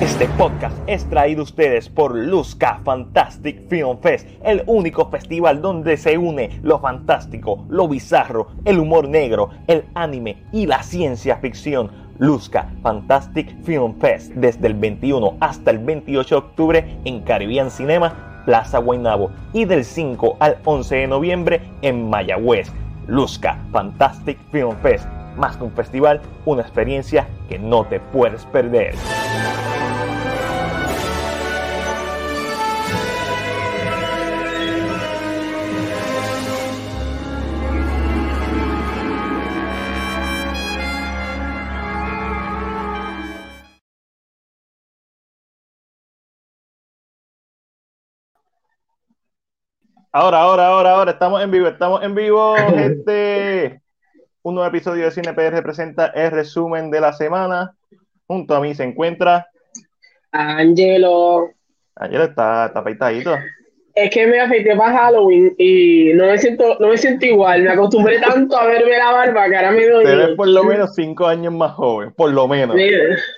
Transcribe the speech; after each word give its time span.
Este 0.00 0.26
podcast 0.36 0.76
es 0.86 1.08
traído 1.08 1.40
a 1.40 1.44
ustedes 1.44 1.88
por 1.88 2.14
Luzca 2.14 2.80
Fantastic 2.84 3.66
Film 3.70 3.98
Fest, 4.02 4.28
el 4.44 4.62
único 4.66 5.08
festival 5.08 5.62
donde 5.62 5.96
se 5.96 6.18
une 6.18 6.60
lo 6.62 6.78
fantástico, 6.80 7.64
lo 7.70 7.88
bizarro, 7.88 8.48
el 8.66 8.78
humor 8.78 9.08
negro, 9.08 9.48
el 9.66 9.86
anime 9.94 10.42
y 10.52 10.66
la 10.66 10.82
ciencia 10.82 11.38
ficción. 11.38 11.90
Luzca 12.18 12.70
Fantastic 12.82 13.62
Film 13.62 13.98
Fest 13.98 14.32
desde 14.34 14.66
el 14.66 14.74
21 14.74 15.38
hasta 15.40 15.70
el 15.70 15.78
28 15.78 16.34
de 16.34 16.38
octubre 16.38 16.98
en 17.06 17.22
Caribbean 17.22 17.70
Cinema, 17.70 18.42
Plaza 18.44 18.78
Guaynabo 18.78 19.30
y 19.54 19.64
del 19.64 19.82
5 19.82 20.36
al 20.40 20.58
11 20.66 20.94
de 20.94 21.06
noviembre 21.06 21.60
en 21.80 22.10
Mayagüez. 22.10 22.70
Luzca 23.06 23.58
Fantastic 23.72 24.38
Film 24.52 24.76
Fest, 24.82 25.08
más 25.36 25.56
que 25.56 25.64
un 25.64 25.72
festival, 25.72 26.20
una 26.44 26.62
experiencia 26.62 27.28
que 27.48 27.58
no 27.58 27.84
te 27.84 28.00
puedes 28.00 28.44
perder. 28.46 28.94
Ahora, 50.16 50.40
ahora, 50.40 50.68
ahora, 50.68 50.90
ahora, 50.92 51.10
estamos 51.10 51.42
en 51.42 51.50
vivo, 51.50 51.68
estamos 51.68 52.02
en 52.02 52.14
vivo, 52.14 52.54
gente. 52.74 53.82
Un 54.46 54.54
nuevo 54.54 54.68
episodio 54.68 55.06
de 55.06 55.10
Cine 55.10 55.34
PR 55.34 55.60
presenta 55.60 56.06
el 56.14 56.30
resumen 56.30 56.88
de 56.88 57.00
la 57.00 57.12
semana. 57.12 57.74
Junto 58.28 58.54
a 58.54 58.60
mí 58.60 58.76
se 58.76 58.84
encuentra 58.84 59.48
Angelo. 60.30 61.50
Angelo 61.96 62.22
está, 62.22 62.66
está 62.66 62.78
afeitadito. 62.78 63.34
Es 63.92 64.08
que 64.08 64.24
me 64.28 64.38
afeité 64.38 64.76
para 64.76 64.96
Halloween 64.96 65.52
y 65.58 66.12
no 66.14 66.26
me 66.26 66.38
siento, 66.38 66.76
no 66.78 66.90
me 66.90 66.96
siento 66.96 67.26
igual. 67.26 67.62
Me 67.62 67.70
acostumbré 67.70 68.20
tanto 68.20 68.56
a 68.56 68.66
verme 68.66 68.96
la 68.96 69.10
barba 69.10 69.48
que 69.48 69.56
ahora 69.56 69.72
me 69.72 69.88
doy. 69.88 70.04
Te 70.04 70.14
ves 70.14 70.36
por 70.36 70.46
lo 70.46 70.62
menos 70.62 70.94
cinco 70.94 71.26
años 71.26 71.52
más 71.52 71.72
joven, 71.72 72.12
por 72.12 72.30
lo 72.30 72.46
menos. 72.46 72.76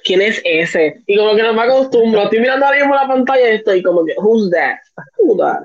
¿Quién 0.04 0.20
es 0.20 0.42
ese? 0.44 1.00
Y 1.06 1.16
como 1.16 1.34
que 1.34 1.42
no 1.42 1.54
me 1.54 1.62
acostumbro. 1.62 2.24
Estoy 2.24 2.40
mirando 2.40 2.66
ahora 2.66 2.80
mismo 2.80 2.94
la 2.94 3.08
pantalla 3.08 3.50
y 3.50 3.54
estoy 3.54 3.82
como 3.82 4.04
que, 4.04 4.12
who's 4.18 4.50
that? 4.50 4.76
Who's 5.16 5.38
that? 5.38 5.62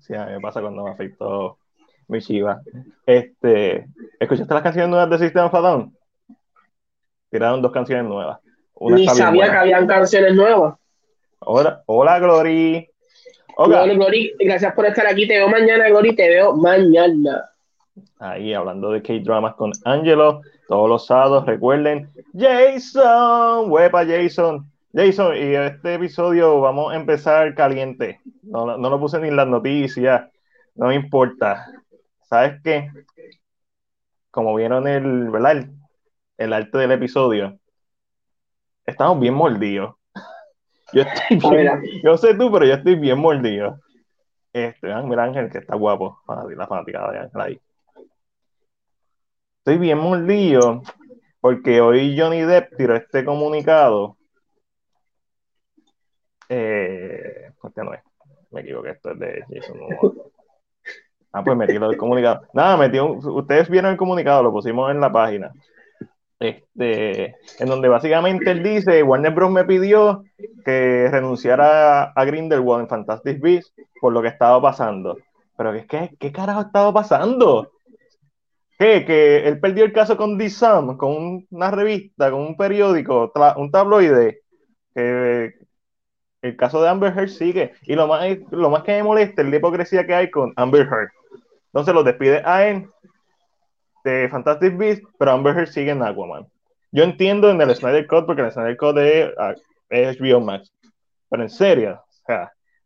Sí, 0.00 0.14
a 0.14 0.24
mí 0.24 0.32
me 0.32 0.40
pasa 0.40 0.62
cuando 0.62 0.84
me 0.84 0.90
afectó 0.92 1.58
mi 2.08 2.20
chiva. 2.20 2.60
Este, 3.04 3.86
¿escuchaste 4.18 4.54
las 4.54 4.62
canciones 4.62 4.90
nuevas 4.90 5.10
de 5.10 5.18
System 5.18 5.44
of 5.46 5.54
a 5.54 5.60
Down? 5.60 5.96
Tiraron 7.30 7.62
dos 7.62 7.72
canciones 7.72 8.04
nuevas. 8.04 8.38
Una 8.74 8.96
Ni 8.96 9.08
sabía 9.08 9.50
que 9.50 9.56
habían 9.56 9.86
canciones 9.86 10.34
nuevas. 10.34 10.74
Hola, 11.40 11.82
hola 11.86 12.18
Glory. 12.18 12.88
Hola, 13.58 13.86
Glory, 13.86 14.34
gracias 14.38 14.74
por 14.74 14.84
estar 14.84 15.06
aquí. 15.06 15.26
Te 15.26 15.38
veo 15.38 15.48
mañana, 15.48 15.88
Glory, 15.88 16.14
te 16.14 16.28
veo 16.28 16.54
mañana. 16.54 17.50
Ahí 18.18 18.52
hablando 18.52 18.90
de 18.90 19.00
K-Dramas 19.02 19.54
con 19.54 19.72
Angelo, 19.84 20.42
todos 20.68 20.88
los 20.88 21.06
sábados, 21.06 21.46
recuerden, 21.46 22.10
Jason, 22.34 23.70
huepa 23.70 24.04
Jason, 24.04 24.70
Jason, 24.92 25.36
y 25.36 25.54
este 25.54 25.94
episodio 25.94 26.60
vamos 26.60 26.92
a 26.92 26.96
empezar 26.96 27.54
caliente. 27.54 28.20
No, 28.42 28.76
no 28.76 28.90
lo 28.90 29.00
puse 29.00 29.18
ni 29.20 29.28
en 29.28 29.36
las 29.36 29.48
noticias, 29.48 30.28
no 30.74 30.88
me 30.88 30.94
importa. 30.94 31.66
¿Sabes 32.28 32.60
qué? 32.62 32.90
Como 34.30 34.54
vieron 34.54 34.86
el, 34.88 35.30
¿verdad? 35.30 35.68
El, 36.36 36.52
arte 36.52 36.78
del 36.78 36.92
episodio, 36.92 37.58
estamos 38.84 39.20
bien 39.20 39.34
mordidos. 39.34 39.94
Yo 40.92 41.02
estoy 41.02 41.50
bien, 41.50 41.82
yo 42.04 42.16
sé 42.16 42.34
tú, 42.34 42.50
pero 42.52 42.64
yo 42.64 42.74
estoy 42.74 42.94
bien 42.94 43.18
mordido. 43.18 43.80
Este, 44.52 44.94
mira 45.02 45.24
Ángel, 45.24 45.50
que 45.50 45.58
está 45.58 45.74
guapo, 45.74 46.20
la 46.28 46.66
fanática 46.68 47.10
de 47.10 47.18
Ángel 47.18 47.40
ahí. 47.40 47.60
Estoy 49.58 49.78
bien 49.78 49.98
mordido 49.98 50.82
porque 51.40 51.80
hoy 51.80 52.16
Johnny 52.16 52.42
Depp 52.42 52.76
tiró 52.76 52.94
este 52.94 53.24
comunicado 53.24 54.16
eh, 56.48 57.50
este 57.64 57.84
no 57.84 57.92
es. 57.92 58.00
Me 58.52 58.60
equivoqué, 58.60 58.90
esto 58.90 59.10
es 59.10 59.18
de 59.18 59.44
Jason 59.50 59.76
Ah, 61.36 61.44
pues 61.44 61.54
metí 61.54 61.74
el 61.74 61.96
comunicado. 61.98 62.40
Nada, 62.54 62.78
metí 62.78 62.98
ustedes 62.98 63.68
vieron 63.68 63.90
el 63.90 63.98
comunicado, 63.98 64.42
lo 64.42 64.52
pusimos 64.52 64.90
en 64.90 65.00
la 65.00 65.12
página. 65.12 65.52
Este, 66.40 67.34
en 67.58 67.68
donde 67.68 67.88
básicamente 67.88 68.50
él 68.50 68.62
dice, 68.62 69.02
Warner 69.02 69.34
Bros. 69.34 69.50
me 69.50 69.64
pidió 69.64 70.24
que 70.64 71.08
renunciara 71.10 72.04
a 72.04 72.24
Grindelwald 72.24 72.84
en 72.84 72.88
Fantastic 72.88 73.38
Beasts 73.42 73.74
por 74.00 74.14
lo 74.14 74.22
que 74.22 74.28
estaba 74.28 74.62
pasando. 74.62 75.18
Pero 75.58 75.72
¿qué, 75.86 76.16
qué 76.18 76.32
carajo 76.32 76.62
estaba 76.62 76.90
pasando? 76.94 77.70
¿Qué? 78.78 79.04
Que 79.04 79.46
él 79.46 79.60
perdió 79.60 79.84
el 79.84 79.92
caso 79.92 80.16
con 80.16 80.38
The 80.38 80.48
con 80.96 81.46
una 81.50 81.70
revista, 81.70 82.30
con 82.30 82.40
un 82.40 82.56
periódico, 82.56 83.30
un 83.56 83.70
tabloide, 83.70 84.40
que, 84.94 85.52
el 86.40 86.56
caso 86.56 86.80
de 86.82 86.88
Amber 86.88 87.12
Heard 87.14 87.28
sigue. 87.28 87.72
Y 87.82 87.94
lo 87.94 88.06
más, 88.06 88.24
lo 88.50 88.70
más 88.70 88.82
que 88.84 88.92
me 88.92 89.02
molesta 89.02 89.42
es 89.42 89.48
la 89.48 89.56
hipocresía 89.56 90.06
que 90.06 90.14
hay 90.14 90.30
con 90.30 90.54
Amber 90.56 90.86
Heard. 90.86 91.10
Entonces 91.76 91.92
lo 91.92 92.04
despide 92.04 92.40
a 92.42 92.66
él 92.66 92.88
de 94.02 94.30
Fantastic 94.30 94.78
Beasts, 94.78 95.06
pero 95.18 95.32
Amber 95.32 95.68
sigue 95.68 95.90
en 95.90 96.02
Aquaman. 96.02 96.46
Yo 96.90 97.04
entiendo 97.04 97.50
en 97.50 97.60
el 97.60 97.76
Snyder 97.76 98.06
Code, 98.06 98.24
porque 98.24 98.40
el 98.40 98.50
Snyder 98.50 98.78
Code 98.78 99.34
es, 99.90 100.18
HBO 100.18 100.40
Max. 100.40 100.72
Pero 101.28 101.42
en 101.42 101.50
serio, 101.50 102.02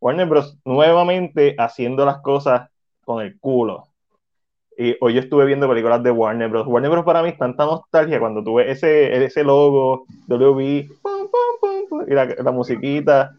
Warner 0.01 0.27
Bros. 0.27 0.59
nuevamente 0.65 1.55
haciendo 1.57 2.05
las 2.05 2.21
cosas 2.21 2.69
con 3.05 3.25
el 3.25 3.39
culo. 3.39 3.87
Y 4.77 4.97
hoy 5.01 5.15
yo 5.15 5.21
estuve 5.21 5.47
viendo 5.47 5.69
películas 5.69 6.03
de 6.03 6.11
Warner 6.11 6.49
Bros. 6.49 6.67
Warner 6.67 6.91
Bros. 6.91 7.05
para 7.05 7.23
mí 7.23 7.29
es 7.29 7.39
tanta 7.39 7.67
nostalgia 7.67 8.19
cuando 8.19 8.43
tuve 8.43 8.73
ese, 8.73 9.25
ese 9.25 9.45
logo, 9.45 10.05
WB, 10.27 10.61
y 12.09 12.13
la, 12.13 12.25
la 12.27 12.51
musiquita. 12.51 13.37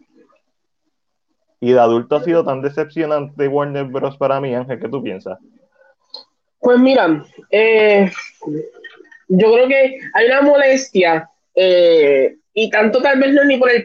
Y 1.62 1.72
de 1.72 1.78
adulto 1.78 2.16
ha 2.16 2.24
sido 2.24 2.44
tan 2.44 2.60
decepcionante 2.60 3.46
Warner 3.46 3.84
Bros. 3.84 4.16
para 4.16 4.40
mí, 4.40 4.52
Ángel, 4.52 4.80
¿qué 4.80 4.88
tú 4.88 5.00
piensas? 5.00 5.38
Pues 6.58 6.80
mira, 6.80 7.24
eh, 7.50 8.10
yo 9.28 9.52
creo 9.52 9.68
que 9.68 9.96
hay 10.12 10.26
una 10.26 10.42
molestia, 10.42 11.30
eh, 11.54 12.34
y 12.52 12.68
tanto 12.68 13.00
tal 13.00 13.20
vez 13.20 13.32
no 13.32 13.42
es 13.42 13.46
ni 13.46 13.58
por 13.58 13.70
el, 13.70 13.84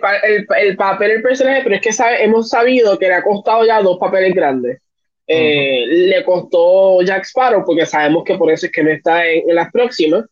el, 0.59 0.75
papel 0.75 1.09
del 1.09 1.21
personaje, 1.21 1.61
pero 1.61 1.75
es 1.75 1.81
que 1.81 1.93
sabe, 1.93 2.23
hemos 2.23 2.49
sabido 2.49 2.97
que 2.97 3.09
le 3.09 3.13
ha 3.13 3.23
costado 3.23 3.63
ya 3.63 3.79
dos 3.83 3.99
papeles 3.99 4.33
grandes. 4.33 4.81
Eh, 5.27 5.85
le 5.85 6.23
costó 6.23 7.03
Jack 7.03 7.25
Sparrow, 7.25 7.63
porque 7.63 7.85
sabemos 7.85 8.23
que 8.23 8.39
por 8.39 8.49
eso 8.49 8.65
es 8.65 8.71
que 8.71 8.81
no 8.81 8.89
está 8.89 9.23
en, 9.23 9.53
las 9.53 9.71
próximas, 9.71 10.25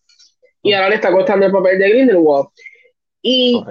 y 0.64 0.74
ahora 0.74 0.90
le 0.90 0.96
está 0.96 1.12
costando 1.12 1.46
el 1.46 1.52
papel 1.52 1.78
de 1.78 1.90
Grindelwald. 1.90 2.48
Y 3.22 3.64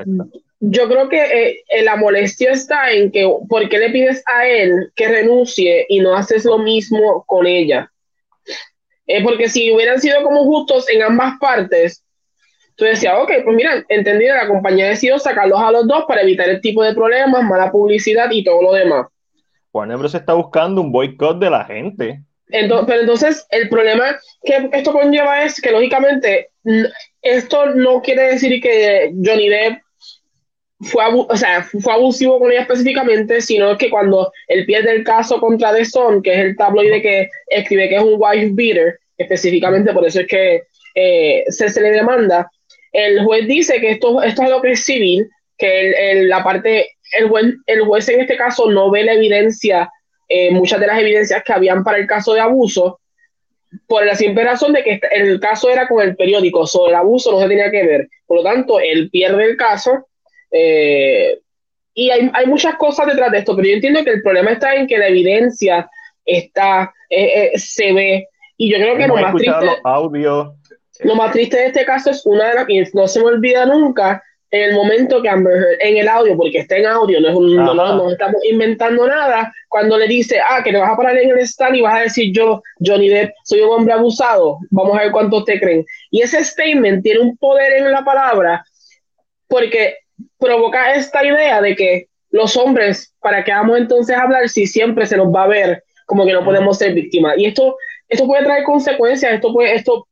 yo 0.71 0.89
creo 0.89 1.09
que 1.09 1.63
eh, 1.69 1.83
la 1.83 1.97
molestia 1.97 2.53
está 2.53 2.91
en 2.91 3.11
que, 3.11 3.31
¿por 3.49 3.69
qué 3.69 3.79
le 3.79 3.91
pides 3.91 4.23
a 4.27 4.47
él 4.47 4.91
que 4.95 5.09
renuncie 5.09 5.87
y 5.89 6.01
no 6.01 6.17
haces 6.17 6.45
lo 6.45 6.59
mismo 6.59 7.25
con 7.27 7.47
ella? 7.47 7.91
Eh, 9.07 9.23
porque 9.23 9.49
si 9.49 9.71
hubieran 9.73 10.01
sido 10.01 10.23
como 10.23 10.45
justos 10.45 10.89
en 10.89 11.03
ambas 11.03 11.35
partes, 11.39 12.03
tú 12.77 12.85
decías, 12.85 13.15
ok, 13.19 13.31
pues 13.45 13.57
mira, 13.57 13.85
entendido, 13.89 14.35
la 14.35 14.49
compañía 14.49 14.89
decidió 14.89 15.19
sacarlos 15.19 15.61
a 15.61 15.71
los 15.71 15.87
dos 15.87 16.05
para 16.09 16.23
evitar 16.23 16.49
el 16.49 16.61
tipo 16.61 16.83
de 16.83 16.95
problemas, 16.95 17.45
mala 17.45 17.71
publicidad 17.71 18.31
y 18.31 18.43
todo 18.43 18.63
lo 18.63 18.73
demás. 18.73 19.07
Warner 19.73 19.99
Bros. 19.99 20.15
está 20.15 20.35
buscando 20.35 20.81
un 20.81 20.93
boicot 20.93 21.39
de 21.39 21.51
la 21.51 21.65
gente. 21.65 22.21
Entonces, 22.49 22.87
pero 22.87 23.01
entonces 23.01 23.47
el 23.51 23.69
problema 23.69 24.17
que 24.43 24.71
esto 24.73 24.93
conlleva 24.93 25.43
es 25.43 25.61
que 25.61 25.73
lógicamente 25.73 26.51
esto 27.23 27.67
no 27.75 28.01
quiere 28.01 28.23
decir 28.33 28.61
que 28.63 29.13
Johnny 29.25 29.49
Depp 29.49 29.84
fue, 30.81 31.05
o 31.07 31.37
sea, 31.37 31.63
fue 31.63 31.93
abusivo 31.93 32.39
con 32.39 32.51
ella 32.51 32.63
específicamente, 32.63 33.41
sino 33.41 33.77
que 33.79 33.91
cuando 33.91 34.33
él 34.49 34.67
pierde 34.67 34.93
el 34.93 35.05
caso 35.05 35.41
contra 35.41 35.73
The 35.73 35.85
Sun, 35.85 36.23
que 36.23 36.33
es 36.33 36.39
el 36.41 36.57
tabloide 36.57 37.01
que 37.01 37.29
escribe 37.49 37.89
que 37.89 37.97
es 37.97 38.03
un 38.03 38.17
wife 38.19 38.51
beater, 38.53 38.99
específicamente 39.17 39.93
por 39.93 40.05
eso 40.07 40.21
es 40.21 40.27
que 40.27 40.63
eh, 40.95 41.45
se, 41.49 41.81
le 41.81 41.91
demanda, 41.91 42.51
el 42.93 43.25
juez 43.25 43.47
dice 43.47 43.81
que 43.81 43.93
esto, 43.93 44.23
esto 44.23 44.43
es 44.43 44.51
lo 44.51 44.61
que 44.61 44.73
es 44.73 44.85
civil, 44.85 45.29
que 45.57 46.11
el, 46.11 46.29
la 46.29 46.43
parte, 46.43 46.89
el 47.19 47.29
juez, 47.29 47.55
el 47.67 47.83
juez 47.83 48.09
en 48.09 48.21
este 48.21 48.37
caso 48.37 48.71
no 48.71 48.91
ve 48.91 49.05
la 49.05 49.15
evidencia, 49.15 49.91
eh, 50.29 50.51
muchas 50.51 50.81
de 50.81 50.87
las 50.87 51.01
evidencias 51.01 51.43
que 51.45 51.53
habían 51.53 51.85
para 51.85 51.99
el 51.99 52.07
caso 52.07 52.35
de 52.35 52.41
abuso, 52.41 53.01
por 53.87 54.05
la 54.05 54.15
simple 54.15 54.45
razón 54.45 54.73
de 54.73 54.83
que 54.85 55.01
el 55.13 55.41
caso 55.41 55.69
era 55.69 55.89
con 55.89 56.03
el 56.03 56.17
periódico, 56.17 56.67
sobre 56.67 56.91
el 56.91 56.97
abuso 56.97 57.33
no 57.33 57.41
se 57.41 57.49
tenía 57.49 57.71
que 57.71 57.85
ver. 57.85 58.09
Por 58.27 58.39
lo 58.39 58.45
tanto, 58.45 58.79
él 58.79 59.11
pierde 59.11 59.45
el 59.45 59.57
caso 59.57 60.07
eh, 60.57 61.41
y 61.95 62.11
hay, 62.11 62.31
hay, 62.33 62.47
muchas 62.47 62.77
cosas 62.77 63.07
detrás 63.07 63.33
de 63.33 63.39
esto, 63.39 63.57
pero 63.57 63.69
yo 63.69 63.75
entiendo 63.75 64.05
que 64.05 64.11
el 64.11 64.23
problema 64.23 64.53
está 64.53 64.75
en 64.75 64.87
que 64.87 64.99
la 64.99 65.09
evidencia 65.09 65.91
está, 66.25 66.95
eh, 67.11 67.51
eh, 67.53 67.59
se 67.59 67.93
ve. 67.93 68.29
Y 68.57 68.71
yo 68.71 68.79
creo 68.79 68.97
que 68.97 69.09
lo 69.09 69.17
más, 69.17 69.35
triste, 69.35 69.67
lo 71.01 71.15
más 71.17 71.33
triste 71.33 71.57
de 71.57 71.67
este 71.67 71.85
caso 71.85 72.11
es 72.11 72.25
una 72.25 72.49
de 72.49 72.55
las 72.55 72.67
que 72.67 72.85
no 72.95 73.09
se 73.09 73.21
me 73.21 73.27
olvida 73.27 73.67
nunca, 73.67 74.23
en 74.53 74.71
el 74.71 74.75
momento 74.77 75.21
que 75.21 75.29
Amber 75.29 75.53
Heard, 75.53 75.79
en 75.81 75.97
el 75.97 76.09
audio, 76.09 76.37
porque 76.37 76.59
está 76.59 76.77
en 76.77 76.87
audio, 76.87 77.21
no, 77.21 77.29
es 77.31 77.35
un, 77.35 77.57
no, 77.57 77.75
no, 77.75 78.11
estamos 78.11 78.41
inventando 78.49 79.09
nada, 79.09 79.53
cuando 79.69 79.99
le 79.99 80.07
dice, 80.07 80.39
ah, 80.39 80.63
que 80.63 80.71
te 80.71 80.79
vas 80.79 80.93
a 80.93 80.97
parar 80.97 81.17
en 81.17 81.31
el 81.31 81.39
stand 81.41 81.75
y 81.75 81.81
vas 81.81 81.95
a 81.97 82.03
decir 82.03 82.33
yo, 82.33 82.63
Johnny 82.79 83.09
Depp, 83.09 83.33
soy 83.43 83.63
un 83.63 83.71
hombre 83.71 83.95
abusado, 83.95 84.59
vamos 84.71 84.97
a 84.97 85.03
ver 85.03 85.11
cuántos 85.11 85.45
te 85.45 85.59
creen. 85.59 85.85
Y 86.13 86.23
ese 86.23 86.45
statement 86.45 87.03
tiene 87.03 87.19
un 87.19 87.37
poder 87.37 87.73
en 87.73 87.91
la 87.91 88.05
palabra 88.05 88.65
porque 89.49 89.97
provoca 90.39 90.95
esta 90.95 91.25
idea 91.25 91.61
de 91.61 91.75
que 91.77 92.09
los 92.31 92.57
hombres, 92.57 93.15
¿para 93.21 93.45
qué 93.45 93.53
vamos 93.53 93.79
entonces 93.79 94.17
a 94.17 94.23
hablar 94.23 94.49
si 94.49 94.67
siempre 94.67 95.07
se 95.07 95.17
nos 95.17 95.29
va 95.29 95.45
a 95.45 95.49
ver 95.49 95.85
como 96.07 96.27
que 96.27 96.33
no 96.33 96.45
podemos 96.45 96.79
ser 96.79 96.95
víctimas? 96.95 97.39
Y 97.39 97.47
esto, 97.47 97.77
esto 98.09 98.27
puede 98.27 98.45
traer 98.45 98.65
consecuencias, 98.65 99.33
esto 99.33 99.53
puede, 99.53 99.75
esto 99.75 100.07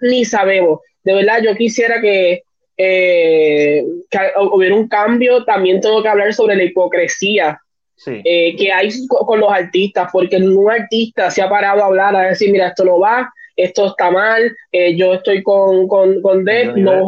ni 0.00 0.24
sabemos. 0.24 0.80
De 1.02 1.14
verdad, 1.14 1.40
yo 1.42 1.54
quisiera 1.54 2.00
que 2.00 2.42
eh, 2.76 3.84
que 4.10 4.18
hubiera 4.52 4.74
un 4.74 4.88
cambio, 4.88 5.44
también 5.44 5.80
tengo 5.80 6.02
que 6.02 6.08
hablar 6.08 6.34
sobre 6.34 6.56
la 6.56 6.64
hipocresía 6.64 7.60
eh, 8.06 8.56
que 8.56 8.72
hay 8.72 8.90
con, 9.06 9.38
los 9.38 9.52
artistas, 9.52 10.08
porque 10.12 10.40
ningún 10.40 10.70
artista 10.70 11.30
se 11.30 11.40
ha 11.40 11.48
parado 11.48 11.82
a 11.82 11.86
hablar, 11.86 12.16
a 12.16 12.28
decir, 12.28 12.50
mira, 12.50 12.68
esto 12.68 12.84
no 12.84 12.98
va, 12.98 13.32
esto 13.56 13.86
está 13.86 14.10
mal, 14.10 14.54
eh, 14.72 14.96
yo 14.96 15.14
estoy 15.14 15.42
con, 15.42 15.86
con, 15.86 16.20
con 16.20 16.44
no 16.76 17.06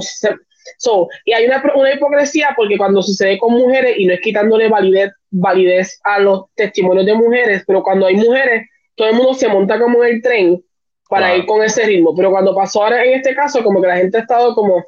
So, 0.78 1.08
y 1.24 1.32
hay 1.32 1.46
una, 1.46 1.62
una, 1.74 1.92
hipocresía 1.92 2.54
porque 2.56 2.78
cuando 2.78 3.02
sucede 3.02 3.38
con 3.38 3.52
mujeres, 3.52 3.96
y 3.98 4.06
no 4.06 4.14
es 4.14 4.20
quitándole 4.20 4.68
validez, 4.68 5.12
validez 5.30 6.00
a 6.04 6.18
los 6.18 6.44
testimonios 6.54 7.06
de 7.06 7.14
mujeres, 7.14 7.64
pero 7.66 7.82
cuando 7.82 8.06
hay 8.06 8.16
mujeres, 8.16 8.68
todo 8.94 9.08
el 9.08 9.14
mundo 9.14 9.34
se 9.34 9.48
monta 9.48 9.78
como 9.78 10.02
en 10.02 10.14
el 10.16 10.22
tren 10.22 10.64
para 11.08 11.36
ir 11.36 11.46
con 11.46 11.62
ese 11.62 11.84
ritmo. 11.84 12.14
Pero 12.16 12.30
cuando 12.30 12.54
pasó 12.54 12.82
ahora 12.82 13.04
en 13.04 13.14
este 13.14 13.34
caso, 13.34 13.62
como 13.62 13.80
que 13.80 13.88
la 13.88 13.96
gente 13.96 14.18
ha 14.18 14.22
estado 14.22 14.54
como, 14.54 14.84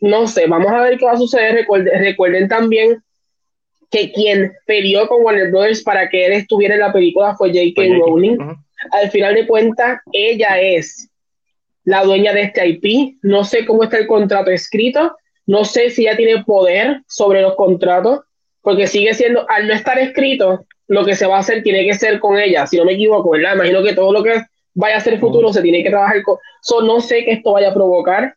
no 0.00 0.26
sé, 0.26 0.46
vamos 0.46 0.72
a 0.72 0.82
ver 0.82 0.98
qué 0.98 1.04
va 1.04 1.12
a 1.12 1.18
suceder. 1.18 1.66
Recuerden, 2.00 2.48
también 2.48 3.02
que 3.90 4.12
quien 4.12 4.52
peleó 4.66 5.08
con 5.08 5.22
Warner 5.22 5.50
Brothers 5.50 5.82
para 5.82 6.08
que 6.08 6.26
él 6.26 6.32
estuviera 6.32 6.74
en 6.74 6.80
la 6.80 6.92
película 6.92 7.34
fue 7.36 7.48
J.K. 7.48 7.94
Rowling. 7.98 8.36
Al 8.92 9.10
final 9.10 9.34
de 9.34 9.46
cuentas, 9.46 10.00
ella 10.12 10.60
es 10.60 11.07
la 11.88 12.04
dueña 12.04 12.34
de 12.34 12.42
este 12.42 12.68
IP. 12.68 13.16
No 13.22 13.44
sé 13.44 13.64
cómo 13.64 13.82
está 13.82 13.96
el 13.96 14.06
contrato 14.06 14.50
escrito. 14.50 15.16
No 15.46 15.64
sé 15.64 15.88
si 15.88 16.02
ella 16.02 16.18
tiene 16.18 16.44
poder 16.44 17.00
sobre 17.08 17.40
los 17.40 17.54
contratos, 17.54 18.20
porque 18.60 18.86
sigue 18.86 19.14
siendo, 19.14 19.48
al 19.48 19.66
no 19.66 19.72
estar 19.72 19.98
escrito, 19.98 20.66
lo 20.86 21.06
que 21.06 21.16
se 21.16 21.26
va 21.26 21.36
a 21.36 21.40
hacer 21.40 21.62
tiene 21.62 21.86
que 21.86 21.94
ser 21.94 22.20
con 22.20 22.38
ella, 22.38 22.66
si 22.66 22.76
no 22.76 22.84
me 22.84 22.92
equivoco, 22.92 23.30
¿verdad? 23.30 23.54
Imagino 23.54 23.82
que 23.82 23.94
todo 23.94 24.12
lo 24.12 24.22
que 24.22 24.42
vaya 24.74 24.98
a 24.98 25.00
ser 25.00 25.18
futuro 25.18 25.50
se 25.50 25.62
tiene 25.62 25.82
que 25.82 25.88
trabajar 25.88 26.22
con. 26.22 26.36
So, 26.60 26.82
no 26.82 27.00
sé 27.00 27.24
qué 27.24 27.32
esto 27.32 27.52
vaya 27.52 27.70
a 27.70 27.74
provocar. 27.74 28.34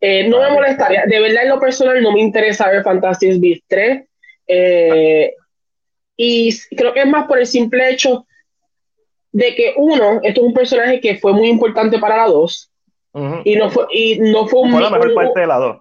Eh, 0.00 0.26
no 0.26 0.40
me 0.40 0.50
molestaría, 0.50 1.04
de 1.06 1.20
verdad 1.20 1.42
en 1.42 1.50
lo 1.50 1.60
personal 1.60 2.02
no 2.02 2.12
me 2.12 2.20
interesa 2.20 2.70
ver 2.70 2.82
Fantastic 2.82 3.38
Beasts 3.38 3.64
3. 3.68 4.04
Eh, 4.48 5.34
y 6.16 6.58
creo 6.74 6.94
que 6.94 7.00
es 7.00 7.06
más 7.06 7.26
por 7.26 7.38
el 7.38 7.46
simple 7.46 7.90
hecho 7.90 8.26
de 9.32 9.54
que 9.54 9.74
uno, 9.76 10.20
esto 10.22 10.40
es 10.40 10.46
un 10.46 10.54
personaje 10.54 10.98
que 10.98 11.18
fue 11.18 11.34
muy 11.34 11.50
importante 11.50 11.98
para 11.98 12.16
la 12.16 12.28
2 12.28 12.70
y 13.44 13.56
no 13.56 13.70
fue 13.70 13.86
y 13.90 14.18
no 14.18 14.46
fue 14.46 14.60
un 14.60 14.80
la 14.80 14.90
mejor 14.90 15.14
parte 15.14 15.40
de 15.40 15.46
la 15.46 15.56
2 15.56 15.78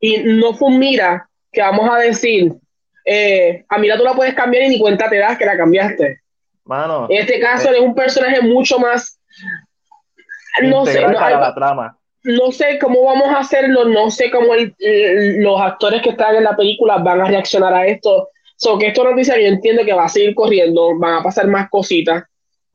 y 0.00 0.18
no 0.18 0.54
fue 0.54 0.68
un 0.68 0.78
mira 0.78 1.28
que 1.52 1.60
vamos 1.60 1.90
a 1.90 1.98
decir 1.98 2.52
eh, 3.04 3.64
a 3.68 3.78
mira 3.78 3.96
tú 3.96 4.04
la 4.04 4.14
puedes 4.14 4.34
cambiar 4.34 4.64
y 4.64 4.68
ni 4.70 4.80
cuenta 4.80 5.08
te 5.08 5.18
das 5.18 5.36
que 5.36 5.46
la 5.46 5.56
cambiaste 5.56 6.20
Mano, 6.64 7.06
en 7.10 7.18
este 7.18 7.40
caso 7.40 7.70
es 7.70 7.80
un 7.80 7.94
personaje 7.94 8.40
mucho 8.40 8.78
más 8.78 9.18
no 10.62 10.86
sé 10.86 11.00
no, 11.02 11.10
la 11.12 11.54
trama 11.54 12.00
no 12.22 12.52
sé 12.52 12.78
cómo 12.78 13.04
vamos 13.04 13.28
a 13.28 13.38
hacerlo, 13.38 13.86
no 13.86 14.10
sé 14.10 14.30
cómo 14.30 14.52
los 14.54 15.60
actores 15.60 16.02
que 16.02 16.10
están 16.10 16.36
en 16.36 16.44
la 16.44 16.56
película 16.56 16.98
van 16.98 17.20
a 17.20 17.24
reaccionar 17.24 17.72
a 17.72 17.86
esto. 17.86 18.28
So, 18.56 18.78
que 18.78 18.88
esto 18.88 19.04
nos 19.04 19.16
dice, 19.16 19.42
yo 19.42 19.48
entiendo 19.48 19.84
que 19.84 19.94
va 19.94 20.04
a 20.04 20.08
seguir 20.08 20.34
corriendo, 20.34 20.98
van 20.98 21.20
a 21.20 21.22
pasar 21.22 21.46
más 21.46 21.70
cositas. 21.70 22.24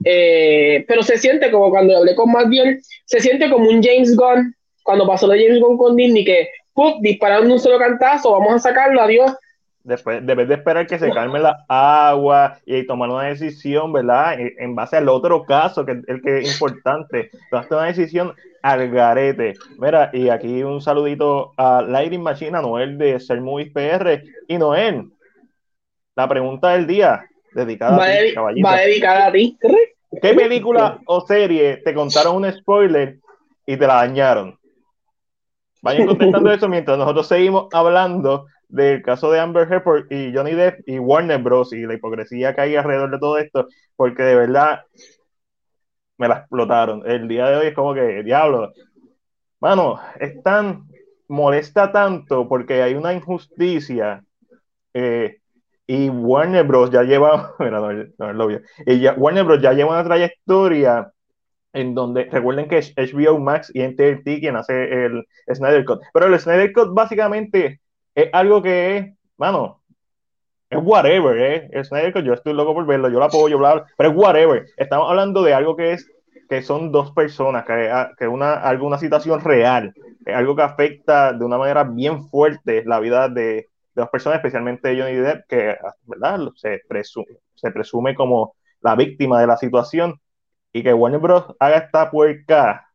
Eh, 0.06 0.86
pero 0.88 1.04
se 1.04 1.18
siente 1.18 1.52
como 1.52 1.70
cuando 1.70 1.98
hablé 1.98 2.16
con 2.16 2.32
más 2.32 2.48
bien, 2.48 2.80
se 3.06 3.20
siente 3.20 3.50
como 3.50 3.68
un 3.68 3.82
James 3.84 4.16
Gunn, 4.16 4.56
cuando 4.84 5.08
pasó 5.08 5.28
de 5.28 5.44
James 5.44 5.60
Gunn 5.60 5.78
con 5.78 5.96
Disney, 5.96 6.24
que 6.24 6.48
¡pum! 6.74 7.02
disparando 7.02 7.54
un 7.54 7.60
solo 7.60 7.80
cantazo, 7.80 8.32
vamos 8.32 8.54
a 8.54 8.60
sacarlo, 8.60 9.02
adiós, 9.02 9.36
Después, 9.86 10.26
debes 10.26 10.48
de 10.48 10.56
esperar 10.56 10.88
que 10.88 10.98
se 10.98 11.12
calme 11.12 11.38
la 11.38 11.64
agua 11.70 12.58
y 12.66 12.88
tomar 12.88 13.08
una 13.08 13.26
decisión, 13.26 13.94
¿verdad? 13.94 14.36
En 14.40 14.74
base 14.74 14.98
al 14.98 15.08
otro 15.08 15.44
caso, 15.44 15.86
que 15.86 15.92
es 15.92 15.98
el 16.08 16.24
que 16.24 16.40
es 16.40 16.54
importante. 16.54 17.30
Tomaste 17.52 17.76
una 17.76 17.86
decisión 17.86 18.34
al 18.64 18.90
garete. 18.90 19.54
Mira, 19.78 20.10
y 20.12 20.30
aquí 20.30 20.64
un 20.64 20.82
saludito 20.82 21.54
a 21.56 21.84
Lighting 21.84 22.24
Machine, 22.24 22.58
a 22.58 22.64
Noel 22.64 22.98
de 22.98 23.20
Ser 23.20 23.42
Movies 23.42 23.72
PR. 23.74 24.24
Y 24.48 24.58
Noel, 24.58 25.04
la 26.16 26.28
pregunta 26.28 26.70
del 26.70 26.88
día, 26.88 27.24
dedicada 27.54 28.04
a 28.04 28.08
ti, 28.08 28.34
caballito. 28.34 28.68
Va 28.68 28.78
dedicada 28.78 29.28
a 29.28 29.32
ti. 29.32 29.56
¿Qué 30.22 30.34
película 30.34 31.00
o 31.06 31.26
serie 31.26 31.78
te 31.78 31.94
contaron 31.94 32.38
un 32.38 32.52
spoiler 32.52 33.20
y 33.66 33.78
te 33.78 33.88
la 33.88 33.96
dañaron? 33.96 34.58
Vayan 35.82 36.08
contestando 36.08 36.52
eso 36.52 36.68
mientras 36.68 36.98
nosotros 36.98 37.28
seguimos 37.28 37.68
hablando 37.74 38.48
del 38.68 39.02
caso 39.02 39.32
de 39.32 39.40
Amber 39.40 39.72
Heard 39.72 40.12
y 40.12 40.34
Johnny 40.34 40.54
Depp 40.54 40.88
y 40.88 41.00
Warner 41.00 41.42
Bros. 41.42 41.74
y 41.74 41.82
la 41.86 41.94
hipocresía 41.94 42.56
que 42.56 42.62
hay 42.62 42.76
alrededor 42.76 43.12
de 43.12 43.20
todo 43.20 43.38
esto, 43.38 43.68
porque 43.96 44.24
de 44.24 44.36
verdad 44.36 44.82
me 46.18 46.28
la 46.28 46.40
explotaron. 46.40 47.04
El 47.06 47.28
día 47.28 47.48
de 47.50 47.58
hoy 47.58 47.68
es 47.68 47.74
como 47.74 47.94
que, 47.94 48.24
diablo, 48.24 48.74
mano, 49.60 50.00
es 50.20 50.42
tan, 50.42 50.88
molesta 51.28 51.92
tanto 51.92 52.48
porque 52.48 52.82
hay 52.82 52.94
una 52.94 53.14
injusticia 53.14 54.24
eh, 54.94 55.40
y 55.88 56.10
Warner 56.10 56.66
Bros. 56.66 56.92
ya 56.92 57.04
lleva, 57.04 57.54
mira, 57.60 57.80
no, 57.80 57.92
no 57.92 58.30
es 58.30 58.36
lo 58.36 58.46
obvio, 58.46 58.62
y 58.86 59.00
ya, 59.00 59.14
Warner 59.14 59.44
Bros. 59.44 59.62
ya 59.62 59.74
lleva 59.74 59.92
una 59.92 60.04
trayectoria 60.04 61.12
en 61.74 61.94
donde 61.94 62.26
recuerden 62.26 62.70
que 62.70 62.80
HBO 62.80 63.38
Max 63.40 63.70
y 63.74 63.82
NTT 63.82 64.24
quien 64.40 64.56
hace 64.56 65.06
el 65.06 65.28
Snyder 65.54 65.84
Cut, 65.84 66.02
pero 66.14 66.28
el 66.28 66.40
Snyder 66.40 66.72
Cut 66.72 66.94
básicamente 66.94 67.82
es 68.16 68.30
algo 68.32 68.62
que 68.62 68.98
es, 68.98 69.14
mano, 69.38 69.82
es 70.70 70.80
whatever, 70.82 71.38
¿eh? 71.38 71.70
El 71.72 71.86
Snyder 71.86 72.24
yo 72.24 72.34
estoy 72.34 72.54
loco 72.54 72.74
por 72.74 72.86
verlo, 72.86 73.10
yo 73.10 73.20
lo 73.20 73.26
apoyo, 73.26 73.58
bla, 73.58 73.74
bla, 73.74 73.86
pero 73.98 74.10
es 74.10 74.16
whatever. 74.16 74.66
Estamos 74.78 75.10
hablando 75.10 75.44
de 75.44 75.54
algo 75.54 75.76
que 75.76 75.92
es, 75.94 76.10
que 76.50 76.62
son 76.62 76.92
dos 76.92 77.12
personas, 77.12 77.66
que, 77.66 77.90
ah, 77.92 78.12
que 78.18 78.28
una, 78.28 78.54
alguna 78.54 78.98
situación 78.98 79.42
real, 79.42 79.94
es 80.26 80.36
algo 80.36 80.56
que 80.56 80.62
afecta 80.62 81.34
de 81.34 81.46
una 81.46 81.58
manera 81.58 81.84
bien 81.84 82.28
fuerte 82.30 82.84
la 82.86 83.00
vida 83.00 83.30
de 83.30 83.68
dos 83.96 84.10
personas, 84.10 84.38
especialmente 84.38 85.00
Johnny 85.00 85.16
Depp, 85.16 85.48
que, 85.48 85.78
¿verdad? 86.06 86.40
Se 86.56 86.82
presume, 86.88 87.38
se 87.56 87.72
presume 87.72 88.16
como 88.16 88.56
la 88.82 88.96
víctima 88.96 89.42
de 89.42 89.48
la 89.48 89.58
situación, 89.58 90.20
y 90.74 90.84
que 90.84 90.94
Warner 90.94 91.22
Bros. 91.22 91.56
haga 91.60 91.78
esta 91.78 92.12
puerca 92.12 92.86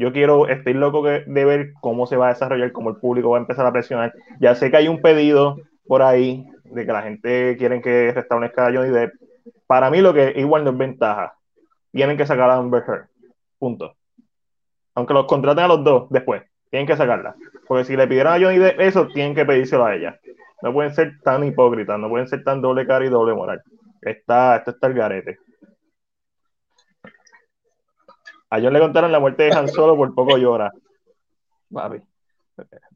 yo 0.00 0.12
quiero, 0.12 0.48
estoy 0.48 0.72
loco 0.72 1.02
de 1.02 1.44
ver 1.44 1.74
cómo 1.80 2.06
se 2.06 2.16
va 2.16 2.26
a 2.26 2.32
desarrollar, 2.32 2.72
cómo 2.72 2.88
el 2.88 2.96
público 2.96 3.30
va 3.30 3.36
a 3.36 3.40
empezar 3.40 3.66
a 3.66 3.72
presionar. 3.72 4.14
Ya 4.40 4.54
sé 4.54 4.70
que 4.70 4.78
hay 4.78 4.88
un 4.88 5.02
pedido 5.02 5.58
por 5.86 6.00
ahí 6.00 6.46
de 6.64 6.86
que 6.86 6.92
la 6.92 7.02
gente 7.02 7.56
quiere 7.58 7.82
que 7.82 8.10
restablezca 8.12 8.66
a 8.66 8.72
Johnny 8.72 8.88
Depp. 8.88 9.12
Para 9.66 9.90
mí 9.90 10.00
lo 10.00 10.14
que 10.14 10.32
igual 10.36 10.64
no 10.64 10.70
es 10.70 10.78
ventaja. 10.78 11.34
Tienen 11.92 12.16
que 12.16 12.26
sacar 12.26 12.48
a 12.48 12.56
Amber 12.56 12.82
Heard. 12.86 13.08
Punto. 13.58 13.94
Aunque 14.94 15.12
los 15.12 15.26
contraten 15.26 15.64
a 15.64 15.68
los 15.68 15.84
dos 15.84 16.08
después, 16.08 16.42
tienen 16.70 16.86
que 16.86 16.96
sacarla. 16.96 17.34
Porque 17.66 17.84
si 17.84 17.96
le 17.96 18.06
pidieron 18.06 18.32
a 18.32 18.40
Johnny 18.40 18.58
Depp 18.58 18.80
eso, 18.80 19.08
tienen 19.08 19.34
que 19.34 19.44
pedírselo 19.44 19.84
a 19.84 19.94
ella. 19.94 20.18
No 20.62 20.72
pueden 20.72 20.94
ser 20.94 21.20
tan 21.22 21.44
hipócritas, 21.44 21.98
no 21.98 22.08
pueden 22.08 22.28
ser 22.28 22.44
tan 22.44 22.60
doble 22.60 22.86
cara 22.86 23.04
y 23.04 23.08
doble 23.08 23.34
moral. 23.34 23.62
Está, 24.00 24.56
esto 24.56 24.70
está 24.70 24.86
el 24.86 24.94
garete. 24.94 25.38
A 28.50 28.60
John 28.60 28.72
le 28.72 28.80
contaron 28.80 29.12
la 29.12 29.20
muerte 29.20 29.44
de 29.44 29.52
Han 29.52 29.68
Solo, 29.68 29.96
por 29.96 30.12
poco 30.14 30.36
llora. 30.36 30.72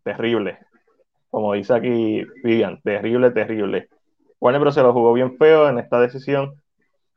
terrible. 0.02 0.58
Como 1.30 1.52
dice 1.54 1.74
aquí 1.74 2.24
Vivian, 2.42 2.80
terrible, 2.82 3.30
terrible. 3.30 3.88
Warner 4.40 4.60
pero 4.60 4.72
se 4.72 4.82
lo 4.82 4.92
jugó 4.92 5.12
bien 5.12 5.36
feo 5.38 5.68
en 5.68 5.78
esta 5.78 6.00
decisión. 6.00 6.60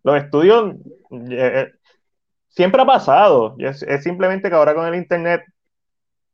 Los 0.03 0.17
estudios 0.17 0.75
eh, 1.11 1.27
eh, 1.31 1.71
siempre 2.47 2.81
ha 2.81 2.85
pasado. 2.85 3.55
Es, 3.57 3.85
simplemente 4.01 4.49
que 4.49 4.55
ahora 4.55 4.75
con 4.75 4.87
el 4.87 4.95
internet 4.95 5.41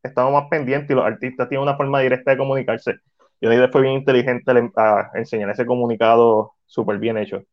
estamos 0.04 0.34
más 0.34 0.50
pendientes 0.50 0.90
y 0.90 0.94
los 0.94 1.06
artistas 1.06 1.50
tienen 1.50 1.64
una 1.64 1.78
forma 1.78 2.02
directa 2.02 2.32
de 2.32 2.38
comunicarse. 2.38 2.96
Yo 3.42 3.50
después 3.50 3.72
fue 3.72 3.82
bien 3.82 3.96
inteligente 3.96 4.52
a 4.78 5.12
enseñar 5.16 5.50
ese 5.50 5.66
comunicado 5.66 6.54
súper 6.66 6.98
bien 6.98 7.18
hecho. 7.18 7.44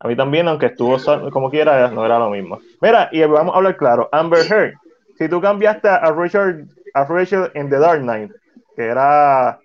A 0.00 0.08
mí 0.08 0.16
también, 0.16 0.48
aunque 0.48 0.66
estuvo 0.66 0.98
como 1.30 1.50
quiera, 1.50 1.88
no 1.90 2.04
era 2.04 2.18
lo 2.18 2.30
mismo. 2.30 2.58
Mira, 2.80 3.08
y 3.12 3.22
vamos 3.24 3.54
a 3.54 3.58
hablar 3.58 3.76
claro. 3.76 4.08
Amber 4.12 4.44
Heard, 4.50 4.74
si 5.16 5.28
tú 5.28 5.40
cambiaste 5.40 5.88
a 5.88 6.10
Richard, 6.12 6.66
a 6.94 7.04
Rachel 7.04 7.50
en 7.54 7.70
The 7.70 7.78
Dark 7.78 8.00
Knight, 8.00 8.32
que 8.76 8.84
era 8.84 9.58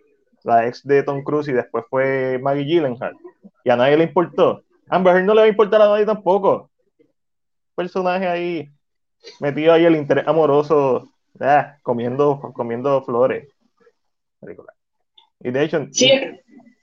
la 0.44 0.68
ex 0.68 0.86
de 0.86 1.04
Tom 1.04 1.24
Cruise 1.24 1.48
y 1.48 1.54
después 1.54 1.84
fue 1.90 2.40
Maggie 2.42 2.66
Gyllenhaal, 2.66 3.16
y 3.64 3.70
a 3.70 3.76
nadie 3.76 3.98
le 3.98 4.04
importó. 4.06 4.64
Amber 4.90 5.16
Heard 5.16 5.26
no 5.26 5.34
le 5.34 5.42
va 5.42 5.46
a 5.46 5.50
importar 5.50 5.82
a 5.82 5.90
nadie 5.90 6.06
tampoco. 6.06 6.70
Personaje 7.76 8.28
ahí, 8.28 8.70
metido 9.40 9.74
ahí 9.74 9.86
el 9.86 9.96
interés 9.96 10.28
amoroso, 10.28 11.10
ah, 11.42 11.78
comiendo, 11.84 12.40
comiendo 12.54 13.02
flores. 13.04 13.48
Y 15.42 15.52
de 15.52 15.64
hecho... 15.64 15.88
Sí, 15.92 16.12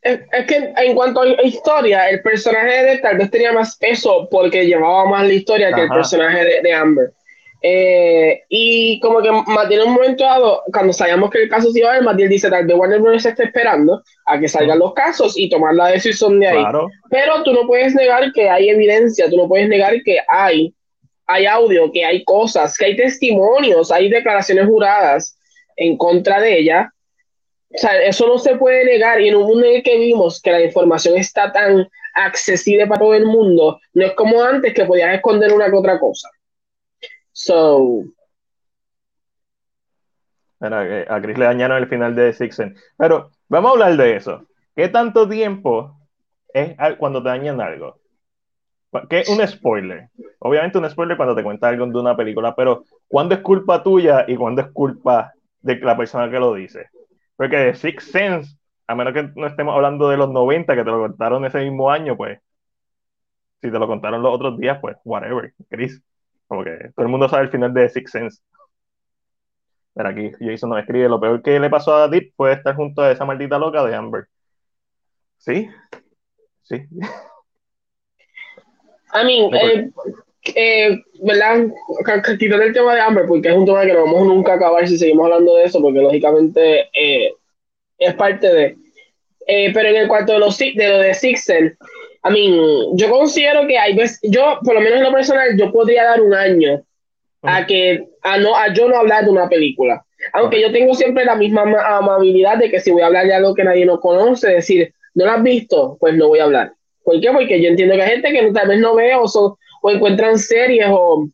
es, 0.03 0.21
es, 0.31 0.47
que 0.47 0.73
en 0.77 0.95
cuanto 0.95 1.23
a 1.23 1.43
historia, 1.43 2.09
el 2.09 2.23
personaje 2.23 2.85
de 2.85 2.99
tal 2.99 3.19
vez 3.19 3.31
tenía 3.31 3.53
más 3.53 3.77
peso 3.77 4.29
porque 4.31 4.67
llevaba 4.67 5.09
más 5.09 5.27
la 5.27 5.33
historia 5.33 5.73
que 5.73 5.83
el 5.83 5.89
personaje 5.89 6.45
de, 6.45 6.63
de 6.63 6.73
Amber. 6.73 7.13
Eh, 7.63 8.43
y 8.49 9.01
como 9.01 9.21
que 9.21 9.33
Matiel 9.33 9.81
en 9.81 9.89
un 9.89 9.95
momento 9.95 10.23
dado, 10.23 10.63
cuando 10.73 10.93
sabíamos 10.93 11.31
que 11.31 11.43
el 11.43 11.49
caso 11.49 11.71
se 11.73 11.81
iba 11.81 11.91
a 11.91 11.95
ver, 11.95 12.03
Matiel 12.03 12.29
dice, 12.29 12.51
tal 12.51 12.67
vez 12.67 12.77
Warner 12.77 13.01
Bros. 13.01 13.25
está 13.25 13.43
esperando 13.43 14.03
a 14.27 14.39
que 14.39 14.47
salgan 14.47 14.79
los 14.79 14.95
casos 14.95 15.37
y 15.37 15.49
tomar 15.49 15.75
la 15.75 15.89
decisión 15.89 16.39
de 16.39 16.49
ahí. 16.49 16.65
Pero 17.11 17.43
tú 17.43 17.53
no 17.53 17.67
puedes 17.67 17.95
negar 17.95 18.31
que 18.33 18.49
hay 18.49 18.69
evidencia, 18.69 19.29
tú 19.31 19.37
no 19.37 19.49
puedes 19.49 19.69
negar 19.69 19.95
que 20.05 20.19
hay, 20.29 20.75
hay 21.27 21.47
audio, 21.47 21.91
que 21.93 22.05
hay 22.05 22.25
cosas, 22.25 22.77
que 22.77 22.87
hay 22.87 22.97
testimonios, 22.97 23.91
hay 23.91 24.09
declaraciones 24.09 24.67
juradas 24.67 25.39
en 25.77 25.97
contra 25.97 26.41
de 26.41 26.59
ella. 26.59 26.93
O 27.75 27.79
sea, 27.79 28.01
eso 28.03 28.27
no 28.27 28.39
se 28.39 28.57
puede 28.57 28.85
negar 28.85 29.21
y 29.21 29.29
en 29.29 29.37
un 29.37 29.47
mundo 29.47 29.67
en 29.67 29.77
el 29.77 29.83
que 29.83 29.99
vimos 29.99 30.41
que 30.41 30.53
la 30.53 30.63
información 30.63 31.17
está 31.17 31.53
tan 31.53 31.89
accesible 32.15 32.87
para 32.87 33.01
todo 33.01 33.15
el 33.15 33.27
mundo, 33.27 33.79
no 33.93 34.07
es 34.07 34.13
como 34.15 34.43
antes 34.43 34.73
que 34.73 34.87
podías 34.87 35.15
esconder 35.15 35.53
una 35.53 35.67
que 35.67 35.77
otra 35.77 35.99
cosa. 35.99 36.31
So. 37.33 38.05
a 40.61 41.21
Chris 41.21 41.37
le 41.37 41.45
dañaron 41.45 41.77
el 41.77 41.89
final 41.89 42.15
de 42.15 42.33
Sixen. 42.33 42.75
Pero 42.97 43.31
vamos 43.49 43.69
a 43.69 43.73
hablar 43.73 43.97
de 43.97 44.17
eso. 44.17 44.47
¿Qué 44.75 44.89
tanto 44.89 45.29
tiempo 45.29 45.99
es 46.55 46.75
cuando 46.99 47.23
te 47.23 47.29
dañan 47.29 47.61
algo? 47.61 47.99
¿Qué 49.09 49.21
es 49.21 49.29
un 49.29 49.47
spoiler? 49.47 50.09
Obviamente 50.41 50.79
un 50.79 50.89
spoiler 50.89 51.17
cuando 51.17 51.35
te 51.35 51.43
cuenta 51.43 51.69
algo 51.69 51.87
de 51.87 51.99
una 51.99 52.17
película, 52.17 52.55
pero 52.55 52.85
¿cuándo 53.09 53.35
es 53.35 53.41
culpa 53.41 53.83
tuya 53.83 54.25
y 54.29 54.37
cuándo 54.37 54.63
es 54.63 54.69
culpa 54.73 55.33
de 55.61 55.77
la 55.81 55.97
persona 55.97 56.31
que 56.31 56.39
lo 56.39 56.55
dice? 56.55 56.89
Porque 57.37 57.75
Six 57.75 58.11
Sense, 58.11 58.57
a 58.87 58.95
menos 58.95 59.13
que 59.13 59.31
no 59.35 59.47
estemos 59.47 59.75
hablando 59.75 60.09
de 60.09 60.17
los 60.17 60.31
90 60.31 60.75
que 60.75 60.85
te 60.85 60.91
lo 60.91 61.01
contaron 61.01 61.45
ese 61.45 61.59
mismo 61.61 61.91
año, 61.91 62.17
pues 62.17 62.39
si 63.63 63.71
te 63.71 63.79
lo 63.79 63.87
contaron 63.87 64.23
los 64.23 64.35
otros 64.35 64.59
días, 64.59 64.79
pues 64.81 64.97
whatever, 65.05 65.53
Chris. 65.69 66.03
Como 66.47 66.63
que 66.65 66.91
todo 66.95 67.05
el 67.05 67.11
mundo 67.11 67.29
sabe 67.29 67.45
el 67.45 67.51
final 67.51 67.75
de 67.75 67.89
Six 67.89 68.11
Sense. 68.11 68.43
Pero 69.95 70.09
aquí 70.09 70.31
Jason 70.39 70.71
nos 70.71 70.81
escribe, 70.81 71.09
lo 71.09 71.21
peor 71.21 71.43
que 71.43 71.59
le 71.59 71.71
pasó 71.71 71.97
a 71.97 72.09
Deep 72.09 72.35
fue 72.37 72.53
estar 72.53 72.77
junto 72.77 73.03
a 73.03 73.11
esa 73.11 73.25
maldita 73.25 73.59
loca 73.59 73.83
de 73.85 73.95
Amber. 73.95 74.29
¿Sí? 75.39 75.69
Sí. 76.63 76.87
I 79.21 79.25
mean, 79.25 79.55
eh, 79.55 79.91
eh, 80.55 80.99
¿verdad? 81.23 81.67
Quitar 82.39 82.63
el 82.63 82.73
tema 82.73 82.95
de 82.95 83.01
Amber, 83.01 83.27
porque 83.27 83.49
es 83.49 83.57
un 83.57 83.67
tema 83.67 83.85
que 83.85 83.93
no 83.93 84.05
vamos 84.05 84.27
nunca 84.27 84.53
a 84.53 84.57
acabar 84.57 84.87
si 84.87 84.99
seguimos 84.99 85.27
hablando 85.27 85.57
de 85.57 85.65
eso, 85.65 85.81
porque 85.81 86.01
lógicamente 86.01 86.89
eh, 86.93 87.33
es 87.99 88.15
parte 88.15 88.53
de... 88.53 88.77
Pero 89.47 89.89
en 89.89 89.97
el 89.97 90.09
cuarto 90.09 90.33
de, 90.33 90.41
los, 90.41 90.59
de 90.59 90.89
lo 90.89 90.99
de 90.99 91.15
Sixen, 91.15 91.77
I 92.25 92.33
mean, 92.33 92.97
yo 92.97 93.09
considero 93.09 93.67
que 93.67 93.79
hay 93.79 93.95
veces, 93.95 94.19
yo, 94.23 94.59
por 94.65 94.75
lo 94.75 94.81
menos 94.81 94.99
en 94.99 95.05
lo 95.05 95.13
personal, 95.13 95.57
yo 95.57 95.71
podría 95.71 96.05
dar 96.05 96.21
un 96.21 96.35
año 96.35 96.83
a 97.43 97.65
que, 97.65 98.09
a 98.23 98.39
no, 98.39 98.57
a 98.57 98.73
yo 98.73 98.89
no 98.89 98.97
hablar 98.97 99.25
de 99.25 99.31
una 99.31 99.49
película. 99.49 100.05
Aunque 100.33 100.61
yo 100.61 100.73
tengo 100.73 100.95
siempre 100.95 101.25
la 101.25 101.37
misma 101.37 101.63
amabilidad 101.97 102.59
de 102.59 102.71
que 102.71 102.81
si 102.81 102.91
voy 102.91 103.03
a 103.03 103.07
hablar 103.07 103.27
de 103.27 103.35
algo 103.35 103.55
que 103.55 103.63
nadie 103.63 103.87
no 103.87 104.01
conoce, 104.01 104.49
decir, 104.49 104.93
no 105.15 105.27
lo 105.27 105.31
has 105.31 105.43
visto, 105.43 105.97
pues 106.01 106.15
no 106.15 106.29
voy 106.29 106.41
a 106.41 106.45
hablar. 106.45 106.73
¿Por 107.07 107.21
qué? 107.21 107.31
Porque 107.31 107.63
yo 107.63 107.69
entiendo 107.69 107.95
que 107.95 108.03
hay 108.03 108.11
gente 108.11 108.33
que 108.33 108.53
tal 108.53 108.69
vez 108.69 108.81
no 108.81 108.97
ve 108.97 109.15
o, 109.15 109.29
son, 109.29 109.55
o 109.81 109.91
encuentran 109.91 110.39
series 110.39 110.87
o, 110.91 111.29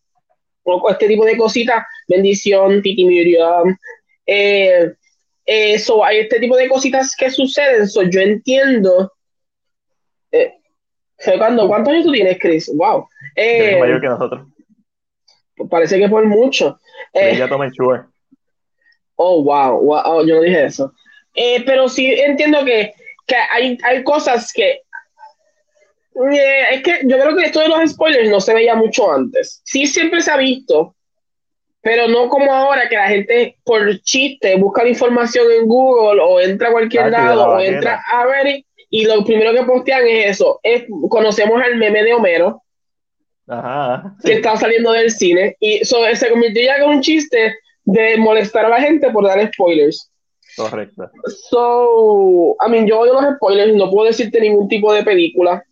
o, 0.65 0.91
este 0.91 1.09
tipo 1.09 1.25
de 1.25 1.39
cositas, 1.39 1.83
bendición, 2.07 2.83
Titi 2.83 3.07
Miriam, 3.07 3.75
eh, 4.27 4.93
eso, 5.47 6.05
hay 6.05 6.19
este 6.19 6.39
tipo 6.39 6.57
de 6.57 6.69
cositas 6.69 7.17
que 7.17 7.31
suceden, 7.31 7.89
so, 7.89 8.03
yo 8.03 8.21
entiendo 8.21 9.11
eh, 10.31 10.53
cuando, 11.39 11.69
¿Cuántos 11.69 11.93
años 11.93 12.07
tú 12.07 12.13
tienes, 12.13 12.39
Chris? 12.41 12.71
Wow. 12.75 13.09
Eh, 13.37 13.77
mayor 13.79 14.01
que 14.01 14.09
nosotros. 14.09 14.49
Parece 15.71 15.99
que 15.99 16.09
por 16.09 16.27
mucho. 16.27 16.81
Eh, 17.13 17.37
ya 17.37 17.49
tomé 17.49 17.71
sure. 17.71 18.03
Oh, 19.17 19.43
wow, 19.43 19.79
wow, 19.81 20.27
yo 20.27 20.37
no 20.37 20.41
dije 20.43 20.65
eso. 20.65 20.93
Eh, 21.35 21.63
pero 21.65 21.89
sí 21.89 22.13
entiendo 22.13 22.65
que, 22.65 22.93
que 23.27 23.37
hay, 23.37 23.79
hay 23.85 24.03
cosas 24.03 24.53
que. 24.53 24.82
Eh, 26.15 26.75
es 26.75 26.83
que 26.83 27.01
yo 27.05 27.19
creo 27.19 27.37
que 27.37 27.45
esto 27.45 27.61
de 27.61 27.69
los 27.69 27.91
spoilers 27.91 28.31
no 28.31 28.41
se 28.41 28.55
veía 28.55 28.75
mucho 28.75 29.11
antes. 29.11 29.63
Sí, 29.65 29.87
siempre 29.87 30.21
se 30.21 30.31
ha 30.31 30.37
visto, 30.37 30.95
pero 31.81 32.07
no 32.09 32.29
como 32.29 32.53
ahora 32.53 32.89
que 32.89 32.97
la 32.97 33.09
gente 33.09 33.57
por 33.65 34.01
chiste 34.03 34.57
busca 34.57 34.83
la 34.83 34.91
información 34.91 35.47
en 35.51 35.67
Google 35.67 36.21
o 36.23 36.41
entra 36.41 36.69
a 36.69 36.73
cualquier 36.73 37.11
lado 37.11 37.55
o 37.55 37.61
entra 37.61 38.03
a 38.13 38.27
ver 38.27 38.65
y 38.91 39.07
lo 39.07 39.25
primero 39.25 39.53
que 39.53 39.65
postean 39.65 40.07
es 40.07 40.39
eso. 40.39 40.61
Es, 40.63 40.85
conocemos 41.09 41.63
el 41.67 41.77
meme 41.77 42.03
de 42.05 42.13
Homero, 42.13 42.63
Ajá, 43.49 44.15
que 44.23 44.35
está 44.35 44.57
saliendo 44.57 44.93
del 44.93 45.11
cine, 45.11 45.57
y 45.61 45.79
eso 45.79 45.97
se 46.15 46.31
convirtió 46.31 46.63
ya 46.63 46.77
en 46.77 46.85
un 46.85 47.01
chiste 47.01 47.57
de 47.85 48.17
molestar 48.19 48.67
a 48.67 48.69
la 48.69 48.81
gente 48.81 49.11
por 49.11 49.27
dar 49.27 49.51
spoilers. 49.53 50.11
Correcto. 50.57 51.11
So, 51.49 52.55
I 52.65 52.71
mean, 52.71 52.87
yo 52.87 53.01
odio 53.01 53.15
los 53.15 53.37
spoilers, 53.37 53.75
no 53.75 53.91
puedo 53.91 54.07
decirte 54.07 54.41
ningún 54.41 54.69
tipo 54.69 54.93
de 54.93 55.03
película 55.03 55.65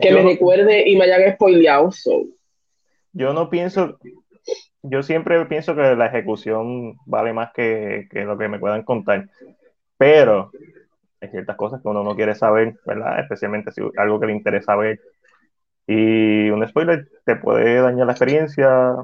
que 0.00 0.12
me 0.12 0.22
recuerde 0.22 0.88
y 0.88 0.96
me 0.96 1.04
hayan 1.04 1.34
spoileado. 1.34 1.90
Yo 3.12 3.32
no 3.32 3.48
pienso, 3.48 3.98
yo 4.82 5.02
siempre 5.02 5.44
pienso 5.46 5.74
que 5.74 5.96
la 5.96 6.06
ejecución 6.06 6.96
vale 7.06 7.32
más 7.32 7.52
que, 7.52 8.08
que 8.10 8.24
lo 8.24 8.36
que 8.36 8.48
me 8.48 8.58
puedan 8.58 8.82
contar, 8.82 9.28
pero 9.96 10.50
hay 11.20 11.30
ciertas 11.30 11.56
cosas 11.56 11.80
que 11.82 11.88
uno 11.88 12.02
no 12.02 12.14
quiere 12.14 12.34
saber, 12.34 12.76
¿verdad? 12.84 13.20
Especialmente 13.20 13.72
si 13.72 13.82
algo 13.96 14.20
que 14.20 14.26
le 14.26 14.32
interesa 14.32 14.76
ver. 14.76 15.00
Y 15.86 16.50
un 16.50 16.66
spoiler 16.68 17.08
te 17.24 17.36
puede 17.36 17.80
dañar 17.80 18.06
la 18.06 18.12
experiencia, 18.12 18.94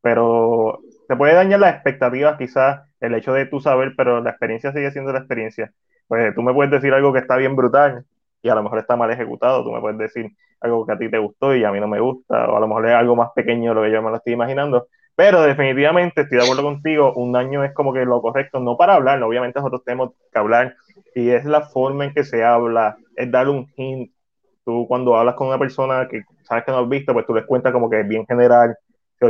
pero 0.00 0.80
te 1.08 1.16
puede 1.16 1.34
dañar 1.34 1.60
las 1.60 1.74
expectativas, 1.74 2.38
quizás 2.38 2.88
el 3.00 3.14
hecho 3.14 3.32
de 3.32 3.46
tú 3.46 3.60
saber, 3.60 3.94
pero 3.96 4.22
la 4.22 4.30
experiencia 4.30 4.72
sigue 4.72 4.90
siendo 4.92 5.12
la 5.12 5.18
experiencia. 5.18 5.72
Pues 6.08 6.34
tú 6.34 6.42
me 6.42 6.54
puedes 6.54 6.70
decir 6.70 6.94
algo 6.94 7.12
que 7.12 7.18
está 7.18 7.36
bien 7.36 7.56
brutal 7.56 8.04
y 8.42 8.48
a 8.48 8.54
lo 8.54 8.62
mejor 8.62 8.78
está 8.78 8.96
mal 8.96 9.10
ejecutado, 9.10 9.64
tú 9.64 9.72
me 9.72 9.80
puedes 9.80 9.98
decir 9.98 10.30
algo 10.60 10.86
que 10.86 10.92
a 10.92 10.98
ti 10.98 11.10
te 11.10 11.18
gustó 11.18 11.54
y 11.54 11.64
a 11.64 11.72
mí 11.72 11.80
no 11.80 11.88
me 11.88 12.00
gusta, 12.00 12.48
o 12.48 12.56
a 12.56 12.60
lo 12.60 12.68
mejor 12.68 12.88
es 12.88 12.94
algo 12.94 13.16
más 13.16 13.30
pequeño 13.34 13.70
de 13.70 13.74
lo 13.74 13.82
que 13.82 13.92
yo 13.92 14.02
me 14.02 14.10
lo 14.10 14.16
estoy 14.16 14.32
imaginando, 14.34 14.88
pero 15.14 15.42
definitivamente 15.42 16.22
estoy 16.22 16.38
de 16.38 16.44
acuerdo 16.44 16.62
contigo, 16.62 17.12
un 17.14 17.36
año 17.36 17.64
es 17.64 17.72
como 17.74 17.92
que 17.92 18.04
lo 18.04 18.20
correcto, 18.20 18.60
no 18.60 18.76
para 18.76 18.94
hablar, 18.94 19.22
obviamente 19.22 19.58
nosotros 19.58 19.82
tenemos 19.84 20.12
que 20.32 20.38
hablar 20.38 20.76
y 21.14 21.30
es 21.30 21.46
la 21.46 21.62
forma 21.62 22.04
en 22.04 22.12
que 22.12 22.24
se 22.24 22.44
habla, 22.44 22.96
es 23.16 23.30
dar 23.30 23.48
un 23.48 23.66
hint. 23.76 24.12
Tú 24.64 24.86
cuando 24.86 25.16
hablas 25.16 25.34
con 25.34 25.48
una 25.48 25.58
persona 25.58 26.06
que 26.08 26.22
sabes 26.42 26.64
que 26.64 26.72
no 26.72 26.78
has 26.78 26.88
visto, 26.88 27.14
pues 27.14 27.24
tú 27.24 27.34
les 27.34 27.46
cuentas 27.46 27.72
como 27.72 27.88
que 27.88 28.00
es 28.00 28.08
bien 28.08 28.26
general. 28.26 28.76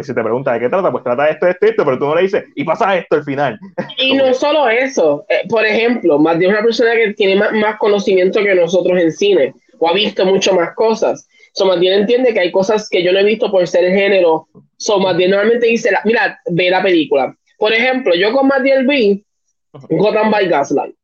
Si 0.03 0.15
te 0.15 0.23
pregunta 0.23 0.53
de 0.53 0.61
qué 0.61 0.69
trata, 0.69 0.91
pues 0.91 1.05
trata 1.05 1.29
esto, 1.29 1.47
esto, 1.47 1.67
esto, 1.67 1.85
pero 1.85 1.99
tú 1.99 2.07
no 2.07 2.17
le 2.17 2.23
dices, 2.23 2.45
y 2.57 2.65
pasa 2.65 2.97
esto 2.97 3.17
al 3.17 3.25
final. 3.25 3.59
Y 3.99 4.15
no 4.15 4.35
solo 4.35 4.69
eso, 4.69 5.25
eh, 5.29 5.47
por 5.49 5.65
ejemplo, 5.65 6.19
más 6.19 6.39
de 6.39 6.49
una 6.49 6.61
persona 6.61 6.93
que 6.95 7.15
tiene 7.15 7.37
más, 7.37 7.77
conocimiento 7.79 8.43
que 8.43 8.55
nosotros 8.55 9.01
en 9.01 9.13
cine, 9.13 9.55
o 9.79 9.89
ha 9.89 9.93
visto 9.93 10.27
mucho 10.27 10.55
más 10.55 10.75
cosas. 10.75 11.29
So, 11.53 11.79
bien 11.79 12.01
entiende 12.01 12.35
que 12.35 12.41
hay 12.41 12.53
cosas 12.53 12.89
que 12.89 13.03
yo 13.03 13.13
no 13.13 13.21
he 13.21 13.25
visto 13.25 13.51
por 13.51 13.67
ser 13.67 13.85
el 13.85 13.95
género. 13.95 14.49
So, 14.77 14.99
bien 15.15 15.31
normalmente 15.31 15.67
dice, 15.67 15.91
mira, 16.05 16.39
ve 16.51 16.69
la 16.69 16.83
película. 16.83 17.35
Por 17.59 17.73
ejemplo, 17.73 18.15
yo 18.15 18.33
con 18.33 18.49
Matiel 18.49 18.87
vi 18.87 19.25
Gotham 19.73 20.31
by 20.31 20.49
Gaslight. 20.49 20.97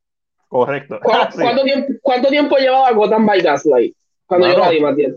Correcto. 0.49 0.99
¿Cuánto, 1.03 1.63
tiempo, 1.65 1.93
¿Cuánto 2.03 2.29
tiempo 2.29 2.57
llevaba 2.57 2.93
Gotham 2.93 3.25
by 3.25 3.41
Gaslight? 3.41 3.95
Cuando 4.27 4.49
yo 4.49 4.59
la 4.59 4.71
vi, 4.71 4.81
Matías. 4.81 5.13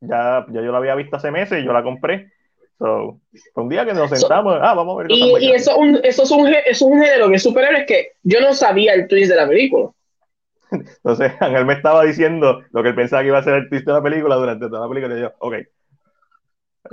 Ya, 0.00 0.46
ya 0.48 0.62
yo 0.62 0.70
la 0.70 0.78
había 0.78 0.94
visto 0.94 1.16
hace 1.16 1.30
meses 1.30 1.60
y 1.60 1.64
yo 1.64 1.72
la 1.72 1.82
compré. 1.82 2.30
So, 2.78 3.20
un 3.54 3.68
día 3.68 3.86
que 3.86 3.94
nos 3.94 4.10
sentamos, 4.10 4.58
ah, 4.60 4.74
vamos 4.74 4.94
a 4.94 5.02
ver. 5.02 5.06
Y, 5.10 5.46
y 5.46 5.52
eso, 5.52 5.76
un, 5.78 5.98
eso, 6.02 6.24
es 6.24 6.30
un, 6.30 6.46
eso 6.48 6.60
es 6.66 6.82
un 6.82 7.00
género 7.00 7.28
que 7.30 7.36
es 7.36 7.42
superhéroes 7.42 7.86
que 7.86 8.12
yo 8.22 8.40
no 8.40 8.52
sabía 8.52 8.92
el 8.92 9.08
twist 9.08 9.30
de 9.30 9.36
la 9.36 9.48
película. 9.48 9.90
Entonces, 10.70 11.32
Ángel 11.40 11.64
me 11.64 11.72
estaba 11.72 12.04
diciendo 12.04 12.62
lo 12.70 12.82
que 12.82 12.90
él 12.90 12.94
pensaba 12.94 13.22
que 13.22 13.28
iba 13.28 13.38
a 13.38 13.42
ser 13.42 13.54
el 13.54 13.68
twist 13.70 13.86
de 13.86 13.92
la 13.92 14.02
película 14.02 14.36
durante 14.36 14.68
toda 14.68 14.82
la 14.82 14.88
película. 14.88 15.16
Y 15.16 15.22
yo, 15.22 15.32
ok. 15.38 15.54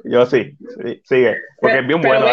Yo 0.06 0.26
sí, 0.26 0.58
sigue. 1.04 1.36
Porque 1.60 1.80
es 1.80 1.88
bien 1.88 2.02
bueno. 2.02 2.26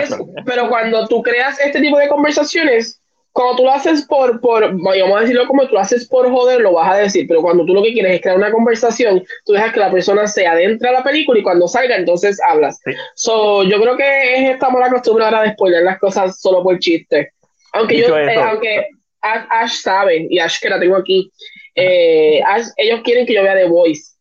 pero 0.47 0.69
cuando 0.69 1.07
tú 1.09 1.23
creas 1.23 1.61
este 1.61 1.81
tipo 1.81 1.99
de 1.99 2.09
conversaciones, 2.09 3.00
cuando 3.33 3.57
tú 3.57 3.63
lo 3.65 3.73
haces 3.73 4.07
por, 4.07 4.41
por, 4.41 4.63
vamos 4.63 5.17
a 5.17 5.21
decirlo 5.21 5.47
como 5.47 5.67
tú 5.67 5.75
lo 5.75 5.81
haces 5.81 6.09
por 6.09 6.29
joder, 6.29 6.61
lo 6.61 6.73
vas 6.73 6.93
a 6.93 6.97
decir, 6.97 7.27
pero 7.29 7.43
cuando 7.43 7.65
tú 7.65 7.75
lo 7.75 7.83
que 7.83 7.93
quieres 7.93 8.15
es 8.15 8.21
crear 8.21 8.37
una 8.37 8.51
conversación, 8.51 9.23
tú 9.45 9.53
dejas 9.53 9.73
que 9.73 9.81
la 9.81 9.91
persona 9.91 10.27
se 10.27 10.47
adentre 10.47 10.89
a 10.89 10.93
la 10.93 11.05
película 11.05 11.39
y 11.39 11.43
cuando 11.43 11.69
salga, 11.69 11.97
entonces 11.97 12.41
hablas. 12.45 12.81
So, 13.15 13.63
yo 13.63 13.81
creo 13.81 13.97
que 13.97 14.51
estamos 14.51 14.83
acostumbrados 14.85 15.41
a 15.41 15.53
spoiler 15.53 15.85
las 15.85 15.99
cosas 15.99 16.41
solo 16.41 16.63
por 16.63 16.79
chiste. 16.81 17.33
Aunque 17.73 17.99
yo, 17.99 18.19
eh, 18.19 18.35
aunque 18.35 18.89
Ash, 19.23 19.81
sabe, 19.81 20.27
y 20.29 20.39
Ash 20.41 20.59
que 20.61 20.69
la 20.69 20.81
tengo 20.81 20.97
aquí, 20.97 21.31
eh, 21.77 22.43
ellos 22.77 23.01
quieren 23.05 23.27
que 23.27 23.35
yo 23.35 23.43
vea 23.43 23.55
The 23.55 23.69
Voice. 23.69 24.15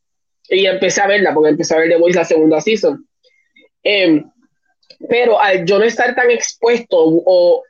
Y 0.50 0.66
empecé 0.66 1.02
a 1.02 1.08
verla, 1.08 1.34
porque 1.34 1.50
empecé 1.50 1.76
a 1.76 1.80
ver 1.80 1.90
The 1.90 1.98
Voice 1.98 2.18
la 2.18 2.26
segunda 2.26 2.62
season. 2.62 3.08
Em, 3.82 4.30
pero 5.08 5.40
al 5.40 5.66
yo 5.66 5.80
no 5.80 5.86
estar 5.86 6.14
tan 6.14 6.30
expuesto 6.30 6.98
o 7.00 7.64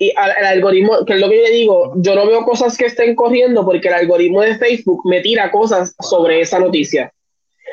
y 0.00 0.12
al, 0.16 0.30
algoritmo, 0.30 1.04
que 1.04 1.14
es 1.14 1.20
lo 1.20 1.28
que 1.28 1.38
yo 1.38 1.42
le 1.42 1.50
digo, 1.50 1.92
yo 1.96 2.14
no 2.14 2.24
veo 2.24 2.44
cosas 2.44 2.78
que 2.78 2.86
estén 2.86 3.16
corriendo 3.16 3.64
porque 3.64 3.88
el 3.88 3.94
algoritmo 3.94 4.42
de 4.42 4.56
Facebook 4.56 5.02
me 5.04 5.20
tira 5.20 5.50
cosas 5.50 5.94
sobre 6.00 6.40
esa 6.40 6.60
noticia. 6.60 7.12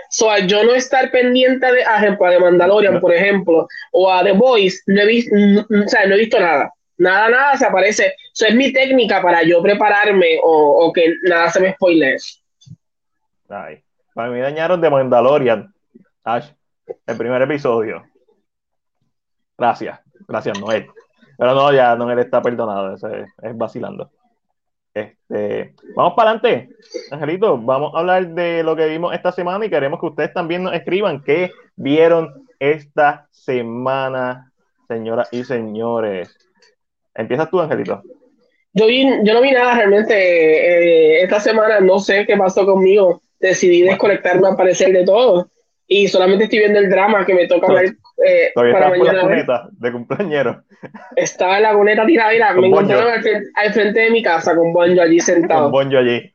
So, 0.10 0.32
al 0.32 0.48
yo 0.48 0.64
no 0.64 0.74
estar 0.74 1.12
pendiente 1.12 1.72
de, 1.72 1.82
ejemplo, 1.82 2.30
de 2.30 2.40
Mandalorian, 2.40 3.00
por 3.00 3.14
ejemplo, 3.14 3.68
o 3.92 4.12
a 4.12 4.24
The 4.24 4.32
Voice, 4.32 4.80
no 4.88 5.02
he, 5.02 5.06
visto, 5.06 5.36
o 5.36 5.88
sea, 5.88 6.08
no 6.08 6.16
he 6.16 6.20
visto 6.20 6.40
nada. 6.40 6.72
Nada, 6.98 7.30
nada 7.30 7.58
se 7.58 7.66
aparece. 7.66 8.16
Eso 8.34 8.48
es 8.48 8.56
mi 8.56 8.74
técnica 8.74 9.22
para 9.22 9.44
yo 9.44 9.62
prepararme 9.62 10.40
o, 10.44 10.86
o 10.86 10.94
que 10.94 11.14
nada 11.24 11.52
se 11.52 11.60
me 11.60 11.74
spoile. 11.74 12.18
Ay, 13.50 13.84
para 14.14 14.32
mí 14.32 14.40
dañaron 14.40 14.82
de 14.82 14.90
Mandalorian. 14.90 15.74
Ash, 16.24 16.50
el 17.06 17.18
primer 17.18 17.42
episodio. 17.42 18.04
Gracias, 19.58 20.00
gracias, 20.28 20.60
Noel. 20.60 20.88
Pero 21.38 21.54
no, 21.54 21.74
ya 21.74 21.96
Noel 21.96 22.20
está 22.20 22.42
perdonado, 22.42 22.96
es, 22.96 23.04
es 23.04 23.58
vacilando. 23.58 24.10
Este, 24.94 25.74
vamos 25.94 26.14
para 26.16 26.32
adelante, 26.32 26.70
Angelito. 27.12 27.58
Vamos 27.58 27.94
a 27.94 28.00
hablar 28.00 28.28
de 28.30 28.64
lo 28.64 28.78
que 28.78 28.88
vimos 28.88 29.14
esta 29.14 29.32
semana 29.34 29.66
y 29.66 29.70
queremos 29.70 30.00
que 30.00 30.06
ustedes 30.06 30.34
también 30.34 30.64
nos 30.64 30.74
escriban 30.74 31.22
qué 31.22 31.52
vieron 31.76 32.48
esta 32.60 33.28
semana, 33.32 34.54
señoras 34.88 35.28
y 35.34 35.44
señores. 35.44 36.38
Empiezas 37.14 37.50
tú, 37.50 37.60
Angelito. 37.60 38.02
Yo, 38.72 38.88
yo 38.88 39.34
no 39.34 39.42
vi 39.42 39.52
nada 39.52 39.76
realmente 39.76 40.14
eh, 40.14 41.24
esta 41.24 41.42
semana, 41.42 41.82
no 41.82 42.00
sé 42.00 42.26
qué 42.26 42.38
pasó 42.38 42.66
conmigo. 42.66 43.22
Decidí 43.40 43.82
desconectarme 43.82 44.48
al 44.48 44.56
parecer 44.56 44.94
de 44.94 45.04
todo 45.04 45.50
y 45.88 46.08
solamente 46.08 46.46
estoy 46.46 46.60
viendo 46.60 46.80
el 46.80 46.90
drama 46.90 47.26
que 47.26 47.34
me 47.34 47.48
toca 47.48 47.72
ver 47.74 47.96
eh, 48.26 48.52
para 48.56 48.90
mañana. 48.90 49.14
la 49.14 49.22
cuneta 49.22 49.70
de 49.72 49.92
cumpleañero. 49.92 50.64
Estaba 51.16 51.58
en 51.58 51.64
la 51.64 51.74
cuneta 51.74 52.06
tirada, 52.06 52.32
mira, 52.32 52.54
me 52.54 52.68
encontraron 52.68 53.12
al 53.56 53.74
frente, 53.74 54.00
de 54.00 54.10
mi 54.10 54.24
casa 54.24 54.56
con 54.56 54.74
Bonjo 54.74 55.02
allí 55.02 55.20
sentado. 55.20 55.64
Con 55.64 55.72
Bonjo 55.72 55.98
allí. 55.98 56.32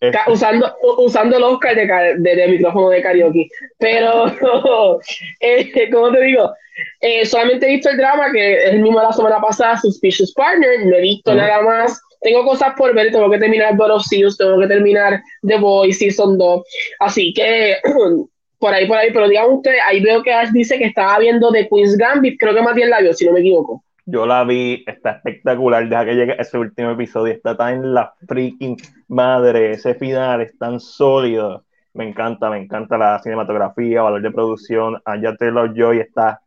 Este. 0.00 0.18
Usando, 0.26 0.74
usando 0.98 1.36
el 1.36 1.42
Oscar 1.44 1.74
de, 1.74 2.16
de, 2.18 2.48
micrófono 2.48 2.90
de 2.90 3.02
karaoke. 3.02 3.48
Pero, 3.78 4.26
eh, 5.40 5.90
como 5.90 6.12
te 6.12 6.20
digo, 6.24 6.52
eh, 7.00 7.24
solamente 7.24 7.66
he 7.66 7.70
visto 7.70 7.90
el 7.90 7.96
drama, 7.96 8.30
que 8.30 8.54
es 8.54 8.72
el 8.72 8.80
mismo 8.80 9.00
de 9.00 9.06
la 9.06 9.12
semana 9.12 9.40
pasada, 9.40 9.78
Suspicious 9.78 10.32
Partner, 10.34 10.86
no 10.86 10.96
he 10.96 11.00
visto 11.00 11.34
nada 11.34 11.62
más. 11.62 12.00
Tengo 12.20 12.44
cosas 12.44 12.74
por 12.76 12.94
ver, 12.94 13.12
tengo 13.12 13.30
que 13.30 13.38
terminar 13.38 13.76
Seals, 14.08 14.36
tengo 14.36 14.58
que 14.58 14.66
terminar 14.66 15.22
The 15.42 15.58
Boys 15.58 15.98
Season 15.98 16.38
2. 16.38 16.62
Así 17.00 17.32
que 17.34 17.76
por 18.64 18.72
ahí, 18.72 18.88
por 18.88 18.96
ahí, 18.96 19.12
pero 19.12 19.28
digan 19.28 19.50
ustedes, 19.50 19.78
ahí 19.86 20.02
veo 20.02 20.22
que 20.22 20.32
Ash 20.32 20.48
dice 20.50 20.78
que 20.78 20.86
estaba 20.86 21.18
viendo 21.18 21.52
The 21.52 21.68
Queen's 21.68 21.98
Gambit, 21.98 22.40
creo 22.40 22.54
que 22.54 22.62
Matías 22.62 22.88
la 22.88 23.02
vio, 23.02 23.12
si 23.12 23.26
no 23.26 23.32
me 23.32 23.40
equivoco. 23.40 23.84
Yo 24.06 24.24
la 24.24 24.42
vi, 24.42 24.82
está 24.86 25.10
espectacular, 25.10 25.86
deja 25.86 26.06
que 26.06 26.14
llegue 26.14 26.36
ese 26.40 26.56
último 26.56 26.92
episodio, 26.92 27.34
está 27.34 27.54
tan 27.58 27.92
la 27.92 28.14
freaking 28.26 28.78
madre, 29.08 29.72
ese 29.72 29.94
final 29.96 30.40
es 30.40 30.56
tan 30.56 30.80
sólido, 30.80 31.66
me 31.92 32.08
encanta, 32.08 32.48
me 32.48 32.56
encanta 32.56 32.96
la 32.96 33.18
cinematografía, 33.18 34.00
valor 34.00 34.22
de 34.22 34.30
producción, 34.30 34.98
Aya 35.04 35.36
Taylor 35.36 35.74
Joy 35.74 35.98
está 35.98 36.40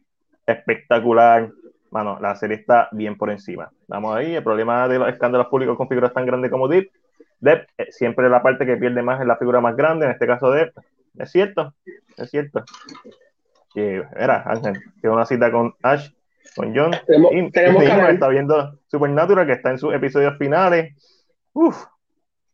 espectacular, 0.47 1.51
bueno, 1.91 2.17
la 2.19 2.35
serie 2.35 2.57
está 2.57 2.89
bien 2.93 3.15
por 3.15 3.29
encima. 3.29 3.69
Vamos 3.87 4.15
ahí, 4.15 4.33
el 4.33 4.43
problema 4.43 4.87
de 4.87 4.97
los 4.97 5.09
escándalos 5.09 5.49
públicos 5.49 5.77
con 5.77 5.87
figuras 5.87 6.13
tan 6.13 6.25
grandes 6.25 6.49
como 6.49 6.67
Deep, 6.67 6.89
Depp, 7.41 7.69
eh, 7.77 7.91
siempre 7.91 8.27
la 8.27 8.41
parte 8.41 8.65
que 8.65 8.77
pierde 8.77 9.03
más 9.03 9.21
es 9.21 9.27
la 9.27 9.37
figura 9.37 9.61
más 9.61 9.75
grande, 9.75 10.07
en 10.07 10.13
este 10.13 10.25
caso 10.25 10.49
Depp, 10.49 10.75
es 11.19 11.31
cierto, 11.31 11.73
es 12.17 12.29
cierto. 12.29 12.63
Que, 13.73 14.03
era, 14.15 14.43
Ángel, 14.45 14.81
que 15.01 15.09
una 15.09 15.25
cita 15.25 15.51
con 15.51 15.75
Ash, 15.83 16.09
con 16.55 16.75
John. 16.75 16.91
Tenemos, 17.05 17.31
y, 17.33 17.51
tenemos 17.51 17.83
que 18.07 18.11
está 18.11 18.27
viendo 18.27 18.79
Supernatural, 18.87 19.45
que 19.45 19.53
está 19.53 19.71
en 19.71 19.79
sus 19.79 19.93
episodios 19.93 20.37
finales. 20.37 20.95
Uf, 21.53 21.85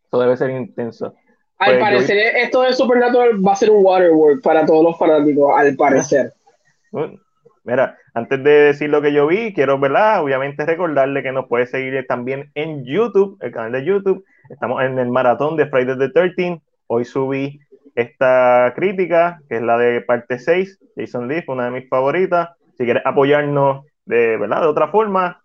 eso 0.05 0.19
debe 0.19 0.37
ser 0.37 0.49
intenso. 0.51 1.15
Al 1.57 1.71
pues, 1.71 1.79
parecer, 1.79 2.17
esto 2.37 2.61
de 2.61 2.73
Supernatural 2.73 3.45
va 3.45 3.53
a 3.53 3.55
ser 3.55 3.69
un 3.69 3.85
waterwork 3.85 4.41
para 4.41 4.65
todos 4.65 4.83
los 4.83 4.97
fanáticos, 4.97 5.51
al 5.55 5.75
parecer. 5.75 6.33
Mira, 7.63 7.97
antes 8.13 8.43
de 8.43 8.51
decir 8.51 8.89
lo 8.89 9.01
que 9.01 9.13
yo 9.13 9.27
vi, 9.27 9.53
quiero, 9.53 9.79
¿verdad? 9.79 10.21
Obviamente 10.21 10.65
recordarle 10.65 11.23
que 11.23 11.31
nos 11.31 11.47
puede 11.47 11.65
seguir 11.65 12.05
también 12.07 12.51
en 12.55 12.83
YouTube, 12.83 13.37
el 13.41 13.51
canal 13.51 13.71
de 13.71 13.85
YouTube. 13.85 14.25
Estamos 14.49 14.83
en 14.83 14.99
el 14.99 15.09
maratón 15.09 15.55
de 15.55 15.67
Friday 15.67 15.97
the 15.97 16.09
13. 16.09 16.61
Hoy 16.87 17.05
subí 17.05 17.61
esta 17.95 18.73
crítica, 18.75 19.39
que 19.47 19.57
es 19.57 19.61
la 19.61 19.77
de 19.77 20.01
parte 20.01 20.39
6, 20.39 20.79
Jason 20.95 21.27
Leaf, 21.27 21.47
una 21.49 21.65
de 21.65 21.71
mis 21.71 21.89
favoritas. 21.89 22.49
Si 22.77 22.85
quieres 22.85 23.03
apoyarnos 23.05 23.85
de, 24.05 24.37
¿verdad? 24.37 24.61
de 24.61 24.67
otra 24.67 24.87
forma, 24.87 25.41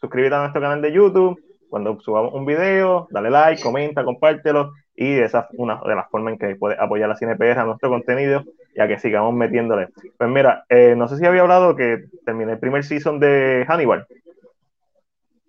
suscríbete 0.00 0.34
a 0.34 0.40
nuestro 0.40 0.60
canal 0.60 0.82
de 0.82 0.92
YouTube. 0.92 1.40
Cuando 1.68 1.98
subamos 2.00 2.34
un 2.34 2.46
video, 2.46 3.08
dale 3.10 3.30
like, 3.30 3.62
comenta, 3.62 4.04
compártelo. 4.04 4.72
Y 4.96 5.18
esa 5.18 5.48
es 5.50 5.58
una 5.58 5.80
de 5.84 5.94
las 5.94 6.08
formas 6.08 6.32
en 6.32 6.38
que 6.38 6.54
puedes 6.56 6.78
apoyar 6.78 7.10
a 7.10 7.16
CinePR, 7.16 7.58
a 7.58 7.64
nuestro 7.64 7.88
contenido, 7.88 8.44
ya 8.76 8.86
que 8.86 8.98
sigamos 8.98 9.34
metiéndole. 9.34 9.88
Pues 10.16 10.30
mira, 10.30 10.64
eh, 10.68 10.94
no 10.96 11.08
sé 11.08 11.16
si 11.16 11.26
había 11.26 11.42
hablado 11.42 11.74
que 11.74 12.04
terminé 12.24 12.52
el 12.52 12.58
primer 12.58 12.84
season 12.84 13.18
de 13.18 13.64
Hannibal. 13.68 14.06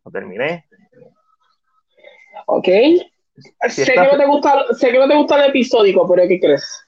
Lo 0.03 0.11
terminé. 0.11 0.65
Ok. 2.47 2.67
Sé 3.69 3.85
que, 3.85 3.95
no 3.95 4.17
te 4.17 4.25
gusta, 4.25 4.65
sé 4.73 4.91
que 4.91 4.99
no 4.99 5.07
te 5.07 5.15
gusta 5.15 5.43
el 5.43 5.49
episódico, 5.49 6.07
pero 6.07 6.27
¿qué 6.27 6.39
crees? 6.39 6.85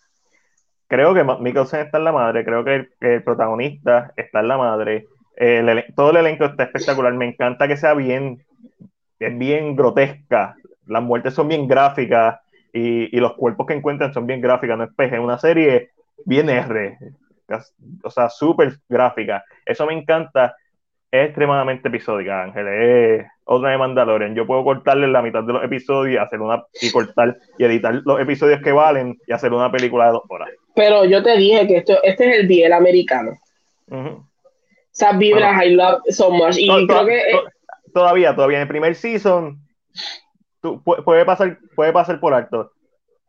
Creo 0.88 1.14
que 1.14 1.24
Mikkelsen 1.24 1.82
está 1.82 1.98
en 1.98 2.06
la 2.06 2.14
madre, 2.14 2.46
creo 2.46 2.64
que 2.64 2.88
el, 3.02 3.24
protagonista 3.24 4.14
está 4.16 4.40
en 4.40 4.48
la 4.48 4.58
madre. 4.58 5.08
todo 5.96 6.12
el 6.12 6.18
elenco 6.18 6.46
está 6.46 6.64
espectacular. 6.64 7.14
Me 7.14 7.26
encanta 7.26 7.68
que 7.68 7.76
sea 7.76 7.94
bien, 7.94 8.46
es 9.20 9.38
bien 9.38 9.76
grotesca. 9.76 10.56
Las 10.86 11.04
muertes 11.04 11.34
son 11.34 11.50
bien 11.50 11.68
gráficas 11.68 12.40
y, 12.72 13.16
y 13.16 13.20
los 13.20 13.34
cuerpos 13.34 13.68
que 13.68 13.74
encuentran 13.74 14.14
son 14.14 14.26
bien 14.26 14.40
gráficas. 14.40 14.78
No 14.78 14.86
es 14.86 14.94
peje, 14.96 15.16
es 15.16 15.22
una 15.22 15.38
serie 15.38 15.92
bien 16.26 16.50
R, 16.50 16.98
o 18.04 18.10
sea, 18.10 18.30
súper 18.30 18.80
gráfica. 18.88 19.44
Eso 19.66 19.86
me 19.86 19.94
encanta. 19.94 20.56
Es 21.10 21.28
extremadamente 21.28 21.88
episódica, 21.88 22.44
Ángel. 22.44 22.68
Es 22.68 23.28
otra 23.48 23.72
de 23.72 23.78
Mandalorian. 23.78 24.36
Yo 24.36 24.46
puedo 24.46 24.64
cortarle 24.64 25.08
la 25.08 25.22
mitad 25.22 25.44
de 25.44 25.54
los 25.54 25.64
episodios 25.64 26.16
y 26.16 26.18
hacer 26.18 26.42
una 26.42 26.64
y 26.82 26.92
cortar 26.92 27.38
y 27.58 27.64
editar 27.64 28.02
los 28.06 28.20
episodios 28.20 28.62
que 28.62 28.72
valen 28.72 29.18
y 29.26 29.32
hacer 29.32 29.54
una 29.54 29.72
película 29.72 30.06
de 30.06 30.12
dos 30.12 30.24
horas. 30.30 30.50
Pero 30.76 31.06
yo 31.06 31.24
te 31.24 31.38
dije 31.38 31.66
que 31.66 31.78
esto, 31.78 31.98
este 32.04 32.30
es 32.30 32.40
el 32.40 32.48
biel 32.48 32.74
americano. 32.74 33.32
Uh 33.90 34.22
Esas 34.94 35.18
vibras 35.18 35.66
I 35.66 35.70
love 35.72 36.02
so 36.10 36.30
much. 36.30 36.58
Y 36.58 36.68
creo 36.88 37.06
que 37.06 37.22
todavía, 37.94 38.36
todavía 38.36 38.58
en 38.58 38.64
el 38.64 38.68
primer 38.68 38.96
season 38.96 39.60
puede 41.06 41.24
pasar, 41.24 41.58
puede 41.76 41.94
pasar 41.94 42.20
por 42.20 42.34
alto. 42.34 42.74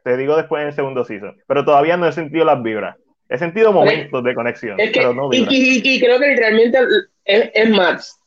Te 0.02 0.16
digo 0.16 0.36
después 0.36 0.62
en 0.62 0.68
el 0.68 0.74
segundo 0.74 1.04
season. 1.04 1.36
Pero 1.46 1.64
todavía 1.64 1.96
no 1.96 2.06
he 2.08 2.12
sentido 2.12 2.44
las 2.44 2.60
vibras. 2.62 2.96
He 3.28 3.38
sentido 3.38 3.72
momentos 3.72 4.24
de 4.24 4.34
conexión, 4.34 4.78
pero 4.94 5.12
no 5.12 5.28
y, 5.30 5.46
y, 5.84 6.00
creo 6.00 6.18
que 6.18 6.28
literalmente 6.28 6.78
es, 7.26 7.50
es 7.52 7.68
Max 7.68 8.18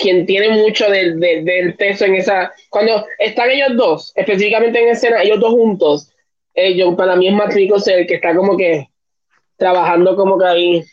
quien 0.00 0.26
tiene 0.26 0.50
mucho 0.50 0.90
del, 0.90 1.20
del, 1.20 1.74
peso 1.74 2.06
en 2.06 2.16
esa. 2.16 2.52
Cuando 2.70 3.04
están 3.18 3.50
ellos 3.50 3.76
dos, 3.76 4.12
específicamente 4.16 4.82
en 4.82 4.88
escena, 4.88 5.22
ellos 5.22 5.40
dos 5.40 5.50
juntos, 5.50 6.12
ellos, 6.54 6.94
para 6.96 7.16
mí 7.16 7.28
es 7.28 7.34
Matt 7.34 7.54
el 7.54 8.06
que 8.06 8.14
está 8.14 8.34
como 8.34 8.56
que 8.56 8.88
trabajando 9.56 10.16
como 10.16 10.38
que 10.38 10.46
ahí. 10.46 10.84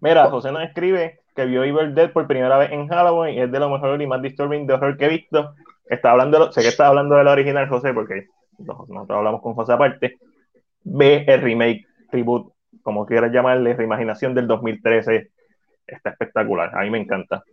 Mira, 0.00 0.28
José 0.28 0.50
nos 0.52 0.64
escribe 0.64 1.20
que 1.34 1.46
vio 1.46 1.64
Evil 1.64 1.94
Dead 1.94 2.12
por 2.12 2.26
primera 2.26 2.58
vez 2.58 2.72
en 2.72 2.88
Halloween 2.88 3.34
y 3.34 3.40
es 3.40 3.50
de 3.50 3.58
lo 3.58 3.70
mejor 3.70 4.00
y 4.00 4.06
más 4.06 4.20
disturbing 4.20 4.66
de 4.66 4.74
horror 4.74 4.96
que 4.96 5.06
he 5.06 5.08
visto. 5.08 5.54
Está 5.88 6.10
hablando, 6.10 6.52
sé 6.52 6.62
que 6.62 6.68
está 6.68 6.88
hablando 6.88 7.16
de 7.16 7.24
la 7.24 7.32
original, 7.32 7.68
José, 7.68 7.92
porque 7.94 8.26
nosotros 8.58 9.10
hablamos 9.10 9.40
con 9.42 9.54
José 9.54 9.72
aparte. 9.72 10.18
Ve 10.82 11.24
el 11.26 11.40
remake, 11.40 11.86
reboot, 12.10 12.52
como 12.82 13.06
quieras 13.06 13.32
llamarle, 13.32 13.74
reimaginación 13.74 14.34
del 14.34 14.46
2013. 14.46 15.30
Está 15.86 16.10
espectacular, 16.10 16.70
a 16.74 16.82
mí 16.82 16.90
me 16.90 16.98
encanta. 16.98 17.44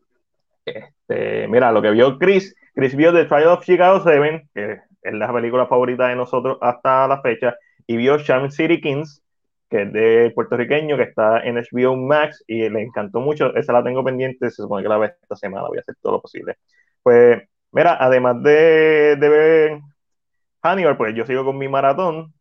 Este, 0.65 1.47
mira, 1.47 1.71
lo 1.71 1.81
que 1.81 1.91
vio 1.91 2.17
Chris, 2.17 2.55
Chris 2.73 2.95
vio 2.95 3.13
The 3.13 3.25
Trial 3.25 3.47
of 3.47 3.65
Chicago 3.65 4.01
7, 4.03 4.49
que 4.53 4.79
es 5.01 5.13
la 5.13 5.33
película 5.33 5.67
favorita 5.67 6.07
de 6.07 6.15
nosotros 6.15 6.57
hasta 6.61 7.07
la 7.07 7.21
fecha, 7.21 7.55
y 7.87 7.97
vio 7.97 8.19
Charm 8.19 8.51
City 8.51 8.79
Kings, 8.79 9.23
que 9.69 9.83
es 9.83 9.93
de 9.93 10.31
puertorriqueño, 10.35 10.97
que 10.97 11.03
está 11.03 11.39
en 11.41 11.57
HBO 11.57 11.95
Max, 11.95 12.43
y 12.47 12.69
le 12.69 12.81
encantó 12.81 13.19
mucho, 13.19 13.55
esa 13.55 13.73
la 13.73 13.83
tengo 13.83 14.03
pendiente, 14.03 14.49
se 14.49 14.61
supone 14.61 14.83
que 14.83 14.89
la 14.89 14.97
ve 14.97 15.13
esta 15.21 15.35
semana, 15.35 15.67
voy 15.67 15.77
a 15.77 15.81
hacer 15.81 15.95
todo 16.01 16.13
lo 16.13 16.21
posible. 16.21 16.57
Pues, 17.01 17.41
mira, 17.71 17.97
además 17.99 18.41
de, 18.43 19.15
de 19.15 19.29
ver 19.29 19.79
Hannibal, 20.61 20.97
pues 20.97 21.15
yo 21.15 21.25
sigo 21.25 21.43
con 21.43 21.57
mi 21.57 21.67
maratón, 21.67 22.33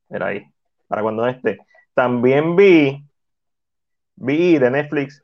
Era 0.10 0.28
ahí. 0.28 0.46
Para 0.88 1.02
cuando 1.02 1.28
esté. 1.28 1.58
También 1.94 2.56
vi, 2.56 3.04
vi 4.16 4.60
de 4.60 4.70
Netflix 4.70 5.24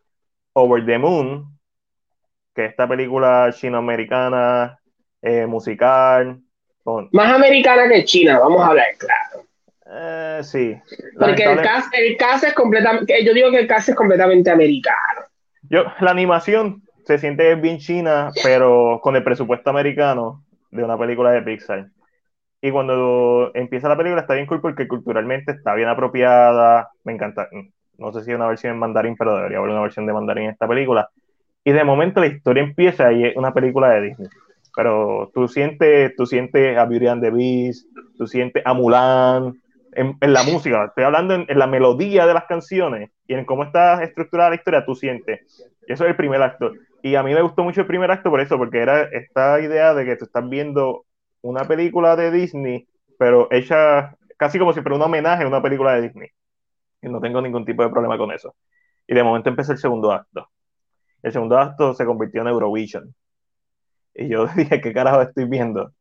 Over 0.53 0.85
the 0.85 0.97
Moon, 0.97 1.59
que 2.53 2.65
es 2.65 2.71
esta 2.71 2.87
película 2.87 3.49
chino-americana, 3.53 4.79
eh, 5.21 5.45
musical. 5.45 6.41
Más 7.11 7.33
americana 7.33 7.87
que 7.87 8.03
China, 8.03 8.39
vamos 8.39 8.61
a 8.61 8.67
hablar 8.67 8.87
claro. 8.97 9.45
Eh, 9.95 10.39
sí. 10.43 10.75
Porque 11.19 11.43
el 11.43 11.61
cast, 11.61 11.93
el 11.95 12.17
cast 12.17 12.43
es 12.45 12.53
completamente, 12.53 13.23
yo 13.23 13.33
digo 13.33 13.51
que 13.51 13.59
el 13.59 13.67
cast 13.67 13.89
es 13.89 13.95
completamente 13.95 14.49
americano. 14.49 15.21
Yo, 15.69 15.83
la 15.99 16.11
animación 16.11 16.81
se 17.05 17.17
siente 17.17 17.55
bien 17.55 17.77
china, 17.77 18.31
pero 18.43 18.99
con 19.01 19.15
el 19.15 19.23
presupuesto 19.23 19.69
americano 19.69 20.43
de 20.71 20.83
una 20.83 20.97
película 20.97 21.31
de 21.31 21.41
Pixar. 21.41 21.87
Y 22.61 22.71
cuando 22.71 23.51
empieza 23.53 23.89
la 23.89 23.97
película 23.97 24.21
está 24.21 24.35
bien 24.35 24.45
cool 24.45 24.61
porque 24.61 24.87
culturalmente 24.87 25.51
está 25.51 25.75
bien 25.75 25.89
apropiada. 25.89 26.89
Me 27.03 27.11
encanta. 27.11 27.49
No 27.97 28.13
sé 28.13 28.23
si 28.23 28.31
es 28.31 28.37
una 28.37 28.47
versión 28.47 28.73
en 28.73 28.79
mandarín, 28.79 29.15
pero 29.17 29.35
debería 29.35 29.57
haber 29.57 29.71
una 29.71 29.81
versión 29.81 30.05
de 30.05 30.13
mandarín 30.13 30.45
en 30.45 30.51
esta 30.51 30.67
película. 30.67 31.09
Y 31.65 31.71
de 31.73 31.83
momento 31.83 32.21
la 32.21 32.27
historia 32.27 32.63
empieza 32.63 33.11
y 33.11 33.25
es 33.25 33.35
una 33.35 33.53
película 33.53 33.89
de 33.89 34.01
Disney. 34.01 34.29
Pero 34.75 35.31
tú 35.33 35.47
sientes, 35.47 36.15
tú 36.15 36.25
sientes 36.25 36.77
a 36.77 36.85
Beauty 36.85 37.07
and 37.07 37.21
the 37.21 37.71
tú 38.17 38.27
sientes 38.27 38.63
a 38.65 38.73
Mulan, 38.73 39.53
en, 39.95 40.33
la 40.33 40.43
música, 40.43 40.85
estoy 40.85 41.03
hablando 41.03 41.35
en, 41.35 41.59
la 41.59 41.67
melodía 41.67 42.25
de 42.25 42.33
las 42.33 42.45
canciones 42.45 43.11
y 43.27 43.33
en 43.33 43.45
cómo 43.45 43.63
está 43.63 44.03
estructurada 44.03 44.49
la 44.49 44.55
historia, 44.55 44.85
tú 44.85 44.95
sientes. 44.95 45.41
Eso 45.87 46.03
es 46.03 46.09
el 46.09 46.15
primer 46.15 46.41
acto. 46.41 46.71
Y 47.01 47.15
a 47.15 47.23
mí 47.23 47.33
me 47.33 47.41
gustó 47.41 47.63
mucho 47.63 47.81
el 47.81 47.87
primer 47.87 48.09
acto 48.11 48.29
por 48.29 48.41
eso, 48.41 48.57
porque 48.57 48.79
era 48.79 49.03
esta 49.03 49.59
idea 49.59 49.93
de 49.93 50.05
que 50.05 50.15
tú 50.15 50.25
estás 50.25 50.47
viendo 50.47 51.05
una 51.41 51.65
película 51.65 52.15
de 52.15 52.31
Disney, 52.31 52.87
pero 53.17 53.47
hecha 53.51 54.15
casi 54.37 54.57
como 54.59 54.73
si 54.73 54.81
fuera 54.81 54.95
un 54.95 55.01
homenaje 55.01 55.43
a 55.43 55.47
una 55.47 55.61
película 55.61 55.93
de 55.93 56.03
Disney. 56.03 56.29
Y 57.01 57.09
no 57.09 57.19
tengo 57.19 57.41
ningún 57.41 57.65
tipo 57.65 57.83
de 57.83 57.89
problema 57.89 58.17
con 58.17 58.31
eso. 58.31 58.55
Y 59.05 59.13
de 59.13 59.23
momento 59.23 59.49
empezó 59.49 59.73
el 59.73 59.77
segundo 59.77 60.11
acto. 60.11 60.47
El 61.21 61.31
segundo 61.31 61.57
acto 61.57 61.93
se 61.93 62.05
convirtió 62.05 62.41
en 62.41 62.47
Eurovision. 62.47 63.13
Y 64.15 64.27
yo 64.29 64.47
dije, 64.55 64.81
¿qué 64.81 64.93
carajo 64.93 65.21
estoy 65.21 65.45
viendo? 65.45 65.91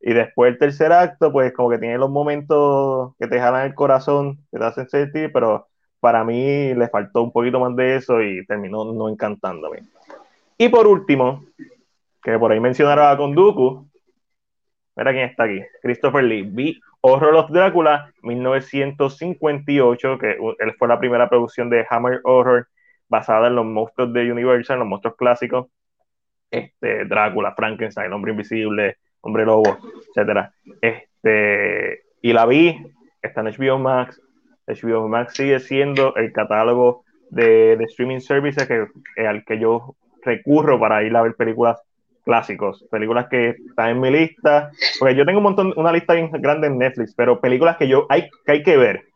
Y 0.00 0.14
después 0.14 0.52
el 0.52 0.58
tercer 0.58 0.92
acto, 0.92 1.32
pues 1.32 1.52
como 1.52 1.70
que 1.70 1.78
tiene 1.78 1.98
los 1.98 2.10
momentos 2.10 3.14
que 3.18 3.26
te 3.26 3.40
jalan 3.40 3.66
el 3.66 3.74
corazón, 3.74 4.38
que 4.50 4.58
te 4.58 4.64
hacen 4.64 4.88
sentir, 4.88 5.32
pero 5.32 5.68
para 6.00 6.24
mí 6.24 6.74
le 6.74 6.88
faltó 6.88 7.22
un 7.22 7.32
poquito 7.32 7.58
más 7.58 7.74
de 7.74 7.96
eso 7.96 8.22
y 8.22 8.46
terminó 8.46 8.84
no 8.92 9.08
encantándome. 9.08 9.82
Y 10.56 10.68
por 10.68 10.86
último, 10.86 11.44
que 12.22 12.38
por 12.38 12.52
ahí 12.52 12.60
mencionaron 12.60 13.08
a 13.08 13.16
Conduku, 13.16 13.88
Mira 14.98 15.12
quién 15.12 15.26
está 15.26 15.44
aquí. 15.44 15.62
Christopher 15.80 16.24
Lee. 16.24 16.42
Vi 16.42 16.80
Horror 17.02 17.36
of 17.36 17.50
Drácula, 17.50 18.12
1958, 18.22 20.18
que 20.18 20.36
él 20.58 20.74
fue 20.76 20.88
la 20.88 20.98
primera 20.98 21.28
producción 21.28 21.70
de 21.70 21.86
Hammer 21.88 22.20
Horror 22.24 22.66
basada 23.08 23.46
en 23.46 23.54
los 23.54 23.64
monstruos 23.64 24.12
de 24.12 24.32
Universal, 24.32 24.80
los 24.80 24.88
monstruos 24.88 25.16
clásicos. 25.16 25.68
Este, 26.50 27.04
Drácula, 27.04 27.54
Frankenstein, 27.54 28.12
Hombre 28.12 28.32
Invisible, 28.32 28.96
Hombre 29.20 29.44
Lobo, 29.44 29.78
etc. 30.14 30.48
Este, 30.80 32.02
y 32.22 32.32
la 32.32 32.46
vi, 32.46 32.76
está 33.22 33.40
en 33.40 33.48
HBO 33.48 33.78
Max. 33.78 34.20
HBO 34.66 35.08
Max 35.08 35.34
sigue 35.34 35.60
siendo 35.60 36.14
el 36.16 36.32
catálogo 36.32 37.04
de, 37.30 37.76
de 37.76 37.84
streaming 37.84 38.20
services 38.20 38.66
que, 38.66 38.86
al 39.24 39.44
que 39.44 39.58
yo 39.58 39.94
recurro 40.22 40.78
para 40.78 41.02
ir 41.02 41.16
a 41.16 41.22
ver 41.22 41.34
películas 41.34 41.80
clásicos, 42.24 42.84
películas 42.90 43.26
que 43.30 43.56
están 43.70 43.90
en 43.90 44.00
mi 44.00 44.10
lista, 44.10 44.70
porque 44.98 45.14
yo 45.14 45.24
tengo 45.24 45.38
un 45.38 45.44
montón, 45.44 45.72
una 45.76 45.92
lista 45.92 46.12
bien 46.12 46.30
grande 46.30 46.66
en 46.66 46.76
Netflix, 46.76 47.14
pero 47.14 47.40
películas 47.40 47.78
que 47.78 47.88
yo 47.88 48.06
hay 48.10 48.28
que, 48.44 48.52
hay 48.52 48.62
que 48.62 48.76
ver. 48.76 49.07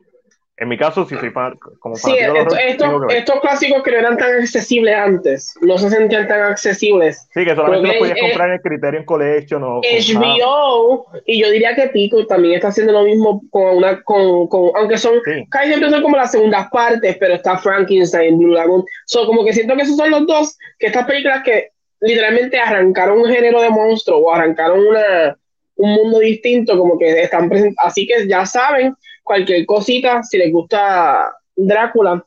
En 0.59 0.69
mi 0.69 0.77
caso, 0.77 1.07
si 1.07 1.17
soy 1.17 1.31
fan, 1.31 1.55
como 1.81 1.97
sí, 1.97 2.15
estos 2.19 3.41
clásicos 3.41 3.83
que 3.83 3.91
no 3.91 3.99
eran 3.99 4.19
tan 4.19 4.35
accesibles 4.35 4.95
antes, 4.95 5.55
no 5.63 5.79
se 5.79 5.89
sentían 5.89 6.29
tan 6.29 6.43
accesibles. 6.43 7.27
Sí, 7.33 7.45
que 7.45 7.55
solamente 7.57 7.89
los 7.89 7.97
podías 7.97 8.21
comprar 8.21 8.49
en 8.49 8.55
el 8.55 8.61
Criterion 8.61 9.05
Collection 9.05 9.63
o 9.65 9.81
HBO, 9.81 11.07
y 11.25 11.41
yo 11.41 11.51
diría 11.51 11.75
que 11.75 11.89
Pico 11.89 12.27
también 12.27 12.55
está 12.55 12.69
haciendo 12.69 12.93
lo 12.93 13.05
mismo 13.05 13.43
con 13.51 13.79
una, 13.79 14.03
con, 14.03 14.47
con 14.49 14.71
aunque 14.77 14.99
son, 14.99 15.15
casi 15.51 15.69
siempre 15.69 15.89
son 15.91 16.03
como 16.03 16.19
las 16.19 16.31
segundas 16.31 16.69
partes, 16.71 17.17
pero 17.19 17.35
está 17.35 17.57
Frankenstein, 17.57 18.39
Blue 18.39 18.53
Lagoon, 18.53 18.85
son 19.07 19.27
como 19.27 19.45
que 19.45 19.55
siento 19.55 19.75
que 19.75 19.83
esos 19.83 19.97
son 19.97 20.11
los 20.11 20.27
dos, 20.27 20.59
que 20.79 20.89
estas 20.89 21.07
películas 21.07 21.43
que 21.45 21.71
literalmente 22.01 22.59
arrancaron 22.59 23.21
un 23.21 23.27
género 23.27 23.63
de 23.63 23.71
monstruo 23.71 24.19
o 24.19 24.33
arrancaron 24.33 24.87
una, 24.87 25.37
un 25.77 25.95
mundo 25.95 26.19
distinto, 26.19 26.79
como 26.79 26.99
que 26.99 27.23
están 27.23 27.49
presentes. 27.49 27.79
Así 27.79 28.07
que 28.07 28.29
ya 28.29 28.45
saben, 28.45 28.95
cualquier 29.23 29.65
cosita, 29.67 30.23
si 30.23 30.39
les 30.39 30.53
gusta 30.53 31.35
Drácula, 31.57 32.25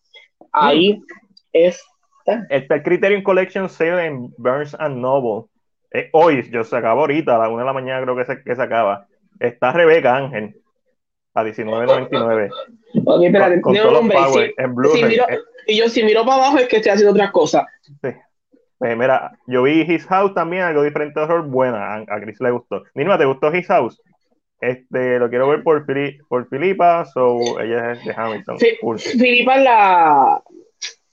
ahí 0.51 1.01
es. 1.53 1.83
Está 2.49 2.75
el 2.75 2.83
Criterion 2.83 3.21
Collection 3.21 3.69
Sale 3.69 4.05
en 4.05 4.33
Burns 4.37 4.75
and 4.79 4.97
Noble. 4.97 5.47
Eh, 5.91 6.09
hoy, 6.13 6.49
yo 6.51 6.63
se 6.63 6.75
acaba 6.75 7.01
ahorita, 7.01 7.35
a 7.35 7.39
las 7.39 7.49
1 7.49 7.59
de 7.59 7.65
la 7.65 7.73
mañana 7.73 8.01
creo 8.03 8.15
que 8.15 8.25
se, 8.25 8.43
que 8.43 8.55
se 8.55 8.61
acaba. 8.61 9.07
Está 9.39 9.71
Rebeca 9.71 10.15
Ángel 10.15 10.55
a 11.35 11.43
19.99. 11.43 12.49
Ok, 13.05 13.23
espérate, 13.23 13.61
con, 13.61 13.75
con 13.75 14.11
en 14.11 15.29
eh. 15.29 15.39
y 15.67 15.77
yo 15.77 15.89
si 15.89 16.03
miro 16.03 16.25
para 16.25 16.37
abajo 16.37 16.57
es 16.57 16.67
que 16.67 16.77
estoy 16.77 16.93
haciendo 16.93 17.11
otras 17.11 17.31
cosas. 17.31 17.65
Sí. 18.01 18.09
Pues 18.77 18.97
mira, 18.97 19.37
yo 19.47 19.63
vi 19.63 19.81
His 19.81 20.05
House 20.07 20.33
también, 20.33 20.63
algo 20.63 20.83
diferente 20.83 21.19
de 21.19 21.25
horror, 21.25 21.47
buena, 21.47 21.95
a, 21.95 22.21
Chris 22.21 22.39
le 22.41 22.51
gustó. 22.51 22.83
Nima, 22.93 23.17
¿te 23.17 23.25
gustó 23.25 23.53
His 23.53 23.67
House? 23.67 24.01
Este, 24.59 25.19
lo 25.19 25.29
quiero 25.29 25.49
ver 25.49 25.63
por, 25.63 25.85
por 26.27 26.49
Filipa, 26.49 27.05
so 27.05 27.59
ella 27.59 27.91
es 27.91 28.05
de 28.05 28.13
Hamilton. 28.15 28.57
Sí, 28.59 28.77
Filipa 29.19 29.57
es 29.57 29.63
la, 29.63 30.41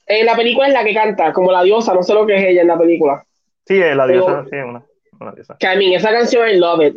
en 0.07 0.27
la 0.27 0.37
película 0.37 0.69
es 0.69 0.73
la 0.73 0.85
que 0.85 0.95
canta, 0.95 1.33
como 1.33 1.53
la 1.53 1.63
diosa, 1.63 1.95
no 1.95 2.03
sé 2.03 2.15
lo 2.15 2.27
que 2.27 2.37
es 2.37 2.45
ella 2.45 2.63
en 2.63 2.69
la 2.69 2.79
película. 2.79 3.25
Sí, 3.67 3.81
es 3.81 3.97
la 3.97 4.07
diosa, 4.07 4.45
sí, 4.51 4.57
una, 4.57 4.83
una 5.21 5.33
diosa. 5.33 5.57
Que 5.59 5.67
a 5.67 5.77
mí, 5.77 5.95
esa 5.95 6.11
canción 6.11 6.49
I 6.49 6.57
love 6.57 6.83
it. 6.83 6.97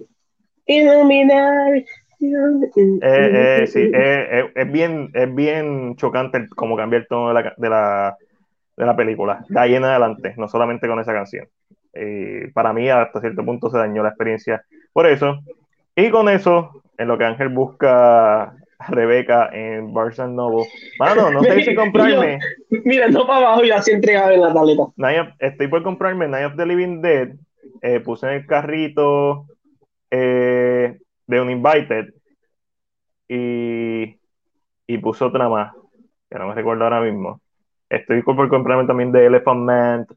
Illuminati. 0.65 1.85
Eh, 2.19 2.99
eh, 3.01 3.67
sí, 3.67 3.91
eh, 3.93 4.51
es, 4.55 4.71
bien, 4.71 5.11
es 5.13 5.35
bien 5.35 5.95
chocante 5.95 6.47
como 6.55 6.75
cambia 6.75 6.97
el 6.97 7.07
tono 7.07 7.27
de 7.27 7.33
la, 7.35 7.53
de 7.55 7.69
la, 7.69 8.17
de 8.75 8.85
la 8.85 8.95
película, 8.95 9.45
de 9.47 9.59
ahí 9.59 9.75
en 9.75 9.83
adelante, 9.83 10.33
no 10.37 10.47
solamente 10.47 10.87
con 10.87 10.99
esa 10.99 11.13
canción. 11.13 11.47
para 12.53 12.73
mí, 12.73 12.89
hasta 12.89 13.21
cierto 13.21 13.45
punto, 13.45 13.69
se 13.69 13.77
dañó 13.77 14.01
la 14.01 14.09
experiencia 14.09 14.63
por 14.93 15.05
eso. 15.07 15.39
Y 15.95 16.09
con 16.09 16.29
eso, 16.29 16.83
en 16.97 17.07
lo 17.07 17.17
que 17.17 17.25
Ángel 17.25 17.49
busca 17.49 18.43
a 18.43 18.87
Rebeca 18.89 19.49
en 19.53 19.93
Barnes 19.93 20.19
Noble. 20.19 20.67
Mano, 20.99 21.31
no 21.31 21.41
sé 21.41 21.61
si 21.63 21.75
comprarme. 21.75 22.39
Mira, 22.69 23.07
no 23.07 23.25
para 23.25 23.47
abajo 23.47 23.63
y 23.63 23.71
así 23.71 23.91
entregado 23.91 24.31
en 24.31 24.41
la 24.41 24.53
tableta. 24.53 24.83
estoy 25.39 25.67
por 25.67 25.83
comprarme 25.83 26.27
Night 26.27 26.47
of 26.47 26.55
the 26.57 26.65
Living 26.65 27.01
Dead. 27.01 27.29
Eh, 27.81 27.99
puse 27.99 28.27
en 28.27 28.33
el 28.33 28.45
carrito 28.45 29.45
eh, 30.11 30.97
de 31.27 31.41
un 31.41 31.49
Invited 31.49 32.13
y, 33.27 34.19
y 34.87 34.97
puse 34.99 35.23
otra 35.23 35.49
más, 35.49 35.73
que 36.29 36.37
no 36.37 36.47
me 36.47 36.55
recuerdo 36.55 36.83
ahora 36.83 37.01
mismo. 37.01 37.41
Estoy 37.89 38.21
por 38.23 38.49
comprarme 38.49 38.85
también 38.85 39.11
de 39.11 39.25
Elephant 39.25 39.61
Man. 39.61 40.07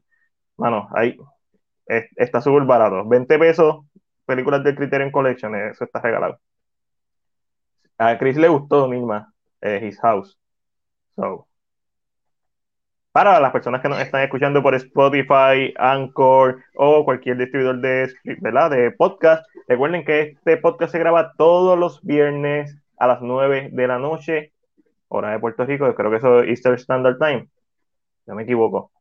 Mano, 0.57 0.89
ahí 0.93 1.17
está 2.15 2.41
súper 2.41 2.63
barato. 2.63 3.07
20 3.07 3.39
pesos, 3.39 3.85
películas 4.29 4.63
del 4.63 4.75
Criterion 4.75 5.11
Collection, 5.11 5.55
eso 5.55 5.83
está 5.83 5.99
regalado. 5.99 6.39
A 7.97 8.17
Chris 8.17 8.37
le 8.37 8.47
gustó 8.47 8.87
misma 8.87 9.33
eh, 9.61 9.81
His 9.83 9.99
House. 9.99 10.37
So, 11.15 11.47
para 13.11 13.39
las 13.39 13.51
personas 13.51 13.81
que 13.81 13.89
nos 13.89 13.99
están 13.99 14.21
escuchando 14.21 14.61
por 14.61 14.75
Spotify, 14.75 15.73
Anchor 15.77 16.63
o 16.75 17.03
cualquier 17.03 17.37
distribuidor 17.37 17.81
de, 17.81 18.13
de 18.23 18.91
podcast, 18.91 19.43
recuerden 19.67 20.05
que 20.05 20.21
este 20.21 20.57
podcast 20.57 20.91
se 20.91 20.99
graba 20.99 21.33
todos 21.35 21.77
los 21.77 22.01
viernes 22.03 22.77
a 22.99 23.07
las 23.07 23.21
9 23.21 23.69
de 23.73 23.87
la 23.87 23.97
noche, 23.97 24.53
hora 25.07 25.31
de 25.31 25.39
Puerto 25.39 25.65
Rico, 25.65 25.93
creo 25.95 26.11
que 26.11 26.17
eso 26.17 26.43
es 26.43 26.49
Easter 26.49 26.75
Standard 26.75 27.17
Time, 27.17 27.49
no 28.27 28.35
me 28.35 28.43
equivoco. 28.43 28.91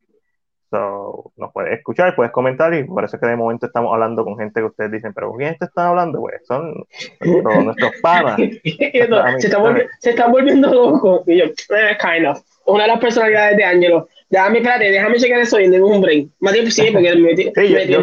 So, 0.70 1.32
nos 1.36 1.50
puedes 1.52 1.78
escuchar, 1.78 2.14
puedes 2.14 2.30
comentar 2.30 2.74
y 2.74 2.84
por 2.84 3.02
eso 3.02 3.16
es 3.16 3.22
que 3.22 3.28
de 3.28 3.36
momento 3.36 3.66
estamos 3.66 3.90
hablando 3.92 4.22
con 4.22 4.36
gente 4.36 4.60
que 4.60 4.66
ustedes 4.66 4.92
dicen, 4.92 5.14
pero 5.14 5.32
¿quién 5.32 5.56
te 5.56 5.64
están 5.64 5.86
hablando? 5.86 6.20
Pues 6.20 6.46
son 6.46 6.74
nuestros, 7.64 7.92
panas. 8.02 8.36
se, 8.62 10.10
están 10.10 10.30
volviendo 10.30 10.72
locos. 10.72 11.22
Y 11.26 11.38
yo, 11.38 11.44
eh, 11.44 11.96
kind 11.98 12.26
of. 12.26 12.42
Una 12.66 12.82
de 12.82 12.88
las 12.88 13.00
personalidades 13.00 13.56
de 13.56 13.64
Angelo. 13.64 14.08
Déjame, 14.28 14.58
espérate, 14.58 14.90
déjame 14.90 15.18
checar 15.18 15.40
eso 15.40 15.58
y 15.58 15.68
un 15.68 16.02
break. 16.02 16.28
Más 16.40 16.52
tiempo 16.52 16.70
sí, 16.70 16.90
porque 16.92 17.16
me 17.16 17.36
sí, 17.36 17.50
yo, 17.88 18.02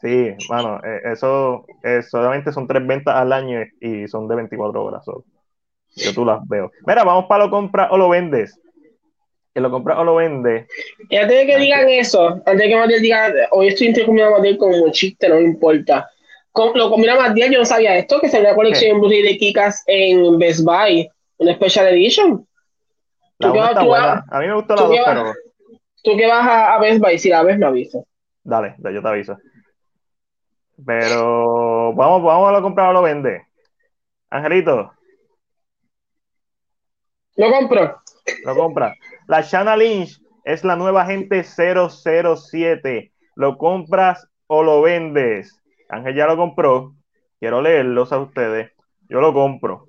Sí, 0.00 0.34
bueno, 0.48 0.80
eh, 0.82 1.12
eso 1.12 1.66
eh, 1.84 2.00
solamente 2.02 2.52
son 2.52 2.66
tres 2.66 2.86
ventas 2.86 3.14
al 3.14 3.34
año 3.34 3.60
y 3.82 4.08
son 4.08 4.26
de 4.26 4.36
24 4.36 4.82
horas. 4.82 5.04
Yo 5.96 6.14
tú 6.14 6.24
las 6.24 6.40
veo. 6.48 6.70
Mira, 6.86 7.04
vamos 7.04 7.26
para 7.26 7.44
lo 7.44 7.50
compras 7.50 7.88
o 7.90 7.98
lo 7.98 8.08
vendes 8.08 8.58
que 9.52 9.60
lo 9.60 9.70
compra 9.70 9.98
o 9.98 10.04
lo 10.04 10.16
vende. 10.16 10.66
Y 11.08 11.16
antes 11.16 11.38
de 11.38 11.46
que 11.46 11.58
digan 11.58 11.88
eso, 11.88 12.28
antes 12.28 12.58
de 12.58 12.68
que 12.68 12.76
Matías 12.76 13.02
diga, 13.02 13.32
hoy 13.50 13.68
estoy 13.68 13.88
intercambiando 13.88 14.34
a 14.34 14.38
Matías 14.38 14.58
como 14.58 14.76
un 14.76 14.92
chiste, 14.92 15.28
no 15.28 15.36
me 15.36 15.42
importa. 15.42 16.08
lo 16.54 16.90
combina 16.90 17.16
Matías, 17.16 17.50
yo 17.50 17.58
no 17.58 17.64
sabía 17.64 17.96
esto, 17.96 18.20
que 18.20 18.28
se 18.28 18.40
una 18.40 18.54
colección 18.54 19.00
de 19.00 19.36
Kikas 19.38 19.82
en 19.86 20.38
Best 20.38 20.64
Buy, 20.64 21.10
una 21.38 21.54
Special 21.54 21.88
Edition. 21.88 22.46
La 23.38 23.48
a 24.30 24.40
mí 24.40 24.46
me 24.46 24.54
gustó 24.54 24.76
la 24.76 24.82
dos, 24.82 24.96
pero... 25.04 25.32
Tú 26.02 26.16
que 26.16 26.26
vas 26.26 26.46
a, 26.48 26.78
Best 26.78 27.00
Buy, 27.00 27.18
si 27.18 27.28
la 27.28 27.42
ves, 27.42 27.58
me 27.58 27.66
avisas. 27.66 28.04
Dale, 28.42 28.74
yo 28.78 29.02
te 29.02 29.08
aviso. 29.08 29.36
Pero 30.86 31.92
vamos, 31.94 32.22
vamos 32.22 32.48
a 32.48 32.52
lo 32.52 32.62
comprar 32.62 32.90
o 32.90 32.92
lo 32.94 33.02
vende. 33.02 33.46
Angelito. 34.30 34.92
Lo 37.36 37.50
compro. 37.50 38.00
Lo 38.44 38.56
compra. 38.56 38.94
La 39.30 39.42
Shanna 39.42 39.76
Lynch 39.76 40.20
es 40.44 40.64
la 40.64 40.74
nueva 40.74 41.02
agente 41.02 41.44
007. 41.44 43.12
¿Lo 43.36 43.58
compras 43.58 44.26
o 44.48 44.64
lo 44.64 44.82
vendes? 44.82 45.56
Ángel 45.88 46.16
ya 46.16 46.26
lo 46.26 46.36
compró. 46.36 46.96
Quiero 47.38 47.62
leerlos 47.62 48.12
a 48.12 48.18
ustedes. 48.18 48.72
Yo 49.08 49.20
lo 49.20 49.32
compro. 49.32 49.86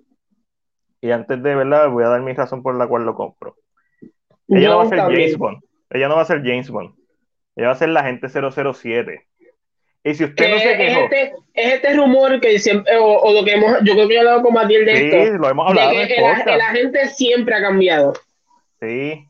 Y 1.02 1.10
antes 1.10 1.42
de 1.42 1.56
verdad, 1.56 1.90
voy 1.90 2.04
a 2.04 2.10
dar 2.10 2.22
mi 2.22 2.34
razón 2.34 2.62
por 2.62 2.76
la 2.76 2.86
cual 2.86 3.04
lo 3.04 3.16
compro. 3.16 3.56
Ella 4.48 4.70
no 4.70 4.78
va 4.78 4.84
a 4.84 4.90
ser 4.90 5.00
James 5.00 5.36
Bond. 5.36 5.58
Ella 5.90 6.08
no 6.08 6.18
va 6.18 6.22
a 6.22 6.26
ser 6.26 6.44
James 6.44 6.70
Bond. 6.70 6.94
Ella 7.56 7.68
va 7.70 7.74
a 7.74 7.78
ser 7.78 7.90
la 7.90 8.02
agente 8.02 8.28
007. 8.30 9.26
Y 10.04 10.14
si 10.14 10.24
usted 10.24 10.52
no 10.52 10.60
se 10.60 10.78
quejó. 10.78 11.00
Es 11.00 11.04
este, 11.06 11.34
es 11.56 11.74
este 11.74 11.96
rumor 11.96 12.40
que 12.40 12.60
siempre, 12.60 12.96
o, 12.96 13.34
lo 13.34 13.44
que 13.44 13.54
hemos, 13.54 13.72
yo 13.86 13.94
creo 13.94 14.08
que 14.08 14.14
he 14.14 14.20
hablado 14.20 14.44
con 14.44 14.54
Matilde 14.54 14.86
de 14.86 15.32
sí, 15.32 15.38
lo 15.40 15.50
hemos 15.50 15.68
hablado. 15.68 15.98
De 15.98 16.08
que 16.08 16.14
el, 16.14 16.48
el, 16.48 16.62
agente 16.62 17.08
siempre 17.08 17.56
ha 17.56 17.62
cambiado. 17.62 18.14
Sí. 18.80 19.28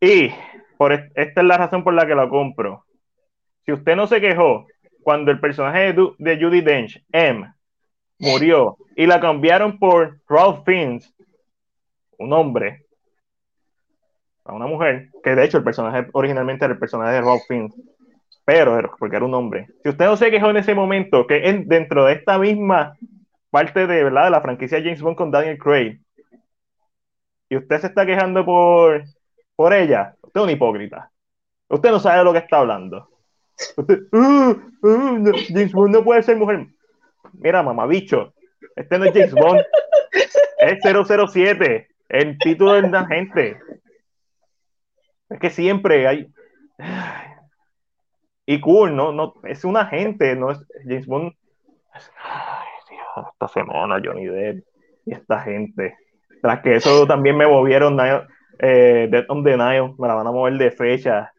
Y 0.00 0.30
por 0.76 0.92
esta 0.92 1.40
es 1.40 1.46
la 1.46 1.58
razón 1.58 1.82
por 1.82 1.94
la 1.94 2.06
que 2.06 2.14
lo 2.14 2.28
compro. 2.28 2.84
Si 3.64 3.72
usted 3.72 3.96
no 3.96 4.06
se 4.06 4.20
quejó 4.20 4.66
cuando 5.02 5.30
el 5.30 5.40
personaje 5.40 5.94
de, 6.18 6.38
Judy 6.40 6.60
Dench, 6.60 7.04
M, 7.12 7.52
murió 8.18 8.76
y 8.96 9.06
la 9.06 9.20
cambiaron 9.20 9.78
por 9.78 10.20
Ralph 10.28 10.64
Fiennes, 10.64 11.14
un 12.18 12.32
hombre, 12.32 12.84
a 14.44 14.54
una 14.54 14.66
mujer, 14.66 15.08
que 15.22 15.34
de 15.34 15.44
hecho 15.44 15.58
el 15.58 15.64
personaje 15.64 16.08
originalmente 16.12 16.64
era 16.64 16.74
el 16.74 16.80
personaje 16.80 17.12
de 17.12 17.20
Ralph 17.20 17.42
Fiennes, 17.46 17.74
pero 18.44 18.90
porque 18.98 19.16
era 19.16 19.24
un 19.24 19.34
hombre. 19.34 19.66
Si 19.82 19.90
usted 19.90 20.06
no 20.06 20.16
se 20.16 20.30
quejó 20.30 20.50
en 20.50 20.56
ese 20.56 20.74
momento, 20.74 21.26
que 21.26 21.48
en, 21.48 21.68
dentro 21.68 22.04
de 22.04 22.14
esta 22.14 22.38
misma 22.38 22.94
parte 23.50 23.86
de, 23.86 24.04
¿verdad? 24.04 24.24
de 24.24 24.30
la 24.30 24.40
franquicia 24.40 24.78
James 24.78 25.02
Bond 25.02 25.16
con 25.16 25.30
Daniel 25.30 25.58
Craig, 25.58 26.00
y 27.50 27.56
usted 27.56 27.80
se 27.80 27.86
está 27.88 28.06
quejando 28.06 28.44
por, 28.44 29.04
por 29.58 29.74
ella, 29.74 30.14
usted 30.22 30.40
es 30.40 30.44
un 30.44 30.50
hipócrita. 30.50 31.10
Usted 31.68 31.90
no 31.90 31.98
sabe 31.98 32.18
de 32.18 32.24
lo 32.24 32.32
que 32.32 32.38
está 32.38 32.58
hablando. 32.58 33.10
Usted, 33.76 34.02
uh, 34.12 34.50
uh, 34.86 35.32
James 35.48 35.72
Bond 35.72 35.96
no 35.96 36.04
puede 36.04 36.22
ser 36.22 36.36
mujer. 36.36 36.68
Mira, 37.32 37.60
mamá, 37.64 37.84
bicho, 37.86 38.34
este 38.76 39.00
no 39.00 39.06
es 39.06 39.12
James 39.12 39.34
Bond, 39.34 39.60
es 40.58 40.78
007, 40.80 41.88
el 42.08 42.38
título 42.38 42.74
de 42.74 42.82
la 42.82 43.04
gente. 43.06 43.58
Es 45.28 45.40
que 45.40 45.50
siempre 45.50 46.06
hay. 46.06 46.32
Y 48.46 48.60
cool, 48.60 48.94
no, 48.94 49.10
no, 49.10 49.34
es 49.42 49.64
un 49.64 49.76
agente, 49.76 50.36
no 50.36 50.52
es 50.52 50.64
James 50.84 51.06
Bond. 51.08 51.32
Ay, 51.92 52.68
Dios, 52.90 53.26
esta 53.32 53.48
semana, 53.48 54.00
Johnny 54.04 54.26
Depp 54.26 54.64
y 55.04 55.14
esta 55.14 55.40
gente. 55.40 55.96
Tras 56.40 56.60
que 56.60 56.76
eso 56.76 57.08
también 57.08 57.36
me 57.36 57.48
movieron 57.48 57.96
eh, 58.58 59.08
Dead 59.10 59.24
on 59.28 59.44
the 59.44 59.56
Nile, 59.56 59.94
me 59.98 60.08
la 60.08 60.14
van 60.14 60.26
a 60.26 60.32
mover 60.32 60.54
de 60.54 60.70
fecha. 60.70 61.32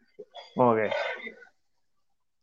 Como 0.54 0.74
que. 0.74 0.90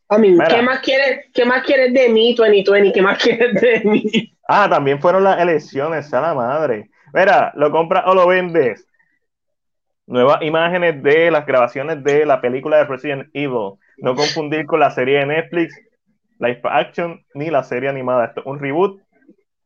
¿qué 0.09 0.61
más 0.61 0.79
quieres 0.79 1.25
qué 1.33 1.45
más 1.45 1.63
quieres 1.63 1.93
de 1.93 2.09
mí, 2.09 2.33
2020? 2.33 2.93
¿Qué 2.93 3.01
más 3.01 3.21
quieres 3.21 3.61
de 3.61 3.81
mí? 3.83 4.33
Ah, 4.47 4.67
también 4.69 5.01
fueron 5.01 5.23
las 5.23 5.39
elecciones, 5.39 6.13
a 6.13 6.21
la 6.21 6.33
madre. 6.33 6.89
Mira, 7.13 7.51
lo 7.55 7.69
compras 7.71 8.03
o 8.07 8.15
lo 8.15 8.27
vendes. 8.27 8.87
Nuevas 10.05 10.41
imágenes 10.41 11.03
de 11.03 11.29
las 11.31 11.45
grabaciones 11.45 12.01
de 12.01 12.25
la 12.25 12.39
película 12.39 12.77
de 12.77 12.85
Resident 12.85 13.29
Evil. 13.33 13.73
No 13.97 14.15
confundir 14.15 14.65
con 14.65 14.79
la 14.79 14.91
serie 14.91 15.19
de 15.19 15.25
Netflix, 15.25 15.77
live 16.39 16.61
action, 16.63 17.25
ni 17.33 17.49
la 17.49 17.63
serie 17.63 17.89
animada. 17.89 18.25
Esto 18.25 18.41
es 18.41 18.45
un 18.45 18.59
reboot. 18.59 19.01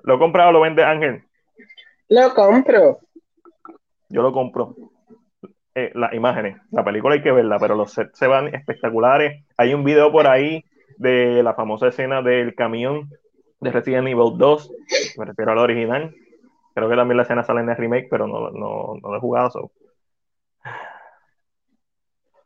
¿Lo 0.04 0.18
compras 0.18 0.48
o 0.48 0.52
lo 0.52 0.62
vendes, 0.62 0.84
Ángel? 0.84 1.24
Lo 2.10 2.34
compro. 2.34 3.00
Yo 4.10 4.22
lo 4.22 4.34
compro. 4.34 4.76
Eh, 5.74 5.92
las 5.96 6.14
imágenes, 6.14 6.58
la 6.72 6.84
película 6.84 7.16
hay 7.16 7.22
que 7.22 7.32
verla, 7.32 7.58
pero 7.58 7.76
los 7.76 7.94
sets 7.94 8.18
se 8.18 8.28
van 8.28 8.54
espectaculares. 8.54 9.46
Hay 9.56 9.74
un 9.74 9.86
video 9.86 10.12
por 10.12 10.28
ahí 10.28 10.66
de 10.98 11.42
la 11.44 11.54
famosa 11.54 11.88
escena 11.88 12.22
del 12.22 12.56
camión 12.56 13.10
de 13.62 13.72
Resident 13.72 14.08
Evil 14.08 14.38
2, 14.38 14.72
me 15.18 15.26
refiero 15.26 15.52
al 15.52 15.60
original. 15.60 16.14
Creo 16.74 16.90
que 16.90 16.96
también 16.96 17.18
la 17.18 17.24
escena 17.24 17.44
sale 17.44 17.62
en 17.62 17.70
el 17.70 17.78
remake, 17.78 18.08
pero 18.10 18.28
no, 18.28 18.50
no, 18.52 18.96
no 19.02 19.12
lo 19.12 19.18
he 19.18 19.20
jugado. 19.20 19.72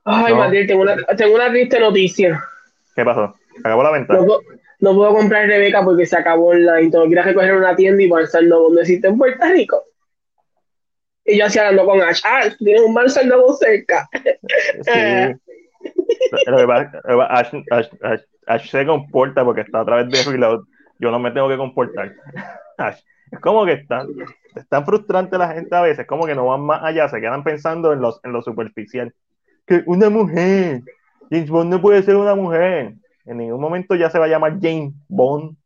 Ay, 0.03 0.33
no. 0.33 0.67
tengo 0.67 0.81
una, 0.83 0.95
tengo 1.17 1.35
una 1.35 1.49
triste 1.49 1.79
noticia. 1.79 2.43
¿Qué 2.95 3.03
pasó? 3.03 3.35
¿Acabó 3.63 3.83
la 3.83 3.91
venta? 3.91 4.13
no 4.79 4.93
puedo 4.93 5.15
comprar 5.15 5.47
Rebeca 5.47 5.83
porque 5.83 6.05
se 6.05 6.17
acabó 6.17 6.49
online. 6.49 6.91
Tengo 6.91 7.05
que 7.05 7.11
ir 7.11 7.19
a 7.19 7.23
recoger 7.23 7.55
una 7.55 7.75
tienda 7.75 8.03
y 8.03 8.09
no 8.09 8.59
donde 8.59 8.81
existe 8.81 9.07
en 9.07 9.17
Puerto 9.17 9.45
Rico. 9.47 9.83
Y 11.25 11.39
yo 11.39 11.45
así 11.45 11.57
hablando 11.57 11.85
con 11.85 12.01
Ash. 12.01 12.21
Ah, 12.23 12.43
tienes 12.57 12.81
un 12.81 12.93
Barcelona 12.93 13.53
cerca. 13.59 14.07
Sí. 14.81 14.91
Ash, 17.29 17.51
Ash, 17.71 18.21
Ash, 18.47 18.69
se 18.69 18.85
comporta 18.85 19.43
porque 19.43 19.61
está 19.61 19.81
a 19.81 19.85
través 19.85 20.09
de 20.09 20.31
Reload. 20.31 20.63
Yo 20.99 21.11
no 21.11 21.19
me 21.19 21.31
tengo 21.31 21.49
que 21.49 21.57
comportar. 21.57 22.13
Ash, 22.77 22.99
es 23.31 23.39
como 23.39 23.65
que 23.65 23.73
está, 23.73 24.05
es 24.55 24.67
tan 24.69 24.85
frustrante 24.85 25.37
la 25.37 25.53
gente 25.53 25.75
a 25.75 25.81
veces, 25.81 26.05
como 26.05 26.25
que 26.25 26.35
no 26.35 26.45
van 26.45 26.61
más 26.61 26.83
allá, 26.83 27.09
se 27.09 27.19
quedan 27.19 27.43
pensando 27.43 27.91
en, 27.91 28.01
los, 28.01 28.19
en 28.23 28.31
lo 28.31 28.41
superficial. 28.41 29.13
Que 29.65 29.83
una 29.87 30.09
mujer, 30.09 30.81
James 31.31 31.49
Bond 31.49 31.71
no 31.71 31.81
puede 31.81 32.03
ser 32.03 32.15
una 32.15 32.35
mujer. 32.35 32.93
En 33.25 33.37
ningún 33.37 33.59
momento 33.59 33.95
ya 33.95 34.11
se 34.11 34.19
va 34.19 34.25
a 34.25 34.29
llamar 34.29 34.59
James 34.61 34.93
Bond 35.07 35.57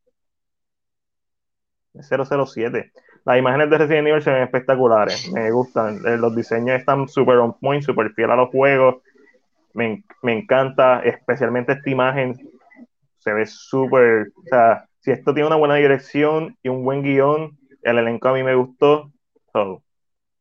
007. 2.01 2.91
Las 3.25 3.38
imágenes 3.38 3.69
de 3.69 3.77
Resident 3.77 4.08
Evil 4.08 4.21
se 4.21 4.32
ven 4.32 4.43
espectaculares. 4.43 5.32
Me 5.32 5.51
gustan. 5.51 5.99
Eh, 6.05 6.17
los 6.17 6.36
diseños 6.36 6.79
están 6.79 7.08
súper 7.08 7.38
on 7.38 7.53
point, 7.60 7.84
súper 7.84 8.12
fiel 8.12 8.32
a 8.32 8.36
los 8.36 8.49
juegos. 8.49 8.97
Me, 9.73 10.03
me, 10.21 10.34
encanta, 10.34 11.01
especialmente 11.01 11.73
esta 11.73 11.89
imagen. 11.89 12.36
Se 13.17 13.34
ve 13.34 13.45
súper. 13.45 14.29
O 14.36 14.43
sea, 14.49 14.86
si 14.99 15.12
esto 15.12 15.34
tiene 15.34 15.47
una 15.47 15.55
buena 15.58 15.75
dirección 15.75 16.58
y 16.63 16.69
un 16.69 16.84
buen 16.84 17.03
guion, 17.03 17.58
el 17.84 17.97
elenco 17.97 18.29
a 18.29 18.34
mí 18.34 18.43
me 18.43 18.55
gustó. 18.55 19.12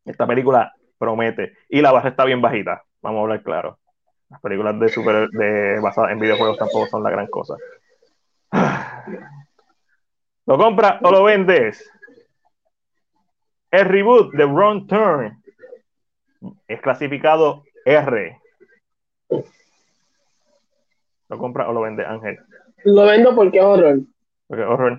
esta 0.05 0.27
película 0.27 0.73
promete. 0.99 1.55
Y 1.69 1.81
la 1.81 1.93
base 1.93 2.09
está 2.09 2.25
bien 2.25 2.43
bajita, 2.43 2.83
vamos 3.03 3.21
a 3.21 3.23
hablar 3.23 3.43
claro. 3.43 3.79
Las 4.29 4.41
películas 4.41 4.79
de 4.79 4.89
super 4.89 5.29
de 5.31 5.81
basadas 5.81 6.13
en 6.13 6.21
videojuegos 6.21 6.59
tampoco 6.59 6.87
son 6.87 7.03
la 7.03 7.11
gran 7.11 7.29
cosa. 7.29 7.55
¿Lo 10.47 10.59
compras 10.59 11.01
o 11.03 11.11
lo 11.11 11.25
vendes? 11.25 11.91
El 13.71 13.85
reboot 13.85 14.33
de 14.33 14.45
Wrong 14.45 14.87
Turn 14.87 15.43
es 16.67 16.81
clasificado 16.81 17.65
R. 17.85 18.39
¿Lo 21.29 21.39
compras 21.39 21.69
o 21.69 21.73
lo 21.73 21.83
vendes, 21.83 22.07
Ángel? 22.07 22.39
Lo 22.85 23.05
vendo 23.05 23.35
porque 23.35 23.59
es 23.59 23.65
horror. 23.65 24.01
Porque 24.47 24.63
es 24.63 24.69
horror. 24.69 24.99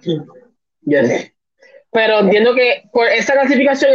Yes. 0.82 1.34
Pero 1.92 2.20
entiendo 2.20 2.54
que 2.54 2.84
por 2.92 3.08
esa 3.08 3.34
clasificación 3.34 3.92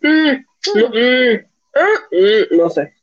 mm, 0.00 0.08
mm, 0.08 1.34
mm, 2.10 2.56
no 2.56 2.70
sé 2.70 2.94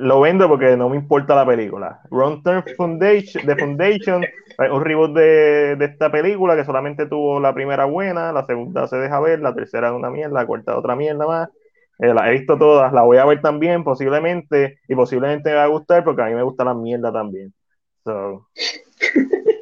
lo 0.00 0.20
vendo 0.20 0.48
porque 0.48 0.76
no 0.76 0.88
me 0.88 0.96
importa 0.96 1.34
la 1.34 1.46
película. 1.46 2.00
Ron 2.10 2.42
Turn 2.42 2.64
Foundation, 2.76 3.46
The 3.46 3.56
Foundation, 3.56 4.24
un 4.72 4.84
reboot 4.84 5.12
de, 5.12 5.76
de, 5.76 5.84
esta 5.84 6.10
película 6.10 6.56
que 6.56 6.64
solamente 6.64 7.06
tuvo 7.06 7.38
la 7.38 7.54
primera 7.54 7.84
buena, 7.84 8.32
la 8.32 8.46
segunda 8.46 8.88
se 8.88 8.96
deja 8.96 9.20
ver, 9.20 9.40
la 9.40 9.54
tercera 9.54 9.88
es 9.88 9.94
una 9.94 10.10
mierda, 10.10 10.40
la 10.40 10.46
cuarta 10.46 10.76
otra 10.76 10.96
mierda 10.96 11.26
más. 11.26 11.48
Eh, 11.98 12.14
la 12.14 12.28
he 12.28 12.32
visto 12.32 12.56
todas, 12.56 12.92
la 12.92 13.02
voy 13.02 13.18
a 13.18 13.26
ver 13.26 13.42
también 13.42 13.84
posiblemente 13.84 14.78
y 14.88 14.94
posiblemente 14.94 15.50
me 15.50 15.56
va 15.56 15.64
a 15.64 15.68
gustar 15.68 16.02
porque 16.02 16.22
a 16.22 16.26
mí 16.26 16.34
me 16.34 16.42
gusta 16.42 16.64
la 16.64 16.74
mierda 16.74 17.12
también. 17.12 17.52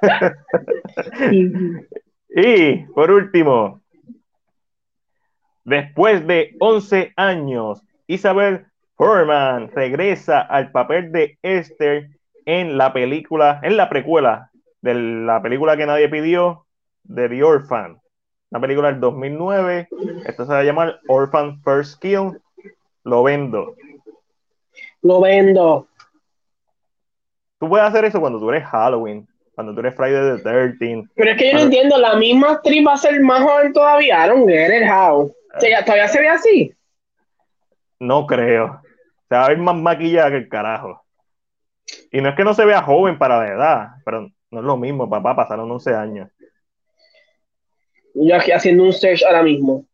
y 2.28 2.76
por 2.86 3.10
último, 3.10 3.82
Después 5.68 6.26
de 6.26 6.56
11 6.60 7.12
años, 7.16 7.82
Isabel 8.06 8.64
Furman 8.96 9.70
regresa 9.70 10.40
al 10.40 10.72
papel 10.72 11.12
de 11.12 11.36
Esther 11.42 12.08
en 12.46 12.78
la 12.78 12.94
película, 12.94 13.60
en 13.62 13.76
la 13.76 13.90
precuela 13.90 14.50
de 14.80 14.94
la 14.94 15.42
película 15.42 15.76
que 15.76 15.84
nadie 15.84 16.08
pidió, 16.08 16.64
de 17.04 17.28
The 17.28 17.44
Orphan. 17.44 18.00
Una 18.50 18.60
película 18.62 18.90
del 18.90 19.00
2009. 19.00 19.88
Esto 20.24 20.46
se 20.46 20.52
va 20.52 20.60
a 20.60 20.64
llamar 20.64 21.00
Orphan 21.06 21.60
First 21.62 22.00
Kill. 22.00 22.40
Lo 23.04 23.22
vendo. 23.22 23.74
Lo 25.02 25.20
vendo. 25.20 25.86
Tú 27.58 27.68
puedes 27.68 27.86
hacer 27.86 28.06
eso 28.06 28.20
cuando 28.20 28.40
tú 28.40 28.48
eres 28.48 28.64
Halloween, 28.64 29.28
cuando 29.54 29.74
tú 29.74 29.80
eres 29.80 29.94
Friday 29.94 30.38
the 30.38 30.42
13 30.42 31.08
Pero 31.14 31.30
es 31.30 31.36
que 31.36 31.50
yo 31.50 31.58
no 31.58 31.64
entiendo, 31.64 31.98
la 31.98 32.16
misma 32.16 32.52
actriz 32.52 32.86
va 32.86 32.94
a 32.94 32.96
ser 32.96 33.20
más 33.20 33.42
joven 33.42 33.74
todavía. 33.74 34.24
I 34.24 34.28
don't 34.30 34.48
get 34.48 34.74
it, 34.74 34.88
how. 34.88 35.30
¿Todavía 35.52 36.08
se 36.08 36.20
ve 36.20 36.28
así? 36.28 36.74
No 38.00 38.26
creo. 38.26 38.80
Se 39.28 39.34
va 39.34 39.44
a 39.46 39.48
ver 39.48 39.58
más 39.58 39.76
maquillada 39.76 40.30
que 40.30 40.36
el 40.36 40.48
carajo. 40.48 41.04
Y 42.10 42.20
no 42.20 42.30
es 42.30 42.36
que 42.36 42.44
no 42.44 42.54
se 42.54 42.64
vea 42.64 42.82
joven 42.82 43.18
para 43.18 43.38
la 43.38 43.48
edad, 43.48 43.88
pero 44.04 44.30
no 44.50 44.60
es 44.60 44.64
lo 44.64 44.76
mismo, 44.76 45.08
papá, 45.08 45.36
pasaron 45.36 45.70
11 45.70 45.94
años. 45.94 46.30
Yo 48.14 48.36
aquí 48.36 48.52
haciendo 48.52 48.84
un 48.84 48.92
search 48.92 49.22
ahora 49.24 49.42
mismo. 49.42 49.84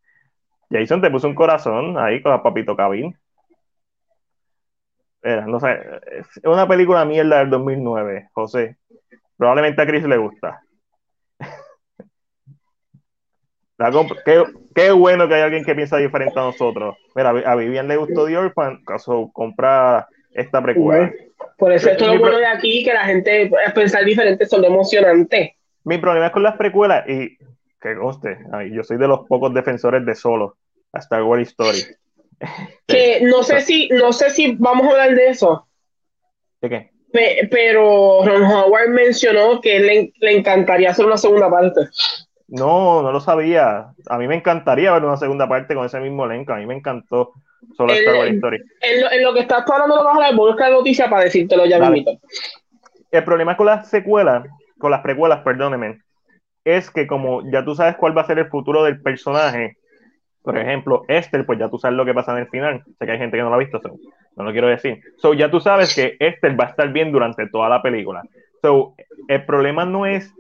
Jason 0.71 1.01
te 1.01 1.11
puso 1.11 1.29
un 1.29 1.35
corazón 1.35 1.99
ahí 1.99 2.23
con 2.23 2.33
el 2.33 2.41
papito 2.41 2.77
Cabin. 2.77 3.17
Era, 5.23 5.47
no 5.47 5.59
sé, 5.59 5.79
es 6.19 6.27
una 6.45 6.69
película 6.69 7.05
mierda 7.05 7.39
del 7.39 7.51
2009, 7.51 8.29
José. 8.33 8.77
Probablemente 9.37 9.83
a 9.83 9.87
Chris 9.87 10.05
le 10.05 10.17
gusta. 10.17 10.63
Qué, 14.75 14.91
bueno 14.93 15.29
que 15.29 15.35
hay 15.35 15.43
alguien 15.43 15.65
que 15.65 15.75
piensa 15.75 15.97
diferente 15.97 16.39
a 16.39 16.45
nosotros. 16.45 16.97
Mira, 17.15 17.31
a 17.31 17.57
Vivian 17.57 17.89
le 17.89 17.97
gustó 17.97 18.27
The 18.27 18.37
Orphan, 18.37 18.85
caso 18.85 19.31
compra 19.33 20.09
esta 20.33 20.63
precuela. 20.63 21.13
Por 21.57 21.73
eso 21.73 21.91
es 21.91 21.97
todo 21.97 22.15
lo 22.15 22.21
bueno 22.21 22.39
de 22.39 22.47
aquí, 22.47 22.85
que 22.85 22.93
la 22.93 23.05
gente 23.05 23.51
pensar 23.75 24.05
diferente 24.05 24.47
son 24.47 24.65
emocionantes. 24.65 25.53
Mi 25.85 25.99
problema 25.99 26.27
es 26.27 26.33
con 26.33 26.43
las 26.43 26.57
precuelas 26.57 27.09
y 27.09 27.37
que 27.81 27.97
conste, 27.97 28.39
yo 28.73 28.83
soy 28.83 28.97
de 28.97 29.09
los 29.09 29.27
pocos 29.27 29.53
defensores 29.53 30.05
de 30.07 30.15
solo 30.15 30.57
a 30.93 30.99
Star 30.99 31.23
Wars 31.23 31.49
Story. 31.49 31.81
Que 32.87 33.21
no 33.23 33.43
sé 33.43 33.61
si, 33.61 33.89
no 33.89 34.13
sé 34.13 34.29
si 34.29 34.57
vamos 34.57 34.87
a 34.87 34.91
hablar 34.91 35.15
de 35.15 35.29
eso. 35.29 35.67
¿De 36.61 36.69
qué? 36.69 36.91
pero 37.49 38.25
Ron 38.25 38.43
Howard 38.43 38.89
mencionó 38.89 39.61
que 39.61 39.79
le, 39.79 40.13
le 40.19 40.37
encantaría 40.37 40.91
hacer 40.91 41.07
una 41.07 41.17
segunda 41.17 41.49
parte. 41.49 41.83
No, 42.49 43.03
no 43.03 43.11
lo 43.11 43.21
sabía. 43.21 43.89
A 44.09 44.19
mí 44.19 44.29
me 44.29 44.37
encantaría 44.37 44.93
ver 44.93 45.05
una 45.05 45.17
segunda 45.17 45.49
parte 45.49 45.75
con 45.75 45.87
ese 45.87 46.01
mismo 46.01 46.27
elenco. 46.27 46.53
A 46.53 46.57
mí 46.57 46.67
me 46.67 46.75
encantó 46.75 47.33
solo 47.77 47.93
Star 47.93 48.17
Wars 48.17 48.33
Story. 48.33 48.63
En 48.81 49.23
lo, 49.23 49.35
que 49.35 49.41
estás 49.41 49.69
hablando, 49.71 49.97
lo 49.97 50.05
vas 50.05 50.31
a 50.31 50.35
buscar 50.35 50.71
la 50.71 50.77
noticia 50.77 51.09
para 51.09 51.25
decírtelo 51.25 51.67
ya 51.67 51.79
mismo. 51.91 52.21
El 53.11 53.25
problema 53.25 53.57
con 53.57 53.67
las 53.67 53.89
secuelas, 53.89 54.47
con 54.79 54.91
las 54.91 55.01
precuelas, 55.01 55.41
perdóneme, 55.43 56.01
es 56.65 56.91
que 56.91 57.07
como 57.07 57.49
ya 57.51 57.65
tú 57.65 57.75
sabes 57.75 57.97
cuál 57.97 58.17
va 58.17 58.23
a 58.23 58.27
ser 58.27 58.39
el 58.39 58.49
futuro 58.49 58.85
del 58.85 59.01
personaje, 59.01 59.77
por 60.43 60.59
ejemplo, 60.59 61.05
Esther, 61.09 61.47
pues 61.47 61.59
ya 61.59 61.71
tú 61.71 61.79
sabes 61.79 61.97
lo 61.97 62.05
que 62.05 62.13
pasa 62.13 62.33
en 62.33 62.39
el 62.39 62.49
final. 62.49 62.83
Sé 62.99 63.07
que 63.07 63.13
hay 63.13 63.19
gente 63.19 63.37
que 63.37 63.43
no 63.43 63.49
lo 63.49 63.55
ha 63.55 63.59
visto, 63.59 63.81
no 64.37 64.45
lo 64.45 64.53
quiero 64.53 64.69
decir. 64.69 65.01
So, 65.17 65.33
ya 65.33 65.51
tú 65.51 65.61
sabes 65.61 65.95
que 65.95 66.17
Esther 66.19 66.59
va 66.59 66.65
a 66.65 66.69
estar 66.69 66.93
bien 66.93 67.13
durante 67.13 67.49
toda 67.49 67.69
la 67.69 67.81
película. 67.81 68.23
So, 68.61 68.95
el 69.29 69.45
problema 69.47 69.85
no 69.85 70.05
es 70.07 70.35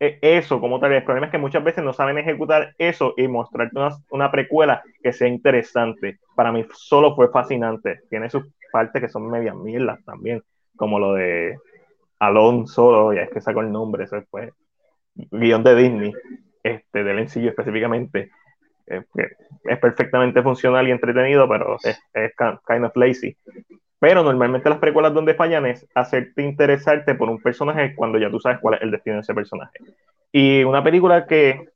eso 0.00 0.60
como 0.60 0.80
tal. 0.80 0.92
El 0.92 1.04
problema 1.04 1.26
es 1.26 1.32
que 1.32 1.38
muchas 1.38 1.62
veces 1.62 1.84
no 1.84 1.92
saben 1.92 2.18
ejecutar 2.18 2.74
eso 2.78 3.14
y 3.16 3.28
mostrarte 3.28 3.78
una, 4.10 4.30
precuela 4.30 4.82
que 5.02 5.12
sea 5.12 5.28
interesante. 5.28 6.18
Para 6.34 6.52
mí 6.52 6.64
solo 6.74 7.14
fue 7.14 7.30
fascinante. 7.30 8.00
Tiene 8.08 8.30
sus 8.30 8.44
partes 8.72 9.02
que 9.02 9.08
son 9.08 9.30
medias 9.30 9.54
mierdas 9.54 10.02
también, 10.04 10.42
como 10.76 10.98
lo 10.98 11.14
de 11.14 11.58
Alonso, 12.18 13.12
ya 13.12 13.22
es 13.22 13.30
que 13.30 13.40
sacó 13.40 13.60
el 13.60 13.72
nombre, 13.72 14.04
eso 14.04 14.22
fue 14.30 14.52
guion 15.14 15.62
de 15.64 15.74
Disney, 15.74 16.12
este, 16.62 17.04
del 17.04 17.18
encillo 17.18 17.50
específicamente. 17.50 18.30
es 18.86 19.78
perfectamente 19.78 20.42
funcional 20.42 20.88
y 20.88 20.92
entretenido, 20.92 21.48
pero 21.48 21.76
es, 21.82 22.00
es 22.14 22.32
kind 22.36 22.84
of 22.84 22.96
lazy. 22.96 23.36
Pero 24.00 24.22
normalmente 24.22 24.70
las 24.70 24.78
precuelas 24.78 25.12
donde 25.12 25.34
fallan 25.34 25.66
es 25.66 25.86
hacerte 25.94 26.42
interesarte 26.42 27.14
por 27.14 27.28
un 27.28 27.40
personaje 27.40 27.94
cuando 27.94 28.18
ya 28.18 28.30
tú 28.30 28.40
sabes 28.40 28.58
cuál 28.58 28.74
es 28.74 28.82
el 28.82 28.90
destino 28.90 29.16
de 29.16 29.22
ese 29.22 29.34
personaje. 29.34 29.78
Y 30.32 30.64
una 30.64 30.82
película 30.82 31.26
que, 31.26 31.68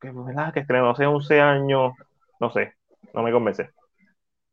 que, 0.00 0.10
¿verdad? 0.10 0.52
que 0.54 0.60
estrenó 0.60 0.90
hace 0.90 1.04
11 1.04 1.40
años, 1.40 1.92
no 2.40 2.50
sé, 2.50 2.72
no 3.12 3.22
me 3.22 3.32
convence. 3.32 3.68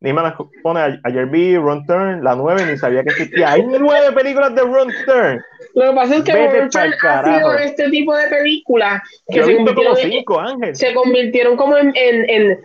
Ni 0.02 0.14
me 0.14 0.22
pone 0.62 1.00
ayer 1.04 1.26
vi 1.26 1.58
Ron 1.58 1.86
Turn, 1.86 2.24
la 2.24 2.36
9, 2.36 2.66
ni 2.70 2.78
sabía 2.78 3.02
que 3.02 3.10
existía. 3.10 3.54
Hay 3.54 3.64
nueve 3.66 4.12
películas 4.12 4.54
de 4.54 4.62
Ron 4.62 4.92
Turn. 5.08 5.42
Lo 5.74 5.90
que 5.90 5.96
pasa 5.96 6.16
es 6.18 6.24
que 6.24 6.34
Ron 6.34 6.70
Turn 6.70 6.94
ha 7.02 7.24
sido 7.24 7.54
este 7.56 7.90
tipo 7.90 8.16
de 8.16 8.28
películas 8.28 9.02
que 9.28 9.44
se 9.44 9.56
convirtieron, 9.56 10.24
como 10.26 10.74
se 10.74 10.94
convirtieron 10.94 11.58
como 11.58 11.78
en, 11.78 11.94
en, 11.96 12.30
en 12.30 12.60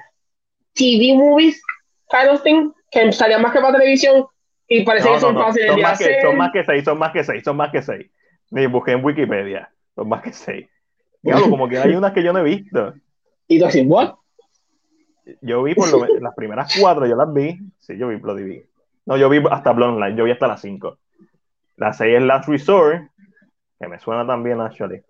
TV 0.75 1.17
movies 1.17 1.63
kind 2.11 2.29
of 2.31 2.43
thing 2.43 2.71
que 2.93 3.11
salían 3.11 3.43
más 3.43 3.53
que 3.53 3.61
para 3.61 3.73
televisión 3.73 4.27
y 4.69 4.85
parece 4.85 5.09
que 5.09 5.19
son 5.19 5.35
fáciles 5.35 5.67
son 5.69 5.77
de 5.77 5.83
más 5.83 5.93
hacer. 5.93 6.17
Que, 6.17 6.23
son 6.23 6.37
más 6.37 6.53
que 6.53 6.65
seis, 6.65 6.85
son 6.85 6.99
más 6.99 7.13
que 7.13 7.25
seis, 7.25 7.43
son 7.43 7.57
más 7.57 7.73
que 7.73 7.83
seis. 7.83 8.11
Ni 8.51 8.67
busqué 8.67 8.93
en 8.93 9.05
Wikipedia, 9.05 9.71
son 9.95 10.09
más 10.09 10.23
que 10.23 10.33
seis. 10.33 10.69
Diablo, 11.23 11.49
como 11.49 11.69
que 11.69 11.79
hay 11.79 11.95
unas 11.95 12.13
que 12.13 12.23
yo 12.23 12.33
no 12.33 12.41
he 12.41 12.43
visto. 12.43 12.95
¿Y 13.49 13.59
tú 13.59 13.67
así, 13.67 13.83
what? 13.87 14.15
Yo 15.41 15.63
vi 15.63 15.75
por 15.75 15.91
lo 15.91 16.01
menos 16.01 16.21
las 16.21 16.35
primeras 16.35 16.77
cuatro, 16.79 17.07
yo 17.07 17.17
las 17.17 17.33
vi. 17.33 17.59
Sí, 17.79 17.97
yo 17.97 18.09
vi 18.09 18.17
Bloody 18.17 18.43
vi. 18.43 18.63
No, 19.07 19.17
yo 19.17 19.29
vi 19.29 19.43
hasta 19.51 19.73
Blonde 19.73 20.15
yo 20.15 20.25
vi 20.25 20.33
hasta 20.33 20.47
las 20.47 20.61
cinco. 20.61 20.99
La 21.77 21.93
seis 21.93 22.17
es 22.17 22.23
Last 22.23 22.49
Resort, 22.49 23.09
que 23.81 23.89
me 23.89 23.99
suena 23.99 24.27
también, 24.27 24.61
actually. 24.61 25.03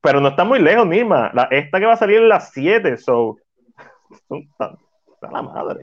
Pero 0.00 0.20
no 0.20 0.28
está 0.28 0.44
muy 0.44 0.60
lejos, 0.60 0.86
Nima. 0.86 1.30
La, 1.34 1.44
esta 1.50 1.78
que 1.78 1.86
va 1.86 1.92
a 1.92 1.96
salir 1.96 2.18
en 2.18 2.28
las 2.28 2.50
siete, 2.52 2.96
so. 2.96 3.36
Está 4.30 5.30
la 5.30 5.42
madre. 5.42 5.82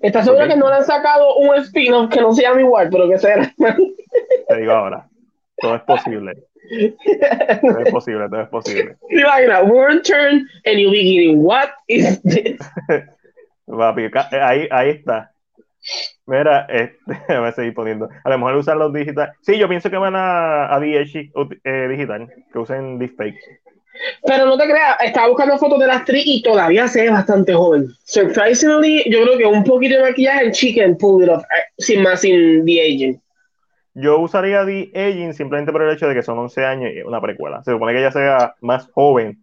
¿Estás 0.00 0.24
seguro 0.24 0.46
que 0.46 0.56
no 0.56 0.68
le 0.68 0.76
han 0.76 0.84
sacado 0.84 1.36
un 1.36 1.54
spin-off 1.56 2.10
que 2.10 2.20
no 2.20 2.32
se 2.32 2.42
llama 2.42 2.60
igual, 2.60 2.88
pero 2.90 3.08
que 3.08 3.18
sea? 3.18 3.52
Te 4.48 4.56
digo 4.56 4.72
ahora, 4.72 5.08
todo 5.58 5.74
es 5.76 5.82
posible. 5.82 6.34
Todo 7.60 7.78
es 7.80 7.90
posible, 7.90 8.28
todo 8.28 8.42
es 8.42 8.48
posible. 8.48 8.96
Imagina, 9.10 9.62
word 9.62 10.02
turn 10.02 10.46
and 10.64 10.78
you'll 10.78 10.92
be 10.92 11.02
getting 11.02 11.42
what 11.42 11.70
is 11.86 12.20
this? 12.22 12.58
ahí, 14.32 14.68
ahí 14.70 14.90
está. 14.90 15.32
Mira, 16.26 16.66
este, 16.68 16.98
voy 17.38 17.48
a 17.48 17.52
seguir 17.52 17.74
poniendo. 17.74 18.08
A 18.24 18.30
lo 18.30 18.38
mejor 18.38 18.56
usan 18.56 18.78
los 18.78 18.92
digitales. 18.92 19.34
Sí, 19.42 19.58
yo 19.58 19.68
pienso 19.68 19.90
que 19.90 19.96
van 19.96 20.14
a, 20.16 20.74
a 20.74 20.78
DH 20.78 21.30
eh, 21.64 21.88
digital, 21.88 22.28
que 22.52 22.58
usen 22.58 22.98
deepfake. 22.98 23.38
Pero 24.26 24.46
no 24.46 24.56
te 24.56 24.64
creas, 24.64 24.96
estaba 25.04 25.28
buscando 25.28 25.58
fotos 25.58 25.78
de 25.78 25.86
la 25.86 25.96
actriz 25.96 26.22
y 26.26 26.42
todavía 26.42 26.88
se 26.88 27.02
ve 27.02 27.10
bastante 27.10 27.54
joven. 27.54 27.88
Surprisingly, 28.04 29.04
yo 29.10 29.22
creo 29.22 29.38
que 29.38 29.46
un 29.46 29.64
poquito 29.64 29.96
de 29.96 30.02
maquillaje 30.02 30.46
en 30.46 30.52
Chicken 30.52 30.96
pulled 30.98 31.26
it 31.26 31.32
off, 31.34 31.42
eh, 31.44 31.72
sin 31.78 32.02
más, 32.02 32.20
sin 32.20 32.64
The 32.64 32.80
Agent. 32.80 33.20
yo 33.94 34.20
usaría 34.20 34.64
The 34.64 34.90
Aging 34.94 35.34
simplemente 35.34 35.72
por 35.72 35.82
el 35.82 35.92
hecho 35.92 36.06
de 36.06 36.14
que 36.14 36.22
son 36.22 36.38
11 36.38 36.64
años 36.64 36.92
y 36.94 37.02
una 37.02 37.20
precuela. 37.20 37.62
Se 37.64 37.72
supone 37.72 37.92
que 37.92 37.98
ella 38.00 38.12
sea 38.12 38.54
más 38.60 38.88
joven, 38.92 39.38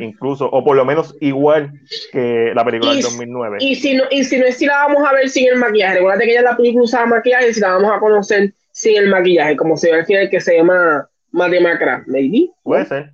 incluso, 0.00 0.46
o 0.50 0.64
por 0.64 0.76
lo 0.76 0.84
menos 0.84 1.14
igual 1.20 1.72
que 2.12 2.52
la 2.54 2.64
película 2.64 2.92
del 2.92 3.02
2009. 3.02 3.58
Y 3.60 3.76
si, 3.76 3.94
no, 3.94 4.04
y 4.10 4.24
si 4.24 4.38
no 4.38 4.46
es 4.46 4.56
si 4.56 4.66
la 4.66 4.86
vamos 4.86 5.08
a 5.08 5.12
ver 5.12 5.28
sin 5.28 5.48
el 5.48 5.56
maquillaje, 5.56 5.96
recuerda 5.96 6.24
que 6.24 6.32
ella 6.32 6.42
la 6.42 6.56
película 6.56 6.84
usaba 6.84 7.06
maquillaje, 7.06 7.54
si 7.54 7.60
la 7.60 7.74
vamos 7.74 7.92
a 7.92 8.00
conocer 8.00 8.52
sin 8.72 8.96
el 8.96 9.08
maquillaje, 9.08 9.56
como 9.56 9.76
se 9.76 9.92
ve 9.92 9.98
al 9.98 10.06
final 10.06 10.30
que 10.30 10.40
se 10.40 10.56
llama 10.56 11.08
Maddie 11.30 11.60
maybe. 12.06 12.50
Puede 12.62 12.86
ser. 12.86 13.10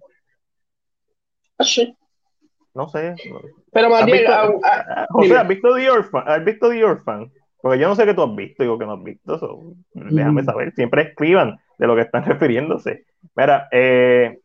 Ah, 1.58 1.64
no 2.74 2.88
sé. 2.88 3.14
Pero 3.72 3.90
más 3.90 4.04
bien, 4.06 4.24
ah, 4.28 4.50
ah, 4.64 5.06
José, 5.10 5.36
¿has 5.36 5.46
visto 5.48 5.74
The 5.74 5.90
Orphan? 5.90 6.24
¿Has 6.26 6.44
visto 6.44 6.68
The 6.68 6.84
Orphan? 6.84 7.32
Porque 7.60 7.78
yo 7.78 7.88
no 7.88 7.94
sé 7.94 8.04
qué 8.04 8.14
tú 8.14 8.22
has 8.22 8.34
visto, 8.34 8.62
digo 8.62 8.78
que 8.78 8.84
no 8.84 8.94
has 8.94 9.02
visto, 9.02 9.36
eso. 9.36 9.58
déjame 9.94 10.42
mm. 10.42 10.44
saber, 10.44 10.72
siempre 10.74 11.02
escriban 11.02 11.58
de 11.78 11.86
lo 11.86 11.94
que 11.94 12.02
están 12.02 12.24
refiriéndose. 12.26 13.04
Mira, 13.34 13.68
eh, 13.70 14.38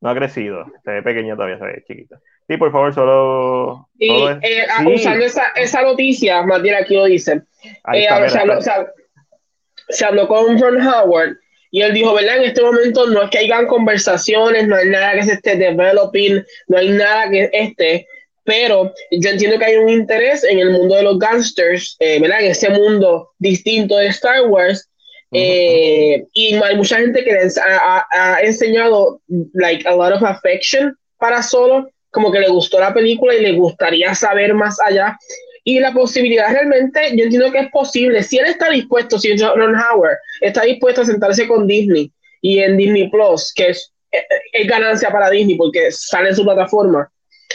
no 0.00 0.10
ha 0.10 0.14
crecido, 0.14 0.64
se 0.84 0.90
ve 0.90 1.02
pequeña 1.02 1.36
todavía, 1.36 1.58
se 1.58 1.64
ve 1.64 1.84
chiquita. 1.86 2.18
Sí, 2.48 2.56
por 2.56 2.72
favor, 2.72 2.94
solo. 2.94 3.88
Y 3.98 4.10
eh, 4.10 4.66
usando 4.92 5.24
esa, 5.24 5.48
esa 5.56 5.82
noticia, 5.82 6.42
más 6.42 6.62
bien 6.62 6.76
aquí 6.76 6.94
lo 6.94 7.04
dicen. 7.04 7.46
Eh, 7.92 8.06
se, 8.28 8.38
habló, 8.38 8.60
se, 9.88 10.04
habló, 10.04 10.28
con 10.28 10.58
Ron 10.60 10.80
Howard 10.80 11.36
y 11.76 11.82
él 11.82 11.92
dijo, 11.92 12.14
¿verdad? 12.14 12.38
En 12.38 12.44
este 12.44 12.62
momento 12.62 13.06
no 13.06 13.22
es 13.22 13.28
que 13.28 13.36
hayan 13.36 13.66
conversaciones, 13.66 14.66
no 14.66 14.76
hay 14.76 14.88
nada 14.88 15.12
que 15.12 15.24
se 15.24 15.32
esté 15.34 15.56
developing, 15.56 16.42
no 16.68 16.78
hay 16.78 16.88
nada 16.88 17.28
que 17.28 17.50
esté 17.52 18.06
pero 18.46 18.94
yo 19.10 19.30
entiendo 19.30 19.58
que 19.58 19.64
hay 19.66 19.76
un 19.76 19.90
interés 19.90 20.44
en 20.44 20.60
el 20.60 20.70
mundo 20.70 20.94
de 20.94 21.02
los 21.02 21.18
gangsters, 21.18 21.96
eh, 21.98 22.18
¿verdad? 22.20 22.40
En 22.40 22.52
ese 22.52 22.70
mundo 22.70 23.32
distinto 23.38 23.96
de 23.96 24.06
Star 24.06 24.46
Wars. 24.46 24.88
Eh, 25.32 26.24
y 26.32 26.54
hay 26.54 26.76
mucha 26.76 26.96
gente 26.96 27.24
que 27.24 27.36
ha, 27.60 28.06
ha, 28.10 28.40
enseñado 28.40 29.20
like 29.52 29.86
a 29.86 29.94
lot 29.94 30.12
of 30.12 30.22
affection 30.22 30.96
para 31.18 31.42
Solo, 31.42 31.90
como 32.10 32.30
que 32.30 32.38
le 32.38 32.48
gustó 32.48 32.78
la 32.78 32.94
película 32.94 33.34
y 33.34 33.42
le 33.42 33.52
gustaría 33.52 34.14
saber 34.14 34.54
más 34.54 34.78
allá. 34.80 35.18
Y 35.68 35.80
la 35.80 35.92
posibilidad 35.92 36.48
realmente, 36.52 37.16
yo 37.16 37.24
entiendo 37.24 37.50
que 37.50 37.58
es 37.58 37.70
posible, 37.72 38.22
si 38.22 38.38
él 38.38 38.46
está 38.46 38.70
dispuesto, 38.70 39.18
si 39.18 39.36
Ron 39.36 39.74
Howard 39.74 40.16
está 40.40 40.62
dispuesto 40.62 41.00
a 41.00 41.06
sentarse 41.06 41.48
con 41.48 41.66
Disney 41.66 42.12
y 42.40 42.60
en 42.60 42.76
Disney 42.76 43.10
Plus, 43.10 43.52
que 43.52 43.70
es, 43.70 43.92
es 44.52 44.68
ganancia 44.68 45.10
para 45.10 45.28
Disney 45.28 45.56
porque 45.56 45.90
sale 45.90 46.28
en 46.28 46.36
su 46.36 46.44
plataforma, 46.44 47.10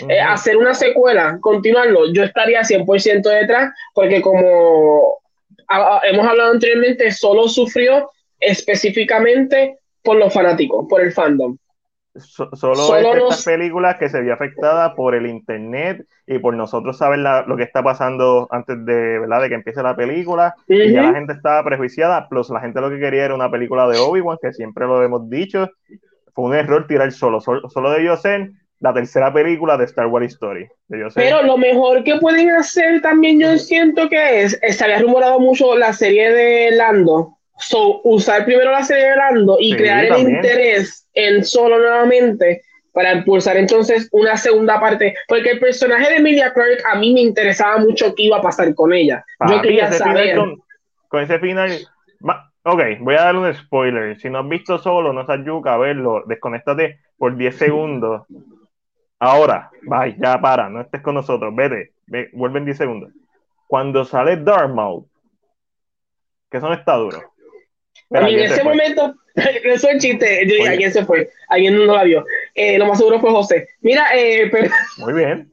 eh, 0.09 0.19
hacer 0.19 0.57
una 0.57 0.73
secuela, 0.73 1.37
continuarlo, 1.39 2.11
yo 2.11 2.23
estaría 2.23 2.63
100% 2.63 3.21
detrás, 3.21 3.71
porque 3.93 4.21
como 4.21 5.21
hemos 6.03 6.27
hablado 6.27 6.51
anteriormente, 6.51 7.13
solo 7.13 7.47
sufrió 7.47 8.11
específicamente 8.41 9.77
por 10.03 10.17
los 10.17 10.33
fanáticos, 10.33 10.85
por 10.89 10.99
el 10.99 11.13
fandom. 11.13 11.55
Solo, 12.15 12.95
estas 12.95 13.45
películas 13.45 13.97
que 13.97 14.09
se 14.09 14.21
vio 14.21 14.33
afectada 14.33 14.95
por 14.95 15.15
el 15.15 15.25
internet 15.25 16.05
y 16.27 16.39
por 16.39 16.55
nosotros 16.55 16.97
saber 16.97 17.19
lo 17.19 17.57
que 17.57 17.63
está 17.63 17.83
pasando 17.83 18.47
antes 18.51 18.85
de, 18.85 19.19
¿verdad? 19.19 19.41
de 19.41 19.49
que 19.49 19.55
empiece 19.55 19.81
la 19.81 19.95
película. 19.95 20.55
Y 20.67 20.91
ya 20.91 21.03
la 21.03 21.13
gente 21.13 21.33
estaba 21.33 21.63
prejuiciada, 21.63 22.27
plus 22.27 22.49
la 22.49 22.59
gente 22.59 22.81
lo 22.81 22.89
que 22.89 22.99
quería 22.99 23.25
era 23.25 23.35
una 23.35 23.49
película 23.49 23.87
de 23.87 23.99
Obi-Wan, 23.99 24.37
que 24.41 24.53
siempre 24.53 24.85
lo 24.85 25.01
hemos 25.03 25.29
dicho. 25.29 25.69
Fue 26.33 26.45
un 26.45 26.55
error 26.55 26.87
tirar 26.87 27.11
solo, 27.11 27.41
solo, 27.41 27.69
solo 27.69 27.91
debió 27.91 28.15
ser 28.17 28.51
la 28.81 28.93
tercera 28.93 29.31
película 29.31 29.77
de 29.77 29.85
Star 29.85 30.07
Wars 30.07 30.33
Story. 30.33 30.67
Pero 31.15 31.43
lo 31.43 31.57
mejor 31.57 32.03
que 32.03 32.17
pueden 32.17 32.49
hacer 32.49 33.01
también 33.01 33.39
yo 33.39 33.57
siento 33.57 34.09
que 34.09 34.41
es, 34.41 34.59
se 34.59 34.83
había 34.83 34.99
rumorado 34.99 35.39
mucho 35.39 35.77
la 35.77 35.93
serie 35.93 36.31
de 36.31 36.71
Lando. 36.71 37.37
So, 37.61 38.01
usar 38.03 38.45
primero 38.45 38.71
la 38.71 38.83
serie 38.83 39.11
de 39.11 39.15
Lando 39.15 39.57
y 39.59 39.75
crear 39.75 40.05
el 40.05 40.19
interés 40.19 41.07
en 41.13 41.43
solo 41.45 41.79
nuevamente 41.79 42.63
para 42.91 43.13
impulsar 43.13 43.55
entonces 43.55 44.09
una 44.11 44.35
segunda 44.35 44.79
parte, 44.79 45.15
porque 45.27 45.51
el 45.51 45.59
personaje 45.59 46.09
de 46.09 46.17
Emilia 46.17 46.53
Clarke 46.53 46.83
a 46.91 46.95
mí 46.95 47.13
me 47.13 47.21
interesaba 47.21 47.77
mucho 47.77 48.13
qué 48.15 48.23
iba 48.23 48.37
a 48.37 48.41
pasar 48.41 48.73
con 48.75 48.93
ella. 48.93 49.23
yo 49.47 49.61
quería 49.61 49.91
saber. 49.91 50.37
Con, 51.07 51.23
ese 51.23 51.39
final, 51.39 51.71
ok, 52.63 52.81
voy 52.99 53.15
a 53.15 53.23
dar 53.23 53.35
un 53.35 53.53
spoiler. 53.53 54.19
Si 54.19 54.29
no 54.29 54.39
has 54.39 54.49
visto 54.49 54.77
solo, 54.77 55.13
no 55.13 55.25
seas 55.25 55.45
yuca, 55.45 55.77
verlo, 55.77 56.23
desconéctate 56.25 56.99
por 57.17 57.37
10 57.37 57.55
segundos 57.55 58.23
Ahora, 59.23 59.69
bye, 59.83 60.17
ya 60.17 60.41
para, 60.41 60.67
no 60.67 60.81
estés 60.81 60.99
con 61.01 61.13
nosotros, 61.13 61.53
vete, 61.55 61.93
ve, 62.07 62.31
vuelve 62.33 62.57
en 62.57 62.65
10 62.65 62.77
segundos. 62.77 63.11
Cuando 63.67 64.03
sale 64.03 64.35
Dartmouth, 64.35 65.05
que 66.49 66.57
eso 66.57 66.67
no 66.67 66.73
está 66.73 66.95
duro. 66.95 67.30
En 68.11 68.39
ese 68.39 68.63
momento, 68.63 69.15
eso 69.35 69.89
es 69.89 70.03
chiste, 70.03 70.45
yo 70.47 70.55
dije, 70.55 70.69
¿alguien 70.69 70.91
se 70.91 71.05
fue? 71.05 71.29
Alguien 71.49 71.77
no 71.77 71.95
la 71.95 72.03
vio. 72.03 72.25
Eh, 72.55 72.77
lo 72.77 72.85
más 72.85 72.97
seguro 72.97 73.19
fue 73.19 73.31
José. 73.31 73.67
Mira, 73.81 74.05
eh, 74.15 74.49
pero... 74.51 74.69
Muy 74.97 75.13
bien. 75.13 75.49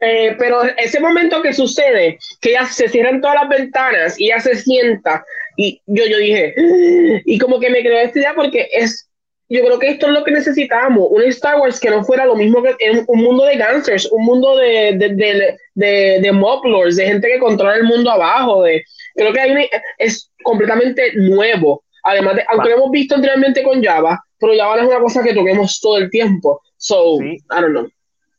Eh, 0.00 0.36
pero 0.38 0.62
ese 0.76 1.00
momento 1.00 1.42
que 1.42 1.52
sucede, 1.52 2.18
que 2.40 2.52
ya 2.52 2.66
se 2.66 2.88
cierran 2.88 3.20
todas 3.20 3.36
las 3.42 3.48
ventanas 3.48 4.18
y 4.18 4.28
ya 4.28 4.40
se 4.40 4.54
sienta, 4.54 5.24
y 5.56 5.82
yo, 5.86 6.06
yo 6.06 6.18
dije, 6.18 6.54
y 7.24 7.38
como 7.38 7.58
que 7.58 7.70
me 7.70 7.80
creó 7.80 7.98
esta 7.98 8.18
idea 8.18 8.34
porque 8.34 8.68
es 8.72 9.08
yo 9.50 9.64
creo 9.64 9.78
que 9.78 9.88
esto 9.88 10.06
es 10.06 10.12
lo 10.12 10.24
que 10.24 10.30
necesitamos, 10.30 11.08
un 11.10 11.22
Star 11.24 11.58
Wars 11.58 11.80
que 11.80 11.88
no 11.88 12.04
fuera 12.04 12.26
lo 12.26 12.36
mismo 12.36 12.62
que 12.62 12.76
un 13.06 13.22
mundo 13.22 13.44
de 13.44 13.56
gangsters, 13.56 14.06
un 14.12 14.24
mundo 14.24 14.56
de, 14.56 14.92
de, 14.96 15.08
de, 15.14 15.56
de, 15.74 16.20
de 16.20 16.32
mob 16.32 16.64
lords, 16.66 16.96
de 16.96 17.06
gente 17.06 17.28
que 17.28 17.38
controla 17.38 17.76
el 17.76 17.84
mundo 17.84 18.10
abajo, 18.10 18.64
de, 18.64 18.84
creo 19.14 19.32
que 19.32 19.40
hay 19.40 19.68
es 19.96 20.30
completamente 20.42 21.12
nuevo, 21.14 21.82
además 22.02 22.36
de, 22.36 22.44
aunque 22.48 22.68
lo 22.70 22.76
hemos 22.76 22.90
visto 22.90 23.14
anteriormente 23.14 23.62
con 23.62 23.82
Java, 23.82 24.22
pero 24.38 24.52
Java 24.56 24.76
no 24.76 24.82
es 24.82 24.88
una 24.88 25.00
cosa 25.00 25.22
que 25.22 25.34
toquemos 25.34 25.80
todo 25.80 25.98
el 25.98 26.10
tiempo, 26.10 26.62
so, 26.76 27.20
I 27.22 27.38
don't 27.48 27.70
know. 27.70 27.88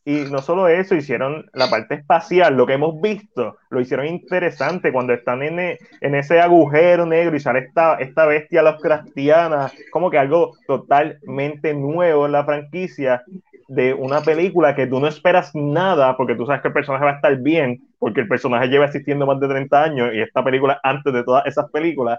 Y 0.04 0.24
no 0.30 0.40
solo 0.40 0.66
eso, 0.66 0.94
hicieron 0.94 1.50
la 1.52 1.68
parte 1.68 1.94
espacial, 1.94 2.56
lo 2.56 2.66
que 2.66 2.72
hemos 2.72 3.00
visto, 3.00 3.58
lo 3.68 3.80
hicieron 3.80 4.06
interesante 4.06 4.92
cuando 4.92 5.12
están 5.12 5.42
en, 5.42 5.60
e, 5.60 5.78
en 6.00 6.14
ese 6.14 6.40
agujero 6.40 7.04
negro 7.04 7.36
y 7.36 7.40
sale 7.40 7.60
esta, 7.60 7.96
esta 7.96 8.24
bestia 8.24 8.62
Lovecraftiana, 8.62 9.70
como 9.92 10.10
que 10.10 10.18
algo 10.18 10.56
totalmente 10.66 11.74
nuevo 11.74 12.24
en 12.26 12.32
la 12.32 12.44
franquicia 12.44 13.22
de 13.68 13.94
una 13.94 14.22
película 14.22 14.74
que 14.74 14.88
tú 14.88 14.98
no 14.98 15.06
esperas 15.06 15.54
nada 15.54 16.16
porque 16.16 16.34
tú 16.34 16.44
sabes 16.44 16.62
que 16.62 16.68
el 16.68 16.74
personaje 16.74 17.04
va 17.04 17.12
a 17.12 17.16
estar 17.16 17.36
bien, 17.36 17.80
porque 17.98 18.22
el 18.22 18.28
personaje 18.28 18.66
lleva 18.66 18.86
existiendo 18.86 19.26
más 19.26 19.38
de 19.38 19.46
30 19.46 19.82
años 19.82 20.10
y 20.12 20.20
esta 20.22 20.42
película 20.42 20.80
antes 20.82 21.12
de 21.12 21.22
todas 21.22 21.46
esas 21.46 21.70
películas 21.70 22.18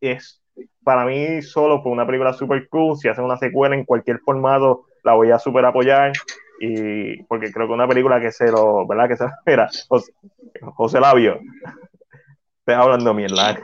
es 0.00 0.40
para 0.88 1.04
mí 1.04 1.42
solo 1.42 1.82
fue 1.82 1.92
una 1.92 2.06
película 2.06 2.32
super 2.32 2.66
cool, 2.70 2.96
si 2.96 3.08
hacen 3.08 3.22
una 3.22 3.36
secuela 3.36 3.74
en 3.74 3.84
cualquier 3.84 4.20
formato 4.20 4.86
la 5.04 5.12
voy 5.12 5.30
a 5.30 5.38
super 5.38 5.62
apoyar 5.66 6.12
y 6.60 7.22
porque 7.24 7.52
creo 7.52 7.66
que 7.66 7.74
una 7.74 7.86
película 7.86 8.18
que 8.18 8.32
se 8.32 8.50
lo, 8.50 8.86
¿verdad? 8.86 9.06
Que 9.06 9.16
se 9.18 9.26
espera, 9.26 9.68
José, 9.86 10.12
José 10.62 10.98
la 10.98 11.12
vio. 11.12 11.40
Estoy 12.60 12.74
hablando 12.74 13.12
mierda. 13.12 13.58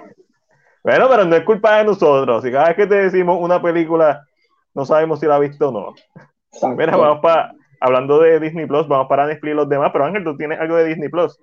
Bueno, 0.82 1.06
pero 1.08 1.24
no 1.24 1.34
es 1.34 1.44
culpa 1.44 1.78
de 1.78 1.84
nosotros. 1.84 2.44
Si 2.44 2.52
cada 2.52 2.66
vez 2.66 2.76
que 2.76 2.86
te 2.86 2.96
decimos 2.96 3.38
una 3.40 3.62
película, 3.62 4.26
no 4.74 4.84
sabemos 4.84 5.18
si 5.18 5.24
la 5.24 5.36
ha 5.36 5.38
visto 5.38 5.70
o 5.70 5.72
no. 5.72 6.74
Mira, 6.76 6.94
vamos 6.94 7.20
para, 7.22 7.54
hablando 7.80 8.20
de 8.20 8.38
Disney 8.38 8.66
Plus, 8.66 8.86
vamos 8.86 9.06
para 9.08 9.26
Netflix 9.26 9.56
los 9.56 9.68
demás, 9.70 9.88
pero 9.94 10.04
Ángel, 10.04 10.24
tú 10.24 10.36
tienes 10.36 10.60
algo 10.60 10.76
de 10.76 10.84
Disney 10.84 11.08
Plus. 11.08 11.40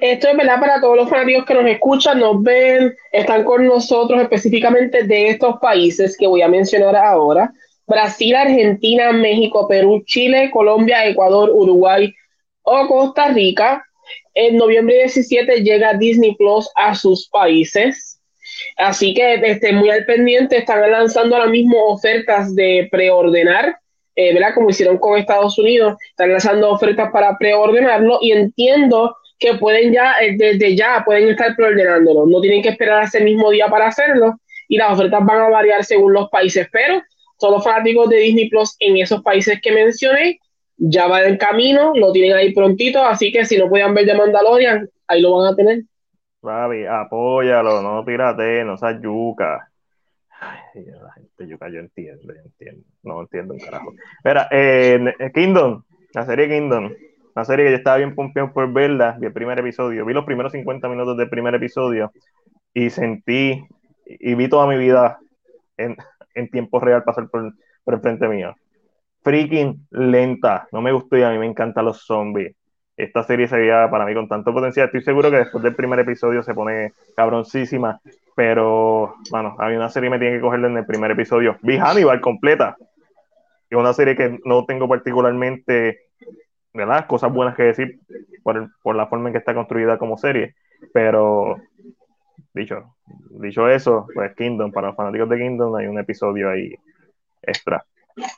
Esto 0.00 0.28
es 0.28 0.36
verdad 0.36 0.60
para 0.60 0.80
todos 0.80 0.96
los 0.96 1.08
fanáticos 1.08 1.44
que 1.44 1.54
nos 1.54 1.66
escuchan, 1.66 2.18
nos 2.18 2.42
ven, 2.42 2.94
están 3.12 3.44
con 3.44 3.66
nosotros 3.66 4.20
específicamente 4.20 5.04
de 5.04 5.28
estos 5.28 5.56
países 5.60 6.16
que 6.16 6.26
voy 6.26 6.42
a 6.42 6.48
mencionar 6.48 6.96
ahora. 6.96 7.52
Brasil, 7.86 8.34
Argentina, 8.34 9.12
México, 9.12 9.68
Perú, 9.68 10.02
Chile, 10.06 10.50
Colombia, 10.52 11.06
Ecuador, 11.06 11.50
Uruguay 11.50 12.12
o 12.62 12.86
Costa 12.88 13.28
Rica. 13.28 13.84
En 14.34 14.56
noviembre 14.56 14.96
17 14.96 15.62
llega 15.62 15.94
Disney 15.94 16.34
Plus 16.34 16.68
a 16.76 16.94
sus 16.94 17.28
países. 17.28 18.20
Así 18.76 19.14
que 19.14 19.34
estén 19.34 19.76
muy 19.76 19.90
al 19.90 20.04
pendiente, 20.04 20.58
están 20.58 20.90
lanzando 20.90 21.36
ahora 21.36 21.48
mismo 21.48 21.86
ofertas 21.86 22.54
de 22.54 22.88
preordenar, 22.90 23.78
eh, 24.16 24.32
¿verdad? 24.32 24.54
Como 24.54 24.70
hicieron 24.70 24.98
con 24.98 25.18
Estados 25.18 25.58
Unidos, 25.58 25.96
están 26.10 26.30
lanzando 26.30 26.70
ofertas 26.70 27.10
para 27.12 27.36
preordenarlo 27.38 28.18
y 28.20 28.32
entiendo 28.32 29.14
que 29.44 29.58
pueden 29.58 29.92
ya, 29.92 30.14
eh, 30.22 30.36
desde 30.38 30.74
ya, 30.74 31.02
pueden 31.04 31.28
estar 31.28 31.54
preordenándolo. 31.54 32.26
No 32.26 32.40
tienen 32.40 32.62
que 32.62 32.70
esperar 32.70 33.04
ese 33.04 33.20
mismo 33.20 33.50
día 33.50 33.68
para 33.68 33.88
hacerlo 33.88 34.40
y 34.68 34.78
las 34.78 34.92
ofertas 34.92 35.24
van 35.24 35.42
a 35.42 35.48
variar 35.50 35.84
según 35.84 36.14
los 36.14 36.30
países, 36.30 36.66
pero 36.72 37.02
todos 37.38 37.56
los 37.56 37.64
fanáticos 37.64 38.08
de 38.08 38.16
Disney 38.16 38.48
Plus 38.48 38.74
en 38.80 38.96
esos 38.96 39.22
países 39.22 39.60
que 39.60 39.72
mencioné 39.72 40.38
ya 40.76 41.06
va 41.06 41.22
en 41.24 41.36
camino, 41.36 41.92
lo 41.94 42.10
tienen 42.10 42.36
ahí 42.36 42.54
prontito, 42.54 43.04
así 43.04 43.30
que 43.30 43.44
si 43.44 43.58
no 43.58 43.68
pueden 43.68 43.92
ver 43.94 44.06
de 44.06 44.14
Mandalorian, 44.14 44.88
ahí 45.06 45.20
lo 45.20 45.36
van 45.36 45.52
a 45.52 45.56
tener. 45.56 45.82
Fabi, 46.40 46.86
apóyalo, 46.86 47.82
no 47.82 48.04
pirate, 48.04 48.64
no 48.64 48.76
seas 48.78 49.00
yuca. 49.02 49.70
Ay, 50.40 50.84
la 50.86 51.12
gente 51.12 51.46
yuca, 51.46 51.68
yo 51.68 51.80
entiendo, 51.80 52.34
yo 52.34 52.40
entiendo, 52.44 52.82
no 53.02 53.20
entiendo 53.20 53.54
un 53.54 53.60
carajo. 53.60 53.92
Mira, 54.24 54.48
eh, 54.50 55.14
Kingdom, 55.34 55.82
la 56.14 56.26
serie 56.26 56.48
Kingdom, 56.48 56.92
una 57.34 57.44
serie 57.44 57.64
que 57.64 57.72
yo 57.72 57.76
estaba 57.76 57.96
bien 57.96 58.14
pompeado 58.14 58.52
por 58.52 58.72
verla, 58.72 59.16
vi 59.18 59.26
el 59.26 59.32
primer 59.32 59.58
episodio, 59.58 60.04
vi 60.04 60.14
los 60.14 60.24
primeros 60.24 60.52
50 60.52 60.88
minutos 60.88 61.16
del 61.16 61.28
primer 61.28 61.54
episodio 61.54 62.12
y 62.72 62.90
sentí 62.90 63.66
y 64.06 64.34
vi 64.34 64.48
toda 64.48 64.66
mi 64.66 64.76
vida 64.76 65.18
en, 65.76 65.96
en 66.34 66.48
tiempo 66.48 66.80
real 66.80 67.02
pasar 67.04 67.28
por, 67.28 67.52
el 67.86 68.00
frente 68.00 68.28
mío. 68.28 68.54
Freaking 69.22 69.86
lenta, 69.90 70.68
no 70.70 70.80
me 70.82 70.92
gustó 70.92 71.16
y 71.16 71.22
a 71.22 71.30
mí 71.30 71.38
me 71.38 71.46
encantan 71.46 71.84
los 71.86 72.04
zombies. 72.04 72.54
Esta 72.96 73.24
serie 73.24 73.48
sería 73.48 73.90
para 73.90 74.04
mí 74.04 74.14
con 74.14 74.28
tanto 74.28 74.52
potencial. 74.52 74.86
Estoy 74.86 75.02
seguro 75.02 75.30
que 75.30 75.38
después 75.38 75.64
del 75.64 75.74
primer 75.74 75.98
episodio 75.98 76.42
se 76.42 76.54
pone 76.54 76.92
cabroncísima, 77.16 78.00
pero 78.36 79.14
bueno, 79.30 79.56
a 79.58 79.66
una 79.66 79.88
serie 79.88 80.10
me 80.10 80.18
tiene 80.18 80.36
que 80.36 80.42
cogerle 80.42 80.68
en 80.68 80.76
el 80.76 80.86
primer 80.86 81.10
episodio. 81.10 81.56
Vi 81.62 81.78
Hannibal 81.78 82.20
completa. 82.20 82.76
Es 83.68 83.76
una 83.76 83.92
serie 83.92 84.14
que 84.14 84.38
no 84.44 84.64
tengo 84.66 84.88
particularmente 84.88 86.04
¿verdad? 86.74 87.06
cosas 87.06 87.32
buenas 87.32 87.56
que 87.56 87.62
decir 87.62 88.00
por, 88.42 88.70
por 88.82 88.96
la 88.96 89.06
forma 89.06 89.28
en 89.28 89.32
que 89.32 89.38
está 89.38 89.54
construida 89.54 89.96
como 89.96 90.18
serie, 90.18 90.54
pero 90.92 91.56
dicho, 92.52 92.94
dicho 93.30 93.68
eso, 93.68 94.06
pues 94.12 94.34
Kingdom, 94.36 94.72
para 94.72 94.88
los 94.88 94.96
fanáticos 94.96 95.28
de 95.30 95.38
Kingdom 95.38 95.74
hay 95.76 95.86
un 95.86 95.98
episodio 95.98 96.50
ahí 96.50 96.74
extra. 97.42 97.84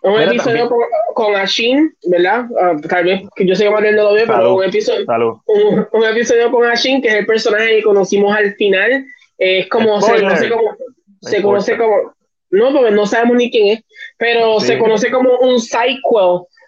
Un 0.03 0.21
episodio 0.23 0.71
con, 0.71 0.79
con, 1.15 1.37
Ashin, 1.37 1.95
¿verdad? 2.07 2.47
Uh, 2.51 2.81
tal 2.81 3.05
vez 3.05 3.29
que 3.35 3.47
yo 3.47 3.55
sé 3.55 3.65
que 3.65 3.71
Manuel 3.71 3.97
no 3.97 4.05
lo 4.05 4.15
ve, 4.15 4.25
pero 4.27 4.55
un 4.55 4.65
episodio, 4.65 5.05
un, 5.47 5.87
un, 5.93 6.05
episodio 6.05 6.51
con 6.51 6.65
Ashin, 6.65 7.03
que 7.03 7.09
es 7.09 7.15
el 7.15 7.27
personaje 7.27 7.77
que 7.77 7.83
conocimos 7.83 8.35
al 8.35 8.55
final. 8.55 9.05
Eh, 9.39 9.61
es 9.61 9.69
como, 9.69 10.01
se 10.01 10.19
conoce 10.19 10.49
como, 10.49 10.77
se 11.21 11.43
conoce 11.43 11.77
como, 11.77 12.15
no, 12.51 12.73
porque 12.73 12.91
no 12.91 13.05
sabemos 13.05 13.37
ni 13.37 13.51
quién 13.51 13.77
es, 13.77 13.85
pero 14.17 14.59
sí. 14.61 14.69
se 14.69 14.79
conoce 14.79 15.11
como 15.11 15.37
un 15.41 15.61
sequel 15.61 16.01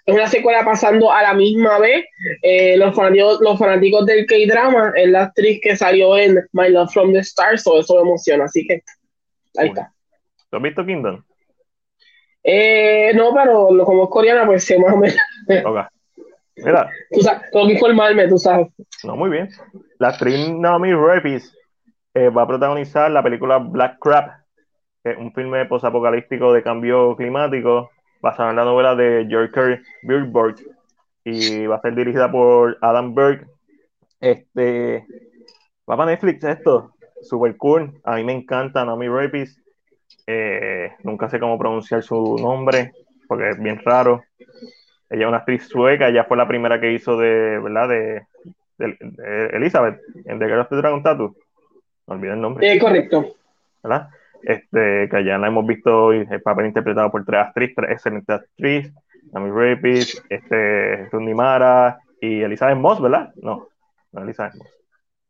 es 0.09 0.15
una 0.15 0.27
secuela 0.27 0.65
pasando 0.65 1.13
a 1.13 1.21
la 1.21 1.35
misma 1.35 1.79
vez. 1.79 2.07
Eh, 2.41 2.79
los, 2.79 2.97
fanáticos, 2.97 3.43
los 3.43 3.59
fanáticos 3.59 4.07
del 4.07 4.25
K-drama 4.25 4.95
es 4.97 5.11
la 5.11 5.25
actriz 5.25 5.61
que 5.63 5.77
salió 5.77 6.17
en 6.17 6.39
My 6.53 6.71
Love 6.71 6.91
from 6.91 7.13
the 7.13 7.19
Stars, 7.19 7.67
o 7.67 7.79
eso 7.79 7.97
me 7.97 8.01
emociona, 8.01 8.45
así 8.45 8.67
que 8.67 8.83
ahí 9.59 9.69
está. 9.69 9.93
¿Tú 10.49 10.57
has 10.57 10.63
visto 10.63 10.87
Kingdom? 10.87 11.23
Eh, 12.43 13.13
no, 13.15 13.35
pero 13.35 13.69
como 13.85 14.05
es 14.05 14.09
coreana, 14.09 14.47
pues 14.47 14.65
sé 14.65 14.79
más 14.79 14.95
o 14.95 14.97
menos. 14.97 15.19
Okay. 15.47 15.83
Mira. 16.57 16.91
Tú 17.11 17.21
sabes, 17.21 17.51
tengo 17.53 17.67
que 17.67 17.75
informarme, 17.75 18.29
tú 18.29 18.39
sabes. 18.39 18.67
No, 19.05 19.15
muy 19.15 19.29
bien. 19.29 19.51
La 19.99 20.09
actriz 20.09 20.51
Naomi 20.51 20.93
Repis 20.93 21.55
eh, 22.15 22.31
va 22.31 22.43
a 22.43 22.49
protagonizar 22.49 23.11
la 23.11 23.23
película 23.23 23.59
Black 23.59 23.99
Crab, 24.01 24.33
que 25.05 25.11
es 25.11 25.19
un 25.19 25.35
filme 25.35 25.67
posapocalíptico 25.67 26.53
de 26.55 26.63
cambio 26.63 27.15
climático 27.15 27.91
basada 28.21 28.51
en 28.51 28.57
la 28.57 28.65
novela 28.65 28.95
de 28.95 29.27
George 29.29 29.83
Billboard 30.03 30.57
y 31.25 31.67
va 31.67 31.77
a 31.77 31.81
ser 31.81 31.95
dirigida 31.95 32.31
por 32.31 32.79
Adam 32.81 33.15
Berg. 33.15 33.47
Este 34.21 35.07
va 35.89 35.97
para 35.97 36.11
Netflix 36.11 36.45
esto, 36.45 36.93
super 37.23 37.57
cool. 37.57 38.01
A 38.05 38.17
mí 38.17 38.25
me 38.25 38.33
encanta 38.33 38.85
Naomi 38.85 39.09
Rapis. 39.09 39.61
Eh, 40.27 40.93
nunca 41.05 41.29
sé 41.29 41.41
cómo 41.41 41.59
pronunciar 41.59 42.03
su 42.03 42.37
nombre 42.39 42.93
porque 43.27 43.51
es 43.51 43.59
bien 43.61 43.81
raro. 43.85 44.23
Ella 45.11 45.23
es 45.23 45.29
una 45.29 45.39
actriz 45.39 45.67
sueca, 45.69 46.09
ella 46.09 46.25
fue 46.25 46.37
la 46.37 46.49
primera 46.49 46.81
que 46.81 46.93
hizo 46.93 47.17
de, 47.17 47.59
¿verdad? 47.59 47.89
De, 47.89 48.27
de, 48.79 48.97
de 49.01 49.47
Elizabeth 49.57 50.01
en 50.27 50.39
The 50.39 50.47
Girl 50.47 50.61
of 50.61 50.69
the 50.69 50.77
Dragon 50.77 51.03
Tattoo. 51.03 51.35
No 52.07 52.15
olvidé 52.15 52.33
el 52.33 52.41
nombre. 52.41 52.73
Eh, 52.73 52.79
correcto. 52.79 53.35
¿Verdad? 53.83 54.09
Este, 54.43 55.09
que 55.09 55.25
ya 55.25 55.39
la 55.39 55.49
hemos 55.49 55.67
visto 55.67 56.13
el 56.13 56.43
papel 56.43 56.67
interpretado 56.67 57.11
por 57.11 57.25
tres 57.25 57.41
actrices, 57.41 57.77
tres 57.77 57.91
excelentes 57.91 58.37
actrices, 58.37 58.95
Amy 59.35 59.51
Rapid, 59.51 60.05
este, 60.29 61.09
Rundi 61.11 61.35
Mara 61.35 61.99
y 62.21 62.43
Elizabeth 62.43 62.77
Moss, 62.77 63.01
¿verdad? 63.01 63.33
No, 63.37 63.69
no 64.13 64.23
Elizabeth 64.23 64.55
Moss. 64.55 64.75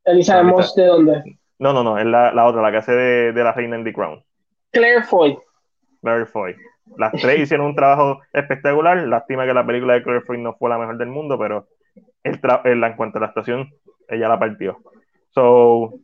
¿Elizabeth 0.05 0.45
no, 0.45 0.51
Moss 0.51 0.75
de 0.75 0.87
dónde? 0.87 1.39
No, 1.59 1.73
no, 1.73 1.83
no, 1.83 1.99
es 1.99 2.07
la, 2.07 2.33
la 2.33 2.47
otra, 2.47 2.63
la 2.63 2.71
que 2.71 2.77
hace 2.77 2.93
de, 2.93 3.33
de, 3.33 3.45
la 3.45 3.53
reina 3.53 3.77
en 3.77 3.85
The 3.85 3.93
Crown. 3.93 4.23
Claire 4.71 5.03
Foy. 5.03 5.39
Claire 6.01 6.27
Foy. 6.27 6.57
Las 6.97 7.13
tres 7.13 7.41
hicieron 7.41 7.67
un 7.67 7.75
trabajo 7.75 8.21
espectacular. 8.33 8.97
Lástima 8.99 9.45
que 9.45 9.55
la 9.55 9.67
película 9.67 9.95
de 9.95 10.03
Claire 10.03 10.23
Foy 10.23 10.41
no 10.41 10.55
fue 10.55 10.71
la 10.71 10.79
mejor 10.79 10.97
del 10.97 11.09
mundo, 11.09 11.39
pero 11.39 11.67
el 12.23 12.41
el, 12.65 12.85
en 12.85 12.97
cuanto 12.97 13.19
a 13.19 13.21
la 13.21 13.27
actuación, 13.29 13.69
ella 14.09 14.29
la 14.29 14.39
partió. 14.39 14.79
So, 15.31 16.01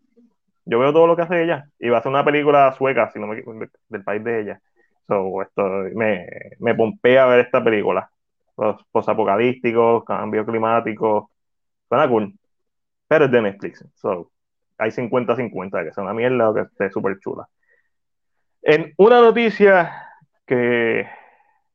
yo 0.66 0.78
veo 0.78 0.92
todo 0.92 1.06
lo 1.06 1.16
que 1.16 1.22
hace 1.22 1.42
ella 1.42 1.68
y 1.78 1.88
va 1.88 1.98
a 1.98 2.02
ser 2.02 2.10
una 2.10 2.24
película 2.24 2.72
sueca, 2.72 3.10
si 3.10 3.18
no 3.18 3.26
me, 3.26 3.42
del 3.88 4.04
país 4.04 4.24
de 4.24 4.40
ella. 4.40 4.60
So, 5.06 5.42
esto 5.42 5.62
me, 5.94 6.26
me 6.58 6.74
pompea 6.74 7.26
ver 7.26 7.40
esta 7.40 7.62
película. 7.62 8.10
Los 8.56 8.82
posapocalípticos, 8.90 10.04
cambio 10.04 10.46
climático, 10.46 11.30
suena 11.88 12.08
cool. 12.08 12.32
Pero 13.06 13.26
es 13.26 13.30
de 13.30 13.42
Netflix. 13.42 13.84
So, 13.94 14.30
hay 14.78 14.90
50-50, 14.90 15.82
que 15.82 15.88
es 15.90 15.98
una 15.98 16.14
mierda 16.14 16.50
o 16.50 16.54
que 16.54 16.62
esté 16.62 16.90
súper 16.90 17.18
chula. 17.20 17.46
En 18.62 18.94
una 18.96 19.20
noticia 19.20 20.08
que 20.46 21.06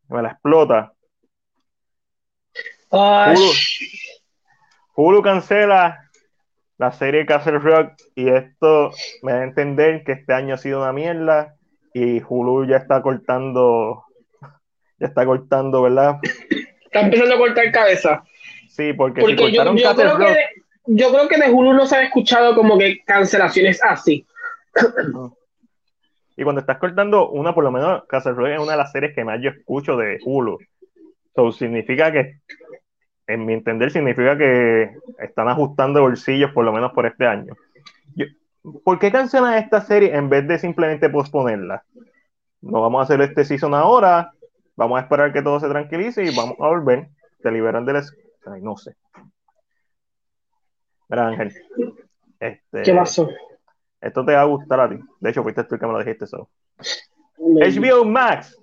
me 0.07 0.21
la 0.23 0.29
explota. 0.29 0.93
Hulu, 2.89 3.51
Hulu 4.95 5.21
cancela 5.21 6.08
la 6.79 6.93
serie 6.93 7.25
Castle 7.25 7.59
Rock 7.59 7.91
y 8.15 8.29
esto 8.29 8.91
me 9.21 9.33
da 9.33 9.39
a 9.39 9.43
entender 9.43 10.03
que 10.05 10.13
este 10.13 10.33
año 10.33 10.55
ha 10.55 10.57
sido 10.57 10.81
una 10.81 10.93
mierda 10.93 11.55
y 11.93 12.21
Hulu 12.27 12.65
ya 12.65 12.77
está 12.77 13.01
cortando, 13.01 14.05
ya 14.97 15.07
está 15.07 15.25
cortando, 15.25 15.81
¿verdad? 15.81 16.19
Está 16.85 17.01
empezando 17.01 17.35
a 17.35 17.37
cortar 17.37 17.71
cabeza. 17.71 18.23
Sí, 18.69 18.93
porque, 18.93 19.19
porque 19.19 19.47
si 19.47 19.51
yo, 19.51 19.75
yo, 19.75 19.95
creo 19.95 20.17
Rock, 20.17 20.19
que 20.19 20.33
de, 20.33 20.45
yo 20.85 21.11
creo 21.11 21.27
que 21.27 21.37
de 21.37 21.51
Hulu 21.51 21.73
no 21.73 21.85
se 21.85 21.97
ha 21.97 22.03
escuchado 22.03 22.55
como 22.55 22.77
que 22.77 23.03
cancelaciones 23.05 23.83
así. 23.83 24.25
Y 26.37 26.43
cuando 26.43 26.61
estás 26.61 26.77
cortando 26.77 27.29
una, 27.29 27.53
por 27.53 27.65
lo 27.65 27.71
menos 27.71 28.05
Castle 28.07 28.31
Rock 28.31 28.47
es 28.47 28.59
una 28.59 28.71
de 28.71 28.77
las 28.77 28.93
series 28.93 29.13
que 29.13 29.25
más 29.25 29.41
yo 29.41 29.49
escucho 29.49 29.97
de 29.97 30.17
Hulu. 30.23 30.57
Eso 31.35 31.51
significa 31.51 32.09
que 32.13 32.39
en 33.29 33.45
mi 33.45 33.53
entender, 33.53 33.91
significa 33.91 34.35
que 34.35 34.97
están 35.19 35.47
ajustando 35.47 36.01
bolsillos 36.01 36.51
por 36.51 36.65
lo 36.65 36.73
menos 36.73 36.91
por 36.93 37.05
este 37.05 37.27
año. 37.27 37.53
Yo, 38.15 38.25
¿Por 38.83 38.97
qué 38.97 39.11
cancelan 39.11 39.53
esta 39.53 39.81
serie 39.81 40.15
en 40.15 40.29
vez 40.29 40.47
de 40.47 40.57
simplemente 40.57 41.11
posponerla? 41.11 41.83
No 42.61 42.81
vamos 42.81 42.99
a 42.99 43.03
hacer 43.03 43.21
este 43.21 43.45
season 43.45 43.75
ahora, 43.75 44.33
vamos 44.75 44.97
a 44.97 45.03
esperar 45.03 45.31
que 45.31 45.43
todo 45.43 45.59
se 45.59 45.69
tranquilice 45.69 46.23
y 46.23 46.35
vamos 46.35 46.55
a 46.59 46.67
volver. 46.67 47.09
Te 47.43 47.51
liberan 47.51 47.85
del... 47.85 47.97
Ay, 47.97 48.61
no 48.63 48.75
sé. 48.75 48.95
Mira, 51.07 51.27
Ángel. 51.27 51.53
Este, 52.39 52.81
¿Qué 52.81 52.93
pasó? 52.95 53.29
Esto 54.01 54.25
te 54.25 54.33
va 54.33 54.41
a 54.41 54.45
gustar 54.45 54.79
a 54.79 54.89
ti. 54.89 54.99
De 55.19 55.29
hecho, 55.29 55.43
fuiste 55.43 55.63
tú 55.65 55.75
el 55.75 55.81
que 55.81 55.85
me 55.85 55.93
lo 55.93 55.99
dijiste 55.99 56.25
eso. 56.25 56.49
HBO 57.37 58.05
Max 58.05 58.59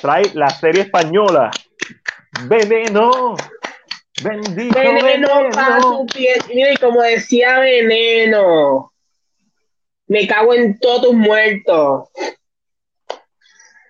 trae 0.00 0.32
la 0.34 0.48
serie 0.48 0.82
española 0.82 1.50
Veneno. 2.46 3.34
Bendito 4.22 4.78
veneno, 4.78 5.04
veneno. 5.04 5.50
para 5.50 5.80
su 5.80 6.06
piel. 6.06 6.40
Mira, 6.54 6.72
y 6.72 6.76
como 6.76 7.02
decía 7.02 7.58
Veneno, 7.60 8.92
me 10.06 10.26
cago 10.26 10.54
en 10.54 10.78
todos 10.78 11.02
tus 11.02 11.14
muertos. 11.14 12.08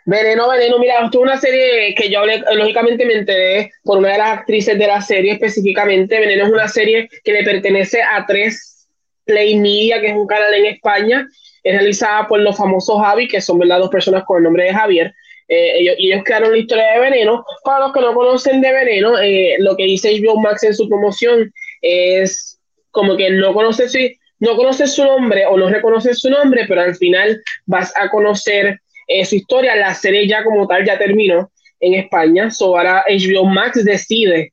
Veneno, 0.06 0.48
Veneno, 0.50 0.78
mira, 0.78 1.04
esto 1.04 1.18
es 1.18 1.22
una 1.22 1.38
serie 1.38 1.94
que 1.94 2.10
yo 2.10 2.22
lógicamente 2.54 3.04
me 3.04 3.14
enteré 3.14 3.72
por 3.84 3.98
una 3.98 4.12
de 4.12 4.18
las 4.18 4.38
actrices 4.38 4.78
de 4.78 4.86
la 4.86 5.00
serie 5.00 5.32
específicamente. 5.32 6.18
Veneno 6.18 6.46
es 6.46 6.52
una 6.52 6.68
serie 6.68 7.08
que 7.22 7.32
le 7.32 7.44
pertenece 7.44 8.02
a 8.02 8.24
tres 8.26 8.88
Play 9.24 9.56
Media, 9.56 10.00
que 10.00 10.08
es 10.08 10.16
un 10.16 10.26
canal 10.26 10.52
en 10.54 10.66
España. 10.66 11.28
Es 11.62 11.74
realizada 11.74 12.26
por 12.26 12.40
los 12.40 12.56
famosos 12.56 13.00
Javi, 13.00 13.28
que 13.28 13.40
son 13.40 13.58
¿verdad? 13.58 13.78
dos 13.78 13.90
personas 13.90 14.24
con 14.24 14.38
el 14.38 14.44
nombre 14.44 14.64
de 14.64 14.74
Javier. 14.74 15.14
Eh, 15.52 15.96
ellos, 15.98 16.22
crearon 16.24 16.52
la 16.52 16.58
historia 16.58 16.92
de 16.92 17.00
Veneno. 17.00 17.44
Para 17.64 17.80
los 17.80 17.92
que 17.92 18.00
no 18.00 18.14
conocen 18.14 18.60
de 18.60 18.72
Veneno, 18.72 19.18
eh, 19.18 19.56
lo 19.58 19.76
que 19.76 19.82
dice 19.82 20.12
HBO 20.12 20.40
Max 20.40 20.62
en 20.62 20.74
su 20.74 20.88
promoción 20.88 21.52
es 21.82 22.60
como 22.92 23.16
que 23.16 23.30
no 23.30 23.52
conoces, 23.52 23.92
no 24.38 24.56
conoces 24.56 24.94
su 24.94 25.04
nombre 25.04 25.44
o 25.46 25.56
no 25.56 25.68
reconoces 25.68 26.20
su 26.20 26.30
nombre, 26.30 26.66
pero 26.68 26.82
al 26.82 26.94
final 26.94 27.42
vas 27.66 27.92
a 27.96 28.08
conocer 28.10 28.78
eh, 29.08 29.24
su 29.24 29.34
historia. 29.34 29.74
La 29.74 29.92
serie 29.92 30.28
ya 30.28 30.44
como 30.44 30.68
tal 30.68 30.86
ya 30.86 30.96
terminó 30.96 31.50
en 31.80 31.94
España. 31.94 32.48
So 32.52 32.78
ahora 32.78 33.04
HBO 33.08 33.44
Max 33.44 33.84
decide 33.84 34.52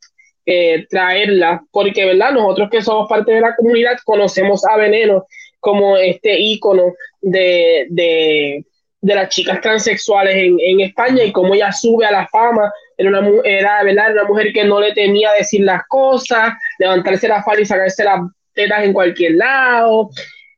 traerla, 0.90 1.62
porque 1.72 2.06
verdad, 2.06 2.32
nosotros 2.32 2.70
que 2.72 2.82
somos 2.82 3.10
parte 3.10 3.34
de 3.34 3.42
la 3.42 3.54
comunidad 3.54 3.98
conocemos 4.06 4.66
a 4.66 4.78
Veneno 4.78 5.26
como 5.60 5.98
este 5.98 6.40
ícono 6.40 6.94
de, 7.22 7.86
de 7.90 8.64
de 9.02 9.16
las 9.16 9.30
chicas 9.30 9.62
transexuales 9.62 10.36
en, 10.36 10.58
en, 10.60 10.82
España 10.82 11.24
y 11.24 11.32
cómo 11.32 11.54
ella 11.54 11.72
sube 11.72 12.06
a 12.06 12.12
la 12.12 12.28
fama. 12.28 12.72
Era 12.98 13.10
una, 13.10 13.30
era, 13.44 13.82
una 13.84 14.24
mujer 14.24 14.52
que 14.52 14.64
no 14.64 14.80
le 14.80 14.94
temía 14.94 15.32
decir 15.34 15.62
las 15.62 15.84
cosas, 15.88 16.54
levantarse 16.80 17.28
la 17.28 17.44
falda 17.44 17.62
y 17.62 17.66
sacarse 17.66 18.04
las 18.04 18.22
tetas 18.54 18.84
en 18.84 18.94
cualquier 18.94 19.34
lado. 19.34 20.10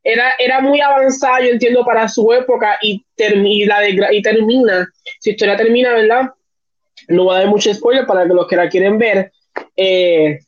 Era, 0.02 0.32
era 0.38 0.60
muy 0.60 0.80
avanzada, 0.80 1.40
yo 1.42 1.50
entiendo, 1.50 1.84
para 1.84 2.08
su 2.08 2.32
época 2.32 2.78
y, 2.80 3.04
termina, 3.14 3.76
y 4.10 4.22
termina, 4.22 4.88
su 5.20 5.30
historia 5.30 5.56
termina, 5.56 5.92
¿verdad? 5.92 6.30
No 7.08 7.24
voy 7.24 7.36
a 7.36 7.38
dar 7.40 7.48
mucho 7.48 7.72
spoiler 7.74 8.06
para 8.06 8.26
que 8.26 8.34
los 8.34 8.46
que 8.46 8.56
la 8.56 8.68
quieren 8.70 8.96
ver. 8.96 9.32
Eh, 9.76 10.38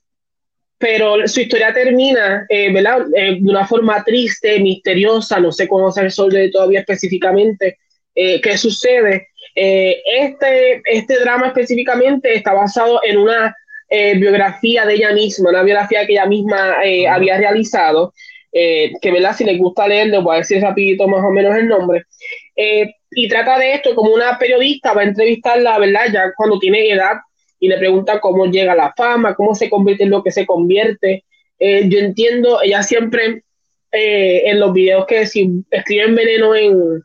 pero 0.79 1.29
su 1.29 1.43
historia 1.43 1.73
termina, 1.73 2.47
¿verdad? 2.49 3.05
de 3.07 3.39
una 3.43 3.67
forma 3.67 4.03
triste, 4.03 4.59
misteriosa, 4.59 5.39
no 5.39 5.53
sé 5.53 5.69
cómo 5.69 5.93
se 5.93 6.03
resuelve 6.03 6.51
todavía 6.51 6.81
específicamente 6.81 7.79
qué 8.15 8.57
sucede. 8.57 9.29
este, 9.55 10.83
este 10.85 11.21
drama 11.21 11.49
específicamente 11.49 12.35
está 12.35 12.53
basado 12.53 13.01
en 13.05 13.19
una 13.19 13.55
biografía 13.91 14.87
de 14.87 14.95
ella 14.95 15.13
misma, 15.13 15.51
una 15.51 15.63
biografía 15.63 16.07
que 16.07 16.13
ella 16.13 16.27
misma 16.27 16.77
había 17.11 17.37
realizado, 17.39 18.15
que 18.51 19.11
¿verdad? 19.11 19.37
si 19.37 19.45
les 19.45 19.59
gusta 19.59 19.87
leerlo, 19.87 20.23
voy 20.23 20.37
a 20.37 20.39
decir 20.39 20.63
rapidito 20.63 21.07
más 21.09 21.23
o 21.23 21.31
menos 21.31 21.55
el 21.57 21.69
nombre. 21.69 22.05
y 23.11 23.29
trata 23.29 23.59
de 23.59 23.75
esto 23.75 23.95
como 23.95 24.15
una 24.15 24.39
periodista 24.39 24.95
va 24.95 25.03
a 25.03 25.05
entrevistarla, 25.05 25.79
¿verdad? 25.79 26.07
Ya 26.13 26.33
cuando 26.35 26.59
tiene 26.59 26.91
edad 26.91 27.17
y 27.63 27.69
le 27.69 27.79
pregunta 27.79 28.19
cómo 28.19 28.47
llega 28.47 28.75
la 28.75 28.93
fama, 28.97 29.37
cómo 29.37 29.55
se 29.55 29.71
convierte 29.71 30.03
en 30.03 30.11
lo 30.11 30.25
que 30.25 30.33
se 30.33 30.45
convierte. 30.45 31.25
Eh, 31.61 31.89
yo 31.89 32.01
entiendo, 32.01 32.61
ella 32.61 32.83
siempre 32.83 33.45
eh, 33.93 34.43
en 34.47 34.59
los 34.59 34.73
videos 34.73 35.07
que 35.07 35.29
si 35.29 35.49
escriben 35.71 36.17
veneno 36.17 36.57
en, 36.57 37.05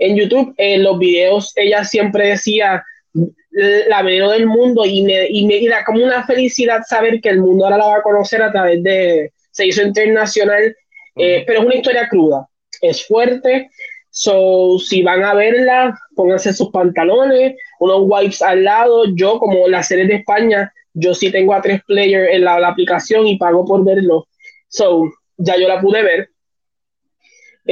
en 0.00 0.16
YouTube, 0.16 0.52
en 0.56 0.82
los 0.82 0.98
videos 0.98 1.52
ella 1.54 1.84
siempre 1.84 2.28
decía 2.28 2.82
la 3.12 4.02
veneno 4.02 4.30
del 4.30 4.46
mundo 4.46 4.84
y 4.84 5.02
me, 5.02 5.28
y 5.28 5.46
me 5.46 5.68
da 5.68 5.84
como 5.84 6.04
una 6.04 6.26
felicidad 6.26 6.82
saber 6.88 7.20
que 7.20 7.28
el 7.28 7.40
mundo 7.40 7.64
ahora 7.64 7.78
la 7.78 7.86
va 7.86 7.96
a 7.96 8.02
conocer 8.02 8.42
a 8.42 8.50
través 8.50 8.82
de, 8.82 9.32
se 9.50 9.66
hizo 9.66 9.82
internacional, 9.82 10.74
eh, 11.16 11.44
pero 11.46 11.60
es 11.60 11.66
una 11.66 11.74
historia 11.76 12.08
cruda, 12.08 12.48
es 12.80 13.06
fuerte, 13.06 13.70
So, 14.10 14.78
si 14.80 15.02
van 15.02 15.22
a 15.22 15.34
verla, 15.34 15.96
pónganse 16.16 16.52
sus 16.52 16.70
pantalones, 16.70 17.54
unos 17.78 18.02
wipes 18.02 18.42
al 18.42 18.64
lado. 18.64 19.04
Yo, 19.14 19.38
como 19.38 19.68
la 19.68 19.82
serie 19.82 20.06
de 20.06 20.16
España, 20.16 20.72
yo 20.94 21.14
sí 21.14 21.30
tengo 21.30 21.54
a 21.54 21.62
tres 21.62 21.80
players 21.86 22.34
en 22.34 22.44
la, 22.44 22.56
aplicación 22.66 23.26
y 23.26 23.38
pago 23.38 23.64
por 23.64 23.84
verlo. 23.84 24.26
So, 24.68 25.04
ya 25.36 25.56
yo 25.56 25.68
la 25.68 25.80
pude 25.80 26.02
ver. 26.02 26.29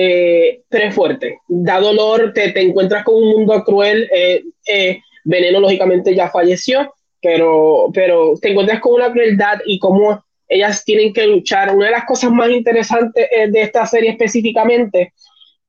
Eh, 0.01 0.61
pero 0.69 0.85
es 0.87 0.95
fuerte. 0.95 1.41
Da 1.49 1.81
dolor, 1.81 2.33
te, 2.33 2.53
te 2.53 2.63
encuentras 2.63 3.03
con 3.03 3.17
un 3.17 3.31
mundo 3.31 3.65
cruel. 3.65 4.09
Eh, 4.15 4.45
eh, 4.69 5.01
Veneno, 5.25 5.59
lógicamente, 5.59 6.15
ya 6.15 6.31
falleció, 6.31 6.95
pero, 7.21 7.91
pero 7.93 8.35
te 8.41 8.51
encuentras 8.51 8.79
con 8.79 8.95
una 8.95 9.11
crueldad 9.11 9.59
y 9.67 9.81
cómo 9.81 10.25
ellas 10.47 10.85
tienen 10.85 11.13
que 11.13 11.27
luchar. 11.27 11.75
Una 11.75 11.87
de 11.87 11.93
las 11.93 12.05
cosas 12.05 12.31
más 12.31 12.49
interesantes 12.49 13.27
de 13.29 13.61
esta 13.61 13.85
serie 13.87 14.11
específicamente 14.11 15.15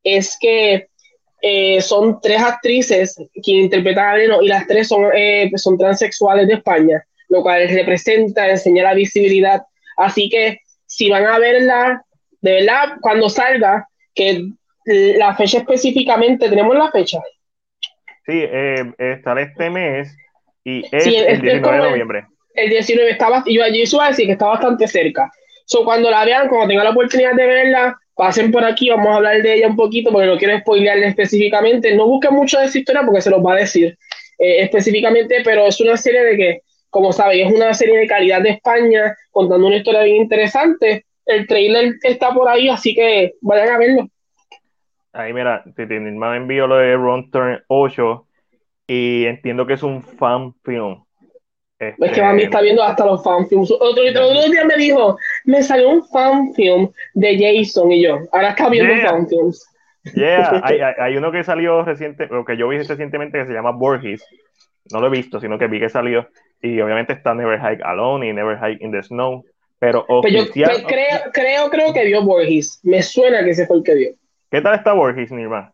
es 0.03 0.37
que 0.39 0.89
eh, 1.41 1.81
son 1.81 2.21
tres 2.21 2.39
actrices 2.39 3.15
quien 3.41 3.61
interpretan 3.61 4.09
a 4.09 4.13
Veneno 4.13 4.43
y 4.43 4.47
las 4.47 4.67
tres 4.67 4.89
son, 4.89 5.09
eh, 5.15 5.49
son 5.55 5.75
transexuales 5.75 6.47
de 6.47 6.53
España, 6.53 7.03
lo 7.29 7.41
cual 7.41 7.67
representa, 7.67 8.47
enseña 8.47 8.83
la 8.83 8.93
visibilidad. 8.93 9.63
Así 9.97 10.29
que 10.29 10.59
si 10.85 11.09
van 11.09 11.25
a 11.25 11.39
verla, 11.39 12.03
de 12.41 12.53
verdad, 12.53 12.97
cuando 13.01 13.27
salga, 13.27 13.87
que 14.13 14.43
la 14.85 15.35
fecha 15.35 15.59
específicamente, 15.59 16.49
¿tenemos 16.49 16.75
la 16.75 16.91
fecha? 16.91 17.19
Sí, 18.25 18.43
eh, 18.43 18.93
estará 18.97 19.41
este 19.41 19.69
mes 19.69 20.15
y 20.63 20.83
es 20.91 21.05
el 21.05 21.41
19 21.41 21.77
de 21.77 21.89
noviembre. 21.89 22.25
El, 22.53 22.69
19 22.69 23.11
estaba, 23.11 23.43
yo 23.47 23.63
allí 23.63 23.83
iba 23.83 24.05
a 24.05 24.09
decir 24.09 24.25
que 24.25 24.33
está 24.33 24.47
bastante 24.47 24.87
cerca. 24.87 25.31
So, 25.65 25.83
cuando 25.83 26.09
la 26.09 26.25
vean, 26.25 26.47
cuando 26.47 26.67
tengan 26.67 26.85
la 26.85 26.91
oportunidad 26.91 27.33
de 27.33 27.45
verla, 27.45 27.97
pasen 28.15 28.51
por 28.51 28.65
aquí, 28.65 28.89
vamos 28.89 29.07
a 29.07 29.15
hablar 29.15 29.41
de 29.41 29.53
ella 29.53 29.67
un 29.67 29.75
poquito 29.75 30.11
porque 30.11 30.27
no 30.27 30.37
quiero 30.37 30.59
spoilearle 30.59 31.07
específicamente. 31.07 31.95
No 31.95 32.07
busquen 32.07 32.33
mucho 32.33 32.59
de 32.59 32.65
esa 32.65 32.79
historia 32.79 33.03
porque 33.05 33.21
se 33.21 33.29
los 33.29 33.43
va 33.45 33.53
a 33.53 33.57
decir 33.57 33.97
eh, 34.39 34.63
específicamente, 34.63 35.41
pero 35.43 35.67
es 35.67 35.79
una 35.79 35.95
serie 35.95 36.23
de 36.23 36.37
que, 36.37 36.61
como 36.89 37.13
saben, 37.13 37.47
es 37.47 37.53
una 37.53 37.73
serie 37.73 37.97
de 37.97 38.07
calidad 38.07 38.41
de 38.41 38.49
España 38.49 39.15
contando 39.31 39.67
una 39.67 39.77
historia 39.77 40.01
bien 40.03 40.17
interesante. 40.17 41.05
El 41.25 41.47
trailer 41.47 41.95
está 42.01 42.33
por 42.33 42.47
ahí, 42.49 42.69
así 42.69 42.95
que 42.95 43.35
vayan 43.41 43.69
a 43.69 43.77
verlo. 43.77 44.09
Ahí 45.13 45.33
mira, 45.33 45.63
me 45.75 46.37
envió 46.37 46.67
lo 46.67 46.77
de 46.77 46.95
Ron 46.95 47.29
Turn 47.31 47.63
8 47.67 48.27
y 48.87 49.25
entiendo 49.25 49.65
que 49.65 49.73
es 49.73 49.83
un 49.83 50.03
fan 50.03 50.53
film. 50.63 51.03
Es 51.79 52.11
que 52.11 52.21
mami 52.21 52.43
está 52.43 52.59
viendo 52.59 52.83
hasta 52.83 53.05
los 53.05 53.23
fanfilms. 53.23 53.71
Otro, 53.71 54.03
otro 54.03 54.51
día 54.51 54.65
me 54.65 54.75
dijo, 54.75 55.17
me 55.45 55.63
salió 55.63 55.89
un 55.89 56.03
fanfilm 56.03 56.91
de 57.13 57.37
Jason 57.39 57.91
y 57.91 58.03
yo, 58.03 58.19
ahora 58.33 58.49
está 58.49 58.69
viendo 58.69 58.93
fanfilms. 59.07 59.65
Yeah, 60.13 60.61
hay, 60.63 60.79
hay, 60.81 61.17
uno 61.17 61.31
que 61.31 61.43
salió 61.43 61.83
reciente, 61.83 62.25
o 62.25 62.43
que 62.43 62.57
yo 62.57 62.67
vi 62.67 62.79
recientemente 62.79 63.39
que 63.39 63.45
se 63.45 63.53
llama 63.53 63.71
Borges. 63.71 64.25
No 64.91 64.99
lo 64.99 65.07
he 65.07 65.09
visto, 65.11 65.39
sino 65.39 65.57
que 65.57 65.67
vi 65.67 65.79
que 65.79 65.87
salió. 65.87 66.27
Y 66.61 66.81
obviamente 66.81 67.13
está 67.13 67.33
Never 67.33 67.59
Hike 67.59 67.83
Alone 67.83 68.27
y 68.27 68.33
Never 68.33 68.57
Hike 68.57 68.83
in 68.83 68.91
the 68.91 69.01
Snow. 69.01 69.45
Pero 69.79 70.05
pues 70.07 70.35
oficial... 70.35 70.81
yo 70.81 70.87
creo, 70.87 71.19
creo, 71.31 71.69
creo 71.69 71.93
que 71.93 72.05
vio 72.05 72.23
Borges. 72.23 72.79
Me 72.83 73.01
suena 73.01 73.43
que 73.43 73.51
ese 73.51 73.65
fue 73.65 73.77
el 73.77 73.83
que 73.83 73.95
vio. 73.95 74.11
¿Qué 74.51 74.61
tal 74.61 74.75
está 74.75 74.93
Borges, 74.93 75.31
Nirma? 75.31 75.71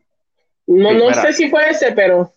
No, 0.68 0.94
no 0.94 1.14
sé 1.14 1.34
si 1.34 1.50
fue 1.50 1.70
ese, 1.70 1.92
pero 1.92 2.32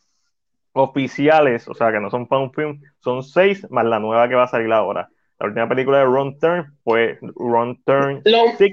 oficiales, 0.73 1.67
o 1.69 1.75
sea, 1.75 1.91
que 1.91 2.01
no 2.01 2.11
son 2.11 2.29
fan 2.29 2.53
film, 2.53 2.81
son 3.01 3.23
seis 3.23 3.67
más 3.71 3.85
la 3.85 3.99
nueva 3.99 4.29
que 4.29 4.35
va 4.35 4.45
a 4.45 4.49
salir 4.49 4.73
ahora. 4.73 5.09
La 5.39 5.47
última 5.47 5.69
película 5.69 5.99
de 5.99 6.05
Ron 6.05 6.39
Turn 6.39 6.67
fue 6.85 7.19
Ron 7.37 7.81
Turn 7.85 8.23
6. 8.25 8.73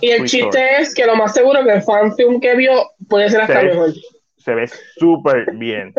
Y 0.00 0.10
el 0.10 0.24
chiste 0.24 0.80
es 0.80 0.94
que 0.94 1.04
lo 1.04 1.16
más 1.16 1.34
seguro 1.34 1.62
que 1.62 1.72
el 1.72 1.82
fan 1.82 2.14
film 2.14 2.40
que 2.40 2.54
vio 2.56 2.90
puede 3.08 3.28
ser 3.28 3.42
hasta 3.42 3.62
mejor. 3.62 3.92
Se 4.38 4.54
ve 4.54 4.66
súper 4.96 5.52
bien. 5.54 5.92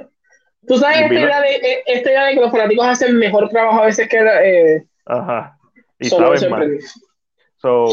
Tú 0.67 0.77
sabes 0.77 1.01
esta 1.01 1.13
idea, 1.13 1.41
de, 1.41 1.55
e, 1.55 1.83
esta 1.85 2.09
idea 2.09 2.25
de 2.25 2.33
que 2.33 2.41
los 2.41 2.51
fanáticos 2.51 2.87
hacen 2.87 3.17
mejor 3.17 3.49
trabajo 3.49 3.81
a 3.81 3.85
veces 3.85 4.09
que. 4.09 4.17
Eh, 4.17 4.83
Ajá. 5.05 5.56
Y 5.99 6.09
saben 6.09 6.49
más. 6.49 6.67
So, 7.57 7.87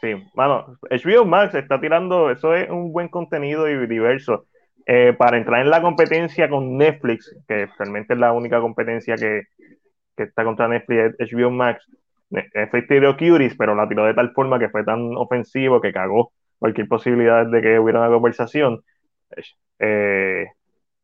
sí, 0.00 0.14
mano, 0.34 0.78
HBO 0.90 1.24
Max 1.24 1.54
está 1.54 1.80
tirando, 1.80 2.30
eso 2.30 2.54
es 2.54 2.68
un 2.68 2.92
buen 2.92 3.08
contenido 3.08 3.68
y 3.68 3.86
diverso. 3.86 4.46
Eh, 4.90 5.12
para 5.12 5.36
entrar 5.36 5.60
en 5.60 5.70
la 5.70 5.82
competencia 5.82 6.48
con 6.48 6.78
Netflix, 6.78 7.36
que 7.46 7.68
realmente 7.78 8.14
es 8.14 8.18
la 8.18 8.32
única 8.32 8.58
competencia 8.58 9.16
que, 9.16 9.42
que 10.16 10.22
está 10.22 10.44
contra 10.44 10.66
Netflix, 10.66 11.14
HBO 11.18 11.50
Max. 11.50 11.84
Netflix 12.30 12.88
tiró 12.88 13.16
Cuties, 13.16 13.54
pero 13.56 13.74
la 13.74 13.88
tiró 13.88 14.04
de 14.04 14.14
tal 14.14 14.32
forma 14.32 14.58
que 14.58 14.70
fue 14.70 14.84
tan 14.84 15.14
ofensivo 15.16 15.80
que 15.80 15.92
cagó 15.92 16.32
cualquier 16.58 16.88
posibilidad 16.88 17.46
de 17.46 17.60
que 17.60 17.78
hubiera 17.78 18.00
una 18.00 18.08
conversación. 18.08 18.82
Eh, 19.78 20.46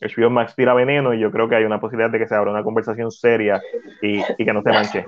HBO 0.01 0.31
Max 0.31 0.55
tira 0.57 0.75
veneno 0.75 1.15
y 1.15 1.21
yo 1.21 1.31
creo 1.31 1.49
que 1.49 1.57
hay 1.57 1.65
una 1.65 1.81
posibilidad 1.81 2.11
de 2.11 2.19
que 2.19 2.27
se 2.27 2.35
abra 2.35 2.51
una 2.51 2.65
conversación 2.65 3.11
seria 3.11 3.61
y, 4.03 4.21
y 4.39 4.45
que 4.45 4.53
no 4.53 4.63
se 4.63 4.71
manche. 4.71 5.05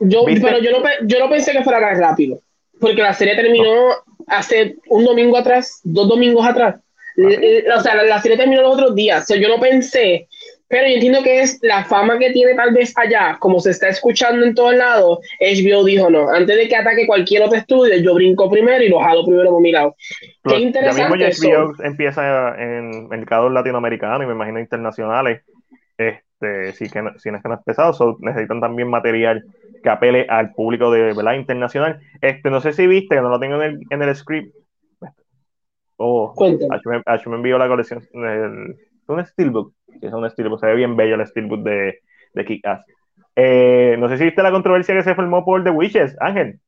Yo, 0.00 0.24
pero 0.24 0.58
yo 0.60 0.70
no, 0.70 0.82
yo 1.02 1.18
no 1.18 1.28
pensé 1.28 1.52
que 1.52 1.62
fuera 1.62 1.80
tan 1.80 2.00
rápido, 2.00 2.40
porque 2.80 3.02
la 3.02 3.12
serie 3.12 3.36
terminó 3.36 3.94
hace 4.26 4.76
un 4.88 5.04
domingo 5.04 5.36
atrás, 5.36 5.80
dos 5.84 6.08
domingos 6.08 6.46
atrás. 6.46 6.76
O 7.16 7.80
sea, 7.80 8.02
la, 8.02 8.20
serie 8.20 8.38
terminó 8.38 8.62
los 8.62 8.74
otros 8.74 8.94
días. 8.94 9.26
yo 9.28 9.48
no 9.48 9.60
pensé, 9.60 10.26
pero 10.68 10.86
yo 10.86 10.94
entiendo 10.94 11.22
que 11.22 11.42
es 11.42 11.58
la 11.62 11.84
fama 11.84 12.18
que 12.18 12.30
tiene 12.30 12.54
tal 12.54 12.72
vez 12.72 12.96
allá, 12.96 13.36
como 13.40 13.60
se 13.60 13.70
está 13.70 13.88
escuchando 13.88 14.46
en 14.46 14.54
todos 14.54 14.74
lados. 14.74 15.18
HBO 15.40 15.84
dijo 15.84 16.08
no, 16.08 16.30
antes 16.30 16.56
de 16.56 16.68
que 16.68 16.76
ataque 16.76 17.06
cualquier 17.06 17.42
otro 17.42 17.58
estudio, 17.58 17.96
yo 17.96 18.14
brinco 18.14 18.48
primero 18.48 18.82
y 18.82 18.88
lo 18.88 19.00
jalo 19.00 19.26
primero 19.26 19.50
por 19.50 19.60
mi 19.60 19.72
lado. 19.72 19.96
Qué 20.44 20.60
interesante. 20.60 21.18
Ya 21.18 21.28
mismo 21.28 21.74
HBO 21.74 21.84
empieza 21.84 22.54
en 22.56 23.08
mercados 23.08 23.52
latinoamericanos 23.52 24.22
y 24.22 24.26
me 24.26 24.32
imagino 24.32 24.60
internacionales. 24.60 25.42
Este, 25.98 26.72
sí 26.72 26.88
que 26.88 27.02
no, 27.02 27.18
si 27.18 27.30
no 27.30 27.36
es 27.36 27.42
que 27.42 27.48
no 27.48 27.56
es 27.56 27.60
pesado, 27.64 28.16
necesitan 28.20 28.60
también 28.60 28.88
material 28.88 29.44
que 29.82 29.90
apele 29.90 30.26
al 30.28 30.52
público 30.52 30.90
de 30.90 31.12
verdad 31.14 31.34
internacional. 31.34 32.00
Este, 32.20 32.50
no 32.50 32.60
sé 32.60 32.72
si 32.72 32.86
viste, 32.86 33.16
que 33.16 33.20
no 33.20 33.28
lo 33.28 33.40
tengo 33.40 33.56
en 33.56 33.62
el, 33.62 33.80
en 33.90 34.02
el 34.02 34.14
script, 34.14 34.54
Oh, 36.02 36.32
H 36.34 37.28
me, 37.28 37.36
envió 37.36 37.58
la 37.58 37.68
colección. 37.68 38.02
El, 38.14 38.74
un 39.06 39.26
Steelbook. 39.26 39.74
es 40.00 40.10
un 40.10 40.30
Steelbook. 40.30 40.58
Se 40.58 40.66
ve 40.66 40.74
bien 40.74 40.96
bello 40.96 41.16
el 41.16 41.26
Steelbook 41.26 41.62
de, 41.62 41.98
de 42.32 42.44
Kick-Ass. 42.46 42.86
Eh, 43.36 43.96
no 43.98 44.08
sé 44.08 44.16
si 44.16 44.24
viste 44.24 44.42
la 44.42 44.50
controversia 44.50 44.94
que 44.94 45.02
se 45.02 45.14
formó 45.14 45.44
por 45.44 45.62
The 45.62 45.68
Witches, 45.68 46.16
Ángel. 46.20 46.58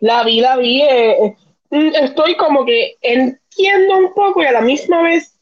La 0.00 0.24
vi, 0.24 0.40
la 0.40 0.56
vi. 0.56 0.80
Eh, 0.80 1.36
mm, 1.68 1.88
estoy 2.02 2.34
como 2.36 2.64
que 2.64 2.94
entiendo 3.02 3.98
un 3.98 4.14
poco 4.14 4.42
y 4.42 4.46
a 4.46 4.52
la 4.52 4.62
misma 4.62 5.02
vez. 5.02 5.38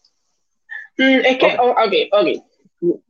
Mm, 0.97 1.21
es 1.25 1.39
que, 1.39 1.47
ok, 1.57 1.79
ok. 1.79 2.21
okay. 2.21 2.43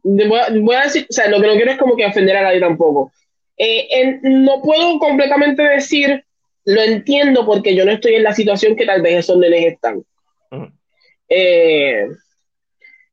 Voy, 0.02 0.74
a, 0.76 0.82
decir, 0.82 1.06
o 1.08 1.12
sea, 1.12 1.30
lo 1.30 1.40
que 1.40 1.46
no 1.46 1.54
quiero 1.54 1.70
es 1.70 1.78
como 1.78 1.96
que 1.96 2.04
ofender 2.04 2.36
a 2.36 2.42
nadie 2.42 2.60
tampoco. 2.60 3.10
Eh, 3.58 4.20
no 4.22 4.62
puedo 4.62 4.98
completamente 4.98 5.62
decir 5.62 6.24
lo 6.64 6.82
entiendo 6.82 7.46
porque 7.46 7.74
yo 7.74 7.84
no 7.84 7.92
estoy 7.92 8.16
en 8.16 8.24
la 8.24 8.34
situación 8.34 8.76
que 8.76 8.84
tal 8.84 9.00
vez 9.00 9.20
esos 9.20 9.38
nenes 9.38 9.72
están. 9.72 10.04
Eh, 11.28 12.06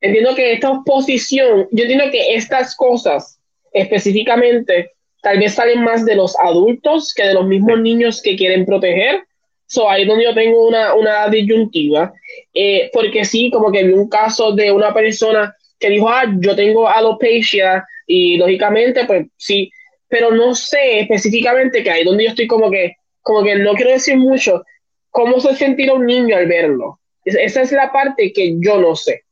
entiendo 0.01 0.35
que 0.35 0.53
esta 0.53 0.71
oposición, 0.71 1.67
yo 1.71 1.83
entiendo 1.83 2.11
que 2.11 2.35
estas 2.35 2.75
cosas 2.75 3.39
específicamente 3.71 4.91
tal 5.21 5.39
vez 5.39 5.53
salen 5.53 5.83
más 5.83 6.05
de 6.05 6.15
los 6.15 6.37
adultos 6.39 7.13
que 7.13 7.23
de 7.23 7.33
los 7.33 7.47
mismos 7.47 7.79
niños 7.79 8.21
que 8.21 8.35
quieren 8.35 8.65
proteger. 8.65 9.23
So, 9.67 9.89
ahí 9.89 10.03
es 10.03 10.07
donde 10.07 10.25
yo 10.25 10.35
tengo 10.35 10.67
una, 10.67 10.93
una 10.93 11.27
disyuntiva. 11.29 12.13
Eh, 12.53 12.89
porque 12.93 13.23
sí, 13.25 13.49
como 13.49 13.71
que 13.71 13.83
vi 13.83 13.93
un 13.93 14.09
caso 14.09 14.51
de 14.51 14.71
una 14.71 14.93
persona 14.93 15.55
que 15.79 15.89
dijo, 15.89 16.09
ah, 16.09 16.25
yo 16.39 16.55
tengo 16.55 16.87
alopecia 16.87 17.85
y 18.05 18.37
lógicamente, 18.37 19.05
pues 19.05 19.27
sí, 19.37 19.71
pero 20.07 20.31
no 20.31 20.53
sé 20.55 20.99
específicamente 21.01 21.83
que 21.83 21.91
hay 21.91 22.03
donde 22.03 22.25
yo 22.25 22.29
estoy 22.29 22.47
como 22.47 22.69
que, 22.69 22.95
como 23.21 23.43
que 23.43 23.55
no 23.55 23.73
quiero 23.73 23.91
decir 23.91 24.17
mucho, 24.17 24.63
cómo 25.09 25.39
se 25.39 25.55
sentirá 25.55 25.93
un 25.93 26.05
niño 26.05 26.35
al 26.35 26.47
verlo. 26.47 26.99
Esa 27.23 27.61
es 27.61 27.71
la 27.71 27.91
parte 27.91 28.31
que 28.33 28.55
yo 28.59 28.79
no 28.79 28.95
sé. 28.95 29.23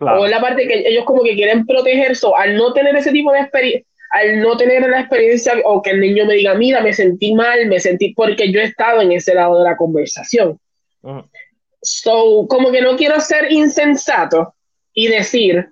O 0.00 0.24
es 0.24 0.30
la 0.30 0.40
parte 0.40 0.66
que 0.66 0.86
ellos 0.86 1.04
como 1.04 1.22
que 1.22 1.34
quieren 1.34 1.64
protegerse, 1.64 2.26
al 2.36 2.56
no 2.56 2.72
tener 2.72 2.94
ese 2.96 3.12
tipo 3.12 3.32
de 3.32 3.40
experiencia, 3.40 3.86
al 4.10 4.40
no 4.40 4.56
tener 4.56 4.88
la 4.88 5.00
experiencia 5.00 5.54
o 5.64 5.82
que 5.82 5.90
el 5.90 6.00
niño 6.00 6.26
me 6.26 6.34
diga, 6.34 6.54
mira, 6.54 6.80
me 6.80 6.92
sentí 6.92 7.34
mal, 7.34 7.66
me 7.66 7.80
sentí, 7.80 8.14
porque 8.14 8.52
yo 8.52 8.60
he 8.60 8.64
estado 8.64 9.00
en 9.00 9.12
ese 9.12 9.34
lado 9.34 9.58
de 9.58 9.64
la 9.64 9.76
conversación. 9.76 10.58
So, 11.82 12.46
como 12.48 12.70
que 12.70 12.80
no 12.80 12.96
quiero 12.96 13.20
ser 13.20 13.50
insensato 13.50 14.54
y 14.92 15.08
decir, 15.08 15.66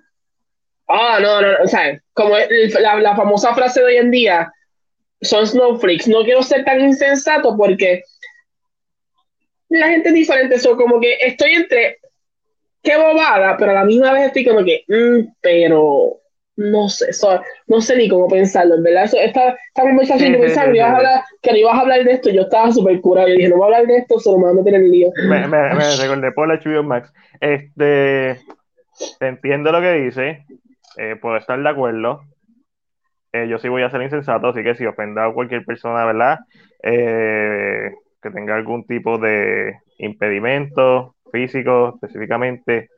ah, 0.87 1.19
no, 1.21 1.41
no, 1.41 1.47
o 1.63 1.67
sea, 1.67 1.99
como 2.13 2.35
la, 2.37 2.95
la 2.99 3.15
famosa 3.15 3.53
frase 3.53 3.79
de 3.81 3.85
hoy 3.85 3.97
en 3.97 4.11
día, 4.11 4.51
son 5.21 5.47
snowflakes, 5.47 6.07
no 6.07 6.23
quiero 6.23 6.43
ser 6.43 6.65
tan 6.65 6.81
insensato 6.81 7.55
porque 7.55 8.03
la 9.69 9.87
gente 9.87 10.09
es 10.09 10.15
diferente, 10.15 10.59
so, 10.59 10.77
como 10.77 10.99
que 10.99 11.17
estoy 11.21 11.53
entre 11.53 11.97
qué 12.83 12.97
bobada, 12.97 13.57
pero 13.57 13.71
a 13.71 13.75
la 13.75 13.85
misma 13.85 14.13
vez 14.13 14.27
estoy 14.27 14.45
como 14.45 14.63
que, 14.63 14.83
mm, 14.87 15.33
pero 15.41 16.19
no 16.55 16.87
sé, 16.87 17.07
no 17.65 17.81
sé 17.81 17.97
ni 17.97 18.07
cómo 18.07 18.27
pensarlo, 18.27 18.75
en 18.75 18.83
verdad. 18.83 19.05
esta, 19.05 19.23
esta 19.23 19.81
conversación, 19.81 20.33
yo 20.33 20.41
pensaba 20.41 20.71
que, 20.71 20.77
ibas 20.77 20.89
a 20.91 20.97
hablar, 20.97 21.21
que 21.41 21.51
no 21.51 21.57
ibas 21.57 21.75
a 21.75 21.79
hablar 21.79 22.03
de 22.03 22.11
esto, 22.11 22.29
yo 22.29 22.41
estaba 22.41 22.71
súper 22.71 23.01
curado, 23.01 23.29
yo 23.29 23.35
dije, 23.35 23.49
no 23.49 23.55
voy 23.55 23.63
a 23.63 23.77
hablar 23.77 23.87
de 23.87 23.97
esto, 23.97 24.19
solo 24.19 24.37
me 24.37 24.43
voy 24.43 24.51
a 24.51 24.55
meter 24.61 24.75
en 24.75 24.85
el 24.85 24.91
lío. 24.91 25.09
Me, 25.27 25.47
me, 25.47 25.73
me 25.73 25.95
recordé 25.95 26.31
por 26.33 26.47
la 26.47 26.59
HBO 26.59 26.83
Max. 26.83 27.11
Este, 27.39 28.39
te 29.19 29.27
entiendo 29.27 29.71
lo 29.71 29.81
que 29.81 29.93
dice, 29.93 30.45
eh, 30.97 31.15
puedo 31.15 31.37
estar 31.37 31.61
de 31.61 31.69
acuerdo. 31.69 32.21
Eh, 33.31 33.47
yo 33.47 33.57
sí 33.57 33.67
voy 33.67 33.81
a 33.81 33.89
ser 33.89 34.01
insensato, 34.01 34.49
así 34.49 34.63
que 34.63 34.75
si 34.75 34.85
ofenda 34.85 35.25
a 35.25 35.33
cualquier 35.33 35.65
persona, 35.65 36.05
¿verdad? 36.05 36.39
Eh, 36.83 37.91
que 38.21 38.29
tenga 38.29 38.55
algún 38.55 38.85
tipo 38.85 39.17
de 39.17 39.79
impedimento 39.97 41.15
físico 41.31 41.95
específicamente, 41.95 42.89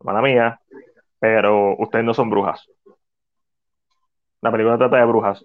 mala 0.00 0.20
mía, 0.20 0.60
pero 1.20 1.76
ustedes 1.78 2.04
no 2.04 2.14
son 2.14 2.30
brujas. 2.30 2.68
La 4.40 4.50
película 4.50 4.76
trata 4.76 4.98
de 4.98 5.04
brujas. 5.04 5.42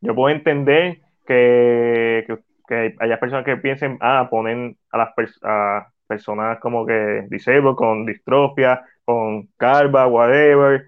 Yo 0.00 0.14
puedo 0.14 0.34
entender 0.34 1.00
que, 1.26 2.26
que, 2.66 2.94
haya 2.98 3.20
personas 3.20 3.44
que 3.44 3.56
piensen, 3.58 3.98
ah, 4.00 4.28
ponen 4.30 4.78
a 4.90 4.98
las 4.98 5.10
personas 6.06 6.58
como 6.58 6.86
que 6.86 7.26
disabled, 7.28 7.74
con 7.74 8.06
distrofia, 8.06 8.82
con 9.06 9.46
calva, 9.56 10.06
whatever, 10.06 10.84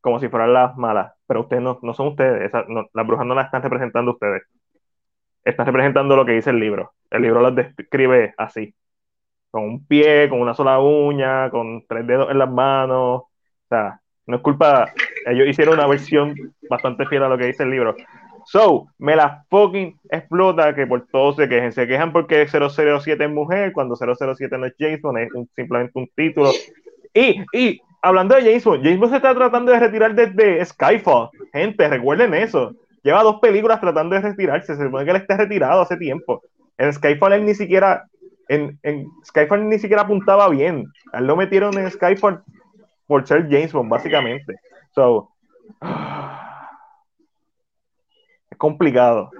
como 0.00 0.18
si 0.20 0.30
fueran 0.30 0.54
las 0.54 0.74
malas. 0.78 1.12
Pero 1.26 1.42
ustedes 1.42 1.62
no, 1.62 1.78
no 1.82 1.92
son 1.92 2.08
ustedes, 2.08 2.50
las 2.94 3.06
brujas 3.06 3.26
no 3.26 3.34
las 3.34 3.46
están 3.46 3.62
representando 3.62 4.12
ustedes 4.12 4.44
está 5.46 5.64
representando 5.64 6.16
lo 6.16 6.26
que 6.26 6.32
dice 6.32 6.50
el 6.50 6.58
libro. 6.58 6.92
El 7.10 7.22
libro 7.22 7.40
las 7.40 7.54
describe 7.54 8.34
así, 8.36 8.74
con 9.50 9.62
un 9.62 9.86
pie, 9.86 10.28
con 10.28 10.40
una 10.40 10.54
sola 10.54 10.80
uña, 10.80 11.50
con 11.50 11.84
tres 11.88 12.06
dedos 12.06 12.30
en 12.30 12.38
las 12.38 12.50
manos. 12.50 13.22
O 13.22 13.30
sea, 13.68 14.00
no 14.26 14.36
es 14.36 14.42
culpa, 14.42 14.92
ellos 15.24 15.46
hicieron 15.46 15.74
una 15.74 15.86
versión 15.86 16.34
bastante 16.68 17.06
fiel 17.06 17.22
a 17.22 17.28
lo 17.28 17.38
que 17.38 17.46
dice 17.46 17.62
el 17.62 17.70
libro. 17.70 17.94
So, 18.44 18.88
me 18.98 19.16
la 19.16 19.44
fucking 19.48 19.98
explota 20.10 20.74
que 20.74 20.86
por 20.86 21.06
todos 21.06 21.36
se 21.36 21.48
quejen. 21.48 21.72
Se 21.72 21.86
quejan 21.86 22.12
porque 22.12 22.46
007 22.46 23.24
es 23.24 23.30
mujer, 23.30 23.72
cuando 23.72 23.96
007 23.96 24.58
no 24.58 24.66
es 24.66 24.74
Jason, 24.78 25.18
es 25.18 25.28
simplemente 25.54 25.92
un 25.98 26.08
título. 26.14 26.50
Y, 27.16 27.42
y 27.54 27.80
hablando 28.02 28.34
de 28.34 28.52
Jason, 28.52 28.82
Jason 28.84 29.08
se 29.08 29.16
está 29.16 29.34
tratando 29.34 29.72
de 29.72 29.80
retirar 29.80 30.14
desde 30.14 30.62
Skyfall. 30.64 31.30
Gente, 31.52 31.88
recuerden 31.88 32.34
eso. 32.34 32.74
Lleva 33.02 33.22
dos 33.22 33.40
películas 33.40 33.80
tratando 33.80 34.14
de 34.16 34.20
retirarse. 34.20 34.76
Se 34.76 34.84
supone 34.84 35.06
que 35.06 35.12
él 35.12 35.16
está 35.16 35.38
retirado 35.38 35.80
hace 35.80 35.96
tiempo. 35.96 36.42
En 36.76 36.92
Skyfall 36.92 37.32
él 37.32 37.46
ni 37.46 37.54
siquiera. 37.54 38.04
En, 38.48 38.78
en 38.82 39.08
Skyfall 39.24 39.66
ni 39.66 39.78
siquiera 39.78 40.02
apuntaba 40.02 40.48
bien. 40.50 40.84
A 41.12 41.18
él 41.18 41.26
lo 41.26 41.36
metieron 41.36 41.76
en 41.78 41.90
Skyfall 41.90 42.42
por 43.06 43.26
ser 43.26 43.44
James 43.48 43.72
Bond, 43.72 43.90
básicamente. 43.90 44.56
So, 44.94 45.30
es 48.50 48.58
complicado. 48.58 49.30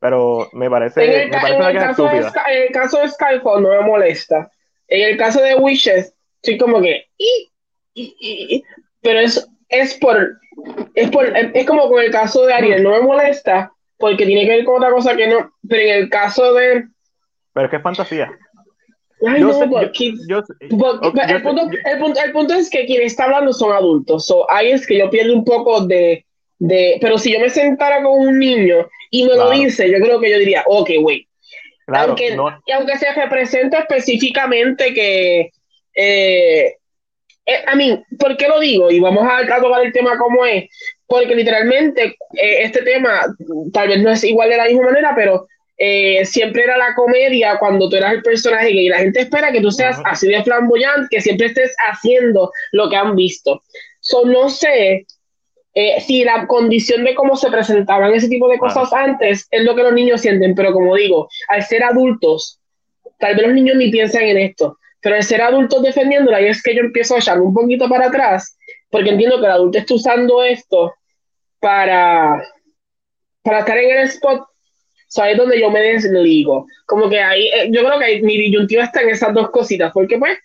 Pero 0.00 0.48
me 0.52 0.70
parece, 0.70 1.04
en 1.04 1.20
el, 1.20 1.30
me 1.30 1.40
parece 1.40 1.56
en 1.56 1.64
el 1.64 1.82
caso 1.82 2.04
de, 2.04 2.18
en 2.18 2.62
el 2.66 2.72
caso 2.72 3.00
de 3.00 3.08
Skyfall 3.08 3.62
no 3.62 3.70
me 3.70 3.80
molesta. 3.80 4.48
En 4.86 5.10
el 5.10 5.16
caso 5.16 5.40
de 5.42 5.56
Wishes, 5.56 6.13
estoy 6.44 6.58
como 6.58 6.80
que. 6.80 7.06
pero 9.00 9.20
es, 9.20 9.48
es 9.68 9.94
por 9.94 10.38
es, 10.94 11.10
por, 11.10 11.26
es 11.36 11.66
como 11.66 11.88
con 11.88 12.02
el 12.02 12.10
caso 12.10 12.44
de 12.46 12.54
Ariel, 12.54 12.82
no 12.82 12.90
me 12.90 13.00
molesta 13.00 13.72
porque 13.98 14.26
tiene 14.26 14.44
que 14.44 14.56
ver 14.56 14.64
con 14.64 14.76
otra 14.76 14.90
cosa 14.90 15.16
que 15.16 15.26
no, 15.26 15.52
pero 15.68 15.82
en 15.82 15.94
el 16.02 16.10
caso 16.10 16.52
de... 16.54 16.84
Pero 17.52 17.66
es 17.66 17.70
que 17.70 17.76
es 17.76 17.82
fantasía. 17.82 18.30
Ay, 19.26 19.40
no, 19.40 19.50
el, 19.50 19.82
punto, 22.32 22.54
es 22.54 22.68
que 22.68 22.84
quien 22.84 23.02
está 23.02 23.24
hablando 23.24 23.52
son 23.52 23.72
adultos. 23.72 24.26
So, 24.26 24.50
ahí 24.50 24.72
es 24.72 24.86
que 24.86 24.98
yo 24.98 25.08
pierdo 25.08 25.32
un 25.32 25.44
poco 25.44 25.86
de, 25.86 26.26
de... 26.58 26.98
Pero 27.00 27.16
si 27.16 27.32
yo 27.32 27.40
me 27.40 27.48
sentara 27.48 28.02
con 28.02 28.28
un 28.28 28.38
niño 28.38 28.88
y 29.10 29.24
me 29.24 29.36
lo 29.36 29.50
dice, 29.50 29.90
yo 29.90 29.98
creo 30.04 30.20
que 30.20 30.30
yo 30.30 30.38
diría, 30.38 30.64
ok, 30.66 30.90
wait. 31.00 31.26
aunque, 31.86 32.36
Y 32.66 32.72
aunque 32.72 32.98
se 32.98 33.12
represente 33.12 33.78
específicamente 33.78 34.92
que... 34.92 35.50
Eh, 35.94 36.76
eh, 37.46 37.62
a 37.66 37.76
mí, 37.76 38.02
¿por 38.18 38.36
qué 38.36 38.48
lo 38.48 38.58
digo? 38.58 38.90
Y 38.90 39.00
vamos 39.00 39.26
a, 39.30 39.44
tocar 39.60 39.84
el 39.84 39.92
tema 39.92 40.16
como 40.16 40.46
es, 40.46 40.64
porque 41.06 41.34
literalmente 41.34 42.16
eh, 42.34 42.62
este 42.62 42.82
tema 42.82 43.22
tal 43.72 43.88
vez 43.88 44.02
no 44.02 44.10
es 44.10 44.24
igual 44.24 44.48
de 44.48 44.56
la 44.56 44.66
misma 44.66 44.86
manera, 44.86 45.12
pero 45.14 45.46
eh, 45.76 46.24
siempre 46.24 46.62
era 46.62 46.78
la 46.78 46.94
comedia 46.94 47.58
cuando 47.58 47.88
tú 47.88 47.96
eras 47.96 48.14
el 48.14 48.22
personaje 48.22 48.70
y 48.70 48.88
la 48.88 48.98
gente 48.98 49.20
espera 49.20 49.52
que 49.52 49.60
tú 49.60 49.70
seas 49.70 50.00
así 50.06 50.28
de 50.28 50.42
flamboyante, 50.42 51.08
que 51.10 51.20
siempre 51.20 51.48
estés 51.48 51.74
haciendo 51.90 52.50
lo 52.72 52.88
que 52.88 52.96
han 52.96 53.14
visto. 53.14 53.62
So, 54.00 54.24
no 54.24 54.48
sé 54.48 55.06
si 56.06 56.22
la 56.22 56.46
condición 56.46 57.02
de 57.02 57.16
cómo 57.16 57.34
se 57.36 57.50
presentaban 57.50 58.14
ese 58.14 58.28
tipo 58.28 58.48
de 58.48 58.58
cosas 58.58 58.92
antes 58.92 59.48
es 59.50 59.64
lo 59.64 59.74
que 59.74 59.82
los 59.82 59.92
niños 59.92 60.20
sienten, 60.20 60.54
pero 60.54 60.72
como 60.72 60.94
digo, 60.94 61.28
al 61.48 61.64
ser 61.64 61.82
adultos, 61.82 62.60
tal 63.18 63.34
vez 63.34 63.44
los 63.44 63.54
niños 63.54 63.76
ni 63.76 63.90
piensan 63.90 64.22
en 64.22 64.38
esto. 64.38 64.78
Pero 65.04 65.16
el 65.16 65.22
ser 65.22 65.42
adulto 65.42 65.82
defendiéndola, 65.82 66.40
y 66.40 66.46
es 66.46 66.62
que 66.62 66.74
yo 66.74 66.80
empiezo 66.80 67.14
a 67.14 67.18
echarme 67.18 67.44
un 67.44 67.52
poquito 67.52 67.90
para 67.90 68.06
atrás, 68.06 68.56
porque 68.88 69.10
entiendo 69.10 69.38
que 69.38 69.44
el 69.44 69.52
adulto 69.52 69.76
está 69.76 69.92
usando 69.92 70.42
esto 70.42 70.94
para, 71.60 72.42
para 73.42 73.58
estar 73.58 73.76
en 73.76 73.98
el 73.98 74.04
spot. 74.04 74.46
So, 75.08 75.22
ahí 75.22 75.32
es 75.32 75.38
donde 75.38 75.60
yo 75.60 75.70
me 75.70 75.82
desligo. 75.82 76.66
Como 76.86 77.10
que 77.10 77.20
ahí, 77.20 77.48
eh, 77.48 77.68
yo 77.70 77.84
creo 77.84 77.98
que 77.98 78.22
mi 78.22 78.38
disyuntiva 78.38 78.84
está 78.84 79.02
en 79.02 79.10
esas 79.10 79.34
dos 79.34 79.50
cositas, 79.50 79.92
porque 79.92 80.16
pues 80.16 80.38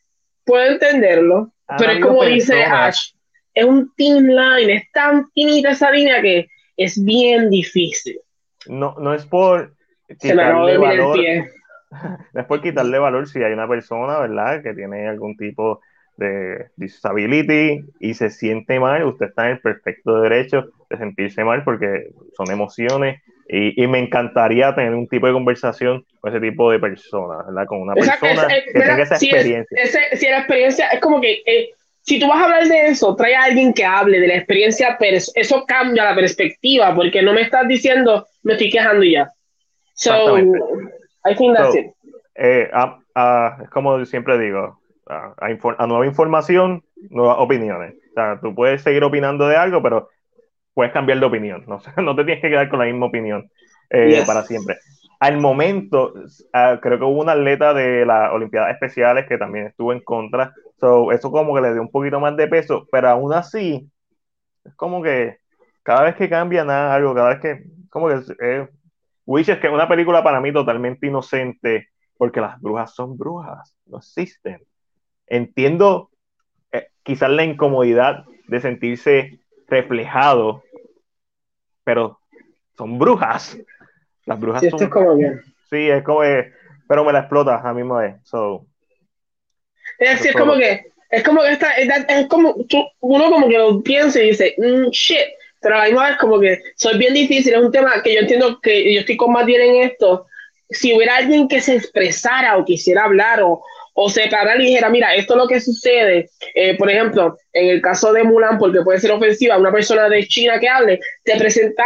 puedo 0.43 0.69
entenderlo, 0.69 1.53
pero 1.77 1.93
es 1.93 2.01
como 2.01 2.25
dice 2.25 2.61
Ash, 2.61 3.11
es 3.53 3.63
un 3.63 3.93
team 3.95 4.25
line, 4.25 4.73
es 4.73 4.91
tan 4.91 5.31
finita 5.31 5.71
esa 5.71 5.89
línea 5.89 6.21
que 6.21 6.49
es 6.75 7.01
bien 7.01 7.49
difícil. 7.49 8.19
No, 8.67 8.93
no 8.99 9.13
es 9.13 9.25
por 9.25 9.73
Se 10.19 10.35
me 10.35 10.43
no 12.33 12.41
es 12.41 12.45
por 12.47 12.61
quitarle 12.61 12.99
valor 12.99 13.27
si 13.27 13.43
hay 13.43 13.53
una 13.53 13.67
persona, 13.67 14.19
¿verdad?, 14.19 14.61
que 14.61 14.73
tiene 14.73 15.07
algún 15.07 15.35
tipo 15.37 15.81
de 16.17 16.67
disability 16.75 17.85
y 17.99 18.13
se 18.13 18.29
siente 18.29 18.79
mal, 18.79 19.05
usted 19.05 19.27
está 19.27 19.45
en 19.45 19.51
el 19.51 19.59
perfecto 19.59 20.21
derecho 20.21 20.65
de 20.89 20.97
sentirse 20.97 21.43
mal 21.43 21.63
porque 21.63 22.09
son 22.35 22.51
emociones 22.51 23.21
y, 23.51 23.87
me 23.87 23.97
encantaría 23.97 24.75
tener 24.75 24.93
un 24.93 25.07
tipo 25.07 25.25
de 25.25 25.33
conversación 25.33 26.05
con 26.19 26.31
ese 26.31 26.39
tipo 26.39 26.71
de 26.71 26.77
personas, 26.77 27.47
¿verdad? 27.47 27.65
Con 27.65 27.81
una 27.81 27.95
persona 27.95 28.47
que 28.47 28.79
tenga 28.79 29.01
esa 29.01 29.15
experiencia. 29.15 30.07
si 30.13 30.27
la 30.27 30.39
experiencia 30.39 30.89
es 30.89 30.99
como 30.99 31.19
que 31.19 31.41
eh, 31.45 31.69
si 32.01 32.19
tú 32.19 32.27
vas 32.27 32.41
a 32.41 32.45
hablar 32.45 32.67
de 32.67 32.87
eso, 32.87 33.15
trae 33.15 33.35
a 33.35 33.45
alguien 33.45 33.73
que 33.73 33.83
hable 33.83 34.19
de 34.19 34.27
la 34.27 34.35
experiencia, 34.35 34.97
pero 34.99 35.17
eso 35.17 35.65
cambia 35.65 36.05
la 36.05 36.15
perspectiva 36.15 36.93
porque 36.93 37.23
no 37.23 37.33
me 37.33 37.41
estás 37.41 37.67
diciendo, 37.67 38.27
me 38.43 38.53
estoy 38.53 38.69
quejando 38.69 39.03
ya. 39.03 39.31
So, 39.93 40.37
I 41.25 41.35
think 41.35 41.57
that's 41.57 41.75
it. 41.75 41.87
Eh, 42.35 42.69
es 42.71 43.69
como 43.69 44.05
siempre 44.05 44.37
digo, 44.39 44.79
a, 45.07 45.87
nueva 45.87 46.05
información, 46.05 46.83
nuevas 47.09 47.37
opiniones. 47.39 47.95
O 48.11 48.13
sea, 48.13 48.39
tú 48.41 48.53
puedes 48.55 48.81
seguir 48.81 49.03
opinando 49.03 49.47
de 49.47 49.57
algo, 49.57 49.81
pero 49.81 50.09
puedes 50.73 50.93
cambiar 50.93 51.19
de 51.19 51.25
opinión. 51.25 51.65
No, 51.67 51.81
no 52.01 52.15
te 52.15 52.23
tienes 52.23 52.41
que 52.41 52.49
quedar 52.49 52.69
con 52.69 52.79
la 52.79 52.85
misma 52.85 53.07
opinión 53.07 53.49
eh, 53.89 54.23
para 54.25 54.43
siempre. 54.43 54.77
Al 55.19 55.37
momento, 55.37 56.13
ah, 56.53 56.79
creo 56.81 56.97
que 56.97 57.03
hubo 57.03 57.21
una 57.21 57.33
atleta 57.33 57.73
de 57.73 58.05
las 58.05 58.31
Olimpiadas 58.31 58.71
Especiales 58.71 59.25
que 59.27 59.37
también 59.37 59.67
estuvo 59.67 59.91
en 59.91 59.99
contra. 59.99 60.53
So, 60.79 61.11
eso 61.11 61.29
como 61.31 61.53
que 61.53 61.61
le 61.61 61.73
dio 61.73 61.81
un 61.81 61.91
poquito 61.91 62.21
más 62.21 62.37
de 62.37 62.47
peso, 62.47 62.87
pero 62.89 63.09
aún 63.09 63.33
así, 63.33 63.89
es 64.63 64.73
como 64.75 65.03
que 65.03 65.37
cada 65.83 66.03
vez 66.03 66.15
que 66.15 66.29
cambia 66.29 66.63
nada, 66.63 66.93
algo, 66.93 67.13
cada 67.13 67.29
vez 67.29 67.39
que, 67.41 67.63
como 67.89 68.07
que 68.07 68.21
eh, 68.41 68.69
Wishes, 69.29 69.59
que 69.59 69.67
es 69.67 69.73
una 69.73 69.87
película 69.87 70.23
para 70.23 70.41
mí 70.41 70.51
totalmente 70.51 71.05
inocente, 71.05 71.89
porque 72.17 72.41
las 72.41 72.59
brujas 72.59 72.95
son 72.95 73.15
brujas, 73.15 73.75
no 73.85 73.99
existen. 73.99 74.59
Entiendo 75.27 76.09
eh, 76.71 76.87
quizás 77.03 77.29
la 77.29 77.43
incomodidad 77.43 78.25
de 78.47 78.59
sentirse 78.59 79.39
reflejado, 79.67 80.63
pero 81.83 82.19
son 82.75 82.97
brujas. 82.97 83.55
Las 84.25 84.39
brujas 84.39 84.61
Sí, 84.61 84.71
son. 84.71 84.81
es 84.81 84.89
como 84.89 85.15
que. 85.15 85.37
Sí, 85.69 85.89
es 85.89 86.03
como. 86.03 86.23
eh, 86.23 86.51
pero 86.87 87.05
me 87.05 87.13
la 87.13 87.19
explota 87.19 87.57
a 87.57 87.71
misma 87.71 87.99
vez. 87.99 88.15
So, 88.23 88.65
Es, 89.99 90.21
sí, 90.21 90.29
es 90.29 90.35
como 90.35 90.55
que. 90.55 90.91
Es 91.11 91.23
como 91.23 91.41
que 91.41 91.51
esta, 91.51 91.73
es, 91.75 92.27
como. 92.27 92.55
uno 93.01 93.29
como 93.29 93.47
que 93.47 93.57
lo 93.59 93.83
piensa 93.83 94.19
y 94.23 94.29
dice, 94.29 94.55
"Mm, 94.57 94.89
shit. 94.89 95.38
Pero 95.61 95.75
a 95.75 95.79
la 95.79 95.85
misma 95.85 96.07
vez, 96.09 96.17
como 96.17 96.39
que 96.39 96.59
soy 96.75 96.97
bien 96.97 97.13
difícil. 97.13 97.53
Es 97.53 97.59
un 97.61 97.71
tema 97.71 98.01
que 98.03 98.13
yo 98.13 98.21
entiendo 98.21 98.59
que 98.61 98.93
yo 98.93 98.99
estoy 99.01 99.17
con 99.17 99.31
Matiel 99.33 99.61
en 99.61 99.75
esto. 99.89 100.25
Si 100.69 100.93
hubiera 100.93 101.17
alguien 101.17 101.47
que 101.47 101.61
se 101.61 101.75
expresara 101.75 102.57
o 102.57 102.63
quisiera 102.65 103.03
hablar 103.03 103.41
o, 103.41 103.61
o 103.93 104.09
se 104.09 104.27
parara 104.27 104.61
y 104.61 104.67
dijera, 104.67 104.89
mira, 104.89 105.13
esto 105.15 105.33
es 105.33 105.37
lo 105.37 105.47
que 105.47 105.59
sucede. 105.59 106.29
Eh, 106.55 106.77
por 106.77 106.89
ejemplo, 106.89 107.37
en 107.53 107.69
el 107.69 107.81
caso 107.81 108.13
de 108.13 108.23
Mulan, 108.23 108.57
porque 108.57 108.81
puede 108.83 108.99
ser 108.99 109.11
ofensiva, 109.11 109.57
una 109.57 109.71
persona 109.71 110.07
de 110.07 110.25
China 110.27 110.59
que 110.59 110.69
hable, 110.69 110.99
te 111.23 111.35
presenta. 111.37 111.83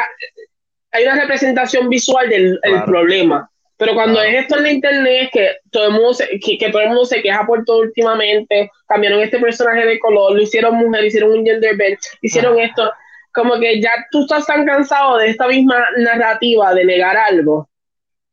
Hay 0.91 1.05
una 1.05 1.19
representación 1.21 1.89
visual 1.89 2.29
del 2.29 2.59
el 2.61 2.71
Claro. 2.71 2.85
problema. 2.85 3.49
Pero 3.77 3.95
cuando 3.95 4.21
es 4.21 4.35
esto 4.35 4.57
en 4.57 4.63
la 4.63 4.71
internet, 4.71 5.29
que 5.33 5.49
todo 5.71 5.87
el 5.87 5.91
mundo 5.93 6.13
se, 6.13 6.27
que, 6.39 6.57
que 6.57 6.69
todo 6.69 6.81
el 6.83 6.89
mundo 6.89 7.05
se 7.05 7.21
queja 7.21 7.43
por 7.45 7.65
todo 7.65 7.79
últimamente, 7.79 8.69
cambiaron 8.87 9.19
este 9.21 9.39
personaje 9.39 9.85
de 9.85 9.97
color, 9.99 10.33
lo 10.35 10.41
hicieron 10.41 10.75
mujer, 10.75 11.03
hicieron 11.03 11.31
un 11.31 11.43
gender 11.45 11.75
bend, 11.75 11.97
hicieron 12.21 12.59
esto, 12.59 12.91
como 13.33 13.59
que 13.59 13.81
ya 13.81 13.91
tú 14.11 14.21
estás 14.21 14.45
tan 14.45 14.65
cansado 14.65 15.17
de 15.17 15.29
esta 15.29 15.47
misma 15.47 15.83
narrativa 15.97 16.73
de 16.73 16.85
negar 16.85 17.17
algo, 17.17 17.69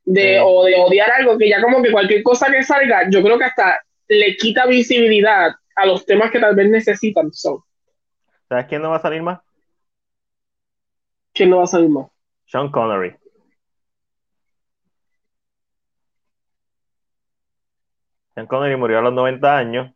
de, 0.05 0.35
Sí. 0.35 0.43
o 0.43 0.65
de 0.65 0.75
odiar 0.77 1.11
algo, 1.11 1.39
que 1.39 1.49
ya 1.49 1.61
como 1.63 1.83
que 1.83 1.91
cualquier 1.91 2.23
cosa 2.23 2.51
que 2.51 2.63
salga, 2.63 3.09
yo 3.11 3.23
creo 3.23 3.39
que 3.39 3.45
hasta 3.45 3.81
le 4.09 4.37
quita 4.37 4.67
visibilidad 4.67 5.53
a 5.77 5.87
los 5.87 6.05
temas 6.05 6.31
que 6.31 6.41
tal 6.41 6.55
vez 6.55 6.69
necesitan. 6.69 7.33
So, 7.33 7.65
¿Sabes 8.49 8.67
quién 8.67 8.83
no 8.83 8.91
va 8.91 8.97
a 8.97 9.01
salir 9.01 9.23
más? 9.23 9.41
¿quién 11.33 11.49
no 11.49 11.59
va 11.59 11.65
a 11.65 11.69
salir 11.69 11.89
más? 11.89 12.09
Sean 12.47 12.71
Connery. 12.71 13.15
Sean 18.35 18.47
Connery 18.47 18.77
murió 18.77 18.99
a 18.99 19.03
los 19.03 19.13
90 19.15 19.57
años. 19.57 19.93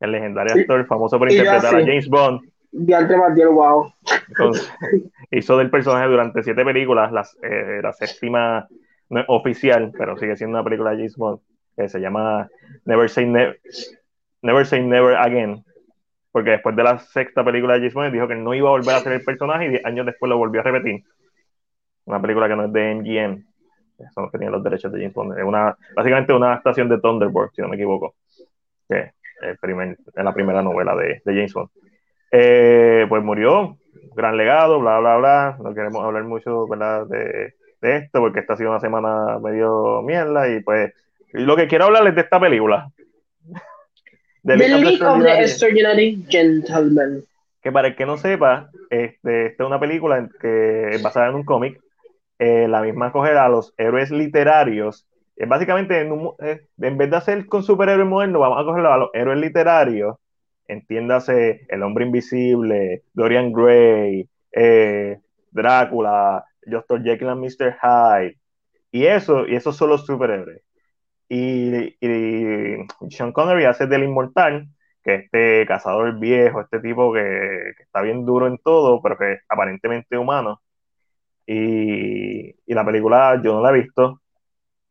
El 0.00 0.12
legendario 0.12 0.54
actor, 0.54 0.86
famoso 0.86 1.18
por 1.18 1.30
Y 1.30 1.36
interpretar 1.36 1.76
a. 1.76 1.80
James 1.80 2.08
Bond. 2.08 2.40
Diante 2.76 3.16
Matiel, 3.16 3.48
wow. 3.48 3.92
Entonces, 4.28 4.72
hizo 5.30 5.56
del 5.58 5.70
personaje 5.70 6.08
durante 6.08 6.42
siete 6.42 6.64
películas. 6.64 7.12
Las, 7.12 7.36
eh, 7.42 7.80
la 7.82 7.92
séptima 7.92 8.66
no 9.10 9.20
es 9.20 9.26
oficial, 9.28 9.92
pero 9.96 10.16
sigue 10.18 10.36
siendo 10.36 10.56
una 10.58 10.64
película 10.64 10.90
de 10.90 10.96
James 10.96 11.16
Bond. 11.16 11.40
Que 11.76 11.88
se 11.88 12.00
llama 12.00 12.48
Never 12.84 13.08
Say 13.08 13.26
Never, 13.26 13.60
Never 14.42 14.66
Say 14.66 14.82
Never 14.84 15.16
Again. 15.16 15.64
Porque 16.32 16.50
después 16.50 16.74
de 16.74 16.82
la 16.82 16.98
sexta 16.98 17.44
película 17.44 17.74
de 17.74 17.80
James 17.80 17.94
Bond, 17.94 18.12
dijo 18.12 18.26
que 18.28 18.34
no 18.34 18.54
iba 18.54 18.68
a 18.68 18.72
volver 18.72 18.94
a 18.96 19.00
ser 19.00 19.12
el 19.12 19.24
personaje 19.24 19.66
y 19.66 19.68
diez 19.70 19.84
años 19.84 20.04
después 20.06 20.28
lo 20.28 20.36
volvió 20.36 20.60
a 20.60 20.64
repetir. 20.64 21.04
Una 22.06 22.20
película 22.20 22.48
que 22.48 22.56
no 22.56 22.64
es 22.64 22.72
de 22.72 22.94
MGM. 22.94 23.44
Son 24.12 24.24
los 24.24 24.32
que 24.32 24.38
tienen 24.38 24.52
los 24.52 24.64
derechos 24.64 24.90
de 24.92 24.98
James 24.98 25.14
Bond. 25.14 25.38
Es 25.38 25.44
una, 25.44 25.76
básicamente 25.94 26.32
una 26.32 26.46
adaptación 26.48 26.88
de 26.88 26.98
Thunderbird, 27.00 27.50
si 27.54 27.62
no 27.62 27.68
me 27.68 27.76
equivoco. 27.76 28.16
Que 28.88 28.98
es 28.98 29.12
el 29.42 29.58
primer- 29.58 29.96
es 30.14 30.24
la 30.24 30.34
primera 30.34 30.60
novela 30.62 30.96
de, 30.96 31.22
de 31.24 31.32
James 31.32 31.54
Bond. 31.54 31.70
Eh, 32.36 33.06
pues 33.08 33.22
murió, 33.22 33.76
gran 34.16 34.36
legado, 34.36 34.80
bla, 34.80 34.98
bla, 34.98 35.16
bla. 35.18 35.56
No 35.62 35.72
queremos 35.72 36.04
hablar 36.04 36.24
mucho 36.24 36.66
¿verdad? 36.66 37.06
De, 37.06 37.54
de 37.80 37.96
esto 37.96 38.18
porque 38.18 38.40
esta 38.40 38.54
ha 38.54 38.56
sido 38.56 38.70
una 38.70 38.80
semana 38.80 39.38
medio 39.38 40.02
mierda 40.02 40.48
y 40.48 40.60
pues 40.60 40.92
lo 41.32 41.54
que 41.56 41.68
quiero 41.68 41.84
hablar 41.84 42.06
es 42.08 42.14
de 42.16 42.22
esta 42.22 42.40
película. 42.40 42.88
The 44.42 44.56
League 44.56 44.74
of 44.74 44.98
the 44.98 45.04
of 45.06 45.22
the 45.22 45.42
Extraordinary, 45.42 46.24
Gentlemen. 46.28 47.24
que 47.62 47.72
para 47.72 47.88
el 47.88 47.96
que 47.96 48.04
no 48.04 48.16
sepa, 48.18 48.68
este, 48.90 49.46
esta 49.46 49.62
es 49.62 49.66
una 49.66 49.80
película 49.80 50.28
que 50.40 50.88
es 50.90 51.02
basada 51.02 51.28
en 51.28 51.36
un 51.36 51.44
cómic. 51.44 51.80
Eh, 52.38 52.66
la 52.68 52.82
misma 52.82 53.10
coge 53.12 53.30
a 53.30 53.48
los 53.48 53.72
héroes 53.78 54.10
literarios. 54.10 55.06
Es 55.36 55.48
básicamente, 55.48 56.00
en, 56.00 56.12
un- 56.12 56.32
eh, 56.40 56.60
en 56.78 56.98
vez 56.98 57.10
de 57.10 57.16
hacer 57.16 57.46
con 57.46 57.62
superhéroes 57.62 58.08
modernos, 58.08 58.40
vamos 58.40 58.60
a 58.60 58.64
cogerlo 58.64 58.92
a 58.92 58.98
los 58.98 59.10
héroes 59.14 59.38
literarios. 59.38 60.16
Entiéndase 60.66 61.66
El 61.68 61.82
Hombre 61.82 62.06
Invisible, 62.06 63.02
Dorian 63.12 63.52
Gray, 63.52 64.28
eh, 64.52 65.18
Drácula, 65.50 66.44
Dr. 66.66 67.02
Jekyll 67.02 67.28
and 67.28 67.40
Mr. 67.44 67.76
Hyde. 67.80 68.38
Y 68.90 69.06
eso, 69.06 69.46
y 69.46 69.56
esos 69.56 69.76
son 69.76 69.90
los 69.90 70.06
superhéroes. 70.06 70.62
Y, 71.28 71.96
y 72.00 72.86
Sean 73.10 73.32
Connery 73.32 73.64
hace 73.64 73.86
del 73.86 74.04
inmortal, 74.04 74.68
que 75.02 75.14
este 75.16 75.66
cazador 75.66 76.18
viejo, 76.18 76.60
este 76.62 76.80
tipo 76.80 77.12
que, 77.12 77.70
está 77.80 78.02
bien 78.02 78.24
duro 78.26 78.46
en 78.46 78.58
todo, 78.58 79.02
pero 79.02 79.18
que 79.18 79.32
es 79.34 79.40
aparentemente 79.48 80.18
humano. 80.18 80.62
Y, 81.46 82.54
la 82.66 82.84
película 82.84 83.40
yo 83.42 83.54
no 83.54 83.62
la 83.62 83.70
he 83.70 83.82
visto 83.82 84.20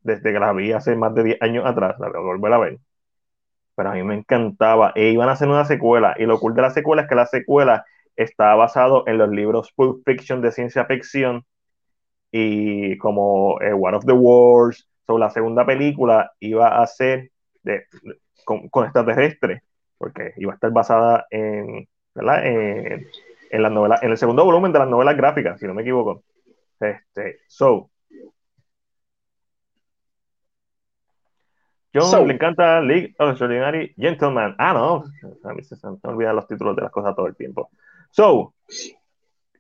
desde 0.02 0.34
que 0.34 0.40
la 0.40 0.54
vi 0.54 0.72
hace 0.74 0.96
más 0.96 1.16
de 1.16 1.24
10 1.24 1.42
años 1.42 1.66
atrás, 1.66 1.96
la 2.00 2.10
voy 2.10 2.52
a 2.52 2.56
a 2.56 2.60
ver. 2.60 2.80
Pero 3.76 3.90
a 3.90 3.94
mí 3.94 4.04
me 4.04 4.16
encantaba. 4.16 4.92
E 4.96 5.10
iban 5.10 5.30
a 5.30 5.34
hacer 5.34 5.48
una 5.48 5.66
secuela. 5.66 6.16
Y 6.18 6.26
lo 6.26 6.40
cool 6.40 6.56
de 6.56 6.62
la 6.62 6.70
secuela 6.70 7.04
es 7.04 7.08
que 7.08 7.16
la 7.16 7.26
secuela 7.26 7.86
está 8.16 8.56
basado 8.56 9.04
en 9.08 9.18
los 9.18 9.30
libros 9.30 9.72
Pulp 9.76 10.04
Fiction 10.06 10.42
de 10.42 10.52
ciencia 10.52 10.86
ficción 10.86 11.46
y 12.32 12.98
como 12.98 13.60
eh, 13.62 13.74
of 13.74 14.06
the 14.06 14.14
Wars. 14.14 14.88
So, 15.06 15.18
la 15.18 15.30
segunda 15.30 15.66
película 15.66 16.32
iba 16.40 16.82
a 16.82 16.88
ser 16.88 17.32
de, 17.64 17.86
con, 18.46 18.70
con 18.70 18.86
extraterrestres, 18.86 19.62
porque 19.98 20.34
iba 20.38 20.54
a 20.54 20.56
estar 20.56 20.72
basada 20.72 21.26
en, 21.30 21.88
¿verdad? 22.16 22.46
en, 22.46 23.08
en 23.50 23.62
las 23.62 23.72
novelas, 23.72 24.02
en 24.02 24.12
el 24.12 24.18
segundo 24.18 24.46
volumen 24.46 24.72
de 24.72 24.80
las 24.80 24.88
novelas 24.88 25.16
gráficas, 25.16 25.60
si 25.60 25.68
no 25.68 25.74
me 25.74 25.84
equivoco. 25.84 26.24
Este, 26.80 27.40
so, 27.48 27.92
John 31.94 32.10
So. 32.10 32.26
le 32.26 32.34
encanta 32.34 32.82
League 32.82 33.14
of 33.20 33.30
Extraordinary 33.30 33.94
Gentlemen. 33.98 34.56
Ah, 34.58 34.74
no, 34.74 35.04
a 35.44 35.54
mí 35.54 35.64
se, 35.64 35.76
se 35.76 35.88
me 35.88 35.98
olvidan 36.04 36.36
los 36.36 36.48
títulos 36.48 36.76
de 36.76 36.82
las 36.82 36.92
cosas 36.92 37.16
todo 37.16 37.28
el 37.28 37.36
tiempo. 37.36 37.70
So, 38.10 38.54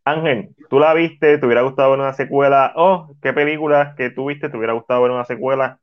Ángel, 0.05 0.49
tú 0.69 0.79
la 0.79 0.93
viste, 0.93 1.37
te 1.37 1.45
hubiera 1.45 1.61
gustado 1.61 1.91
ver 1.91 1.99
una 1.99 2.13
secuela. 2.13 2.73
Oh, 2.75 3.15
¿qué 3.21 3.33
películas 3.33 3.95
que 3.95 4.09
tú 4.09 4.27
viste 4.27 4.49
te 4.49 4.57
hubiera 4.57 4.73
gustado 4.73 5.01
ver 5.03 5.11
una 5.11 5.25
secuela? 5.25 5.79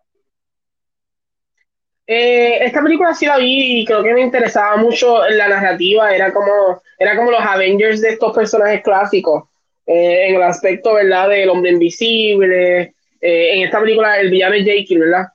Eh, 2.07 2.64
esta 2.64 2.82
película 2.82 3.14
sí 3.14 3.26
la 3.26 3.38
vi 3.38 3.80
y 3.80 3.84
creo 3.84 4.03
que 4.03 4.12
me 4.12 4.22
interesaba 4.22 4.76
mucho 4.76 5.20
la 5.28 5.46
narrativa, 5.46 6.12
era 6.12 6.32
como, 6.32 6.82
era 6.98 7.16
como 7.16 7.30
los 7.30 7.40
Avengers 7.40 8.01
de 8.01 8.09
estos 8.11 8.34
personajes 8.34 8.82
clásicos, 8.82 9.44
eh, 9.86 10.26
en 10.28 10.34
el 10.34 10.42
aspecto, 10.42 10.94
¿verdad?, 10.94 11.28
del 11.28 11.48
hombre 11.48 11.70
invisible, 11.70 12.94
eh, 13.20 13.55
en 13.55 13.62
esta 13.62 13.80
película 13.80 14.18
el 14.18 14.28
villano 14.28 14.57
es 14.57 14.64
Jake, 14.64 14.98
¿verdad? 14.98 15.28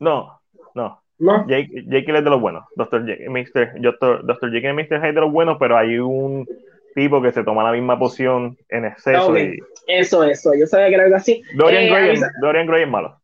No, 0.00 0.40
no. 0.74 1.00
¿No? 1.18 1.46
Jake, 1.46 1.84
Jake 1.86 2.04
es 2.18 2.24
de 2.24 2.30
los 2.30 2.40
buenos. 2.40 2.64
Dr. 2.74 3.06
Jake, 3.06 3.28
Mr. 3.28 3.80
Dr. 3.80 4.26
Dr. 4.26 4.50
Jake 4.52 4.68
y 4.68 4.72
Mr. 4.72 5.00
Hyde 5.00 5.12
de 5.12 5.20
los 5.20 5.32
buenos, 5.32 5.56
pero 5.60 5.76
hay 5.78 5.96
un 5.98 6.46
tipo 6.94 7.22
que 7.22 7.30
se 7.32 7.44
toma 7.44 7.62
la 7.62 7.72
misma 7.72 7.98
poción 7.98 8.56
en 8.68 8.84
exceso. 8.84 9.36
Y 9.38 9.58
Eso, 9.86 10.24
eso, 10.24 10.52
yo 10.58 10.66
sabía 10.66 10.88
que 10.88 10.94
era 10.94 11.04
algo 11.04 11.16
así. 11.16 11.40
Dorian, 11.56 11.84
Eh, 11.84 11.88
Gray, 11.90 12.10
es- 12.14 12.22
Dorian 12.40 12.66
Gray 12.66 12.82
es 12.82 12.88
malo. 12.88 13.20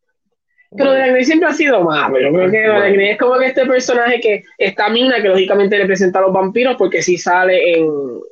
Pero 0.75 0.91
Dorian 0.91 1.09
Gray 1.11 1.25
siempre 1.25 1.49
ha 1.49 1.53
sido 1.53 1.83
malo. 1.83 2.17
Yo 2.17 2.31
creo 2.33 2.49
que 2.49 2.65
Dorian 2.65 2.93
Gray 2.93 3.09
es 3.09 3.17
como 3.17 3.37
que 3.37 3.45
este 3.47 3.65
personaje 3.65 4.19
que 4.21 4.43
está 4.57 4.89
Mina, 4.89 5.21
que 5.21 5.27
lógicamente 5.27 5.77
representa 5.77 6.19
a 6.19 6.21
los 6.23 6.33
vampiros, 6.33 6.77
porque 6.77 7.01
sí 7.01 7.17
sale 7.17 7.73
en, 7.77 7.89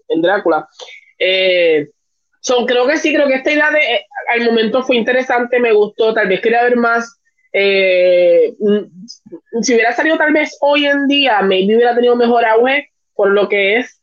en 0.08 0.22
Drácula. 0.22 0.68
Eh, 1.18 1.90
so, 2.40 2.66
creo 2.66 2.88
que 2.88 2.98
sí, 2.98 3.14
creo 3.14 3.28
que 3.28 3.36
esta 3.36 3.52
idea 3.52 3.72
de 3.72 3.80
eh, 3.80 4.06
al 4.30 4.46
momento 4.46 4.84
fue 4.84 4.96
interesante, 4.96 5.60
me 5.60 5.74
gustó, 5.74 6.14
tal 6.14 6.30
vez 6.30 6.40
quería 6.40 6.64
ver 6.64 6.78
más. 6.78 7.19
Eh, 7.54 8.54
mm, 8.60 9.62
si 9.62 9.74
hubiera 9.74 9.94
salido 9.94 10.18
tal 10.18 10.34
vez 10.34 10.58
hoy 10.62 10.86
en 10.86 11.08
día, 11.08 11.42
maybe 11.42 11.76
hubiera 11.76 11.96
tenido 11.96 12.16
mejor 12.16 12.46
auge 12.46 12.90
por 13.16 13.32
lo 13.32 13.50
que 13.50 13.78
es. 13.78 14.02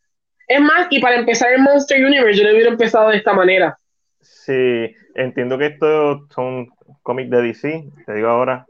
Es 0.48 0.60
más, 0.60 0.86
y 0.90 1.00
para 1.00 1.16
empezar 1.16 1.52
el 1.52 1.60
Monster 1.60 2.04
Universe, 2.04 2.38
yo 2.40 2.44
no 2.46 2.52
hubiera 2.54 2.70
empezado 2.70 3.10
de 3.10 3.16
esta 3.16 3.32
manera. 3.32 3.78
Sí, 4.20 4.94
entiendo 5.14 5.58
que 5.58 5.66
estos 5.66 6.22
son 6.34 6.68
cómics 7.02 7.30
de 7.30 7.42
DC, 7.42 7.84
te 8.04 8.14
digo 8.14 8.28
ahora. 8.28 8.66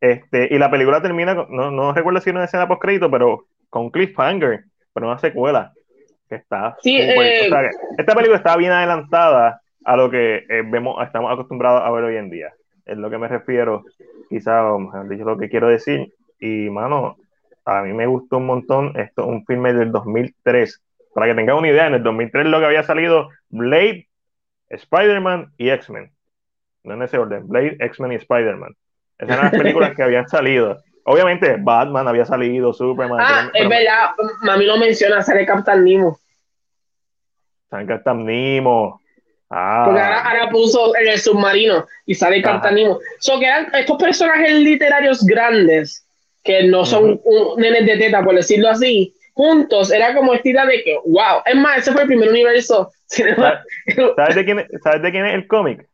Este, 0.00 0.48
y 0.50 0.58
la 0.58 0.70
película 0.70 1.00
termina, 1.00 1.34
con- 1.36 1.54
no, 1.54 1.70
no 1.70 1.92
recuerdo 1.94 2.20
si 2.20 2.30
era 2.30 2.38
una 2.40 2.46
escena 2.46 2.66
post 2.68 2.82
crédito, 2.82 3.10
pero 3.10 3.46
con 3.70 3.90
cliffhanger, 3.90 4.64
pero 4.92 5.06
una 5.06 5.18
secuela 5.18 5.72
que 6.28 6.34
está 6.36 6.76
Sí, 6.82 6.96
eh, 7.00 7.46
o 7.46 7.48
sea, 7.48 7.60
que 7.60 7.70
esta 7.98 8.14
película 8.14 8.36
está 8.38 8.56
bien 8.56 8.72
adelantada 8.72 9.60
a 9.84 9.96
lo 9.96 10.10
que 10.10 10.36
eh, 10.48 10.62
vemos, 10.64 10.96
estamos 11.04 11.32
acostumbrados 11.32 11.82
a 11.84 11.90
ver 11.90 12.04
hoy 12.04 12.16
en 12.16 12.30
día. 12.30 12.52
Es 12.84 12.98
lo 12.98 13.08
que 13.10 13.18
me 13.18 13.28
refiero, 13.28 13.84
quizá, 14.28 14.72
o 14.72 14.78
mejor 14.78 15.08
dicho, 15.08 15.24
lo 15.24 15.38
que 15.38 15.48
quiero 15.48 15.68
decir. 15.68 16.12
Y, 16.40 16.68
mano, 16.70 17.16
a 17.64 17.82
mí 17.82 17.92
me 17.92 18.06
gustó 18.06 18.38
un 18.38 18.46
montón. 18.46 18.92
Esto 18.98 19.22
es 19.22 19.28
un 19.28 19.44
filme 19.46 19.72
del 19.72 19.92
2003. 19.92 20.82
Para 21.14 21.26
que 21.26 21.34
tengan 21.34 21.56
una 21.56 21.68
idea, 21.68 21.86
en 21.86 21.94
el 21.94 22.02
2003 22.02 22.46
lo 22.46 22.58
que 22.58 22.66
había 22.66 22.82
salido 22.82 23.28
Blade, 23.50 24.08
Spider-Man 24.70 25.52
y 25.58 25.70
X-Men. 25.70 26.10
No 26.84 26.94
en 26.94 27.02
ese 27.02 27.18
orden. 27.18 27.46
Blade, 27.46 27.76
X-Men 27.78 28.12
y 28.12 28.14
Spider-Man. 28.16 28.74
Esas 29.18 29.36
eran 29.36 29.52
las 29.52 29.60
películas 29.62 29.92
que 29.96 30.02
habían 30.02 30.28
salido. 30.28 30.82
Obviamente, 31.04 31.56
Batman 31.60 32.08
había 32.08 32.24
salido, 32.24 32.72
Superman. 32.72 33.18
Ah, 33.20 33.50
pero- 33.52 33.64
es 33.64 33.68
verdad, 33.70 34.10
mami 34.42 34.66
lo 34.66 34.76
menciona, 34.78 35.20
sale 35.22 35.44
Captain 35.46 35.84
Nemo. 35.84 36.18
Saben 37.70 37.86
Captain 37.86 38.24
Nemo. 38.24 39.00
Ah. 39.54 39.82
Porque 39.84 40.00
ahora, 40.00 40.20
ahora 40.22 40.50
puso 40.50 40.96
en 40.96 41.08
el 41.08 41.18
submarino 41.18 41.86
y 42.06 42.14
sale 42.14 42.38
Ajá. 42.38 42.52
Cartanimo. 42.52 43.00
So 43.20 43.38
que 43.38 43.44
eran 43.46 43.68
estos 43.74 43.98
personajes 43.98 44.50
literarios 44.54 45.22
grandes, 45.24 46.06
que 46.42 46.64
no 46.64 46.86
son 46.86 47.20
un, 47.22 47.60
nenes 47.60 47.84
de 47.84 47.98
teta, 47.98 48.24
por 48.24 48.34
decirlo 48.34 48.70
así, 48.70 49.14
juntos, 49.34 49.92
era 49.92 50.14
como 50.14 50.32
esta 50.32 50.48
idea 50.48 50.64
de 50.64 50.82
que, 50.82 50.96
wow. 51.04 51.42
Es 51.44 51.54
más, 51.54 51.78
ese 51.78 51.92
fue 51.92 52.02
el 52.02 52.08
primer 52.08 52.30
universo. 52.30 52.90
¿Sabes 53.06 54.34
de 54.34 54.44
quién, 54.46 54.60
es- 54.60 54.68
¿Sabes 54.82 55.02
de 55.02 55.10
quién 55.10 55.26
es 55.26 55.34
el 55.34 55.46
cómic? 55.46 55.86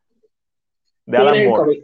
De 1.07 1.17
¿Quién 1.17 1.27
es 1.27 1.33
Alan 1.33 1.47
Moore. 1.49 1.83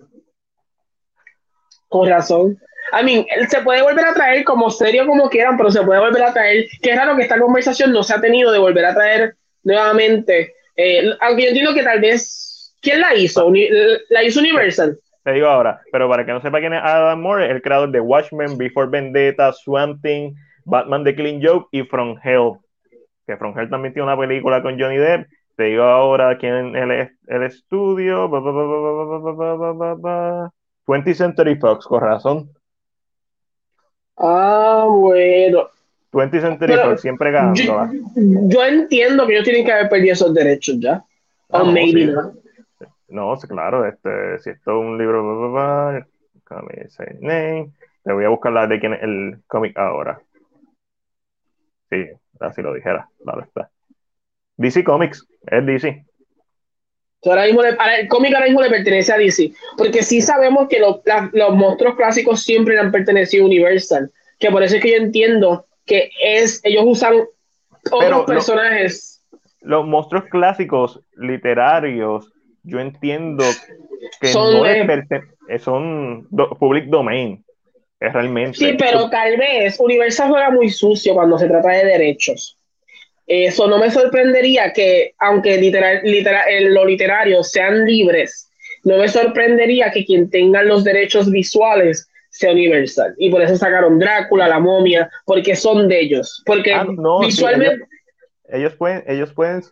Con 1.89 2.09
razón. 2.09 2.59
I 2.93 3.05
mean, 3.05 3.27
él 3.35 3.49
se 3.49 3.63
puede 3.63 3.83
volver 3.83 4.05
a 4.05 4.15
traer 4.15 4.45
como 4.45 4.71
serio 4.71 5.07
como 5.07 5.29
quieran, 5.29 5.57
pero 5.57 5.73
se 5.73 5.83
puede 5.83 5.99
volver 5.99 6.23
a 6.23 6.33
traer. 6.33 6.67
Qué 6.81 6.95
raro 6.95 7.17
que 7.17 7.23
esta 7.23 7.41
conversación 7.41 7.93
no 7.93 8.05
se 8.05 8.15
ha 8.15 8.21
tenido 8.21 8.53
de 8.53 8.59
volver 8.61 8.85
a 8.85 8.95
traer 8.95 9.35
nuevamente. 9.65 10.54
Eh, 10.77 11.11
aunque 11.21 11.53
que 11.53 11.83
tal 11.83 12.01
vez. 12.01 12.75
¿Quién 12.81 13.01
la 13.01 13.15
hizo? 13.15 13.51
La 14.11 14.23
hizo 14.23 14.41
Universal. 14.41 14.99
Te 15.23 15.33
digo 15.33 15.47
ahora, 15.47 15.81
pero 15.91 16.07
para 16.07 16.27
que 16.27 16.33
no 16.33 16.43
sepa 16.43 16.61
quién 16.61 16.75
es 16.75 16.83
Adam 16.83 17.19
Moore, 17.19 17.51
el 17.51 17.63
creador 17.63 17.91
de 17.91 18.01
Watchmen, 18.01 18.59
Before 18.59 18.91
Vendetta, 18.91 19.55
Swamp 19.55 20.03
Thing, 20.03 20.35
Batman 20.67 21.03
The 21.03 21.15
Clean 21.15 21.41
Joke 21.43 21.69
y 21.73 21.83
From 21.85 22.19
Hell. 22.23 22.59
Que 23.27 23.39
From 23.39 23.59
Hell 23.59 23.71
también 23.71 23.95
tiene 23.95 24.05
una 24.07 24.19
película 24.19 24.63
con 24.63 24.79
Johnny 24.79 24.99
Depp. 24.99 25.27
Te 25.57 25.65
digo 25.65 25.85
ahora 25.85 26.37
quién 26.37 26.77
es 26.77 26.83
el, 26.83 26.91
el 27.29 27.43
estudio. 27.45 28.29
20 30.87 31.15
Century 31.15 31.55
Fox, 31.57 31.87
con 31.87 32.03
razón. 32.03 32.51
Ah, 34.19 34.87
bueno. 34.89 35.69
20th 36.15 36.41
Century 36.41 36.75
Fox 36.77 37.01
siempre 37.03 37.29
Yo, 37.31 37.33
ganándola. 37.33 37.91
yo 38.15 38.65
entiendo 38.65 39.27
que 39.27 39.33
ellos 39.35 39.45
tienen 39.45 39.65
que 39.65 39.73
haber 39.73 39.89
perdido 39.89 40.13
esos 40.13 40.33
derechos 40.33 40.77
ya. 40.81 41.05
Ah, 41.51 41.63
O 41.63 41.67
no, 41.67 41.73
maybe 41.73 42.07
sí. 42.07 42.13
no. 43.09 43.37
Claro, 43.49 43.87
este, 43.87 44.39
si 44.41 44.51
esto 44.51 44.71
es 44.73 44.87
un 44.87 44.99
libro, 44.99 46.07
say 46.89 47.07
name, 47.21 47.71
te 48.03 48.13
voy 48.13 48.25
a 48.25 48.29
buscar 48.29 48.53
la 48.53 48.67
de 48.67 48.81
quién 48.81 48.95
es 48.95 49.03
el 49.03 49.37
cómic 49.47 49.77
ahora. 49.79 50.21
Sí, 51.91 52.07
así 52.41 52.63
lo 52.63 52.75
dijera, 52.75 53.09
claro 53.23 53.43
está. 53.43 53.71
DC 54.57 54.83
Comics, 54.85 55.27
es 55.47 55.67
DC. 55.67 56.05
Ahora 57.25 57.45
mismo 57.45 57.63
le- 57.63 57.71
ahora 57.71 57.97
el 57.97 58.09
cómic 58.09 58.35
ahora 58.35 58.47
mismo 58.47 58.61
le 58.63 58.69
pertenece 58.71 59.13
a 59.13 59.17
DC. 59.19 59.53
Porque 59.79 60.03
sí 60.03 60.21
sabemos 60.21 60.69
que 60.69 60.79
los, 60.81 61.01
la- 61.05 61.31
los 61.33 61.55
monstruos 61.55 61.97
clásicos 61.97 62.43
siempre 62.43 62.75
le 62.75 62.81
han 62.81 62.93
pertenecido 62.93 63.45
a 63.45 63.47
Universal. 63.47 64.11
Que 64.39 64.51
por 64.51 64.63
eso 64.63 64.77
es 64.77 64.83
que 64.83 64.91
yo 64.91 64.97
entiendo 64.97 65.67
que 65.87 66.11
es 66.23 66.61
ellos 66.65 66.85
usan 66.87 67.15
otros 67.91 68.01
Pero 68.01 68.27
personajes. 68.27 69.23
Los 69.61 69.87
monstruos 69.87 70.25
clásicos 70.31 71.01
literarios, 71.17 72.31
yo 72.63 72.81
entiendo 72.81 73.45
que 74.21 74.29
Son 74.29 74.53
no 74.53 74.67
eh, 74.67 75.59
son 75.59 76.27
do- 76.31 76.51
public 76.59 76.87
domain, 76.87 77.45
es 78.01 78.13
realmente. 78.13 78.59
Sí, 78.59 78.75
pero 78.79 79.09
tal 79.11 79.37
vez 79.37 79.79
Universal 79.81 80.29
juega 80.31 80.51
muy 80.51 80.69
sucio 80.71 81.15
cuando 81.15 81.39
se 81.39 81.49
trata 81.49 81.71
de 81.71 81.85
derechos. 81.85 82.59
Eso 83.27 83.67
no 83.69 83.79
me 83.79 83.91
sorprendería 83.91 84.73
que, 84.73 85.15
aunque 85.19 85.57
literal, 85.57 86.01
literal- 86.05 86.75
lo 86.75 86.85
literario 86.85 87.43
sean 87.43 87.87
libres, 87.87 88.51
no 88.85 88.99
me 88.99 89.09
sorprendería 89.09 89.91
que 89.91 90.05
quien 90.05 90.29
tenga 90.29 90.63
los 90.63 90.85
derechos 90.85 91.31
visuales 91.31 92.07
sea 92.35 92.51
Universal. 92.53 93.15
Y 93.17 93.31
por 93.31 93.41
eso 93.43 93.57
sacaron 93.57 93.99
Drácula, 93.99 94.49
la 94.49 94.59
momia, 94.59 95.09
porque 95.25 95.55
son 95.55 95.89
de 95.89 96.01
ellos. 96.01 96.43
Porque 96.45 96.73
Ah, 96.73 96.85
no, 96.85 97.21
sí, 97.21 97.27
visualmente. 97.27 97.87
ellos 98.49 98.75
pueden, 98.75 99.05
ellos 99.07 99.33
pueden, 99.33 99.63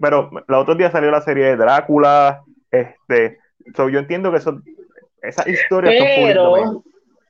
pero 0.00 0.30
la 0.48 0.58
otro 0.58 0.74
día 0.74 0.90
salió 0.90 1.10
la 1.12 1.20
serie 1.20 1.44
de 1.46 1.56
Drácula, 1.56 2.42
este, 2.70 3.38
so, 3.76 3.88
yo 3.88 4.00
entiendo 4.00 4.32
que 4.32 4.40
son 4.40 4.62
public 5.22 6.34
domain. 6.34 6.64
pero 6.64 6.84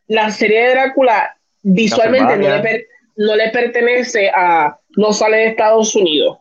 la 0.09 0.31
serie 0.31 0.63
de 0.65 0.71
Drácula 0.71 1.37
visualmente 1.63 2.37
no 2.39 2.49
le, 2.49 2.61
per- 2.61 2.87
no 3.17 3.37
le 3.37 3.51
pertenece 3.51 4.31
a. 4.35 4.79
No 4.97 5.13
sale 5.13 5.37
de 5.39 5.47
Estados 5.49 5.95
Unidos. 5.95 6.39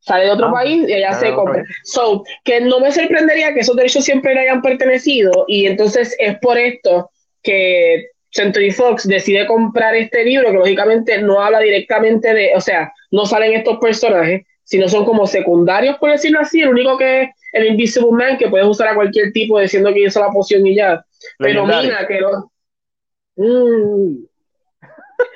Sale 0.00 0.24
de 0.24 0.30
otro 0.30 0.46
Ah, 0.46 0.52
país 0.52 0.88
y 0.88 0.92
allá 0.94 1.12
se 1.14 1.32
compra. 1.34 1.62
país. 1.62 1.68
So, 1.84 2.24
que 2.44 2.60
no 2.60 2.80
me 2.80 2.90
sorprendería 2.92 3.52
que 3.54 3.60
esos 3.60 3.76
derechos 3.76 4.04
siempre 4.04 4.34
le 4.34 4.40
hayan 4.40 4.62
pertenecido 4.62 5.44
y 5.48 5.66
entonces 5.66 6.14
es 6.18 6.38
por 6.38 6.56
esto 6.58 7.10
que 7.46 8.08
Century 8.30 8.70
Fox 8.72 9.06
decide 9.08 9.46
comprar 9.46 9.94
este 9.94 10.24
libro 10.24 10.48
que 10.50 10.58
lógicamente 10.58 11.22
no 11.22 11.40
habla 11.40 11.60
directamente 11.60 12.34
de, 12.34 12.50
o 12.54 12.60
sea, 12.60 12.92
no 13.12 13.24
salen 13.24 13.54
estos 13.54 13.78
personajes, 13.78 14.44
sino 14.64 14.88
son 14.88 15.04
como 15.04 15.26
secundarios, 15.26 15.96
por 15.98 16.10
decirlo 16.10 16.40
así. 16.40 16.60
El 16.60 16.70
único 16.70 16.98
que 16.98 17.22
es 17.22 17.30
el 17.52 17.66
Invisible 17.68 18.10
Man, 18.10 18.36
que 18.36 18.48
puedes 18.48 18.66
usar 18.66 18.88
a 18.88 18.94
cualquier 18.94 19.32
tipo 19.32 19.58
diciendo 19.60 19.94
que 19.94 20.00
hizo 20.04 20.20
la 20.20 20.30
poción 20.30 20.66
y 20.66 20.74
ya. 20.74 21.02
Pero 21.38 21.64
mira 21.64 22.06
que 22.06 22.20
no. 22.20 22.50
Mm. 23.36 24.24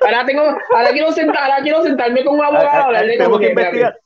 Ahora 0.03 0.27
tengo, 0.27 0.43
ahora 0.43 0.91
quiero 0.93 1.13
sentar, 1.13 1.45
ahora 1.45 1.63
quiero 1.63 1.83
sentarme 1.83 2.25
con 2.25 2.35
un 2.35 2.45
abogado 2.45 2.67
a 2.67 2.71
Ah, 2.71 2.81
ah, 2.81 2.85
hablarle 2.87 3.13
tenemos 3.13 3.29
como 3.29 3.41
que 3.41 3.49
investigar. 3.51 3.99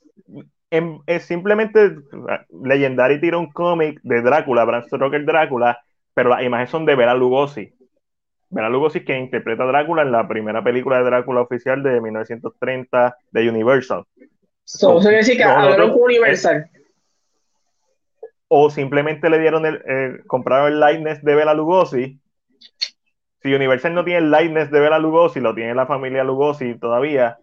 En- 0.70 0.98
es 1.06 1.22
simplemente 1.24 1.90
ah, 2.28 2.44
Legendary 2.64 3.20
tira 3.20 3.38
un 3.38 3.50
cómic 3.50 3.98
de 4.02 4.22
Drácula, 4.22 4.64
Bram 4.64 4.84
Stoker 4.84 5.24
Drácula, 5.24 5.78
pero 6.14 6.30
las 6.30 6.42
imágenes 6.42 6.70
son 6.70 6.84
de 6.86 6.94
Bela 6.94 7.14
Lugosi. 7.14 7.72
Bela 8.54 8.68
Lugosi 8.68 9.04
quien 9.04 9.24
interpreta 9.24 9.64
a 9.64 9.66
Drácula 9.66 10.02
en 10.02 10.12
la 10.12 10.28
primera 10.28 10.62
película 10.62 10.98
de 10.98 11.04
Drácula 11.04 11.40
oficial 11.40 11.82
de 11.82 12.00
1930 12.00 13.16
de 13.32 13.48
Universal. 13.48 14.04
So, 14.64 14.98
eso 14.98 15.08
decir 15.08 15.36
que 15.36 15.44
hablaron 15.44 15.90
con 15.90 16.02
Universal. 16.02 16.70
O 18.48 18.70
simplemente 18.70 19.28
le 19.28 19.40
dieron 19.40 19.66
el, 19.66 19.82
eh, 19.86 20.20
compraron 20.26 20.72
el 20.72 20.80
likeness 20.80 21.22
de 21.22 21.34
Bela 21.34 21.52
Lugosi. 21.52 22.18
Si 23.42 23.52
Universal 23.52 23.92
no 23.92 24.04
tiene 24.04 24.20
el 24.20 24.30
likeness 24.30 24.70
de 24.70 24.80
Bela 24.80 24.98
Lugosi, 24.98 25.40
lo 25.40 25.54
tiene 25.54 25.74
la 25.74 25.86
familia 25.86 26.22
Lugosi 26.22 26.78
todavía, 26.78 27.38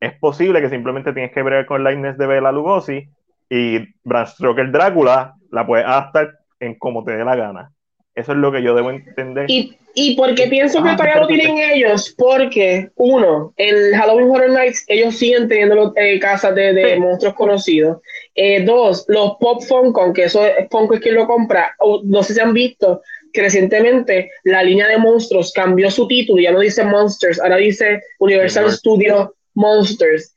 es 0.00 0.12
posible 0.18 0.60
que 0.60 0.68
simplemente 0.68 1.12
tienes 1.12 1.32
que 1.32 1.42
bregar 1.42 1.66
con 1.66 1.78
el 1.78 1.84
likeness 1.84 2.18
de 2.18 2.26
Bela 2.26 2.52
Lugosi 2.52 3.08
y 3.48 3.78
Bram 4.04 4.26
Stoker 4.26 4.70
Drácula 4.70 5.34
la 5.50 5.66
puedes 5.66 5.86
adaptar 5.86 6.34
en 6.60 6.74
como 6.78 7.04
te 7.04 7.16
dé 7.16 7.24
la 7.24 7.36
gana. 7.36 7.72
Eso 8.14 8.32
es 8.32 8.38
lo 8.38 8.52
que 8.52 8.62
yo 8.62 8.74
debo 8.74 8.90
entender. 8.90 9.50
Y, 9.50 9.78
y 9.98 10.14
porque 10.14 10.46
pienso 10.48 10.82
que 10.82 10.90
Ah, 10.90 10.96
todavía 10.96 11.20
lo 11.22 11.26
pero- 11.26 11.40
tienen 11.40 11.70
ellos, 11.72 12.14
porque 12.18 12.90
uno, 12.96 13.54
en 13.56 13.94
Halloween 13.94 14.28
Horror 14.30 14.50
Nights, 14.50 14.84
ellos 14.88 15.16
siguen 15.16 15.48
teniendo 15.48 15.94
eh, 15.96 16.20
casas 16.20 16.54
de, 16.54 16.74
de 16.74 16.94
Sí. 16.94 17.00
monstruos 17.00 17.34
conocidos. 17.34 18.02
Eh, 18.34 18.62
dos, 18.62 19.06
los 19.08 19.36
Pop 19.40 19.62
Funko, 19.62 20.12
que 20.12 20.24
eso 20.24 20.44
es 20.44 20.68
Funko 20.70 20.94
es 20.96 21.00
quien 21.00 21.14
lo 21.14 21.26
compra, 21.26 21.74
o 21.78 22.02
no 22.04 22.22
sé 22.22 22.34
si 22.34 22.40
han 22.40 22.52
visto 22.52 23.00
que 23.32 23.40
recientemente 23.40 24.30
la 24.44 24.62
línea 24.62 24.86
de 24.86 24.98
monstruos 24.98 25.50
cambió 25.54 25.90
su 25.90 26.06
título, 26.06 26.42
ya 26.42 26.52
no 26.52 26.60
dice 26.60 26.84
Monsters, 26.84 27.40
ahora 27.40 27.56
dice 27.56 28.02
Universal 28.18 28.64
Universal. 28.64 28.72
Studio 28.72 29.34
Monsters. 29.54 30.34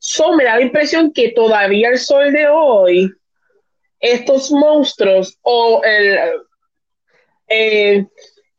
So 0.00 0.32
me 0.36 0.44
da 0.44 0.56
la 0.56 0.62
impresión 0.62 1.12
que 1.12 1.32
todavía 1.32 1.90
el 1.90 1.98
sol 1.98 2.32
de 2.32 2.48
hoy, 2.48 3.10
estos 4.00 4.50
monstruos 4.50 5.38
o 5.42 5.82
el 5.84 6.18
eh, 7.48 8.06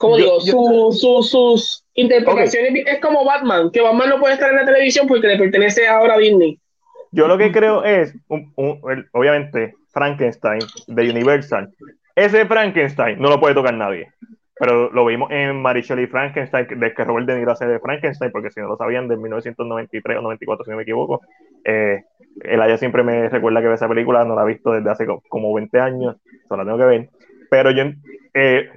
como 0.04 0.18
digo, 0.18 0.38
yo- 0.46 0.52
su- 0.52 0.92
su- 1.00 1.24
sus 1.24 1.86
interpretaciones 1.96 2.84
es 2.86 3.00
como 3.00 3.24
Batman, 3.26 3.72
que 3.72 3.82
Batman 3.82 4.10
no 4.10 4.20
puede 4.20 4.34
estar 4.36 4.50
en 4.50 4.58
la 4.58 4.66
televisión 4.66 5.08
porque 5.08 5.28
le 5.28 5.38
pertenece 5.38 5.88
ahora 5.88 6.16
a 6.16 6.18
Disney. 6.18 6.60
Yo 7.12 7.28
lo 7.28 7.38
que 7.38 7.52
creo 7.52 7.84
es, 7.84 8.14
un- 8.28 8.52
un- 8.56 8.80
el- 8.92 9.06
obviamente, 9.14 9.76
Frankenstein 9.92 10.62
de 10.88 11.10
Universal. 11.10 11.70
Ese 12.16 12.46
Frankenstein 12.46 13.20
no 13.20 13.30
lo 13.30 13.40
puede 13.40 13.56
tocar 13.56 13.74
nadie. 13.74 14.08
Pero 14.60 14.92
lo 14.92 15.06
vimos 15.06 15.32
en 15.32 15.62
Marichelle 15.62 16.04
y 16.04 16.08
Frankenstein, 16.08 16.68
de 16.80 16.94
que 16.94 17.04
Robert 17.04 17.26
De 17.28 17.36
Niro 17.38 17.52
hace 17.52 17.66
de 17.66 17.80
Frankenstein, 17.80 18.32
porque 18.32 18.52
si 18.52 18.60
no 18.62 18.68
lo 18.68 18.78
sabían, 18.78 19.08
de 19.08 19.18
1993 19.18 20.18
o 20.20 20.22
94, 20.22 20.64
si 20.64 20.72
no 20.72 20.78
me 20.78 20.84
equivoco. 20.84 21.22
Eh, 21.66 22.04
Elaya 22.44 22.78
siempre 22.78 23.04
me 23.04 23.30
recuerda 23.30 23.62
que 23.62 23.68
ve 23.68 23.74
esa 23.76 23.88
película, 23.90 24.24
no 24.26 24.36
la 24.36 24.44
ha 24.44 24.46
visto 24.46 24.72
desde 24.72 24.90
hace 24.92 25.06
co- 25.06 25.24
como 25.28 25.54
20 25.54 25.80
años, 25.80 26.18
solo 26.48 26.64
la 26.64 26.72
tengo 26.72 26.78
que 26.78 26.86
ver. 26.98 27.10
Pero 27.54 27.70
yo, 27.70 27.84
eh, 28.34 28.68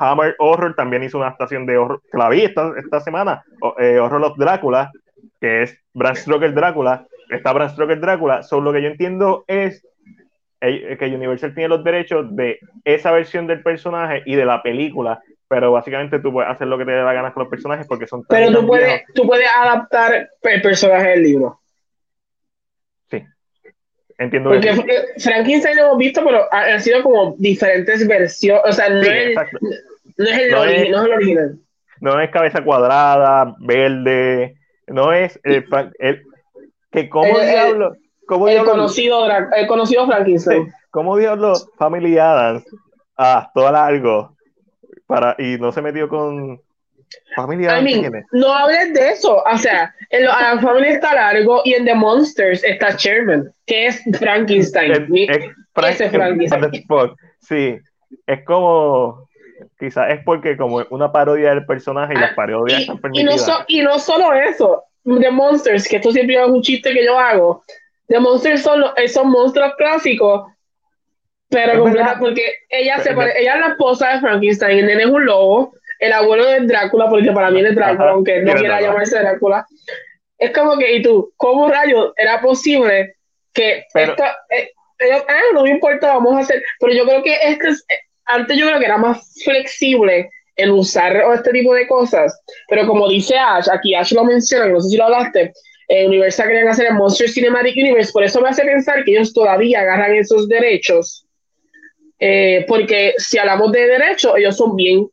Hammer 0.00 0.34
Horror 0.40 0.74
también 0.74 1.04
hizo 1.04 1.18
una 1.18 1.28
adaptación 1.28 1.66
de 1.66 1.78
horror, 1.78 2.02
que 2.10 2.18
la 2.18 2.28
vi 2.28 2.42
esta, 2.42 2.72
esta 2.76 2.98
semana, 2.98 3.44
eh, 3.78 4.00
Horror 4.00 4.24
of 4.24 4.36
Drácula, 4.36 4.90
que 5.40 5.62
es 5.62 5.78
Bram 5.94 6.16
Stoker 6.16 6.52
Drácula, 6.52 7.06
está 7.30 7.52
Bram 7.52 7.70
Stoker 7.70 8.00
Drácula, 8.00 8.42
solo 8.42 8.64
lo 8.64 8.72
que 8.72 8.82
yo 8.82 8.88
entiendo 8.88 9.44
es 9.46 9.86
eh, 10.60 10.96
que 10.98 11.06
Universal 11.14 11.54
tiene 11.54 11.68
los 11.68 11.84
derechos 11.84 12.34
de 12.34 12.58
esa 12.84 13.12
versión 13.12 13.46
del 13.46 13.62
personaje 13.62 14.24
y 14.26 14.34
de 14.34 14.44
la 14.44 14.64
película, 14.64 15.22
pero 15.46 15.70
básicamente 15.70 16.18
tú 16.18 16.32
puedes 16.32 16.50
hacer 16.50 16.66
lo 16.66 16.76
que 16.76 16.86
te 16.86 16.90
dé 16.90 17.02
la 17.04 17.12
gana 17.12 17.32
con 17.32 17.44
los 17.44 17.50
personajes 17.50 17.86
porque 17.86 18.08
son 18.08 18.24
tan 18.24 18.36
Pero 18.36 18.58
tú 18.58 18.66
puedes, 18.66 19.04
tú 19.14 19.28
puedes 19.28 19.46
adaptar 19.56 20.28
el 20.42 20.60
personaje 20.60 21.10
del 21.10 21.22
libro. 21.22 21.60
Sí, 24.18 24.24
entiendo 24.24 24.50
Porque 24.50 24.68
eh, 24.70 25.06
Frankenstein 25.18 25.76
lo 25.76 25.82
hemos 25.86 25.98
visto, 25.98 26.22
pero 26.24 26.44
ha- 26.52 26.72
han 26.74 26.80
sido 26.80 27.02
como 27.02 27.34
diferentes 27.38 28.06
versiones. 28.06 28.62
O 28.66 28.72
sea, 28.72 28.88
no, 28.90 29.02
Sí, 29.02 29.08
es, 29.10 29.34
no 30.16 30.24
es 30.26 30.38
el 30.38 30.50
No 30.50 30.64
es- 30.64 30.90
no 30.90 30.98
es 30.98 31.04
el 31.04 31.12
original. 31.12 31.58
No 32.00 32.20
es 32.20 32.30
cabeza 32.30 32.62
cuadrada, 32.62 33.54
verde, 33.60 34.56
no 34.86 35.12
es 35.12 35.38
el, 35.44 35.64
fa- 35.66 35.90
el- 35.98 36.22
que 36.92 37.08
como 37.08 37.38
El- 37.38 37.46
diablo, 37.48 37.96
¿Cómo 38.26 38.46
El 38.46 38.62
conocido, 38.64 39.26
el 39.56 39.66
conocido 39.66 40.06
Frankenstein. 40.06 40.70
cómo 40.90 41.16
diablos 41.16 41.70
Family 41.78 42.18
Adams? 42.18 42.62
Ah, 43.16 43.50
todo 43.54 43.72
largo. 43.72 44.36
Para, 45.06 45.34
y 45.38 45.56
no 45.58 45.72
se 45.72 45.80
metió 45.80 46.08
con 46.10 46.60
Family 47.36 47.64
I 47.66 47.82
mean, 47.82 48.24
no 48.32 48.52
hables 48.52 48.92
de 48.94 49.10
eso. 49.10 49.42
O 49.44 49.58
sea, 49.58 49.94
en 50.10 50.24
lo- 50.24 50.32
a 50.32 50.54
la 50.54 50.60
familia 50.60 50.92
está 50.92 51.14
largo 51.14 51.62
y 51.64 51.74
en 51.74 51.84
The 51.84 51.94
Monsters 51.94 52.64
está 52.64 52.90
Sherman, 52.96 53.52
que 53.66 53.86
es 53.86 54.02
Frankenstein. 54.18 54.92
Es- 54.92 55.08
Mi- 55.08 55.24
es 55.24 55.38
Frank- 55.74 55.92
ese 55.94 56.10
Frankenstein. 56.10 56.70
Sí, 57.40 57.78
es 58.26 58.44
como, 58.44 59.28
quizás 59.78 60.10
es 60.12 60.20
porque 60.24 60.56
como 60.56 60.84
una 60.90 61.10
parodia 61.12 61.50
del 61.50 61.64
personaje 61.66 62.14
y 62.14 62.18
las 62.18 62.34
parodias 62.34 62.80
y, 62.80 62.90
están 62.90 63.14
y 63.14 63.22
no 63.24 63.38
so- 63.38 63.64
y 63.68 63.80
no 63.82 63.98
solo 63.98 64.32
eso, 64.34 64.84
The 65.04 65.30
Monsters, 65.30 65.88
que 65.88 65.96
esto 65.96 66.10
siempre 66.12 66.36
es 66.36 66.46
un 66.48 66.60
chiste 66.62 66.92
que 66.92 67.04
yo 67.04 67.18
hago. 67.18 67.62
The 68.08 68.18
Monsters 68.20 68.62
son, 68.62 68.84
eh, 68.96 69.08
son 69.08 69.30
monstruos 69.30 69.72
clásicos, 69.76 70.50
pero 71.48 71.80
completa- 71.82 72.16
porque 72.18 72.42
ella, 72.68 72.98
se 72.98 73.04
Pero- 73.10 73.16
pare- 73.20 73.40
ella 73.40 73.54
es 73.54 73.60
la 73.60 73.68
esposa 73.68 74.08
de 74.14 74.20
Frankenstein, 74.20 74.78
el 74.80 74.86
nene 74.86 75.02
es 75.04 75.08
un 75.08 75.24
lobo, 75.24 75.72
el 75.98 76.12
abuelo 76.12 76.46
de 76.46 76.60
Drácula, 76.60 77.08
porque 77.08 77.32
para 77.32 77.50
mí 77.50 77.60
él 77.60 77.66
es 77.66 77.74
Drácula, 77.74 78.10
aunque 78.10 78.40
no 78.42 78.54
quiera 78.54 78.80
llamarse 78.80 79.18
Drácula. 79.18 79.66
Es 80.38 80.52
como 80.52 80.76
que, 80.78 80.92
¿y 80.96 81.02
tú? 81.02 81.32
¿Cómo 81.36 81.68
rayos 81.68 82.12
era 82.16 82.40
posible 82.40 83.16
que 83.52 83.84
Pero- 83.92 84.12
esta, 84.12 84.36
eh, 84.50 84.70
ellos, 85.00 85.24
ah, 85.28 85.40
no 85.54 85.62
me 85.62 85.70
importa, 85.70 86.14
vamos 86.14 86.36
a 86.36 86.40
hacer, 86.40 86.62
pero 86.80 86.92
yo 86.92 87.04
creo 87.04 87.22
que 87.22 87.36
este 87.42 87.68
es, 87.68 87.84
eh, 87.88 87.98
antes 88.26 88.56
yo 88.56 88.66
creo 88.66 88.78
que 88.78 88.84
era 88.84 88.98
más 88.98 89.42
flexible 89.44 90.30
en 90.56 90.70
usar 90.70 91.16
este 91.34 91.52
tipo 91.52 91.72
de 91.74 91.86
cosas, 91.86 92.40
pero 92.68 92.86
como 92.86 93.08
dice 93.08 93.36
Ash, 93.36 93.68
aquí 93.72 93.94
Ash 93.94 94.12
lo 94.12 94.24
menciona, 94.24 94.66
no 94.66 94.80
sé 94.80 94.90
si 94.90 94.96
lo 94.96 95.04
hablaste, 95.04 95.52
eh, 95.88 96.06
Universal 96.06 96.48
querían 96.48 96.68
hacer 96.68 96.86
el 96.88 96.94
Monster 96.94 97.28
Cinematic 97.28 97.76
Universe, 97.76 98.12
por 98.12 98.24
eso 98.24 98.40
me 98.40 98.48
hace 98.48 98.64
pensar 98.64 99.04
que 99.04 99.12
ellos 99.12 99.32
todavía 99.32 99.80
agarran 99.80 100.14
esos 100.16 100.48
derechos, 100.48 101.26
eh, 102.18 102.64
porque 102.66 103.14
si 103.18 103.38
hablamos 103.38 103.70
de 103.72 103.86
derechos, 103.86 104.34
ellos 104.36 104.56
son 104.56 104.74
bien 104.74 105.08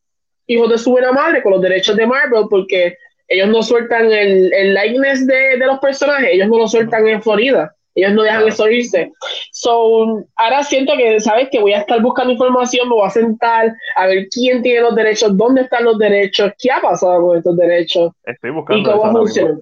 hijos 0.47 0.69
de 0.69 0.77
su 0.77 0.91
buena 0.91 1.11
madre 1.11 1.41
con 1.41 1.53
los 1.53 1.61
derechos 1.61 1.95
de 1.95 2.07
Marvel, 2.07 2.45
porque 2.49 2.97
ellos 3.27 3.49
no 3.49 3.63
sueltan 3.63 4.11
el, 4.11 4.53
el 4.53 4.73
likeness 4.73 5.25
de, 5.25 5.57
de 5.57 5.65
los 5.65 5.79
personajes, 5.79 6.29
ellos 6.31 6.47
no 6.47 6.57
lo 6.57 6.67
sueltan 6.67 7.07
en 7.07 7.21
Florida. 7.21 7.75
Ellos 7.95 8.11
no 8.11 8.23
dejan 8.23 8.45
eso 8.45 8.69
irse. 8.69 9.13
So, 9.51 10.25
ahora 10.35 10.63
siento 10.63 10.97
que, 10.97 11.17
¿sabes? 11.21 11.47
Que 11.49 11.61
voy 11.61 11.71
a 11.71 11.79
estar 11.79 12.01
buscando 12.01 12.33
información, 12.33 12.89
me 12.89 12.95
voy 12.95 13.07
a 13.07 13.09
sentar 13.09 13.73
a 13.95 14.07
ver 14.07 14.27
quién 14.27 14.61
tiene 14.61 14.81
los 14.81 14.95
derechos, 14.95 15.35
dónde 15.37 15.61
están 15.61 15.85
los 15.85 15.97
derechos, 15.97 16.51
qué 16.59 16.71
ha 16.71 16.81
pasado 16.81 17.25
con 17.25 17.37
estos 17.37 17.55
derechos 17.55 18.11
Estoy 18.25 18.49
y 18.49 18.53
buscando 18.53 18.89
eso 18.89 18.99
cómo 18.99 19.17
funcionan. 19.19 19.61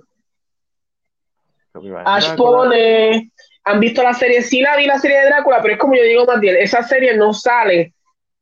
Ash 2.06 2.36
pone, 2.36 3.32
han 3.66 3.80
visto 3.80 4.02
la 4.02 4.16
serie, 4.16 4.42
sí 4.42 4.62
la 4.62 4.78
vi 4.78 4.88
la 4.88 4.98
serie 4.98 5.20
de 5.20 5.26
Drácula, 5.28 5.62
pero 5.62 5.76
es 5.76 5.80
como 5.80 5.96
yo 5.96 6.04
digo 6.04 6.26
bien, 6.40 6.56
esa 6.60 6.82
serie 6.82 7.16
no 7.16 7.34
sale 7.34 7.94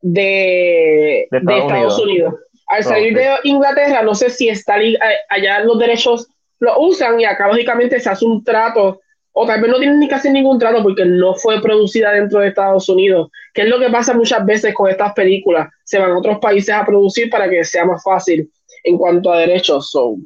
de, 0.01 1.27
De 1.29 1.39
de 1.39 1.57
Estados 1.57 1.63
Estados, 1.71 1.99
Unidos. 1.99 2.33
Al 2.67 2.83
No, 2.83 2.89
salir 2.89 3.13
ok. 3.13 3.19
de 3.19 3.49
Inglaterra, 3.49 4.01
no 4.01 4.15
sé 4.15 4.29
si 4.29 4.49
está 4.49 4.81
eh, 4.81 4.97
allá 5.29 5.59
los 5.61 5.77
derechos 5.77 6.27
lo 6.59 6.79
usan 6.79 7.19
y 7.19 7.25
acá 7.25 7.47
lógicamente 7.47 7.99
se 7.99 8.09
hace 8.09 8.23
un 8.23 8.43
trato, 8.43 9.01
o 9.33 9.47
tal 9.47 9.61
vez 9.61 9.71
no 9.71 9.77
tienen 9.79 9.99
ni 9.99 10.09
hacer 10.09 10.31
ningún 10.31 10.59
trato 10.59 10.83
porque 10.83 11.05
no 11.05 11.33
fue 11.35 11.61
producida 11.61 12.11
dentro 12.11 12.39
de 12.39 12.49
Estados 12.49 12.87
Unidos, 12.87 13.29
que 13.53 13.63
es 13.63 13.67
lo 13.67 13.79
que 13.79 13.89
pasa 13.89 14.13
muchas 14.13 14.45
veces 14.45 14.73
con 14.73 14.89
estas 14.89 15.13
películas, 15.13 15.69
se 15.83 15.97
van 15.99 16.11
a 16.11 16.17
otros 16.19 16.37
países 16.39 16.73
a 16.73 16.85
producir 16.85 17.29
para 17.29 17.49
que 17.49 17.63
sea 17.63 17.85
más 17.85 18.03
fácil 18.03 18.49
en 18.83 18.97
cuanto 18.97 19.31
a 19.31 19.39
derechos. 19.39 19.89
So, 19.89 20.17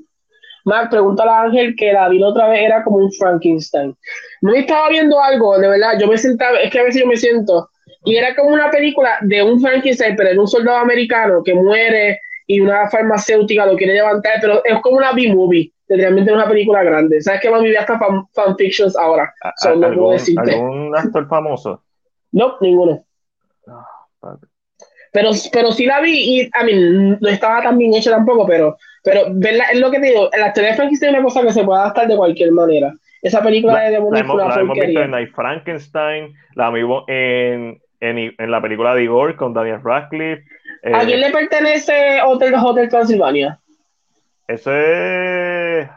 Mark, 0.65 0.89
pregúntale 0.89 1.31
a 1.31 1.41
Ángel 1.43 1.75
que 1.77 1.93
la 1.93 2.09
vi 2.09 2.19
la 2.19 2.27
otra 2.27 2.49
vez, 2.49 2.61
era 2.63 2.83
como 2.83 2.97
un 2.97 3.11
Frankenstein. 3.13 3.95
No 4.41 4.53
estaba 4.53 4.89
viendo 4.89 5.21
algo, 5.21 5.57
de 5.57 5.69
verdad, 5.69 5.97
yo 5.99 6.07
me 6.07 6.17
sentaba, 6.17 6.59
es 6.59 6.69
que 6.69 6.79
a 6.79 6.83
veces 6.83 7.01
yo 7.01 7.07
me 7.07 7.15
siento, 7.15 7.69
y 8.05 8.15
era 8.15 8.35
como 8.35 8.49
una 8.49 8.69
película 8.69 9.17
de 9.21 9.43
un 9.43 9.59
Frankenstein, 9.59 10.15
pero 10.15 10.29
de 10.29 10.39
un 10.39 10.47
soldado 10.47 10.77
americano 10.77 11.41
que 11.43 11.53
muere 11.53 12.21
y 12.47 12.59
una 12.61 12.87
farmacéutica 12.89 13.65
lo 13.65 13.75
quiere 13.75 13.93
levantar, 13.95 14.33
pero 14.39 14.63
es 14.63 14.79
como 14.81 14.97
una 14.97 15.11
B-movie, 15.13 15.71
realmente 15.89 16.29
es 16.31 16.35
una 16.37 16.47
película 16.47 16.83
grande. 16.83 17.19
¿Sabes 17.21 17.41
que 17.41 17.49
mami 17.49 17.69
ve 17.69 17.77
hasta 17.77 17.97
fan, 17.97 18.25
fanfictions 18.33 18.95
ahora? 18.95 19.33
A- 19.43 19.51
So, 19.57 19.69
no 19.71 19.79
puedo 19.79 19.89
¿Algún, 19.91 20.11
decirte. 20.13 20.51
algún 20.53 20.95
actor 20.95 21.27
famoso? 21.27 21.83
No, 22.31 22.57
ninguno. 22.61 23.03
Ah. 23.67 23.85
Pero, 25.11 25.29
pero 25.53 25.71
sí 25.71 25.85
la 25.85 26.01
vi 26.01 26.41
y 26.41 26.49
a 26.53 26.63
mí 26.65 26.73
no 27.21 27.29
estaba 27.29 27.63
tan 27.63 27.77
bien 27.77 27.93
hecha 27.93 28.11
tampoco, 28.11 28.45
pero, 28.45 28.77
pero 29.01 29.27
verla, 29.31 29.63
es 29.71 29.79
lo 29.79 29.89
que 29.89 29.99
te 29.99 30.07
digo, 30.07 30.29
la 30.37 30.51
teoría 30.51 30.71
de 30.71 30.77
Frankenstein 30.77 31.13
es 31.15 31.19
una 31.19 31.23
cosa 31.25 31.41
que 31.41 31.53
se 31.53 31.63
puede 31.63 31.79
adaptar 31.79 32.07
de 32.07 32.17
cualquier 32.17 32.51
manera. 32.51 32.93
Esa 33.21 33.41
película 33.41 33.73
La, 33.75 33.79
de 33.79 33.85
la 33.85 33.91
demonios 33.91 34.19
hemos, 34.21 34.33
fue 34.35 34.43
una 34.45 34.55
la 34.55 34.61
hemos 34.61 34.77
visto 34.77 35.01
en 35.01 35.31
Frankenstein, 35.33 36.33
la 36.55 36.69
vimos 36.69 37.05
en, 37.07 37.81
en, 37.99 38.33
en 38.37 38.51
la 38.51 38.61
película 38.61 38.93
de 38.95 39.03
Igor 39.03 39.35
con 39.35 39.53
Daniel 39.53 39.81
Radcliffe. 39.83 40.43
eh, 40.83 40.93
¿A 40.93 41.05
quién 41.05 41.21
le 41.21 41.31
pertenece 41.31 42.21
Hotel 42.23 42.53
Hotel 42.55 42.89
Transilvania? 42.89 43.59
Eso 44.47 44.71
es. 44.71 45.87
eh, 45.87 45.89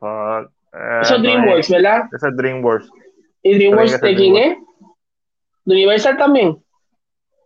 Eso 0.00 0.44
es 1.02 1.10
no 1.10 1.18
DreamWorks, 1.22 1.70
¿verdad? 1.70 2.02
Ese 2.14 2.28
es 2.28 2.36
DreamWorks. 2.36 2.90
¿Y 3.42 3.54
DreamWorks 3.58 4.00
de 4.00 4.14
quién 4.14 4.36
es? 4.36 4.56
¿De 5.64 5.74
Universal 5.74 6.16
también? 6.16 6.58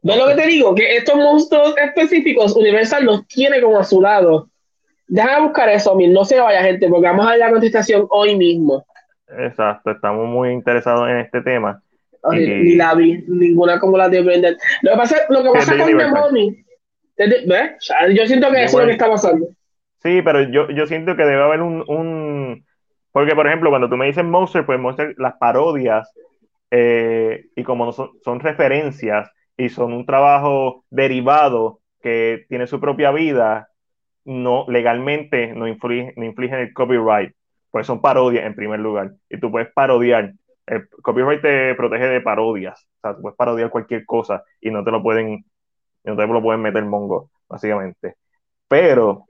¿Ves 0.03 0.17
lo 0.17 0.27
que 0.29 0.35
te 0.35 0.47
digo? 0.47 0.75
Que 0.75 0.97
estos 0.97 1.17
monstruos 1.17 1.75
específicos, 1.77 2.57
Universal 2.57 3.05
los 3.05 3.27
tiene 3.27 3.61
como 3.61 3.79
a 3.79 3.85
su 3.85 4.01
lado. 4.01 4.49
Déjame 5.07 5.47
buscar 5.47 5.69
eso, 5.71 5.95
Mir, 5.95 6.11
no 6.11 6.25
se 6.25 6.39
vaya 6.39 6.63
gente, 6.63 6.89
porque 6.89 7.07
vamos 7.07 7.27
a 7.27 7.31
dar 7.31 7.39
la 7.39 7.51
contestación 7.51 8.07
hoy 8.11 8.37
mismo. 8.37 8.85
Exacto, 9.39 9.91
estamos 9.91 10.27
muy 10.27 10.51
interesados 10.51 11.09
en 11.09 11.19
este 11.19 11.41
tema. 11.43 11.83
Y- 12.33 12.37
Ni 12.65 12.75
la 12.77 12.95
vi, 12.95 13.25
ninguna 13.29 13.79
como 13.79 13.97
la 13.97 14.09
de 14.09 14.23
Brendan. 14.23 14.57
Lo 14.83 14.93
que 14.93 14.97
pasa, 14.97 15.17
lo 15.29 15.43
que 15.43 15.51
pasa 15.51 15.73
con 15.79 15.87
The. 17.17 17.45
O 17.77 17.81
sea, 17.81 18.09
yo 18.09 18.27
siento 18.27 18.51
que 18.51 18.65
eso 18.65 18.79
es 18.79 18.85
lo 18.85 18.87
que 18.87 18.93
está 18.93 19.11
pasando. 19.11 19.47
Sí, 20.03 20.23
pero 20.23 20.43
yo, 20.43 20.71
yo 20.71 20.87
siento 20.87 21.17
que 21.17 21.25
debe 21.25 21.43
haber 21.43 21.63
un, 21.63 21.85
un- 21.89 22.65
Porque, 23.13 23.35
por 23.35 23.47
ejemplo, 23.47 23.71
cuando 23.71 23.89
tú 23.89 23.97
me 23.97 24.07
dices 24.07 24.25
Monster, 24.25 24.65
pues 24.65 24.79
Monster, 24.79 25.15
las 25.19 25.35
parodias, 25.39 26.13
eh, 26.71 27.47
y 27.57 27.65
como 27.65 27.87
no 27.87 27.93
son, 27.93 28.11
son 28.25 28.41
referencias 28.41 29.31
y 29.57 29.71
son 29.71 29.93
un 29.93 30.07
trabajo 30.07 30.85
derivado 30.91 31.81
que 32.01 32.45
tiene 32.49 32.67
su 32.69 32.79
propia 32.81 33.11
vida, 33.11 33.69
no 34.25 34.67
legalmente 34.69 35.49
no 35.55 35.67
influye, 35.67 36.13
no 36.17 36.25
infligen 36.25 36.59
el 36.61 36.73
copyright, 36.73 37.33
pues 37.71 37.87
son 37.87 38.01
parodias 38.01 38.45
en 38.47 38.55
primer 38.55 38.79
lugar. 38.79 39.13
Y 39.29 39.41
tú 39.41 39.51
puedes 39.51 39.73
parodiar. 39.73 40.35
El 40.69 40.89
copyright 41.03 41.43
te 41.43 41.75
protege 41.75 42.07
de 42.07 42.21
parodias. 42.21 42.87
O 42.99 43.01
sea, 43.01 43.17
tú 43.17 43.23
puedes 43.23 43.37
parodiar 43.37 43.71
cualquier 43.71 44.05
cosa 44.07 44.45
y 44.61 44.71
no 44.71 44.85
te 44.85 44.91
lo 44.91 45.03
pueden, 45.03 45.45
no 46.05 46.17
te 46.17 46.27
lo 46.27 46.43
pueden 46.43 46.63
meter 46.63 46.85
mongo, 46.85 47.31
básicamente. 47.49 48.17
Pero 48.69 49.29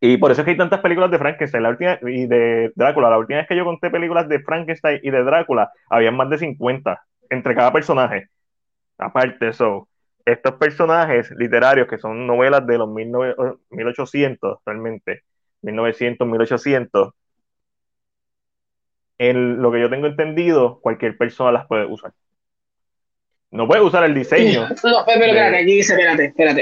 y 0.00 0.16
por 0.16 0.30
eso 0.30 0.42
es 0.42 0.44
que 0.44 0.52
hay 0.52 0.56
tantas 0.56 0.80
películas 0.80 1.10
de 1.10 1.18
Frankenstein 1.18 1.62
la 1.62 1.70
última, 1.70 1.98
y 2.02 2.26
de 2.26 2.72
Drácula. 2.76 3.10
La 3.10 3.18
última 3.18 3.38
vez 3.38 3.48
que 3.48 3.56
yo 3.56 3.64
conté 3.64 3.90
películas 3.90 4.28
de 4.28 4.40
Frankenstein 4.40 5.00
y 5.02 5.10
de 5.10 5.24
Drácula, 5.24 5.72
habían 5.90 6.16
más 6.16 6.30
de 6.30 6.38
50 6.38 7.02
entre 7.30 7.54
cada 7.54 7.72
personaje. 7.72 8.28
Aparte, 8.98 9.48
eso, 9.48 9.88
estos 10.24 10.54
personajes 10.54 11.30
literarios 11.32 11.88
que 11.88 11.98
son 11.98 12.26
novelas 12.26 12.66
de 12.66 12.78
los 12.78 12.94
19 12.94 13.34
1800, 13.70 14.58
realmente, 14.64 15.22
1900, 15.62 16.28
1800, 16.28 17.12
en 19.18 19.60
lo 19.60 19.70
que 19.72 19.80
yo 19.80 19.90
tengo 19.90 20.06
entendido, 20.06 20.80
cualquier 20.80 21.16
persona 21.16 21.52
las 21.52 21.66
puede 21.66 21.86
usar. 21.86 22.12
No 23.50 23.66
puede 23.66 23.82
usar 23.82 24.04
el 24.04 24.14
diseño. 24.14 24.68
No, 24.84 25.04
pero, 25.06 25.24
espérate, 25.24 25.56
aquí 25.56 25.74
dice, 25.76 25.94
espérate, 25.94 26.24
espérate. 26.26 26.60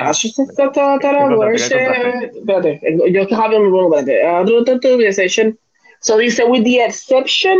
Espérate, 2.39 2.81
yo 3.13 3.23
estoy 3.23 3.37
hablando 3.37 3.71
muy 3.71 3.89
bueno, 3.89 3.97
espérate. 3.99 4.27
Ah. 4.27 4.45
So 6.01 6.19
dice, 6.19 6.45
with 6.45 6.65
the 6.65 6.85
exception 6.85 7.59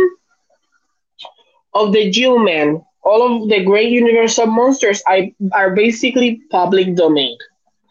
of 1.73 1.91
the 1.91 2.09
Jew-Man, 2.09 2.81
all 3.01 3.21
of 3.21 3.49
the 3.49 3.63
great 3.63 3.89
universal 3.89 4.45
monsters 4.45 5.01
are, 5.07 5.27
are 5.51 5.71
basically 5.75 6.41
public 6.49 6.95
domain. 6.95 7.37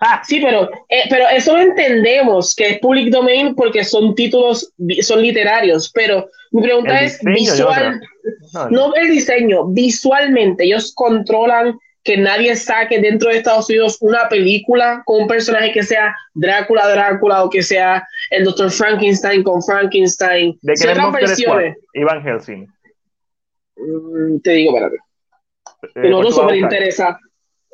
Ah, 0.00 0.22
Sí, 0.26 0.40
pero, 0.40 0.70
eh, 0.88 1.04
pero 1.08 1.26
eso 1.28 1.56
lo 1.56 1.62
entendemos, 1.62 2.54
que 2.54 2.68
es 2.70 2.78
public 2.80 3.10
domain 3.10 3.54
porque 3.54 3.82
son 3.82 4.14
títulos, 4.14 4.72
son 5.02 5.22
literarios, 5.22 5.90
pero 5.94 6.28
mi 6.50 6.62
pregunta 6.62 6.98
El 6.98 7.06
es 7.06 7.18
diseño, 7.20 7.34
visual, 7.34 8.00
no, 8.52 8.68
no 8.70 8.94
el 8.94 9.10
diseño, 9.10 9.66
visualmente 9.68 10.64
ellos 10.64 10.92
controlan 10.94 11.78
que 12.06 12.16
nadie 12.16 12.54
saque 12.54 13.00
dentro 13.00 13.30
de 13.30 13.38
Estados 13.38 13.68
Unidos 13.68 13.98
una 14.00 14.28
película 14.28 15.02
con 15.04 15.22
un 15.22 15.26
personaje 15.26 15.72
que 15.72 15.82
sea 15.82 16.14
Drácula, 16.34 16.88
Drácula 16.88 17.42
o 17.42 17.50
que 17.50 17.62
sea 17.62 18.06
el 18.30 18.44
Dr. 18.44 18.70
Frankenstein 18.70 19.42
con 19.42 19.60
Frankenstein. 19.60 20.56
¿De 20.62 20.74
qué 20.74 20.94
versiones, 21.12 21.76
Ivan 21.94 22.22
Helsing. 22.22 22.68
mm, 23.76 24.40
te 24.40 24.50
digo, 24.52 24.76
espérate. 24.76 24.96
Eh, 25.82 26.02
Que 26.02 26.08
nosotros 26.08 26.12
¿cuál 26.12 26.22
tú 26.22 26.28
vas 26.28 26.38
a 26.38 26.42
súper 26.42 26.56
interesa. 26.56 27.20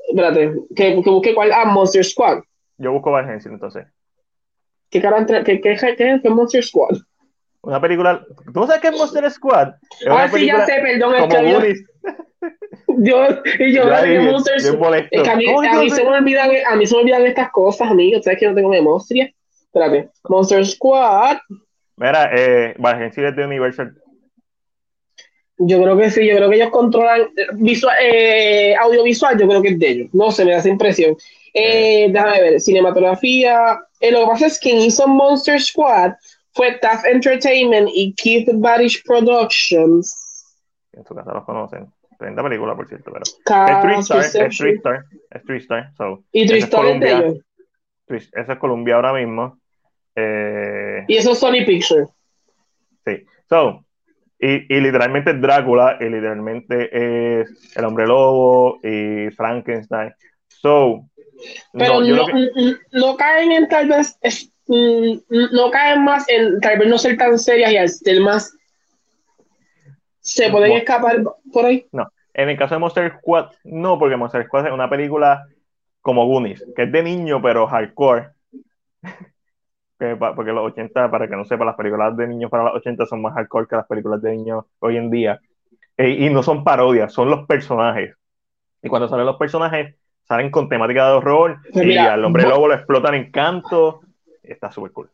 Espérate, 0.09 0.53
que, 0.75 1.03
que 1.03 1.11
busque 1.11 1.35
cuál. 1.35 1.53
Ah, 1.53 1.65
Monster 1.65 2.05
Squad. 2.05 2.43
Yo 2.79 2.93
busco 2.93 3.11
Van 3.11 3.29
Helsing 3.29 3.53
entonces. 3.53 3.87
¿Qué 4.91 5.01
cara 5.01 5.25
qué, 5.27 5.61
qué, 5.61 5.77
qué, 5.77 6.21
qué 6.23 6.31
Monster 6.31 6.63
Squad? 6.63 6.99
una 7.63 7.81
película. 7.81 8.25
¿Tú 8.45 8.61
no 8.61 8.67
sabes 8.67 8.83
qué 8.83 8.89
es 8.89 8.99
Monster 8.99 9.31
Squad? 9.31 9.75
Es 10.01 10.07
ah, 10.11 10.29
sí, 10.29 10.47
ya 10.47 10.67
sé, 10.67 10.75
perdón, 10.83 11.15
es 11.15 11.35
que 11.35 11.51
yo, 11.51 11.61
yo, 12.99 13.29
y 13.59 13.73
yo, 13.73 13.85
yo, 13.85 14.07
yo 14.07 14.23
Monster 14.23 14.61
Squad. 14.61 15.07
Es 15.11 15.23
que 15.23 15.31
a 15.31 15.37
mí, 15.37 15.47
a, 15.47 15.81
mí 15.81 15.91
se 15.91 16.05
me 16.05 16.11
olvidan, 16.11 16.51
a 16.67 16.77
mí 16.77 16.87
se 16.87 16.95
me 16.95 17.03
olvidan 17.03 17.27
estas 17.27 17.51
cosas, 17.53 17.91
amigos. 17.91 18.25
¿Sabes 18.25 18.41
que 18.41 18.49
no 18.49 18.55
tengo 18.55 18.69
memoria? 18.69 19.33
Espérate. 19.49 20.11
Monster 20.29 20.67
Squad. 20.67 21.39
Mira, 21.97 22.31
eh, 22.35 22.75
Agencia 22.83 23.31
de 23.31 23.45
Universal. 23.45 23.95
Yo 25.59 25.83
creo 25.83 25.97
que 25.97 26.11
sí, 26.11 26.27
yo 26.27 26.37
creo 26.37 26.51
que 26.51 26.57
ellos 26.57 26.71
controlan 26.71 27.29
visual, 27.55 27.95
eh, 28.03 28.75
audiovisual, 28.77 29.39
yo 29.39 29.47
creo 29.47 29.63
que 29.63 29.69
es 29.69 29.79
de 29.79 29.89
ellos. 29.89 30.09
No 30.13 30.31
sé, 30.31 30.45
me 30.45 30.53
da 30.53 30.59
esa 30.59 30.69
impresión. 30.69 31.17
Eh, 31.55 32.09
déjame 32.11 32.41
ver, 32.41 32.61
cinematografía. 32.61 33.81
Eh, 34.01 34.11
lo 34.11 34.21
que 34.21 34.27
pasa 34.27 34.47
es 34.47 34.59
que 34.59 34.71
quien 34.71 34.83
hizo 34.83 35.07
Monster 35.07 35.61
Squad 35.61 36.13
fue 36.53 36.73
Taft 36.79 37.07
Entertainment 37.07 37.89
y 37.95 38.15
Keith 38.15 38.49
Badish 38.55 39.03
Productions. 39.05 40.17
En 40.93 41.05
su 41.05 41.15
casa 41.15 41.33
los 41.33 41.45
conocen. 41.45 41.93
Tremenda 42.19 42.43
película, 42.43 42.77
por 42.77 42.89
cierto, 42.89 43.11
pero. 43.13 43.25
es 43.25 44.07
Tristar, 44.07 44.47
es 44.47 44.57
Tristar, 44.57 45.05
es 45.31 45.43
Tristar. 45.45 45.93
So, 45.97 46.23
y 46.33 46.47
Tristar 46.47 46.87
es, 46.87 47.01
de 47.01 47.11
ellos. 47.11 47.39
Esa 48.33 48.53
es 48.53 48.59
Columbia 48.59 48.97
ahora 48.97 49.13
mismo. 49.13 49.59
Eh, 50.15 51.05
y 51.09 51.17
eso 51.17 51.33
es 51.33 51.39
Sony 51.39 51.65
Pictures. 51.67 52.09
Sí. 53.05 53.25
So, 53.49 53.85
y, 54.43 54.77
y, 54.77 54.81
literalmente 54.81 55.35
Drácula, 55.35 55.99
y 56.01 56.05
literalmente 56.05 56.91
es 57.41 57.77
el 57.77 57.85
hombre 57.85 58.09
lobo 58.09 58.81
y 58.83 59.31
Frankenstein. 59.31 60.13
So, 60.49 61.09
pero 61.73 62.01
no, 62.01 62.27
no, 62.93 63.17
caen 63.17 63.53
en 63.53 63.69
tal 63.69 63.89
vez, 63.89 64.19
mm, 64.67 65.13
no 65.53 65.71
caen 65.71 66.05
más 66.05 66.29
en 66.29 66.61
tal 66.61 66.79
vez 66.79 66.89
no 66.89 66.99
ser 66.99 67.17
tan 67.17 67.39
serias 67.39 67.73
y 67.73 67.77
al 67.77 67.89
ser 67.89 68.21
más. 68.21 68.57
¿Se 70.21 70.51
pueden 70.51 70.73
escapar 70.73 71.23
por 71.53 71.65
ahí? 71.65 71.87
No. 71.93 72.13
En 72.35 72.49
el 72.49 72.57
caso 72.57 72.75
de 72.75 72.81
Monster 72.81 73.13
Squad, 73.19 73.51
no, 73.65 73.99
porque 73.99 74.17
Monster 74.17 74.45
Squad 74.47 74.67
es 74.67 74.73
una 74.73 74.89
película 74.89 75.47
como 76.01 76.27
Goonies, 76.27 76.65
que 76.75 76.85
es 76.85 76.93
de 76.93 77.03
niño, 77.03 77.41
pero 77.41 77.67
hardcore. 77.67 78.31
Porque 80.19 80.53
los 80.53 80.73
80, 80.73 81.11
para 81.11 81.29
que 81.29 81.37
no 81.37 81.45
sepa, 81.45 81.65
las 81.65 81.77
películas 81.77 82.17
de 82.17 82.27
niños 82.27 82.51
para 82.51 82.65
los 82.65 82.75
80 82.77 83.07
son 83.07 83.23
más 83.23 83.35
hardcore 83.35 83.67
que 83.67 83.77
las 83.77 83.87
películas 83.87 84.23
de 84.23 84.33
niños 84.33 84.65
hoy 84.81 84.97
en 84.97 85.11
día. 85.11 85.41
E, 85.97 86.11
y 86.11 86.31
no 86.31 86.43
son 86.43 86.65
parodias, 86.65 87.13
son 87.13 87.31
los 87.31 87.47
personajes. 87.47 88.15
Y 88.83 88.89
cuando 88.89 89.09
salen 89.09 89.27
los 89.27 89.37
personajes, 89.37 89.95
salen 90.27 90.51
con 90.51 90.69
temática 90.69 91.09
de 91.09 91.13
horror 91.15 91.59
pues 91.73 91.87
y 91.87 91.97
al 91.97 92.25
hombre 92.25 92.45
lobo 92.45 92.69
lo 92.69 92.75
explotan 92.75 93.15
en 93.15 93.31
canto. 93.31 94.01
Está 94.43 94.71
súper 94.71 94.93
cool. 94.93 95.11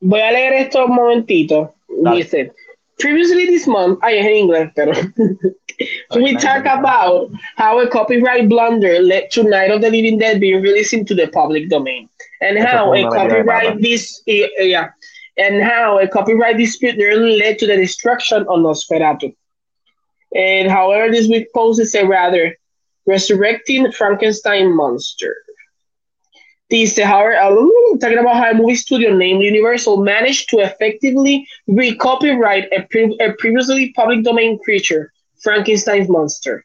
Voy 0.00 0.20
a 0.20 0.30
leer 0.30 0.52
esto 0.54 0.84
un 0.84 0.94
momentito. 0.94 1.74
Dice, 1.88 2.52
previously 2.98 3.46
this 3.46 3.66
month, 3.66 3.98
ay, 4.02 4.18
es 4.18 4.26
en 4.26 4.36
inglés, 4.36 4.70
pero 4.74 4.92
we 6.16 6.34
talk 6.36 6.66
about 6.66 7.30
how 7.56 7.78
a 7.78 7.88
copyright 7.88 8.48
blunder 8.48 9.00
led 9.00 9.30
to 9.30 9.42
Night 9.44 9.70
of 9.70 9.80
the 9.80 9.90
Living 9.90 10.18
Dead 10.18 10.40
being 10.40 10.62
released 10.62 10.92
into 10.92 11.14
the 11.14 11.28
public 11.28 11.68
domain, 11.68 12.08
and 12.40 12.58
how 12.58 12.94
a 12.94 13.02
copyright 13.02 13.80
this 13.80 14.22
eh, 14.26 14.46
eh, 14.58 14.64
yeah, 14.64 14.90
and 15.36 15.62
how 15.62 15.98
a 15.98 16.08
copyright 16.08 16.56
dispute 16.56 16.96
nearly 16.96 17.38
led 17.38 17.58
to 17.58 17.66
the 17.66 17.76
destruction 17.76 18.42
of 18.42 18.58
Nosferatu. 18.60 19.34
And 20.34 20.70
however, 20.70 21.10
this 21.10 21.28
week 21.28 21.48
poses 21.54 21.94
a 21.94 22.06
rather 22.06 22.56
Resurrecting 23.06 23.92
Frankenstein 23.92 24.74
Monster. 24.74 25.36
Dice, 26.68 26.98
eh, 26.98 27.04
however, 27.04 27.34
talking 28.00 28.18
about 28.18 28.36
how 28.36 28.50
a 28.50 28.54
movie 28.54 28.74
studio 28.74 29.14
named 29.14 29.42
Universal 29.42 29.98
managed 29.98 30.48
to 30.50 30.58
effectively 30.58 31.46
recopyright 31.68 32.66
a, 32.76 32.82
pre 32.90 33.16
a 33.20 33.32
previously 33.34 33.92
public 33.92 34.24
domain 34.24 34.58
creature, 34.58 35.12
Frankenstein's 35.42 36.08
Monster. 36.08 36.64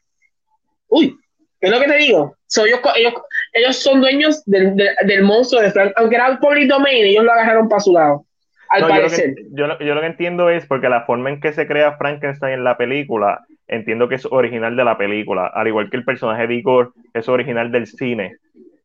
Uy, 0.90 1.14
¿qué 1.60 1.68
es 1.68 1.70
lo 1.70 1.78
que 1.78 1.86
te 1.86 1.98
digo? 1.98 2.34
So, 2.48 2.66
ellos, 2.66 2.80
ellos, 2.96 3.14
ellos 3.52 3.76
son 3.76 4.00
dueños 4.00 4.44
del, 4.44 4.76
del, 4.76 4.88
del 5.04 5.22
monstruo 5.22 5.60
de 5.60 5.70
Frank, 5.70 5.92
aunque 5.96 6.16
era 6.16 6.38
public 6.38 6.68
domain, 6.68 7.04
ellos 7.04 7.24
lo 7.24 7.32
agarraron 7.32 7.68
para 7.68 7.80
su 7.80 7.92
lado. 7.92 8.24
Al 8.70 8.82
no, 8.82 8.88
parecer. 8.88 9.34
Yo 9.52 9.66
lo, 9.66 9.76
que, 9.76 9.84
yo, 9.84 9.88
yo 9.88 9.94
lo 9.94 10.00
que 10.00 10.06
entiendo 10.06 10.48
es 10.48 10.66
porque 10.66 10.88
la 10.88 11.04
forma 11.04 11.28
en 11.28 11.40
que 11.40 11.52
se 11.52 11.66
crea 11.66 11.98
Frankenstein 11.98 12.54
en 12.54 12.64
la 12.64 12.78
película 12.78 13.44
entiendo 13.72 14.08
que 14.08 14.16
es 14.16 14.26
original 14.30 14.76
de 14.76 14.84
la 14.84 14.98
película, 14.98 15.46
al 15.46 15.66
igual 15.66 15.90
que 15.90 15.96
el 15.96 16.04
personaje 16.04 16.46
de 16.46 16.54
Igor 16.54 16.92
es 17.14 17.28
original 17.28 17.72
del 17.72 17.86
cine. 17.86 18.36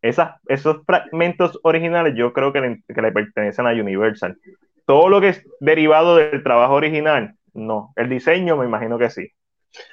Esas, 0.02 0.35
esos 0.48 0.85
fragmentos 0.85 1.60
originales 1.64 2.14
yo 2.15 2.31
creo 2.31 2.53
que 2.53 2.61
le, 2.61 2.81
que 2.94 3.02
le 3.02 3.11
pertenecen 3.11 3.68
a 3.68 3.72
Universal. 3.72 4.38
Todo 4.85 5.10
lo 5.10 5.19
que 5.19 5.30
es 5.30 5.45
derivado 5.60 6.15
del 6.15 6.44
trabajo 6.44 6.76
original, 6.76 7.34
no. 7.53 7.91
El 7.95 8.10
diseño 8.10 8.56
me 8.56 8.65
imagino 8.65 8.98
que 8.98 9.10
sí. 9.10 9.30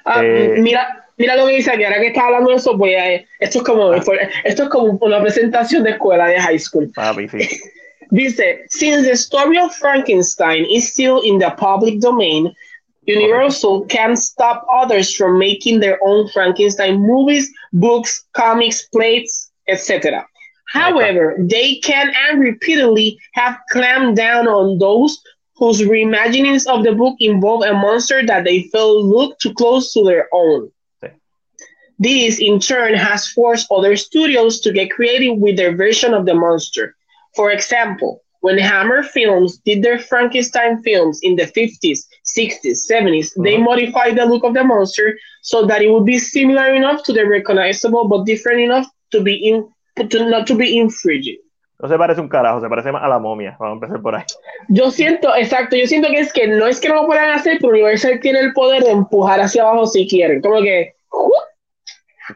Ah, 0.04 0.22
eh, 0.22 0.56
mira, 0.58 1.03
mira 1.16 1.36
lo 1.36 1.46
que 1.46 1.56
dice 1.56 1.70
aquí, 1.70 1.84
ahora 1.84 2.00
que 2.00 2.08
está 2.08 2.26
hablando 2.26 2.50
de 2.50 2.56
eso, 2.56 2.76
pues 2.76 3.22
esto 3.40 3.58
es 3.58 3.64
como 3.64 3.92
ah. 3.92 4.02
esto 4.44 4.62
es 4.64 4.68
como 4.68 4.98
una 5.00 5.20
presentación 5.20 5.84
de 5.84 5.90
escuela 5.90 6.26
de 6.26 6.40
high 6.40 6.58
school. 6.58 6.90
Papi, 6.94 7.28
sí. 7.28 7.48
dice, 8.10 8.64
since 8.68 9.06
the 9.06 9.16
story 9.16 9.58
of 9.58 9.74
Frankenstein 9.74 10.64
is 10.70 10.92
still 10.92 11.20
in 11.22 11.38
the 11.38 11.50
public 11.58 12.00
domain, 12.00 12.54
Universal 13.06 13.84
can't 13.86 14.18
stop 14.18 14.66
others 14.72 15.14
from 15.14 15.38
making 15.38 15.80
their 15.80 15.98
own 16.02 16.28
Frankenstein 16.28 17.00
movies, 17.00 17.52
books, 17.72 18.24
comics, 18.32 18.86
plays, 18.88 19.50
etc. 19.68 20.26
However, 20.72 21.36
they 21.38 21.76
can 21.76 22.12
and 22.28 22.40
repeatedly 22.40 23.18
have 23.34 23.58
clamped 23.70 24.16
down 24.16 24.48
on 24.48 24.78
those 24.78 25.20
whose 25.56 25.82
reimaginings 25.82 26.66
of 26.66 26.82
the 26.82 26.92
book 26.92 27.16
involve 27.20 27.62
a 27.62 27.74
monster 27.74 28.24
that 28.26 28.44
they 28.44 28.62
feel 28.72 29.04
look 29.04 29.38
too 29.38 29.52
close 29.54 29.92
to 29.92 30.02
their 30.02 30.28
own. 30.32 30.70
This, 31.98 32.40
in 32.40 32.58
turn, 32.58 32.94
has 32.94 33.28
forced 33.28 33.68
other 33.70 33.96
studios 33.96 34.60
to 34.60 34.72
get 34.72 34.90
creative 34.90 35.38
with 35.38 35.56
their 35.56 35.76
version 35.76 36.12
of 36.12 36.26
the 36.26 36.34
monster. 36.34 36.96
For 37.34 37.50
example, 37.50 38.22
when 38.40 38.58
Hammer 38.58 39.02
Films 39.02 39.56
did 39.64 39.82
their 39.82 39.98
Frankenstein 39.98 40.82
films 40.82 41.20
in 41.22 41.36
the 41.36 41.46
50s, 41.46 42.00
60s, 42.24 42.90
70s, 42.90 43.32
uh-huh. 43.32 43.42
they 43.42 43.56
modified 43.56 44.16
the 44.16 44.26
look 44.26 44.44
of 44.44 44.54
the 44.54 44.62
monster 44.62 45.18
so 45.42 45.64
that 45.66 45.82
it 45.82 45.90
would 45.90 46.04
be 46.04 46.18
similar 46.18 46.74
enough 46.74 47.02
to 47.04 47.12
the 47.12 47.26
recognizable 47.26 48.08
but 48.08 48.26
different 48.26 48.60
enough 48.60 48.86
to 49.12 49.22
be 49.22 49.34
in, 49.48 49.66
to 50.10 50.28
not 50.28 50.46
to 50.46 50.54
be 50.54 50.78
infringing. 50.78 51.38
No 51.80 51.88
se 51.88 51.96
parece 51.96 52.20
un 52.20 52.28
carajo, 52.28 52.60
se 52.60 52.68
parece 52.68 52.92
más 52.92 53.02
a 53.02 53.08
la 53.08 53.18
momia. 53.18 53.56
Vamos 53.58 53.82
a 53.82 53.86
empezar 53.86 54.02
por 54.02 54.14
ahí. 54.14 54.24
Yo 54.68 54.90
siento, 54.90 55.34
exacto, 55.34 55.76
yo 55.76 55.86
siento 55.86 56.08
que 56.08 56.20
es 56.20 56.32
que 56.32 56.46
no 56.46 56.66
es 56.66 56.80
que 56.80 56.88
no 56.88 56.96
lo 56.96 57.06
puedan 57.06 57.30
hacer, 57.30 57.58
pero 57.60 57.72
Universal 57.72 58.20
tiene 58.20 58.40
el 58.40 58.52
poder 58.52 58.82
de 58.84 58.90
empujar 58.90 59.40
hacia 59.40 59.62
abajo 59.62 59.86
si 59.86 60.08
quieren. 60.08 60.40
Como 60.40 60.62
que. 60.62 60.94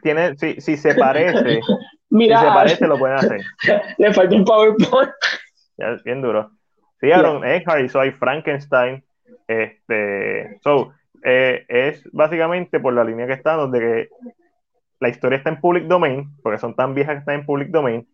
Tiene, 0.02 0.36
si, 0.36 0.60
si 0.60 0.76
se 0.76 0.94
parece, 0.94 1.60
Mira, 2.10 2.38
si 2.38 2.44
se 2.46 2.50
parece, 2.50 2.86
lo 2.86 2.98
pueden 2.98 3.16
hacer. 3.16 3.40
Le 3.98 4.12
falta 4.12 4.34
un 4.34 4.44
PowerPoint 4.44 5.10
ya, 5.78 5.96
bien 6.04 6.20
duro. 6.20 6.50
Sí, 7.00 7.10
Aaron 7.12 7.46
Eckhart 7.46 7.84
hizo 7.84 8.00
ahí 8.00 8.10
Frankenstein. 8.10 9.04
Este, 9.46 10.58
so, 10.62 10.92
eh, 11.22 11.64
es 11.68 12.02
básicamente 12.12 12.80
por 12.80 12.92
la 12.92 13.04
línea 13.04 13.26
que 13.26 13.32
está, 13.34 13.54
donde 13.54 13.78
que 13.78 14.08
la 15.00 15.08
historia 15.08 15.38
está 15.38 15.50
en 15.50 15.60
public 15.60 15.84
domain, 15.84 16.36
porque 16.42 16.58
son 16.58 16.74
tan 16.74 16.94
viejas 16.94 17.14
que 17.14 17.18
están 17.20 17.36
en 17.36 17.46
public 17.46 17.68
domain, 17.68 18.06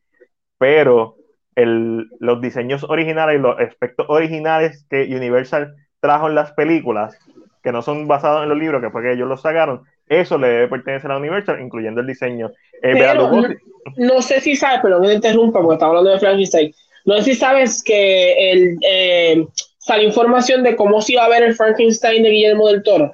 pero 0.59 1.17
el, 1.55 2.11
los 2.21 2.41
diseños 2.41 2.85
originales 2.85 3.41
los 3.41 3.59
aspectos 3.59 4.07
originales 4.09 4.87
que 4.91 5.05
Universal 5.05 5.75
trajo 6.01 6.29
en 6.29 6.35
las 6.35 6.53
películas, 6.53 7.19
que 7.63 7.73
no 7.73 7.81
son 7.81 8.07
basados 8.07 8.43
en 8.43 8.51
los 8.51 8.59
libros, 8.59 8.83
que 8.83 8.91
fue 8.91 9.03
que 9.03 9.13
ellos 9.13 9.29
los 9.29 9.41
sacaron, 9.41 9.85
eso 10.09 10.39
le 10.39 10.49
debe 10.49 10.69
pertenecer 10.69 11.11
a 11.11 11.17
Universal, 11.17 11.61
incluyendo 11.61 12.01
el 12.01 12.07
diseño. 12.07 12.53
Eh, 12.83 12.95
no, 12.95 13.43
no, 13.97 14.23
sé 14.23 14.41
si 14.41 14.57
sabes, 14.57 14.81
pero 14.83 14.99
no 14.99 15.07
me 15.07 15.15
interrumpa 15.15 15.61
porque 15.61 15.75
estaba 15.75 15.91
hablando 15.91 16.11
de 16.11 16.19
Frankenstein. 16.19 16.75
No 17.05 17.17
sé 17.17 17.23
si 17.23 17.35
sabes 17.35 17.83
que 17.83 18.53
el, 18.53 18.79
eh, 18.87 19.47
salió 19.79 20.09
información 20.09 20.63
de 20.63 20.77
cómo 20.77 21.01
se 21.01 21.15
iba 21.15 21.25
a 21.25 21.29
ver 21.29 21.43
el 21.43 21.55
Frankenstein 21.55 22.23
de 22.23 22.31
Guillermo 22.31 22.69
del 22.69 22.83
Toro. 22.83 23.13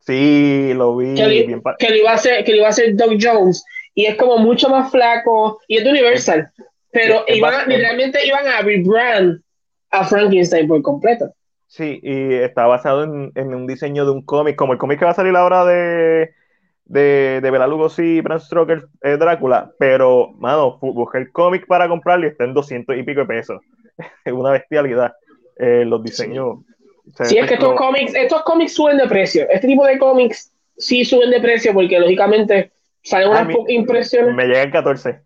Sí, 0.00 0.72
lo 0.74 0.96
vi. 0.96 1.14
Que, 1.14 1.26
le, 1.26 1.62
que 1.78 1.98
iba 1.98 2.12
a 2.12 2.18
ser, 2.18 2.44
que 2.44 2.56
iba 2.56 2.68
a 2.68 2.72
ser 2.72 2.94
Doug 2.94 3.16
Jones. 3.20 3.64
Y 3.94 4.06
es 4.06 4.16
como 4.16 4.38
mucho 4.38 4.68
más 4.68 4.90
flaco. 4.90 5.60
Y 5.68 5.78
es 5.78 5.84
de 5.84 5.90
Universal. 5.90 6.50
Pero 6.90 7.24
iban, 7.28 7.68
literalmente 7.68 8.24
iban 8.26 8.46
a 8.46 8.60
rebrand 8.60 9.40
a 9.90 10.04
Frankenstein 10.04 10.68
por 10.68 10.82
completo. 10.82 11.32
Sí, 11.74 11.98
y 12.04 12.34
está 12.34 12.66
basado 12.66 13.02
en, 13.02 13.32
en 13.34 13.52
un 13.52 13.66
diseño 13.66 14.04
de 14.04 14.12
un 14.12 14.22
cómic, 14.22 14.54
como 14.54 14.74
el 14.74 14.78
cómic 14.78 15.00
que 15.00 15.06
va 15.06 15.10
a 15.10 15.14
salir 15.14 15.34
ahora 15.34 15.64
de 15.64 16.30
de, 16.84 17.40
de 17.42 17.50
Bela 17.50 17.66
Lugosi 17.66 18.02
y 18.02 18.20
Bram 18.20 18.38
Stoker 18.38 18.86
eh, 19.02 19.16
Drácula, 19.16 19.72
pero, 19.78 20.32
mano, 20.38 20.78
busqué 20.80 21.18
el 21.18 21.32
cómic 21.32 21.66
para 21.66 21.88
comprarlo 21.88 22.26
y 22.26 22.30
está 22.30 22.44
en 22.44 22.54
200 22.54 22.96
y 22.96 23.02
pico 23.02 23.20
de 23.20 23.26
pesos. 23.26 23.60
es 24.24 24.32
una 24.32 24.50
bestialidad. 24.50 25.14
Eh, 25.56 25.84
los 25.84 26.02
diseños. 26.02 26.58
Sí, 27.24 27.38
es 27.38 27.46
que 27.46 27.54
estos 27.54 27.74
cómics, 27.74 28.14
estos 28.14 28.42
cómics 28.42 28.74
suben 28.74 28.98
de 28.98 29.06
precio. 29.06 29.46
Este 29.48 29.66
tipo 29.66 29.84
de 29.84 29.98
cómics 29.98 30.52
sí 30.76 31.04
suben 31.04 31.30
de 31.30 31.40
precio 31.40 31.72
porque, 31.72 31.98
lógicamente, 31.98 32.72
salen 33.02 33.28
unas 33.28 33.48
impresiones. 33.68 34.34
Me 34.34 34.46
llegan 34.46 34.70
14. 34.70 35.20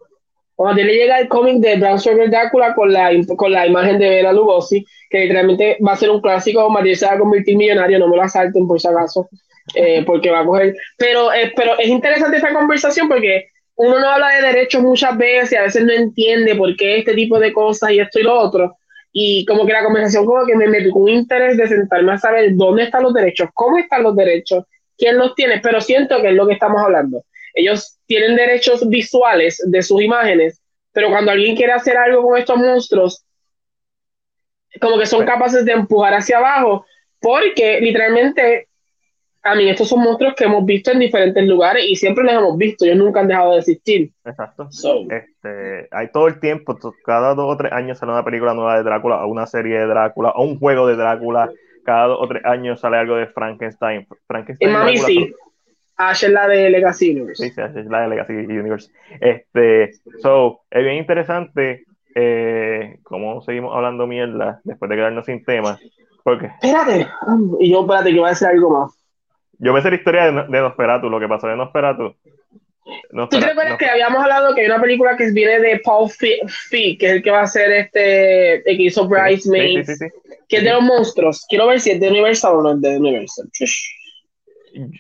Cuando 0.59 0.82
le 0.82 0.93
llega 0.93 1.20
el 1.20 1.28
cómic 1.28 1.59
de 1.59 1.76
Bram 1.76 2.01
Stoker 2.01 2.28
Drácula 2.30 2.74
con 2.74 2.93
la, 2.93 3.12
con 3.36 3.52
la 3.52 3.64
imagen 3.64 3.97
de 3.97 4.09
Bela 4.09 4.32
Lugosi, 4.32 4.85
que 5.09 5.20
literalmente 5.20 5.78
va 5.86 5.93
a 5.93 5.97
ser 5.97 6.10
un 6.10 6.20
clásico, 6.20 6.68
María 6.68 6.97
se 6.97 7.06
va 7.06 7.12
a 7.12 7.18
convertir 7.20 7.56
millonario, 7.56 7.97
no 8.01 8.09
me 8.09 8.16
lo 8.16 8.22
asalten 8.22 8.66
por 8.66 8.80
si 8.80 8.89
acaso, 8.89 9.28
eh, 9.76 10.02
porque 10.06 10.30
va 10.30 10.40
a 10.40 10.44
coger. 10.44 10.74
Pero, 10.97 11.32
eh, 11.32 11.52
pero 11.55 11.78
es 11.78 11.86
interesante 11.86 12.39
esta 12.39 12.52
conversación 12.52 13.06
porque 13.06 13.51
uno 13.76 14.01
no 14.01 14.10
habla 14.10 14.30
de 14.30 14.48
derechos 14.48 14.82
muchas 14.82 15.16
veces 15.16 15.52
y 15.52 15.55
a 15.55 15.62
veces 15.62 15.85
no 15.85 15.93
entiende 15.93 16.56
por 16.56 16.74
qué 16.74 16.98
este 16.98 17.14
tipo 17.14 17.39
de 17.39 17.52
cosas 17.52 17.93
y 17.93 18.01
esto 18.01 18.18
y 18.18 18.24
lo 18.24 18.36
otro. 18.36 18.78
Y 19.12 19.44
como 19.44 19.64
que 19.64 19.72
la 19.72 19.85
conversación 19.85 20.26
como 20.26 20.44
que 20.44 20.56
me 20.56 20.66
metió 20.66 20.93
un 20.93 21.09
interés 21.09 21.56
de 21.56 21.68
sentarme 21.68 22.14
a 22.14 22.18
saber 22.18 22.56
dónde 22.56 22.82
están 22.82 23.05
los 23.05 23.14
derechos, 23.14 23.48
cómo 23.55 23.78
están 23.78 24.02
los 24.02 24.16
derechos, 24.16 24.64
quién 24.97 25.18
los 25.18 25.36
tiene, 25.36 25.60
pero 25.62 25.80
siento 25.80 26.20
que 26.20 26.30
es 26.30 26.35
lo 26.35 26.48
que 26.48 26.55
estamos 26.55 26.82
hablando. 26.82 27.22
Ellos 27.59 27.98
tienen 28.06 28.36
derechos 28.36 28.89
visuales 28.89 29.60
de 29.66 29.82
sus 29.82 30.01
imágenes, 30.01 30.62
pero 30.93 31.10
cuando 31.10 31.32
alguien 31.32 31.56
quiere 31.56 31.72
hacer 31.72 31.97
algo 31.97 32.22
con 32.22 32.39
estos 32.39 32.56
monstruos, 32.56 33.24
como 34.80 34.97
que 34.97 35.06
son 35.06 35.26
capaces 35.26 35.64
de 35.64 35.72
empujar 35.72 36.14
hacia 36.14 36.39
abajo, 36.39 36.86
porque 37.20 37.80
literalmente 37.80 38.68
a 39.43 39.56
mí 39.56 39.68
estos 39.68 39.89
son 39.89 40.02
monstruos 40.02 40.35
que 40.35 40.44
hemos 40.44 40.64
visto 40.64 40.93
en 40.93 41.01
diferentes 41.01 41.44
lugares 41.48 41.85
y 41.85 41.97
siempre 41.97 42.22
los 42.22 42.32
hemos 42.32 42.56
visto, 42.56 42.85
ellos 42.85 42.98
nunca 42.98 43.20
han 43.20 43.28
dejado 43.28 43.52
de 43.52 43.59
existir. 43.59 44.12
Exacto. 44.24 44.68
este, 45.10 45.89
hay 45.90 46.12
todo 46.12 46.28
el 46.28 46.39
tiempo, 46.39 46.78
cada 47.05 47.35
dos 47.35 47.55
o 47.55 47.56
tres 47.56 47.72
años 47.72 47.98
sale 47.98 48.12
una 48.12 48.24
película 48.24 48.55
nueva 48.55 48.76
de 48.76 48.85
Drácula, 48.85 49.24
o 49.24 49.28
una 49.28 49.47
serie 49.47 49.80
de 49.80 49.86
Drácula, 49.86 50.30
o 50.30 50.44
un 50.44 50.60
juego 50.60 50.86
de 50.86 50.94
Drácula, 50.94 51.51
cada 51.85 52.06
dos 52.06 52.18
o 52.20 52.28
tres 52.28 52.44
años 52.44 52.78
sale 52.78 52.98
algo 52.98 53.16
de 53.16 53.26
Frankenstein. 53.26 54.06
Frankenstein 54.28 54.70
y 54.70 54.72
mami 54.72 54.98
sí. 54.98 55.35
Ash 55.98 56.24
es 56.24 56.30
la 56.30 56.48
de 56.48 56.70
Legacy 56.70 57.10
Universe. 57.10 57.44
Sí, 57.44 57.50
sí, 57.50 57.60
Ash 57.60 57.76
es 57.76 57.86
la 57.86 58.02
de 58.02 58.08
Legacy 58.08 58.32
Universe. 58.32 58.90
Este, 59.20 59.90
so, 60.22 60.60
es 60.70 60.84
bien 60.84 60.96
interesante 60.96 61.84
eh, 62.14 62.98
cómo 63.02 63.42
seguimos 63.42 63.74
hablando 63.76 64.06
mierda 64.06 64.60
después 64.64 64.88
de 64.88 64.96
quedarnos 64.96 65.26
sin 65.26 65.44
tema. 65.44 65.78
Porque... 66.22 66.46
Espérate, 66.46 67.08
y 67.60 67.70
yo 67.70 67.80
espérate 67.80 68.10
que 68.10 68.18
voy 68.18 68.26
a 68.26 68.30
decir 68.30 68.48
algo 68.48 68.70
más. 68.70 68.92
Yo 69.58 69.72
me 69.72 69.82
sé 69.82 69.90
la 69.90 69.96
historia 69.96 70.30
de, 70.30 70.32
de 70.32 70.60
Nosferatu, 70.60 71.10
lo 71.10 71.18
que 71.18 71.28
pasó 71.28 71.48
de 71.48 71.56
Nosferatu. 71.56 72.14
¿Tú 73.10 73.28
te 73.28 73.40
recuerdas 73.40 73.76
que 73.76 73.86
habíamos 73.86 74.22
hablado 74.22 74.54
que 74.54 74.62
hay 74.62 74.66
una 74.66 74.80
película 74.80 75.16
que 75.16 75.30
viene 75.32 75.60
de 75.60 75.80
Paul 75.80 76.08
Feig, 76.10 76.98
que 76.98 77.06
es 77.06 77.12
el 77.12 77.22
que 77.22 77.30
va 77.30 77.42
a 77.42 77.46
ser 77.46 77.70
este, 77.70 78.54
el 78.70 78.76
que 78.76 78.82
hizo 78.84 79.06
Bridesmaids, 79.06 79.86
sí, 79.86 79.94
sí, 79.94 80.06
sí, 80.06 80.34
que 80.48 80.56
es 80.58 80.64
de 80.64 80.72
los 80.72 80.82
monstruos? 80.82 81.44
Quiero 81.48 81.66
ver 81.66 81.80
si 81.80 81.90
es 81.90 82.00
de 82.00 82.08
Universal 82.08 82.56
o 82.56 82.62
no 82.62 82.72
es 82.72 82.80
de 82.80 82.96
Universal. 82.96 83.48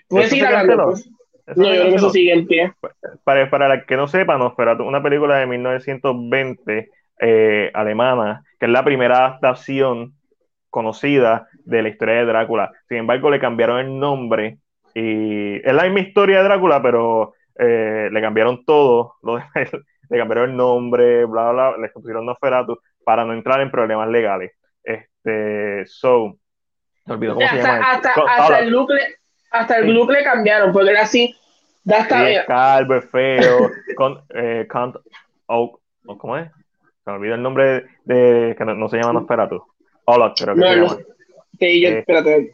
¿Puedes 0.08 0.30
seguir 0.30 0.46
hablando? 0.46 0.84
Pues? 0.86 1.10
No, 1.56 1.64
yo 1.64 1.80
creo 1.80 1.88
que 1.88 1.94
eso 1.94 2.10
sigue 2.10 2.32
en 2.32 2.46
pie. 2.46 2.72
Para, 3.24 3.48
para 3.50 3.68
la 3.68 3.84
que 3.84 3.96
no 3.96 4.06
sepa, 4.06 4.36
Nosferatu, 4.36 4.84
una 4.84 5.02
película 5.02 5.36
de 5.38 5.46
1920 5.46 6.90
eh, 7.20 7.70
alemana, 7.74 8.44
que 8.58 8.66
es 8.66 8.72
la 8.72 8.84
primera 8.84 9.18
adaptación 9.18 10.14
conocida 10.70 11.48
de 11.64 11.82
la 11.82 11.88
historia 11.88 12.16
de 12.16 12.26
Drácula. 12.26 12.72
Sin 12.88 12.98
embargo, 12.98 13.30
le 13.30 13.40
cambiaron 13.40 13.78
el 13.78 13.98
nombre 13.98 14.58
y 14.94 15.56
es 15.56 15.72
la 15.72 15.84
misma 15.84 16.00
historia 16.00 16.38
de 16.38 16.44
Drácula, 16.44 16.82
pero 16.82 17.34
eh, 17.58 18.08
le 18.12 18.20
cambiaron 18.20 18.64
todo, 18.64 19.14
le 19.22 20.18
cambiaron 20.18 20.50
el 20.50 20.56
nombre, 20.56 21.24
bla, 21.24 21.50
bla, 21.52 21.76
le 21.78 21.88
pusieron 21.88 22.26
Nosferatu 22.26 22.78
para 23.04 23.24
no 23.24 23.32
entrar 23.32 23.60
en 23.60 23.70
problemas 23.70 24.08
legales. 24.08 24.52
Este, 24.82 25.86
so, 25.86 26.36
me 27.06 27.14
olvidó 27.14 27.34
cómo 27.34 27.48
se 27.48 27.56
llama. 27.56 27.90
Hasta, 27.90 28.12
hasta, 28.12 28.60
el 28.60 28.70
look 28.70 28.90
le, 28.90 29.02
hasta 29.50 29.78
el 29.78 29.92
look 29.92 30.10
le 30.10 30.22
cambiaron, 30.22 30.72
porque 30.72 30.90
era 30.90 31.02
así. 31.02 31.34
Da 31.84 32.04
sí, 32.04 32.34
es 32.34 32.44
calvo, 32.44 32.96
es 32.96 33.10
feo, 33.10 33.70
con, 33.96 34.20
eh, 34.34 34.68
oh, 35.46 35.80
¿cómo 36.04 36.36
es? 36.36 36.50
Se 37.04 37.10
me 37.10 37.16
olvidó 37.16 37.34
el 37.34 37.42
nombre 37.42 37.86
de, 38.04 38.54
que 38.58 38.64
no, 38.64 38.88
se 38.88 38.98
llama 38.98 39.14
Nosferatu. 39.14 39.64
Hola, 40.04 40.34
creo 40.36 40.54
que 40.54 40.60
no, 40.60 40.68
se 40.68 40.76
llama. 40.76 40.96
Sí, 41.58 41.80
yo, 41.80 41.88
eh, 41.88 41.98
espérate. 42.00 42.52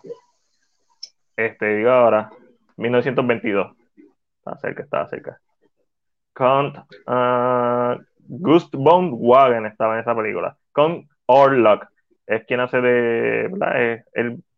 Este, 1.37 1.77
digo 1.77 1.91
ahora, 1.91 2.31
1922. 2.77 3.77
Estaba 4.39 4.59
cerca, 4.59 4.83
estaba 4.83 5.09
cerca. 5.09 5.41
Con 6.33 6.67
uh, 7.07 8.01
Gust 8.21 8.75
von 8.77 9.11
Wagen 9.15 9.67
estaba 9.67 9.95
en 9.95 10.01
esa 10.01 10.15
película. 10.15 10.57
Con 10.73 11.09
Orlok. 11.27 11.87
Es 12.27 12.45
quien 12.45 12.61
hace 12.61 12.81
de 12.81 14.03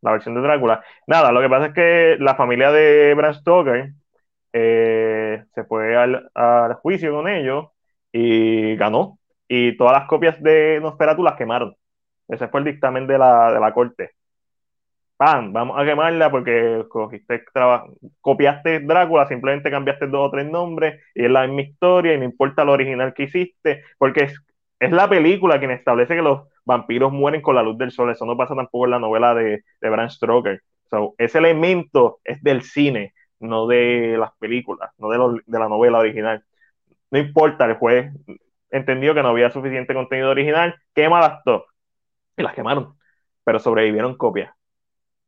la 0.07 0.13
versión 0.13 0.35
de 0.35 0.41
Drácula. 0.41 0.83
Nada, 1.07 1.33
lo 1.33 1.41
que 1.41 1.49
pasa 1.49 1.67
es 1.67 1.75
que 1.75 2.17
la 2.21 2.37
familia 2.37 2.71
de 2.71 3.13
Bram 3.15 3.35
Stoker 3.35 3.93
eh, 4.53 5.45
se 5.55 5.65
fue 5.65 5.97
al, 5.97 6.75
juicio 6.81 7.13
con 7.13 7.29
ellos 7.29 7.67
y 8.13 8.77
ganó. 8.77 9.19
Y 9.49 9.77
todas 9.77 9.93
las 9.99 10.09
copias 10.09 10.41
de 10.43 10.81
Nosferatu 10.81 11.23
las 11.23 11.35
quemaron. 11.37 11.75
Ese 12.29 12.49
fue 12.49 12.61
el 12.61 12.67
dictamen 12.67 13.07
de 13.07 13.19
la, 13.19 13.53
de 13.53 13.61
la 13.61 13.73
corte. 13.73 14.13
¡Pam! 15.17 15.53
Vamos 15.53 15.79
a 15.79 15.85
quemarla 15.85 16.31
porque 16.31 16.85
cogiste, 16.89 17.45
copiaste 18.21 18.81
Drácula, 18.81 19.27
simplemente 19.27 19.71
cambiaste 19.71 20.07
dos 20.07 20.29
o 20.29 20.31
tres 20.31 20.47
nombres 20.49 21.01
y 21.15 21.25
es 21.25 21.31
la 21.31 21.47
misma 21.47 21.63
historia 21.63 22.15
y 22.15 22.19
no 22.19 22.25
importa 22.25 22.65
lo 22.65 22.73
original 22.73 23.15
que 23.15 23.25
hiciste, 23.25 23.83
porque 23.99 24.25
es, 24.25 24.41
es 24.79 24.93
la 24.93 25.09
película 25.09 25.59
quien 25.59 25.71
establece 25.71 26.15
que 26.15 26.23
los 26.23 26.49
vampiros 26.67 27.13
mueren 27.13 27.41
con 27.41 27.55
la 27.55 27.63
luz 27.63 27.79
del 27.79 27.93
sol. 27.93 28.11
Eso 28.11 28.27
no 28.27 28.37
pasa 28.37 28.55
tampoco 28.55 28.85
en 28.85 28.91
la 28.91 28.99
novela 28.99 29.35
de, 29.35 29.65
de 29.81 29.91
Bram 29.91 30.11
Stoker. 30.11 30.63
ese 31.19 31.39
elemento 31.39 32.19
es 32.25 32.43
del 32.43 32.63
cine, 32.63 33.15
no 33.41 33.67
de 33.67 34.17
las 34.19 34.33
películas, 34.39 34.91
no 34.99 35.09
de, 35.09 35.41
de 35.47 35.59
la 35.59 35.69
novela 35.69 35.99
original. 35.99 36.45
No 37.11 37.19
importa, 37.19 37.65
el 37.67 37.75
juez 37.75 38.13
entendió 38.71 39.15
que 39.15 39.23
no 39.23 39.29
había 39.29 39.51
suficiente 39.51 39.95
contenido 39.95 40.31
original, 40.31 40.75
quema 40.95 41.21
las 41.21 41.43
dos. 41.45 41.65
Y 42.37 42.43
las 42.43 42.55
quemaron, 42.55 42.95
pero 43.45 43.59
sobrevivieron 43.59 44.17
copias. 44.17 44.55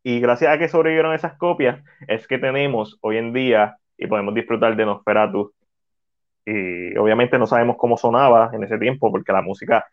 Y 0.03 0.21
gracias 0.21 0.53
a 0.53 0.59
que 0.59 0.69
sobrevivieron 0.69 1.15
esas 1.15 1.37
copias, 1.39 1.83
es 2.09 2.27
que 2.27 2.39
tenemos 2.39 2.99
hoy 3.01 3.19
en 3.19 3.33
día 3.33 3.77
y 3.97 4.07
podemos 4.07 4.35
disfrutar 4.35 4.77
de 4.77 4.87
Nosferatu. 4.87 5.53
Y 6.45 6.97
obviamente 6.97 7.39
no 7.39 7.47
sabemos 7.47 7.77
cómo 7.79 7.97
sonaba 7.97 8.51
en 8.53 8.65
ese 8.65 8.79
tiempo, 8.79 9.11
porque 9.11 9.33
la 9.33 9.43
música 9.43 9.87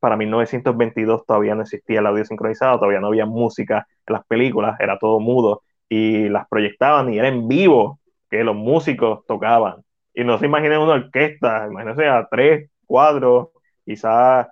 para 0.00 0.16
1922 0.16 1.24
todavía 1.26 1.54
no 1.54 1.62
existía 1.62 2.00
el 2.00 2.06
audio 2.06 2.24
sincronizado, 2.24 2.78
todavía 2.78 3.00
no 3.00 3.08
había 3.08 3.26
música 3.26 3.86
en 4.06 4.14
las 4.14 4.26
películas, 4.26 4.80
era 4.80 4.98
todo 4.98 5.20
mudo 5.20 5.62
y 5.88 6.28
las 6.28 6.48
proyectaban 6.48 7.12
y 7.12 7.18
era 7.18 7.28
en 7.28 7.46
vivo 7.48 8.00
que 8.30 8.42
los 8.44 8.56
músicos 8.56 9.24
tocaban. 9.26 9.84
Y 10.14 10.24
no 10.24 10.38
se 10.38 10.46
imaginen 10.46 10.78
una 10.80 10.94
orquesta, 10.94 11.66
imagínense 11.68 12.06
a 12.08 12.26
tres, 12.30 12.70
cuatro, 12.86 13.52
quizás 13.84 14.48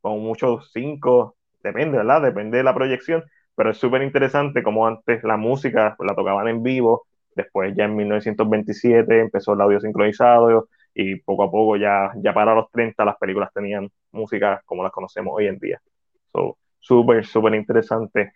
con 0.00 0.20
muchos 0.20 0.70
cinco, 0.72 1.36
depende, 1.62 1.98
¿verdad? 1.98 2.22
Depende 2.22 2.58
de 2.58 2.64
la 2.64 2.74
proyección, 2.74 3.24
pero 3.54 3.70
es 3.70 3.78
súper 3.78 4.02
interesante 4.02 4.62
como 4.62 4.86
antes 4.86 5.22
la 5.24 5.36
música 5.36 5.96
la 5.98 6.14
tocaban 6.14 6.48
en 6.48 6.62
vivo, 6.62 7.06
después 7.34 7.74
ya 7.76 7.84
en 7.84 7.96
1927 7.96 9.20
empezó 9.20 9.54
el 9.54 9.60
audio 9.60 9.80
sincronizado 9.80 10.68
y 10.94 11.16
poco 11.16 11.44
a 11.44 11.50
poco 11.50 11.76
ya, 11.76 12.10
ya 12.16 12.32
para 12.32 12.54
los 12.54 12.70
30 12.70 13.04
las 13.04 13.16
películas 13.16 13.50
tenían 13.54 13.90
música 14.12 14.62
como 14.64 14.82
las 14.82 14.92
conocemos 14.92 15.32
hoy 15.36 15.46
en 15.46 15.58
día. 15.58 15.80
So, 16.32 16.56
súper, 16.78 17.24
súper 17.24 17.54
interesante. 17.54 18.32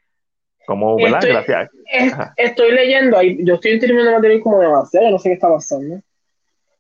Como, 0.67 0.97
¿verdad? 0.97 1.19
Estoy, 1.25 1.33
Gracias. 1.33 1.71
estoy 2.37 2.73
leyendo, 2.73 3.19
ahí, 3.19 3.37
yo 3.41 3.55
estoy 3.55 3.79
terminando 3.79 4.13
material 4.13 4.41
como 4.41 4.61
demasiado, 4.61 5.11
no 5.11 5.19
sé 5.19 5.31
qué 5.31 5.35
está 5.35 5.49
pasando. 5.49 6.01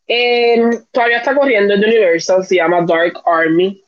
Eh, 0.06 0.62
todavía 0.90 1.18
está 1.18 1.34
corriendo 1.34 1.74
en 1.74 1.84
Universal, 1.84 2.44
se 2.44 2.56
llama 2.56 2.84
Dark 2.86 3.14
Army. 3.26 3.82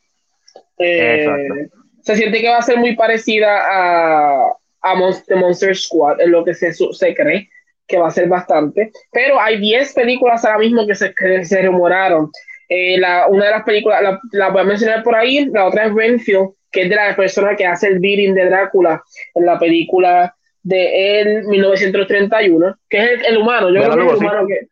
Eh, 0.77 1.67
se 2.01 2.15
siente 2.15 2.41
que 2.41 2.49
va 2.49 2.57
a 2.57 2.61
ser 2.61 2.77
muy 2.77 2.95
parecida 2.95 3.59
a, 3.69 4.51
a 4.81 4.95
Monster, 4.95 5.75
Squad, 5.75 6.21
en 6.21 6.31
lo 6.31 6.45
que 6.45 6.53
se, 6.53 6.73
se 6.73 7.15
cree 7.15 7.49
que 7.87 7.97
va 7.97 8.07
a 8.07 8.11
ser 8.11 8.27
bastante. 8.27 8.91
Pero 9.11 9.39
hay 9.39 9.59
10 9.59 9.93
películas 9.93 10.43
ahora 10.43 10.59
mismo 10.59 10.85
que 10.85 10.95
se, 10.95 11.13
se 11.45 11.61
rumoraron. 11.61 12.29
Eh, 12.69 12.97
la, 12.99 13.27
una 13.27 13.45
de 13.45 13.51
las 13.51 13.63
películas, 13.63 14.01
la, 14.01 14.19
la, 14.31 14.49
voy 14.49 14.61
a 14.61 14.65
mencionar 14.65 15.03
por 15.03 15.15
ahí, 15.15 15.45
la 15.45 15.65
otra 15.65 15.85
es 15.85 15.93
Renfield, 15.93 16.49
que 16.71 16.83
es 16.83 16.89
de 16.89 16.95
la 16.95 17.15
persona 17.15 17.55
que 17.55 17.65
hace 17.65 17.87
el 17.87 17.99
beating 17.99 18.33
de 18.33 18.45
Drácula 18.45 19.01
en 19.33 19.45
la 19.45 19.57
película 19.57 20.35
de 20.63 21.21
el 21.21 21.43
1931, 21.45 22.75
que 22.89 22.97
es 22.97 23.23
el, 23.25 23.37
humano. 23.37 23.69
Yo 23.69 23.81
creo 23.81 23.95
que 23.95 24.05
es 24.05 24.11
el 24.11 24.17
humano 24.17 24.47
que. 24.47 24.67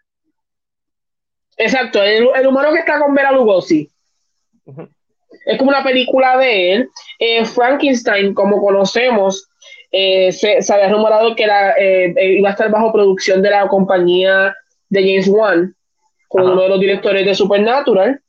Exacto, 1.58 2.04
el, 2.04 2.28
el, 2.36 2.48
humano 2.48 2.74
que 2.74 2.80
está 2.80 3.00
con 3.00 3.16
Bela 3.16 3.32
Lugosi. 3.32 3.90
Es 5.46 5.58
como 5.58 5.70
una 5.70 5.84
película 5.84 6.38
de 6.38 6.74
él. 6.74 6.90
Eh, 7.18 7.46
Frankenstein, 7.46 8.34
como 8.34 8.60
conocemos, 8.60 9.48
eh, 9.98 10.32
se, 10.32 10.60
había 10.74 10.90
rumorado 10.90 11.36
que 11.36 11.44
era, 11.44 11.74
eh, 11.80 12.14
iba 12.38 12.50
a 12.50 12.52
estar 12.52 12.70
bajo 12.70 12.92
producción 12.92 13.42
de 13.42 13.50
la 13.50 13.68
compañía 13.68 14.54
de 14.90 15.02
James 15.02 15.28
Wan, 15.28 15.74
con 16.28 16.44
uno 16.44 16.62
de 16.62 16.70
los 16.70 16.80
directores 16.80 17.26
de 17.26 17.36
Supernatural. 17.36 18.20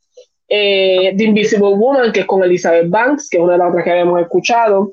The 0.48 1.16
Invisible 1.18 1.74
Woman, 1.74 2.12
que 2.12 2.20
es 2.20 2.26
con 2.26 2.44
Elizabeth 2.44 2.88
Banks, 2.88 3.28
que 3.28 3.38
es 3.38 3.42
una 3.42 3.54
de 3.54 3.58
las 3.58 3.70
otras 3.70 3.82
que 3.82 3.90
habíamos 3.90 4.20
escuchado. 4.20 4.92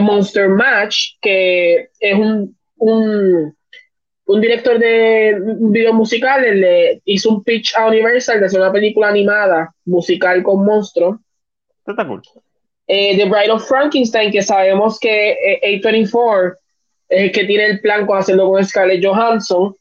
Monster 0.00 0.48
Match, 0.48 1.18
que 1.20 1.90
es 2.00 2.14
un, 2.18 2.56
un 2.78 3.54
un 4.26 4.40
director 4.40 4.78
de 4.78 5.40
videos 5.60 5.94
musicales 5.94 6.56
le 6.56 7.00
hizo 7.04 7.30
un 7.30 7.44
pitch 7.44 7.74
a 7.76 7.86
Universal 7.86 8.40
de 8.40 8.46
hacer 8.46 8.60
una 8.60 8.72
película 8.72 9.08
animada 9.08 9.72
musical 9.84 10.42
con 10.42 10.64
monstruos. 10.64 11.18
Está 11.86 12.06
cool. 12.06 12.22
Eh, 12.86 13.16
The 13.16 13.24
Bride 13.24 13.50
of 13.50 13.66
Frankenstein, 13.66 14.30
que 14.30 14.42
sabemos 14.42 14.98
que 14.98 15.32
eh, 15.32 15.80
A24 15.82 16.56
es 17.08 17.22
el 17.22 17.32
que 17.32 17.44
tiene 17.44 17.66
el 17.66 17.80
plan 17.80 18.06
con 18.06 18.18
hacerlo 18.18 18.50
con 18.50 18.64
Scarlett 18.64 19.04
Johansson. 19.04 19.74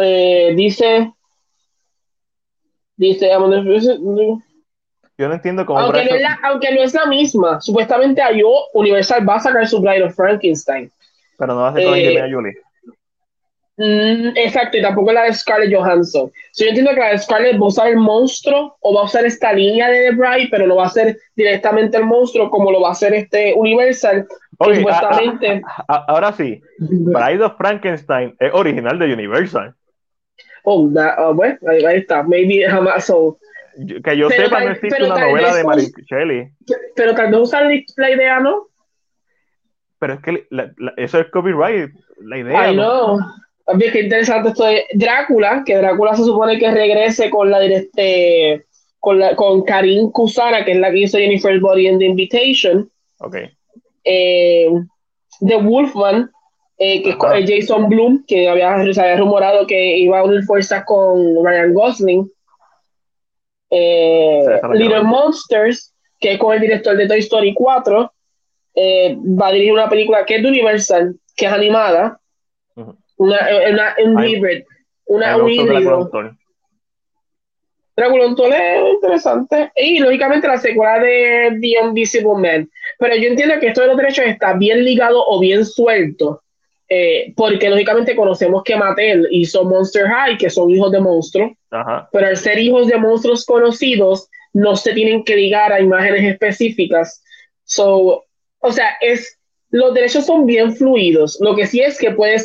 Eh, 0.00 0.52
dice, 0.56 1.12
dice, 2.96 3.30
yo 5.18 5.28
no 5.28 5.34
entiendo 5.34 5.66
cómo. 5.66 5.78
Aunque 5.78 6.04
no, 6.04 6.14
es 6.14 6.22
la, 6.22 6.40
aunque 6.42 6.74
no 6.74 6.82
es 6.82 6.94
la 6.94 7.06
misma, 7.06 7.60
supuestamente 7.60 8.22
yo 8.34 8.66
Universal 8.72 9.28
va 9.28 9.36
a 9.36 9.40
sacar 9.40 9.68
su 9.68 9.80
Bride 9.80 10.04
of 10.04 10.14
Frankenstein. 10.14 10.90
Pero 11.38 11.54
no 11.54 11.60
va 11.60 11.68
a 11.68 11.74
ser 11.74 11.84
con 11.84 11.94
eh, 11.94 11.98
Angelina 11.98 12.28
Jolie. 12.30 12.52
Mm, 13.78 14.36
exacto, 14.36 14.76
y 14.76 14.82
tampoco 14.82 15.12
la 15.12 15.24
de 15.24 15.32
Scarlett 15.32 15.74
Johansson. 15.74 16.30
yo 16.58 16.66
entiendo 16.66 16.90
que 16.92 17.00
la 17.00 17.10
de 17.10 17.18
Scarlett 17.18 17.54
va 17.54 17.64
a 17.64 17.68
usar 17.68 17.88
el 17.88 17.96
monstruo 17.96 18.76
o 18.80 18.94
va 18.94 19.00
a 19.00 19.04
usar 19.04 19.24
esta 19.24 19.52
línea 19.52 19.88
de 19.88 20.10
The 20.10 20.16
Bride, 20.16 20.48
pero 20.50 20.66
no 20.66 20.76
va 20.76 20.86
a 20.86 20.90
ser 20.90 21.16
directamente 21.34 21.96
el 21.96 22.04
monstruo 22.04 22.50
como 22.50 22.70
lo 22.70 22.82
va 22.82 22.88
a 22.88 22.92
hacer 22.92 23.14
este 23.14 23.54
Universal. 23.54 24.26
supuestamente... 24.58 25.62
ahora 25.88 26.32
sí, 26.32 26.60
Bride 26.78 27.44
of 27.44 27.56
Frankenstein 27.56 28.36
es 28.38 28.52
original 28.52 28.98
de 28.98 29.12
Universal. 29.12 29.74
Oh, 30.64 30.82
uh, 30.82 31.34
bueno, 31.34 31.58
ahí, 31.68 31.96
está. 31.96 32.22
Maybe 32.22 32.64
jamás. 32.68 33.12
que 34.04 34.16
yo 34.16 34.28
sepa, 34.30 34.64
no 34.64 34.70
existe 34.70 35.02
una 35.02 35.18
novela 35.18 35.54
de 35.54 35.64
Mary 35.64 35.92
Shelley. 36.08 36.52
Pero 36.94 37.14
tal 37.14 37.30
vez 37.30 37.40
usar 37.40 37.64
la 37.96 38.10
idea, 38.10 38.40
¿no? 38.40 38.68
Pero 39.98 40.14
es 40.14 40.20
que 40.20 40.46
eso 40.96 41.20
es 41.20 41.30
copyright, 41.30 41.90
la 42.20 42.38
idea. 42.38 42.60
Ay, 42.60 42.76
no. 42.76 43.18
Bien, 43.76 43.92
qué 43.92 44.00
interesante 44.00 44.50
esto 44.50 44.64
de 44.64 44.84
Drácula, 44.94 45.62
que 45.64 45.76
Drácula 45.76 46.14
se 46.16 46.24
supone 46.24 46.58
que 46.58 46.70
regrese 46.70 47.30
con 47.30 47.50
la 47.50 47.60
directe, 47.60 48.66
con, 48.98 49.18
la, 49.18 49.36
con 49.36 49.62
Karin 49.62 50.10
Kusara, 50.10 50.64
que 50.64 50.72
es 50.72 50.78
la 50.78 50.90
que 50.90 51.00
hizo 51.00 51.18
Jennifer's 51.18 51.60
Body 51.60 51.88
in 51.88 51.98
The 51.98 52.04
Invitation. 52.06 52.90
Ok. 53.18 53.36
Eh, 54.04 54.68
The 55.40 55.56
Wolfman, 55.56 56.30
eh, 56.78 57.02
que 57.02 57.10
es 57.10 57.50
Jason 57.50 57.88
Bloom, 57.88 58.24
que 58.26 58.48
había, 58.48 58.92
se 58.92 59.00
había 59.00 59.16
rumorado 59.16 59.66
que 59.66 59.98
iba 59.98 60.18
a 60.18 60.24
unir 60.24 60.42
fuerzas 60.42 60.84
con 60.84 61.44
Ryan 61.44 61.74
Gosling. 61.74 62.30
Little 63.70 65.02
Monsters, 65.02 65.94
que 66.20 66.32
es 66.32 66.38
con 66.38 66.54
el 66.54 66.60
director 66.60 66.96
de 66.96 67.08
Toy 67.08 67.20
Story 67.20 67.54
4, 67.54 68.12
eh, 68.74 69.16
va 69.18 69.48
a 69.48 69.52
dirigir 69.52 69.72
una 69.72 69.88
película 69.88 70.24
que 70.24 70.36
es 70.36 70.42
de 70.42 70.48
Universal, 70.48 71.16
que 71.36 71.46
es 71.46 71.52
animada. 71.52 72.20
Una, 73.22 73.38
una, 73.70 73.94
un 74.04 74.24
hybrid. 74.24 74.64
Una, 75.06 75.36
un 75.36 75.48
híbrido. 75.48 76.10
Drácula 77.94 78.24
es 78.24 78.94
interesante. 78.94 79.70
Y 79.76 79.98
lógicamente 79.98 80.48
la 80.48 80.58
secuela 80.58 80.98
de 80.98 81.58
The 81.60 81.84
Invisible 81.84 82.34
Man. 82.34 82.70
Pero 82.98 83.16
yo 83.16 83.28
entiendo 83.28 83.60
que 83.60 83.68
esto 83.68 83.82
de 83.82 83.88
los 83.88 83.96
derechos 83.96 84.24
está 84.26 84.54
bien 84.54 84.84
ligado 84.84 85.22
o 85.24 85.38
bien 85.38 85.64
suelto. 85.64 86.42
Eh, 86.88 87.32
porque 87.36 87.70
lógicamente 87.70 88.16
conocemos 88.16 88.62
que 88.64 88.76
Mattel 88.76 89.26
hizo 89.30 89.64
Monster 89.64 90.06
High, 90.06 90.36
que 90.36 90.50
son 90.50 90.70
hijos 90.70 90.90
de 90.90 91.00
monstruos. 91.00 91.52
Pero 92.12 92.26
al 92.26 92.36
ser 92.36 92.58
hijos 92.58 92.88
de 92.88 92.98
monstruos 92.98 93.44
conocidos, 93.44 94.28
no 94.52 94.74
se 94.76 94.92
tienen 94.92 95.24
que 95.24 95.36
ligar 95.36 95.72
a 95.72 95.80
imágenes 95.80 96.24
específicas. 96.24 97.22
So, 97.64 98.24
o 98.58 98.72
sea, 98.72 98.96
es 99.00 99.38
los 99.72 99.94
derechos 99.94 100.26
son 100.26 100.46
bien 100.46 100.76
fluidos. 100.76 101.38
Lo 101.40 101.56
que 101.56 101.66
sí 101.66 101.80
es 101.80 101.98
que 101.98 102.12
puede, 102.12 102.36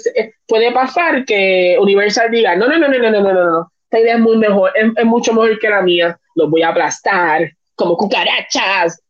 puede 0.48 0.72
pasar 0.72 1.26
que 1.26 1.78
Universal 1.80 2.32
diga, 2.32 2.56
no, 2.56 2.68
no, 2.68 2.78
no, 2.78 2.88
no, 2.88 2.98
no, 2.98 3.12
no, 3.12 3.22
no, 3.22 3.34
no, 3.34 3.72
esta 3.84 4.00
idea 4.00 4.16
es 4.16 4.22
muy 4.22 4.38
mejor, 4.38 4.72
es, 4.76 5.06
mucho 5.06 5.34
mejor 5.34 5.60
que 5.60 5.70
la 5.70 5.82
mía, 5.82 6.18
los 6.36 6.50
voy 6.50 6.62
a 6.62 6.70
aplastar 6.70 7.52
como 7.76 7.98
cucarachas. 7.98 9.04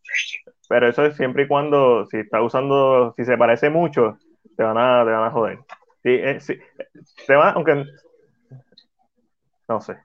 Pero 0.68 0.90
eso 0.90 1.06
es 1.06 1.16
siempre 1.16 1.44
y 1.44 1.48
cuando, 1.48 2.06
si 2.08 2.18
está 2.18 2.42
usando, 2.42 3.14
si 3.16 3.24
se 3.24 3.38
parece 3.38 3.70
mucho, 3.70 4.18
te 4.58 4.64
van 4.64 4.78
a, 4.78 5.06
te 5.06 5.12
van 5.12 5.24
a 5.24 5.32
joder. 5.32 5.60
Sí, 6.02 6.10
eh, 6.10 6.40
sí, 6.40 6.56
te 7.28 7.36
van, 7.36 7.56
aunque, 7.56 7.86
no 9.70 9.80
sé, 9.80 9.96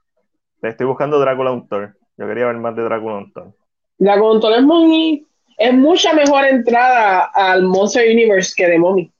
te 0.61 0.69
estoy 0.69 0.87
buscando 0.87 1.19
Drácula 1.19 1.51
Untold. 1.51 1.95
Yo 2.19 2.27
quería 2.27 2.47
ver 2.47 2.57
más 2.59 2.77
de 2.77 2.83
Drácula 2.83 3.17
Untold. 3.17 3.55
Drácula 3.97 4.33
Untold 4.33 4.57
es 4.57 4.63
muy 4.63 5.27
es 5.59 5.75
mucha 5.75 6.13
mejor 6.15 6.45
entrada 6.45 7.31
al 7.35 7.63
Monster 7.65 8.11
Universe 8.11 8.53
que 8.57 8.69
de 8.69 8.79
Mommy. 8.79 9.11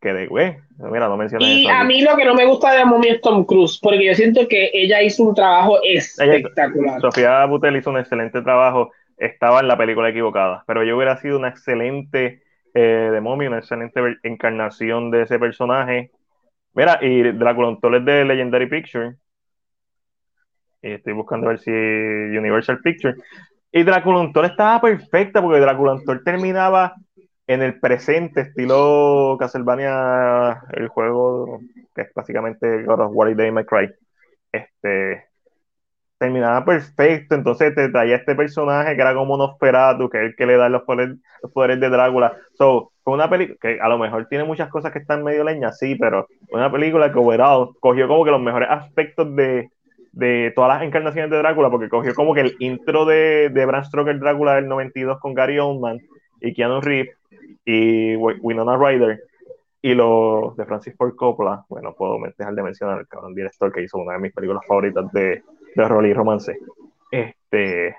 Que, 0.00 0.12
de 0.12 0.26
güey. 0.26 0.56
Mira, 0.78 1.08
no 1.08 1.16
mencionas 1.16 1.48
Y 1.48 1.68
a 1.68 1.84
mí 1.84 2.02
lo 2.02 2.16
que 2.16 2.24
no 2.24 2.34
me 2.34 2.46
gusta 2.46 2.72
de 2.72 2.84
Mommy 2.84 3.08
es 3.08 3.20
Tom 3.20 3.44
Cruise, 3.44 3.78
porque 3.82 4.04
yo 4.04 4.14
siento 4.14 4.46
que 4.48 4.70
ella 4.72 5.02
hizo 5.02 5.24
un 5.24 5.34
trabajo 5.34 5.78
espectacular. 5.82 7.00
Sofía 7.00 7.44
Butel 7.46 7.76
hizo 7.76 7.90
un 7.90 7.98
excelente 7.98 8.40
trabajo. 8.42 8.92
Estaba 9.16 9.60
en 9.60 9.68
la 9.68 9.76
película 9.76 10.08
equivocada, 10.10 10.62
pero 10.66 10.84
yo 10.84 10.96
hubiera 10.96 11.16
sido 11.16 11.38
una 11.38 11.48
excelente 11.48 12.42
eh, 12.74 13.10
de 13.12 13.20
Mommy, 13.20 13.46
una 13.46 13.58
excelente 13.58 14.00
encarnación 14.22 15.10
de 15.10 15.22
ese 15.22 15.38
personaje. 15.38 16.12
Mira, 16.74 16.98
y 17.02 17.22
Drácula 17.32 17.76
es 17.96 18.04
de 18.04 18.24
Legendary 18.24 18.68
Picture. 18.68 19.16
Y 20.80 20.92
estoy 20.92 21.12
buscando 21.12 21.46
a 21.46 21.50
ver 21.50 21.58
si 21.58 21.70
Universal 21.70 22.78
Picture. 22.80 23.14
Y 23.70 23.82
Drácula 23.82 24.20
Untold 24.20 24.50
estaba 24.50 24.80
perfecta 24.80 25.42
porque 25.42 25.60
Drácula 25.60 25.94
Untold 25.94 26.24
terminaba 26.24 26.94
en 27.46 27.62
el 27.62 27.78
presente, 27.80 28.42
estilo 28.42 29.36
Castlevania, 29.38 30.62
el 30.72 30.88
juego 30.88 31.60
que 31.94 32.02
es 32.02 32.14
básicamente 32.14 32.84
God 32.84 33.00
of 33.00 33.12
War 33.14 33.30
y 33.30 33.34
Day 33.34 33.50
My 33.50 33.64
Cry. 33.64 33.90
Este, 34.52 35.24
terminaba 36.18 36.64
perfecto, 36.64 37.34
entonces 37.34 37.74
te 37.74 37.88
traía 37.90 38.16
este 38.16 38.34
personaje 38.34 38.94
que 38.96 39.00
era 39.02 39.14
como 39.14 39.36
Nosferatu, 39.36 40.08
que 40.08 40.18
es 40.18 40.24
el 40.24 40.36
que 40.36 40.46
le 40.46 40.56
da 40.56 40.68
los 40.68 40.82
poderes, 40.82 41.80
de 41.80 41.88
Drácula. 41.88 42.36
So, 42.54 42.92
fue 43.04 43.14
una 43.14 43.30
película 43.30 43.58
que 43.60 43.80
a 43.80 43.88
lo 43.88 43.98
mejor 43.98 44.26
tiene 44.28 44.44
muchas 44.44 44.68
cosas 44.68 44.92
que 44.92 44.98
están 44.98 45.22
medio 45.22 45.44
leñas, 45.44 45.78
sí, 45.78 45.94
pero 45.94 46.26
una 46.50 46.70
película 46.70 47.12
que 47.12 47.18
overall 47.18 47.70
cogió 47.80 48.08
como 48.08 48.24
que 48.24 48.30
los 48.30 48.42
mejores 48.42 48.68
aspectos 48.70 49.34
de, 49.36 49.70
de 50.18 50.52
todas 50.56 50.74
las 50.74 50.82
encarnaciones 50.82 51.30
de 51.30 51.38
Drácula, 51.38 51.70
porque 51.70 51.88
cogió 51.88 52.12
como 52.12 52.34
que 52.34 52.40
el 52.40 52.56
intro 52.58 53.04
de, 53.04 53.50
de 53.50 53.66
Bram 53.66 53.84
Stoker 53.84 54.18
Drácula 54.18 54.56
del 54.56 54.66
92 54.66 55.20
con 55.20 55.32
Gary 55.32 55.60
Oldman 55.60 56.00
y 56.40 56.52
Keanu 56.52 56.80
Reeves 56.80 57.16
y 57.64 58.16
Winona 58.16 58.76
Ryder 58.76 59.22
y 59.80 59.94
lo 59.94 60.54
de 60.58 60.64
Francis 60.64 60.96
Ford 60.96 61.14
Coppola, 61.14 61.64
bueno, 61.68 61.94
puedo 61.96 62.18
dejar 62.36 62.52
de 62.52 62.62
mencionar 62.64 62.98
el 62.98 63.06
cabrón 63.06 63.32
director 63.32 63.72
que 63.72 63.82
hizo 63.82 63.96
una 63.98 64.14
de 64.14 64.18
mis 64.18 64.32
películas 64.32 64.66
favoritas 64.66 65.04
de, 65.12 65.44
de 65.76 65.88
rol 65.88 66.06
y 66.06 66.12
romance. 66.12 66.58
Este, 67.12 67.94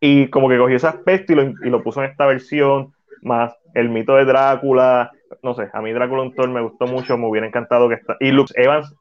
y 0.00 0.28
como 0.28 0.50
que 0.50 0.58
cogió 0.58 0.76
ese 0.76 0.86
aspecto 0.86 1.32
y 1.32 1.36
lo, 1.36 1.42
y 1.44 1.70
lo 1.70 1.82
puso 1.82 2.04
en 2.04 2.10
esta 2.10 2.26
versión, 2.26 2.92
más 3.22 3.56
el 3.72 3.88
mito 3.88 4.16
de 4.16 4.26
Drácula, 4.26 5.12
no 5.42 5.54
sé, 5.54 5.70
a 5.72 5.80
mí 5.80 5.92
Drácula 5.92 6.24
un 6.24 6.52
me 6.52 6.60
gustó 6.60 6.86
mucho, 6.86 7.16
me 7.16 7.26
hubiera 7.26 7.46
encantado 7.46 7.88
que 7.88 7.94
está, 7.94 8.18
y 8.20 8.32
Lux 8.32 8.52
Evans 8.54 8.94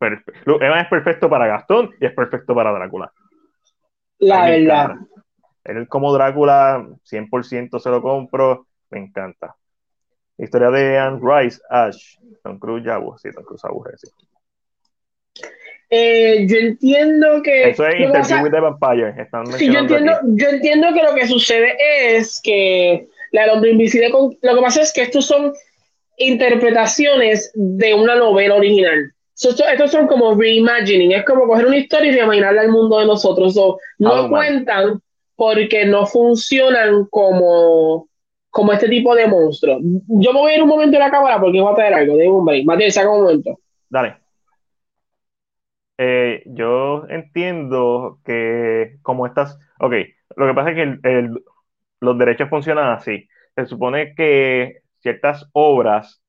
Evan 0.00 0.78
es 0.80 0.88
perfecto 0.88 1.28
para 1.28 1.46
Gastón 1.46 1.90
y 2.00 2.06
es 2.06 2.14
perfecto 2.14 2.54
para 2.54 2.72
Drácula. 2.72 3.12
La 4.18 4.48
verdad. 4.48 4.96
Él 5.64 5.88
como 5.88 6.12
Drácula, 6.12 6.86
100% 7.04 7.78
se 7.78 7.90
lo 7.90 8.02
compro, 8.02 8.66
me 8.90 9.00
encanta. 9.00 9.56
historia 10.38 10.70
de 10.70 10.98
Anne 10.98 11.20
Rice, 11.22 11.60
Ash, 11.68 12.16
Tom 12.42 12.58
Cruise, 12.58 12.84
ya, 12.84 12.98
sí, 13.18 13.30
Tom 13.30 13.44
Cruise 13.44 13.64
aburre, 13.64 13.92
sí. 13.98 14.08
Eh, 15.90 16.46
yo 16.48 16.56
entiendo 16.56 17.42
que. 17.42 17.70
Eso 17.70 17.86
es 17.86 18.00
Interview 18.00 18.44
with 18.44 18.52
the 18.52 18.60
Vampire. 18.60 19.28
sí, 19.58 19.72
yo 19.72 19.80
entiendo, 19.80 20.12
yo 20.24 20.48
entiendo 20.48 20.94
que 20.94 21.02
lo 21.02 21.14
que 21.14 21.26
sucede 21.26 21.76
es 22.16 22.40
que 22.40 23.08
la 23.32 23.42
del 23.42 23.50
hombre 23.50 23.70
invisible. 23.72 24.10
Con, 24.10 24.36
lo 24.40 24.54
que 24.54 24.62
pasa 24.62 24.82
es 24.82 24.92
que 24.92 25.02
estos 25.02 25.26
son 25.26 25.52
interpretaciones 26.16 27.50
de 27.54 27.94
una 27.94 28.14
novela 28.14 28.54
original 28.54 29.12
estos 29.48 29.90
son 29.90 30.06
como 30.06 30.34
reimagining, 30.34 31.12
es 31.12 31.24
como 31.24 31.46
coger 31.46 31.66
una 31.66 31.78
historia 31.78 32.10
y 32.10 32.14
reimaginarla 32.14 32.62
al 32.62 32.70
mundo 32.70 32.98
de 32.98 33.06
nosotros. 33.06 33.54
no 33.98 34.28
cuentan 34.28 35.00
porque 35.36 35.86
no 35.86 36.04
funcionan 36.04 37.06
como, 37.06 38.08
como 38.50 38.72
este 38.72 38.88
tipo 38.90 39.14
de 39.14 39.26
monstruos. 39.26 39.80
Yo 39.82 40.32
me 40.34 40.40
voy 40.40 40.52
a 40.52 40.56
ir 40.56 40.62
un 40.62 40.68
momento 40.68 40.96
en 40.96 41.02
la 41.02 41.10
cámara 41.10 41.40
porque 41.40 41.60
voy 41.60 41.72
a 41.72 41.76
traer 41.76 41.94
algo. 41.94 42.16
de 42.16 42.28
un 42.28 42.44
break. 42.44 42.66
Matías, 42.66 42.92
saca 42.92 43.10
un 43.10 43.22
momento. 43.22 43.58
Dale. 43.88 44.16
Eh, 45.96 46.42
yo 46.44 47.06
entiendo 47.08 48.18
que 48.24 48.98
como 49.00 49.26
estas, 49.26 49.58
ok, 49.78 49.94
lo 50.36 50.46
que 50.46 50.54
pasa 50.54 50.70
es 50.70 50.76
que 50.76 51.28
los 52.00 52.18
derechos 52.18 52.50
funcionan 52.50 52.92
así. 52.92 53.26
Se 53.54 53.64
supone 53.64 54.14
que 54.14 54.82
ciertas 54.98 55.48
obras 55.52 56.22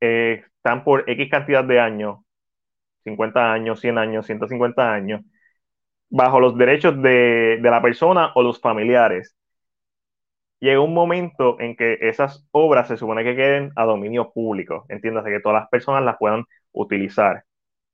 eh, 0.00 0.42
están 0.56 0.84
por 0.84 1.08
X 1.08 1.30
cantidad 1.30 1.64
de 1.64 1.80
años 1.80 2.23
50 3.04 3.52
años, 3.52 3.80
100 3.80 3.98
años, 3.98 4.26
150 4.26 4.92
años, 4.92 5.22
bajo 6.10 6.40
los 6.40 6.56
derechos 6.56 7.00
de, 7.02 7.58
la 7.62 7.82
persona 7.82 8.32
o 8.34 8.42
los 8.42 8.60
familiares. 8.60 9.36
llega 10.60 10.80
un 10.80 10.94
momento 10.94 11.60
en 11.60 11.76
que 11.76 11.98
esas 12.00 12.46
obras 12.52 12.88
se 12.88 12.96
supone 12.96 13.24
que 13.24 13.36
queden 13.36 13.72
a 13.76 13.84
dominio 13.84 14.32
público, 14.32 14.86
entiéndase 14.88 15.30
que 15.30 15.40
todas 15.40 15.60
las 15.62 15.68
personas 15.70 16.02
las 16.04 16.16
puedan 16.18 16.44
utilizar, 16.72 17.44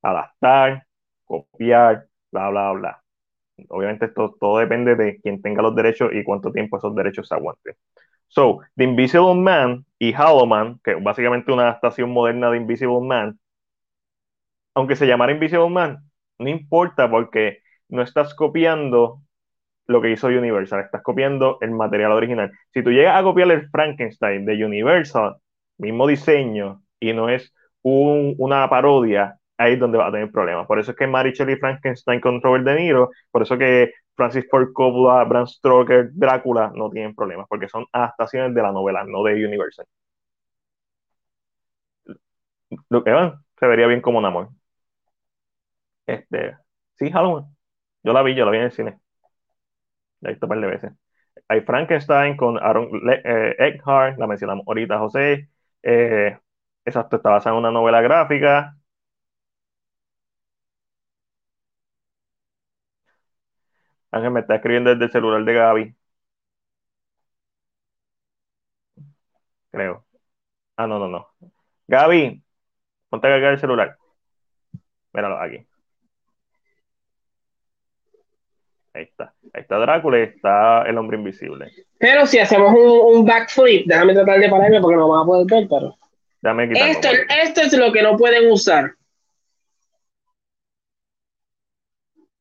adaptar, 0.03 0.87
copiar, 1.25 2.07
bla, 2.33 2.51
bla, 2.51 2.73
bla. 2.73 3.03
Obviamente 3.69 4.07
esto 4.07 4.37
todo 4.41 4.59
depende 4.59 4.97
de 4.97 5.21
quién 5.21 5.43
tenga 5.43 5.63
los 5.63 5.75
derechos 5.77 6.11
y 6.13 6.25
cuánto 6.25 6.53
tiempo 6.53 6.79
esos 6.79 6.95
derechos 6.95 7.29
se 7.29 7.35
aguanten. 7.35 7.75
So, 8.29 8.61
The 8.77 8.85
Invisible 8.85 9.35
Man 9.35 9.85
y 9.99 10.15
Hollow 10.15 10.47
Man, 10.47 10.81
que 10.85 10.93
es 10.93 11.03
básicamente 11.03 11.53
una 11.53 11.65
adaptación 11.65 12.11
moderna 12.11 12.51
de 12.51 12.59
Invisible 12.59 13.01
Man, 13.03 13.39
aunque 14.75 14.97
se 14.97 15.07
llamara 15.07 15.33
Invisible 15.33 15.69
Man, 15.71 15.99
no 16.39 16.49
importa 16.49 17.11
porque 17.11 17.59
no 17.89 18.03
estás 18.03 18.35
copiando 18.35 19.21
lo 19.87 20.01
que 20.01 20.11
hizo 20.13 20.29
Universal, 20.29 20.81
estás 20.81 21.03
copiando 21.03 21.59
el 21.61 21.73
material 21.73 22.13
original. 22.13 22.53
Si 22.73 22.83
tú 22.83 22.91
llegas 22.91 23.17
a 23.19 23.23
copiar 23.25 23.51
el 23.51 23.69
Frankenstein 23.71 24.47
de 24.47 24.65
Universal, 24.65 25.37
mismo 25.79 26.07
diseño, 26.07 26.83
y 27.01 27.13
no 27.13 27.29
es 27.29 27.53
una 27.83 28.69
parodia, 28.71 29.37
ahí 29.59 29.75
es 29.75 29.81
donde 29.81 29.99
va 29.99 30.09
a 30.09 30.13
tener 30.13 30.31
problemas. 30.31 30.67
Por 30.67 30.79
eso 30.79 30.93
es 30.93 30.97
que 30.97 31.07
Mary 31.07 31.33
Shelley 31.33 31.57
Frankenstein 31.57 32.21
con 32.21 32.41
Robert 32.41 32.65
De 32.65 32.75
Niro, 32.77 33.11
por 33.31 33.43
eso 33.43 33.59
que 33.59 33.93
Francis 34.15 34.47
Ford 34.51 34.73
Coppola, 34.73 35.25
Bram 35.25 35.47
Stoker, 35.47 36.11
Drácula 36.13 36.73
no 36.75 36.91
tienen 36.91 37.15
problemas, 37.15 37.47
porque 37.49 37.69
son 37.69 37.87
adaptaciones 37.93 38.55
de 38.55 38.63
la 38.63 38.73
novela, 38.73 39.05
no 39.05 39.23
de 39.25 39.45
Universal. 39.45 39.87
Lo 42.89 43.03
se 43.59 43.67
vería 43.67 43.87
bien 43.87 44.01
como 44.01 44.19
un 44.19 44.25
amor. 44.27 44.49
Este, 46.11 46.57
sí, 46.97 47.11
Halloween. 47.11 47.47
Yo 48.03 48.13
la 48.13 48.23
vi, 48.23 48.35
yo 48.35 48.45
la 48.45 48.51
vi 48.53 48.59
en 48.59 48.65
el 48.65 48.73
cine. 48.73 49.01
La 50.21 50.31
he 50.31 50.33
visto 50.33 50.47
un 50.47 50.51
par 50.51 50.61
de 50.61 50.67
veces. 50.67 50.93
Hay 51.49 51.63
Frankenstein 51.63 52.37
con 52.37 52.59
Aaron 52.59 52.89
eh, 53.25 53.57
Eckhart, 53.59 54.19
la 54.19 54.27
mencionamos 54.27 54.67
ahorita, 54.67 54.99
José. 54.99 55.49
Eh, 55.83 56.39
exacto, 56.85 57.17
está 57.17 57.31
basada 57.31 57.55
en 57.57 57.61
una 57.61 57.71
novela 57.73 58.01
gráfica. 58.03 58.77
Ángel 64.13 64.31
me 64.31 64.39
está 64.41 64.55
escribiendo 64.57 64.91
desde 64.91 65.07
el 65.07 65.11
celular 65.13 65.45
de 65.45 65.53
Gaby. 65.55 65.97
Creo. 69.71 70.05
Ah, 70.77 70.87
no, 70.87 70.99
no, 70.99 71.09
no. 71.09 71.29
Gaby, 71.89 72.45
ponte 73.11 73.29
a 73.29 73.31
cargar 73.33 73.55
el 73.55 73.61
celular. 73.61 73.99
Míralo 75.13 75.39
aquí. 75.41 75.67
Ahí 78.93 79.05
está. 79.05 79.33
Ahí 79.53 79.63
está 79.63 79.77
Drácula 79.79 80.19
y 80.19 80.23
está 80.23 80.83
el 80.83 80.99
hombre 80.99 81.17
invisible. 81.17 81.71
Pero 81.99 82.27
si 82.27 82.39
hacemos 82.39 82.75
un, 82.75 83.25
backflip, 83.25 83.87
déjame 83.87 84.15
tratar 84.15 84.41
de 84.41 84.49
pararme 84.49 84.81
porque 84.81 84.97
no 84.97 85.07
me 85.07 85.15
va 85.15 85.23
a 85.23 85.27
poder 85.27 85.47
ver, 85.47 85.69
pero. 85.69 85.97
esto, 86.75 87.09
esto 87.43 87.61
es 87.61 87.73
lo 87.79 87.93
que 87.93 88.03
no 88.03 88.17
pueden 88.17 88.51
usar. 88.51 88.93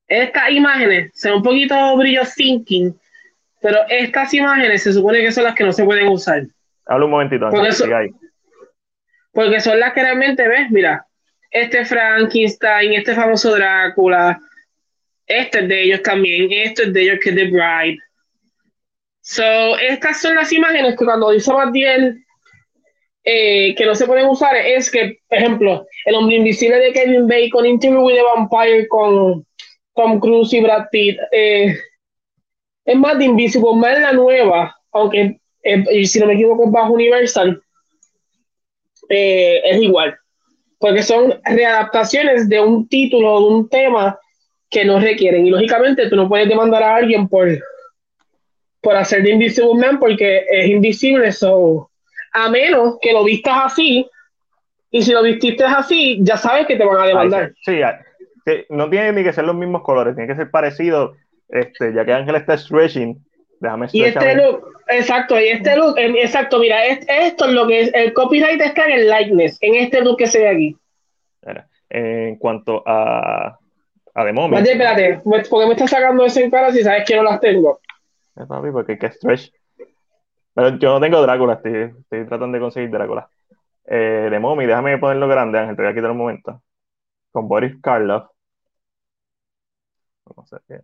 Estas 0.08 0.50
imágenes 0.50 1.12
son 1.14 1.34
un 1.34 1.44
poquito 1.44 1.96
brillo 1.98 2.24
thinking, 2.36 3.00
pero 3.62 3.78
estas 3.88 4.34
imágenes 4.34 4.82
se 4.82 4.94
supone 4.94 5.20
que 5.20 5.32
son 5.32 5.44
las 5.44 5.54
que 5.54 5.64
no 5.64 5.72
se 5.72 5.86
pueden 5.86 6.08
usar. 6.08 6.44
Habla 6.88 7.06
un 7.06 7.12
momentito. 7.12 7.48
Porque 7.52 7.72
son, 7.72 7.92
porque 9.32 9.60
son 9.60 9.80
las 9.80 9.94
que 9.94 10.02
realmente 10.02 10.48
ves, 10.48 10.72
mira, 10.72 11.06
este 11.52 11.86
Frankenstein, 11.86 12.94
este 12.94 13.14
famoso 13.14 13.56
Drácula, 13.56 14.40
este 15.30 15.60
es 15.60 15.68
de 15.68 15.84
ellos 15.84 16.02
también, 16.02 16.52
esto 16.52 16.84
es 16.84 16.94
de 16.94 17.04
ellos 17.04 17.20
que 17.24 17.30
es 17.30 17.36
The 17.36 17.46
Bride. 17.46 18.00
So, 19.22 19.78
estas 19.78 20.22
son 20.22 20.36
las 20.36 20.52
imágenes 20.52 20.98
que 20.98 21.06
cuando 21.06 21.30
dice 21.30 21.52
bien 21.72 22.26
eh, 23.24 23.76
que 23.76 23.86
no 23.86 23.94
se 23.94 24.08
pueden 24.08 24.26
usar, 24.26 24.56
es 24.56 24.90
que, 24.90 25.20
por 25.30 25.38
ejemplo, 25.38 25.86
el 26.06 26.16
hombre 26.16 26.38
invisible 26.38 26.78
de 26.78 26.94
Kevin 26.94 27.28
Bacon, 27.28 27.66
Interview 27.66 28.02
with 28.02 28.16
the 28.16 28.24
Vampire 28.24 28.88
con 28.88 29.46
Tom 29.94 30.20
Cruise 30.20 30.52
y 30.54 30.62
Brad 30.62 30.88
Pitt. 30.92 31.20
Eh, 31.32 31.78
es 32.86 32.98
más 32.98 33.20
de 33.20 33.26
Invisible 33.26 33.76
Man 33.76 34.02
la 34.02 34.14
nueva, 34.14 34.76
aunque 34.92 35.40
eh, 35.62 36.06
si 36.08 36.20
no 36.20 36.26
me 36.26 36.34
equivoco 36.34 36.66
es 36.66 36.72
bajo 36.72 36.94
Universal, 36.94 37.62
es 39.10 39.82
igual, 39.82 40.16
porque 40.80 41.02
son 41.04 41.40
readaptaciones 41.44 42.48
de 42.48 42.62
un 42.62 42.88
título, 42.88 43.40
de 43.40 43.46
un 43.48 43.70
tema 43.70 44.20
que 44.70 44.86
no 44.86 45.00
requieren. 45.00 45.46
Y 45.46 45.50
lógicamente 45.50 46.10
tú 46.10 46.16
no 46.16 46.30
puedes 46.30 46.48
demandar 46.48 46.84
a 46.84 46.96
alguien 46.96 47.28
por, 47.28 47.48
por 48.82 48.96
hacer 48.96 49.24
de 49.24 49.32
Invisible 49.32 49.76
Man 49.76 50.00
porque 50.00 50.46
es 50.50 50.68
invisible, 50.68 51.28
eso 51.28 51.90
a 52.34 52.50
menos 52.50 52.98
que 53.02 53.14
lo 53.14 53.24
vistas 53.24 53.54
así, 53.66 54.08
y 54.92 55.02
si 55.02 55.12
lo 55.12 55.24
vististe 55.24 55.64
así, 55.64 56.20
ya 56.22 56.38
sabes 56.38 56.66
que 56.68 56.76
te 56.76 56.86
van 56.86 57.02
a 57.02 57.06
demandar. 57.06 57.54
sí, 57.64 57.80
no 58.70 58.90
tiene 58.90 59.14
ni 59.14 59.24
que 59.24 59.34
ser 59.34 59.46
los 59.46 59.56
mismos 59.56 59.84
colores, 59.84 60.16
tiene 60.16 60.28
que 60.28 60.36
ser 60.36 60.50
parecido, 60.50 61.16
este, 61.50 61.94
ya 61.94 62.06
que 62.06 62.14
Ángel 62.14 62.36
está 62.36 62.58
stretching, 62.58 63.24
déjame 63.60 63.88
Y 63.92 64.04
este 64.04 64.36
look, 64.36 64.66
exacto, 64.88 65.40
y 65.40 65.50
este 65.50 65.76
look, 65.76 65.98
exacto, 65.98 66.60
mira, 66.60 66.86
esto 66.86 67.46
es 67.46 67.52
lo 67.52 67.68
que 67.68 67.82
es, 67.82 67.94
el 67.94 68.14
copyright 68.14 68.62
está 68.62 68.86
en 68.86 69.00
el 69.00 69.10
likeness, 69.10 69.58
en 69.62 69.76
este 69.76 70.02
look 70.02 70.18
que 70.18 70.28
se 70.28 70.40
ve 70.40 70.50
aquí. 70.50 70.76
En 71.92 72.36
cuanto 72.38 72.84
a 72.86 73.59
a 74.20 74.26
de 74.26 74.34
mommy. 74.34 74.58
espérate, 74.58 75.22
¿por 75.24 75.42
qué 75.42 75.66
me 75.66 75.74
estás 75.74 75.90
sacando 75.90 76.26
eso 76.26 76.40
en 76.40 76.52
cara 76.52 76.72
si 76.72 76.84
sabes 76.84 77.06
que 77.06 77.16
no 77.16 77.24
las 77.24 77.40
tengo? 77.40 77.80
Es 78.36 78.48
papi, 78.48 78.72
porque 78.72 78.94
hay 78.94 79.00
que 79.00 79.12
stretch. 79.12 79.52
Pero 80.54 80.78
yo 80.78 80.94
no 80.94 81.00
tengo 81.00 81.22
Drácula, 81.22 81.54
estoy, 81.54 81.94
estoy 82.00 82.26
tratando 82.26 82.56
de 82.58 82.60
conseguir 82.60 82.90
Drácula. 82.90 83.30
Eh, 83.86 84.28
de 84.30 84.40
mommy, 84.40 84.66
déjame 84.66 84.98
ponerlo 84.98 85.28
grande, 85.28 85.60
Ángel, 85.60 85.76
te 85.76 85.82
voy 85.82 85.92
a 85.92 85.96
quitar 85.96 86.12
un 86.12 86.18
momento. 86.18 86.62
Con 87.32 87.48
Boris 87.48 87.76
Karloff. 87.82 88.30
Vamos 90.26 90.54
a 90.54 90.62
ver. 90.68 90.84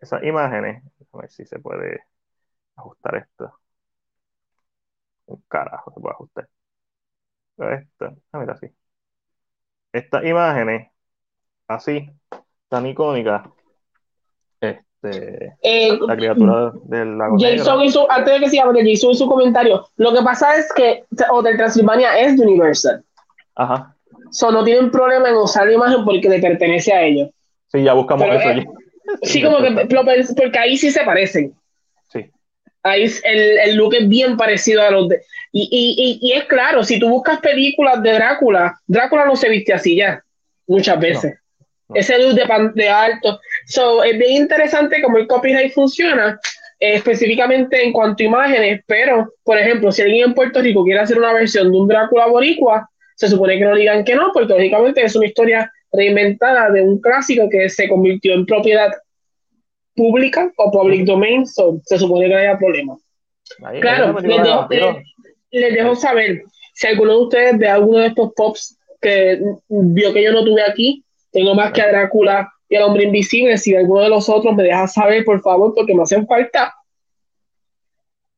Esas 0.00 0.22
imágenes, 0.24 0.82
a 1.12 1.18
ver 1.18 1.30
si 1.30 1.44
se 1.46 1.58
puede 1.58 2.04
ajustar 2.76 3.16
esto. 3.16 3.58
Un 5.26 5.42
carajo 5.48 5.90
se 5.92 6.00
puede 6.00 6.14
ajustar. 6.14 6.48
Esto, 7.58 8.16
ah, 8.32 8.38
mira 8.38 8.52
así. 8.54 8.66
Estas 9.92 10.24
imágenes 10.24 10.91
así, 11.74 12.08
tan 12.68 12.86
icónica, 12.86 13.50
este, 15.02 15.56
eh, 15.62 15.98
la 16.06 16.16
criatura 16.16 16.72
del 16.84 17.18
lago 17.18 17.36
Jason 17.38 17.82
hizo, 17.82 18.10
antes 18.10 18.34
de 18.34 18.40
que 18.40 18.50
se 18.50 18.56
llame, 18.56 18.80
Jason 18.80 19.10
hizo 19.10 19.14
su 19.14 19.28
comentario. 19.28 19.84
Lo 19.96 20.12
que 20.12 20.22
pasa 20.22 20.56
es 20.56 20.72
que 20.74 21.04
Hotel 21.30 21.56
Transilvania 21.56 22.18
es 22.18 22.36
de 22.36 22.46
Universal. 22.46 23.02
Ajá. 23.56 23.96
So, 24.30 24.50
no 24.50 24.64
tienen 24.64 24.90
problema 24.90 25.28
en 25.28 25.36
usar 25.36 25.66
la 25.66 25.74
imagen 25.74 26.04
porque 26.04 26.28
le 26.28 26.38
pertenece 26.38 26.92
a 26.92 27.02
ellos. 27.02 27.30
Sí, 27.68 27.82
ya 27.82 27.92
buscamos 27.94 28.28
eso. 28.28 28.48
Eh, 28.48 28.64
sí, 29.22 29.42
como 29.42 29.58
que, 29.58 29.86
porque 30.36 30.58
ahí 30.58 30.76
sí 30.76 30.90
se 30.90 31.04
parecen. 31.04 31.52
Sí. 32.12 32.30
Ahí 32.82 33.04
el, 33.24 33.58
el 33.58 33.76
look 33.76 33.94
es 33.94 34.08
bien 34.08 34.36
parecido 34.36 34.82
a 34.82 34.90
los 34.90 35.08
de. 35.08 35.20
Y, 35.50 35.68
y, 35.70 36.26
y, 36.26 36.32
es 36.32 36.44
claro, 36.44 36.82
si 36.82 36.98
tú 36.98 37.08
buscas 37.08 37.40
películas 37.40 38.02
de 38.02 38.12
Drácula, 38.12 38.80
Drácula 38.86 39.26
no 39.26 39.36
se 39.36 39.50
viste 39.50 39.74
así 39.74 39.96
ya, 39.96 40.24
muchas 40.66 40.98
veces 40.98 41.41
ese 41.94 42.18
luz 42.18 42.34
de, 42.34 42.44
de 42.74 42.88
alto. 42.88 43.40
So, 43.66 44.02
es 44.02 44.18
bien 44.18 44.42
interesante 44.42 45.02
cómo 45.02 45.18
el 45.18 45.26
copyright 45.26 45.72
funciona, 45.72 46.38
eh, 46.80 46.94
específicamente 46.94 47.82
en 47.82 47.92
cuanto 47.92 48.22
a 48.22 48.26
imágenes, 48.26 48.80
pero, 48.86 49.32
por 49.44 49.58
ejemplo, 49.58 49.92
si 49.92 50.02
alguien 50.02 50.28
en 50.28 50.34
Puerto 50.34 50.60
Rico 50.60 50.84
quiere 50.84 51.00
hacer 51.00 51.18
una 51.18 51.32
versión 51.32 51.70
de 51.70 51.78
un 51.78 51.88
Drácula 51.88 52.26
boricua, 52.26 52.88
se 53.16 53.28
supone 53.28 53.58
que 53.58 53.64
no 53.64 53.76
digan 53.76 54.04
que 54.04 54.14
no, 54.14 54.30
porque 54.32 54.52
lógicamente 54.52 55.02
es 55.02 55.14
una 55.14 55.26
historia 55.26 55.70
reinventada 55.92 56.70
de 56.70 56.82
un 56.82 57.00
clásico 57.00 57.48
que 57.50 57.68
se 57.68 57.88
convirtió 57.88 58.34
en 58.34 58.46
propiedad 58.46 58.90
pública 59.94 60.50
o 60.56 60.70
public 60.70 61.04
domain, 61.04 61.46
so, 61.46 61.80
se 61.84 61.98
supone 61.98 62.26
que 62.26 62.32
no 62.32 62.40
haya 62.40 62.58
problema. 62.58 62.96
claro, 63.80 64.18
les 64.20 64.42
dejo, 64.42 64.98
les 65.50 65.74
dejo 65.74 65.94
saber, 65.94 66.42
si 66.74 66.86
alguno 66.86 67.12
de 67.12 67.22
ustedes 67.24 67.58
ve 67.58 67.68
alguno 67.68 67.98
de 67.98 68.06
estos 68.08 68.32
pops 68.34 68.78
que 69.00 69.40
vio 69.68 70.12
que 70.12 70.22
yo 70.22 70.32
no 70.32 70.44
tuve 70.44 70.62
aquí, 70.62 71.04
tengo 71.32 71.54
más 71.54 71.72
que 71.72 71.82
a 71.82 71.88
Drácula 71.88 72.52
y 72.68 72.76
al 72.76 72.84
hombre 72.84 73.04
invisible. 73.04 73.58
Si 73.58 73.74
alguno 73.74 74.02
de 74.02 74.10
los 74.10 74.28
otros 74.28 74.54
me 74.54 74.62
deja 74.62 74.86
saber, 74.86 75.24
por 75.24 75.40
favor, 75.40 75.72
porque 75.74 75.94
me 75.94 76.02
hacen 76.02 76.26
falta. 76.26 76.74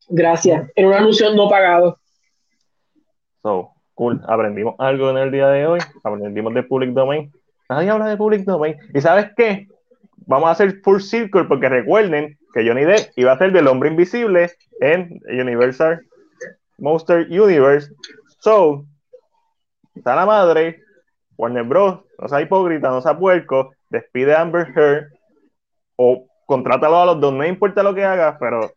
Gracias. 0.08 0.70
En 0.74 0.86
un 0.86 0.94
anuncio 0.94 1.34
no 1.34 1.48
pagado. 1.48 1.98
So, 3.42 3.70
cool. 3.94 4.20
Aprendimos 4.26 4.74
algo 4.78 5.10
en 5.10 5.18
el 5.18 5.30
día 5.30 5.48
de 5.48 5.66
hoy. 5.66 5.80
Aprendimos 6.02 6.54
de 6.54 6.62
Public 6.62 6.90
Domain. 6.90 7.32
Nadie 7.68 7.90
habla 7.90 8.06
de 8.06 8.16
Public 8.16 8.44
Domain. 8.44 8.76
¿Y 8.94 9.00
sabes 9.00 9.30
qué? 9.36 9.66
Vamos 10.26 10.48
a 10.48 10.52
hacer 10.52 10.80
full 10.82 11.00
circle 11.00 11.44
porque 11.44 11.68
recuerden 11.68 12.38
que 12.52 12.66
Johnny 12.66 12.84
Depp 12.84 13.12
iba 13.16 13.32
a 13.32 13.38
ser 13.38 13.52
del 13.52 13.66
hombre 13.66 13.90
invisible 13.90 14.50
en 14.80 15.20
Universal 15.28 16.00
Monster 16.78 17.26
Universe. 17.28 17.90
So, 18.40 18.84
está 19.94 20.14
la 20.14 20.26
madre, 20.26 20.83
Warner 21.36 21.64
Bros 21.64 22.00
no 22.18 22.28
sea 22.28 22.40
hipócrita, 22.40 22.88
no 22.90 23.00
sea 23.00 23.18
puerco, 23.18 23.72
despide 23.90 24.34
a 24.34 24.40
Amber 24.42 24.68
Heard 24.76 25.12
o 25.96 26.26
contrátalo 26.46 26.98
a 27.00 27.06
los 27.06 27.20
dos, 27.20 27.32
no 27.32 27.44
importa 27.44 27.82
lo 27.82 27.94
que 27.94 28.04
haga, 28.04 28.36
pero 28.38 28.70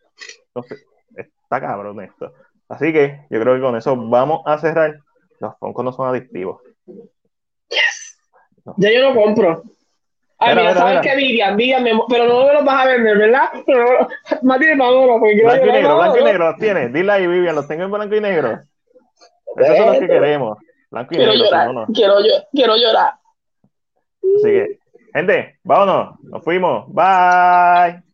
no 0.56 0.64
sé, 0.64 0.76
está 1.16 1.60
cabrón 1.62 2.02
esto. 2.02 2.34
Así 2.70 2.92
que 2.92 3.22
yo 3.30 3.40
creo 3.40 3.56
que 3.56 3.62
con 3.62 3.76
eso 3.78 3.96
vamos 3.96 4.42
a 4.46 4.58
cerrar. 4.58 5.00
Los 5.40 5.56
Funkos 5.60 5.86
no 5.86 5.94
son 5.94 6.08
adictivos. 6.08 6.62
Yes. 7.70 8.18
Ya 8.78 8.92
yo 8.92 9.10
no 9.10 9.16
compro. 9.22 9.62
Ay, 10.40 10.56
Mira, 10.56 10.70
mira, 10.70 10.74
¿sabes 10.76 11.00
qué, 11.02 11.16
Vivian? 11.16 11.56
Vivian, 11.58 11.84
me- 11.84 12.00
pero 12.10 12.26
no 12.28 12.46
me 12.46 12.54
los 12.54 12.66
vas 12.66 12.86
a 12.86 12.88
vender, 12.88 13.18
¿verdad? 13.18 13.50
Pero, 13.66 14.08
más 14.44 14.60
tiene 14.60 14.76
Maduro, 14.76 15.20
porque 15.20 15.42
Blanco 15.44 15.66
y 15.66 15.72
negro, 15.72 15.96
blanco 15.98 16.18
y 16.20 16.24
negro, 16.24 16.46
los 16.52 16.56
tienes. 16.58 16.94
Dile 16.94 17.12
ahí, 17.12 17.28
Vivian, 17.28 17.56
los 17.56 17.68
tengo 17.68 17.84
en 17.84 17.92
blanco 17.92 18.16
y 18.16 18.22
negro. 18.22 18.60
Esos 19.56 19.78
son 19.78 19.86
los 19.88 20.00
que 20.00 20.08
queremos. 20.08 20.58
Blanco 20.90 21.14
y 21.14 21.18
Quiero 21.18 21.32
negro, 21.34 21.46
llorar, 21.46 21.68
no, 21.68 21.74
no. 21.74 21.88
quiero, 21.94 22.16
quiero 22.52 22.78
llorar. 22.78 23.14
Así 24.36 24.44
que, 24.44 24.80
gente, 25.14 25.60
vámonos. 25.64 26.20
Nos 26.24 26.44
fuimos. 26.44 26.86
Bye. 26.94 28.07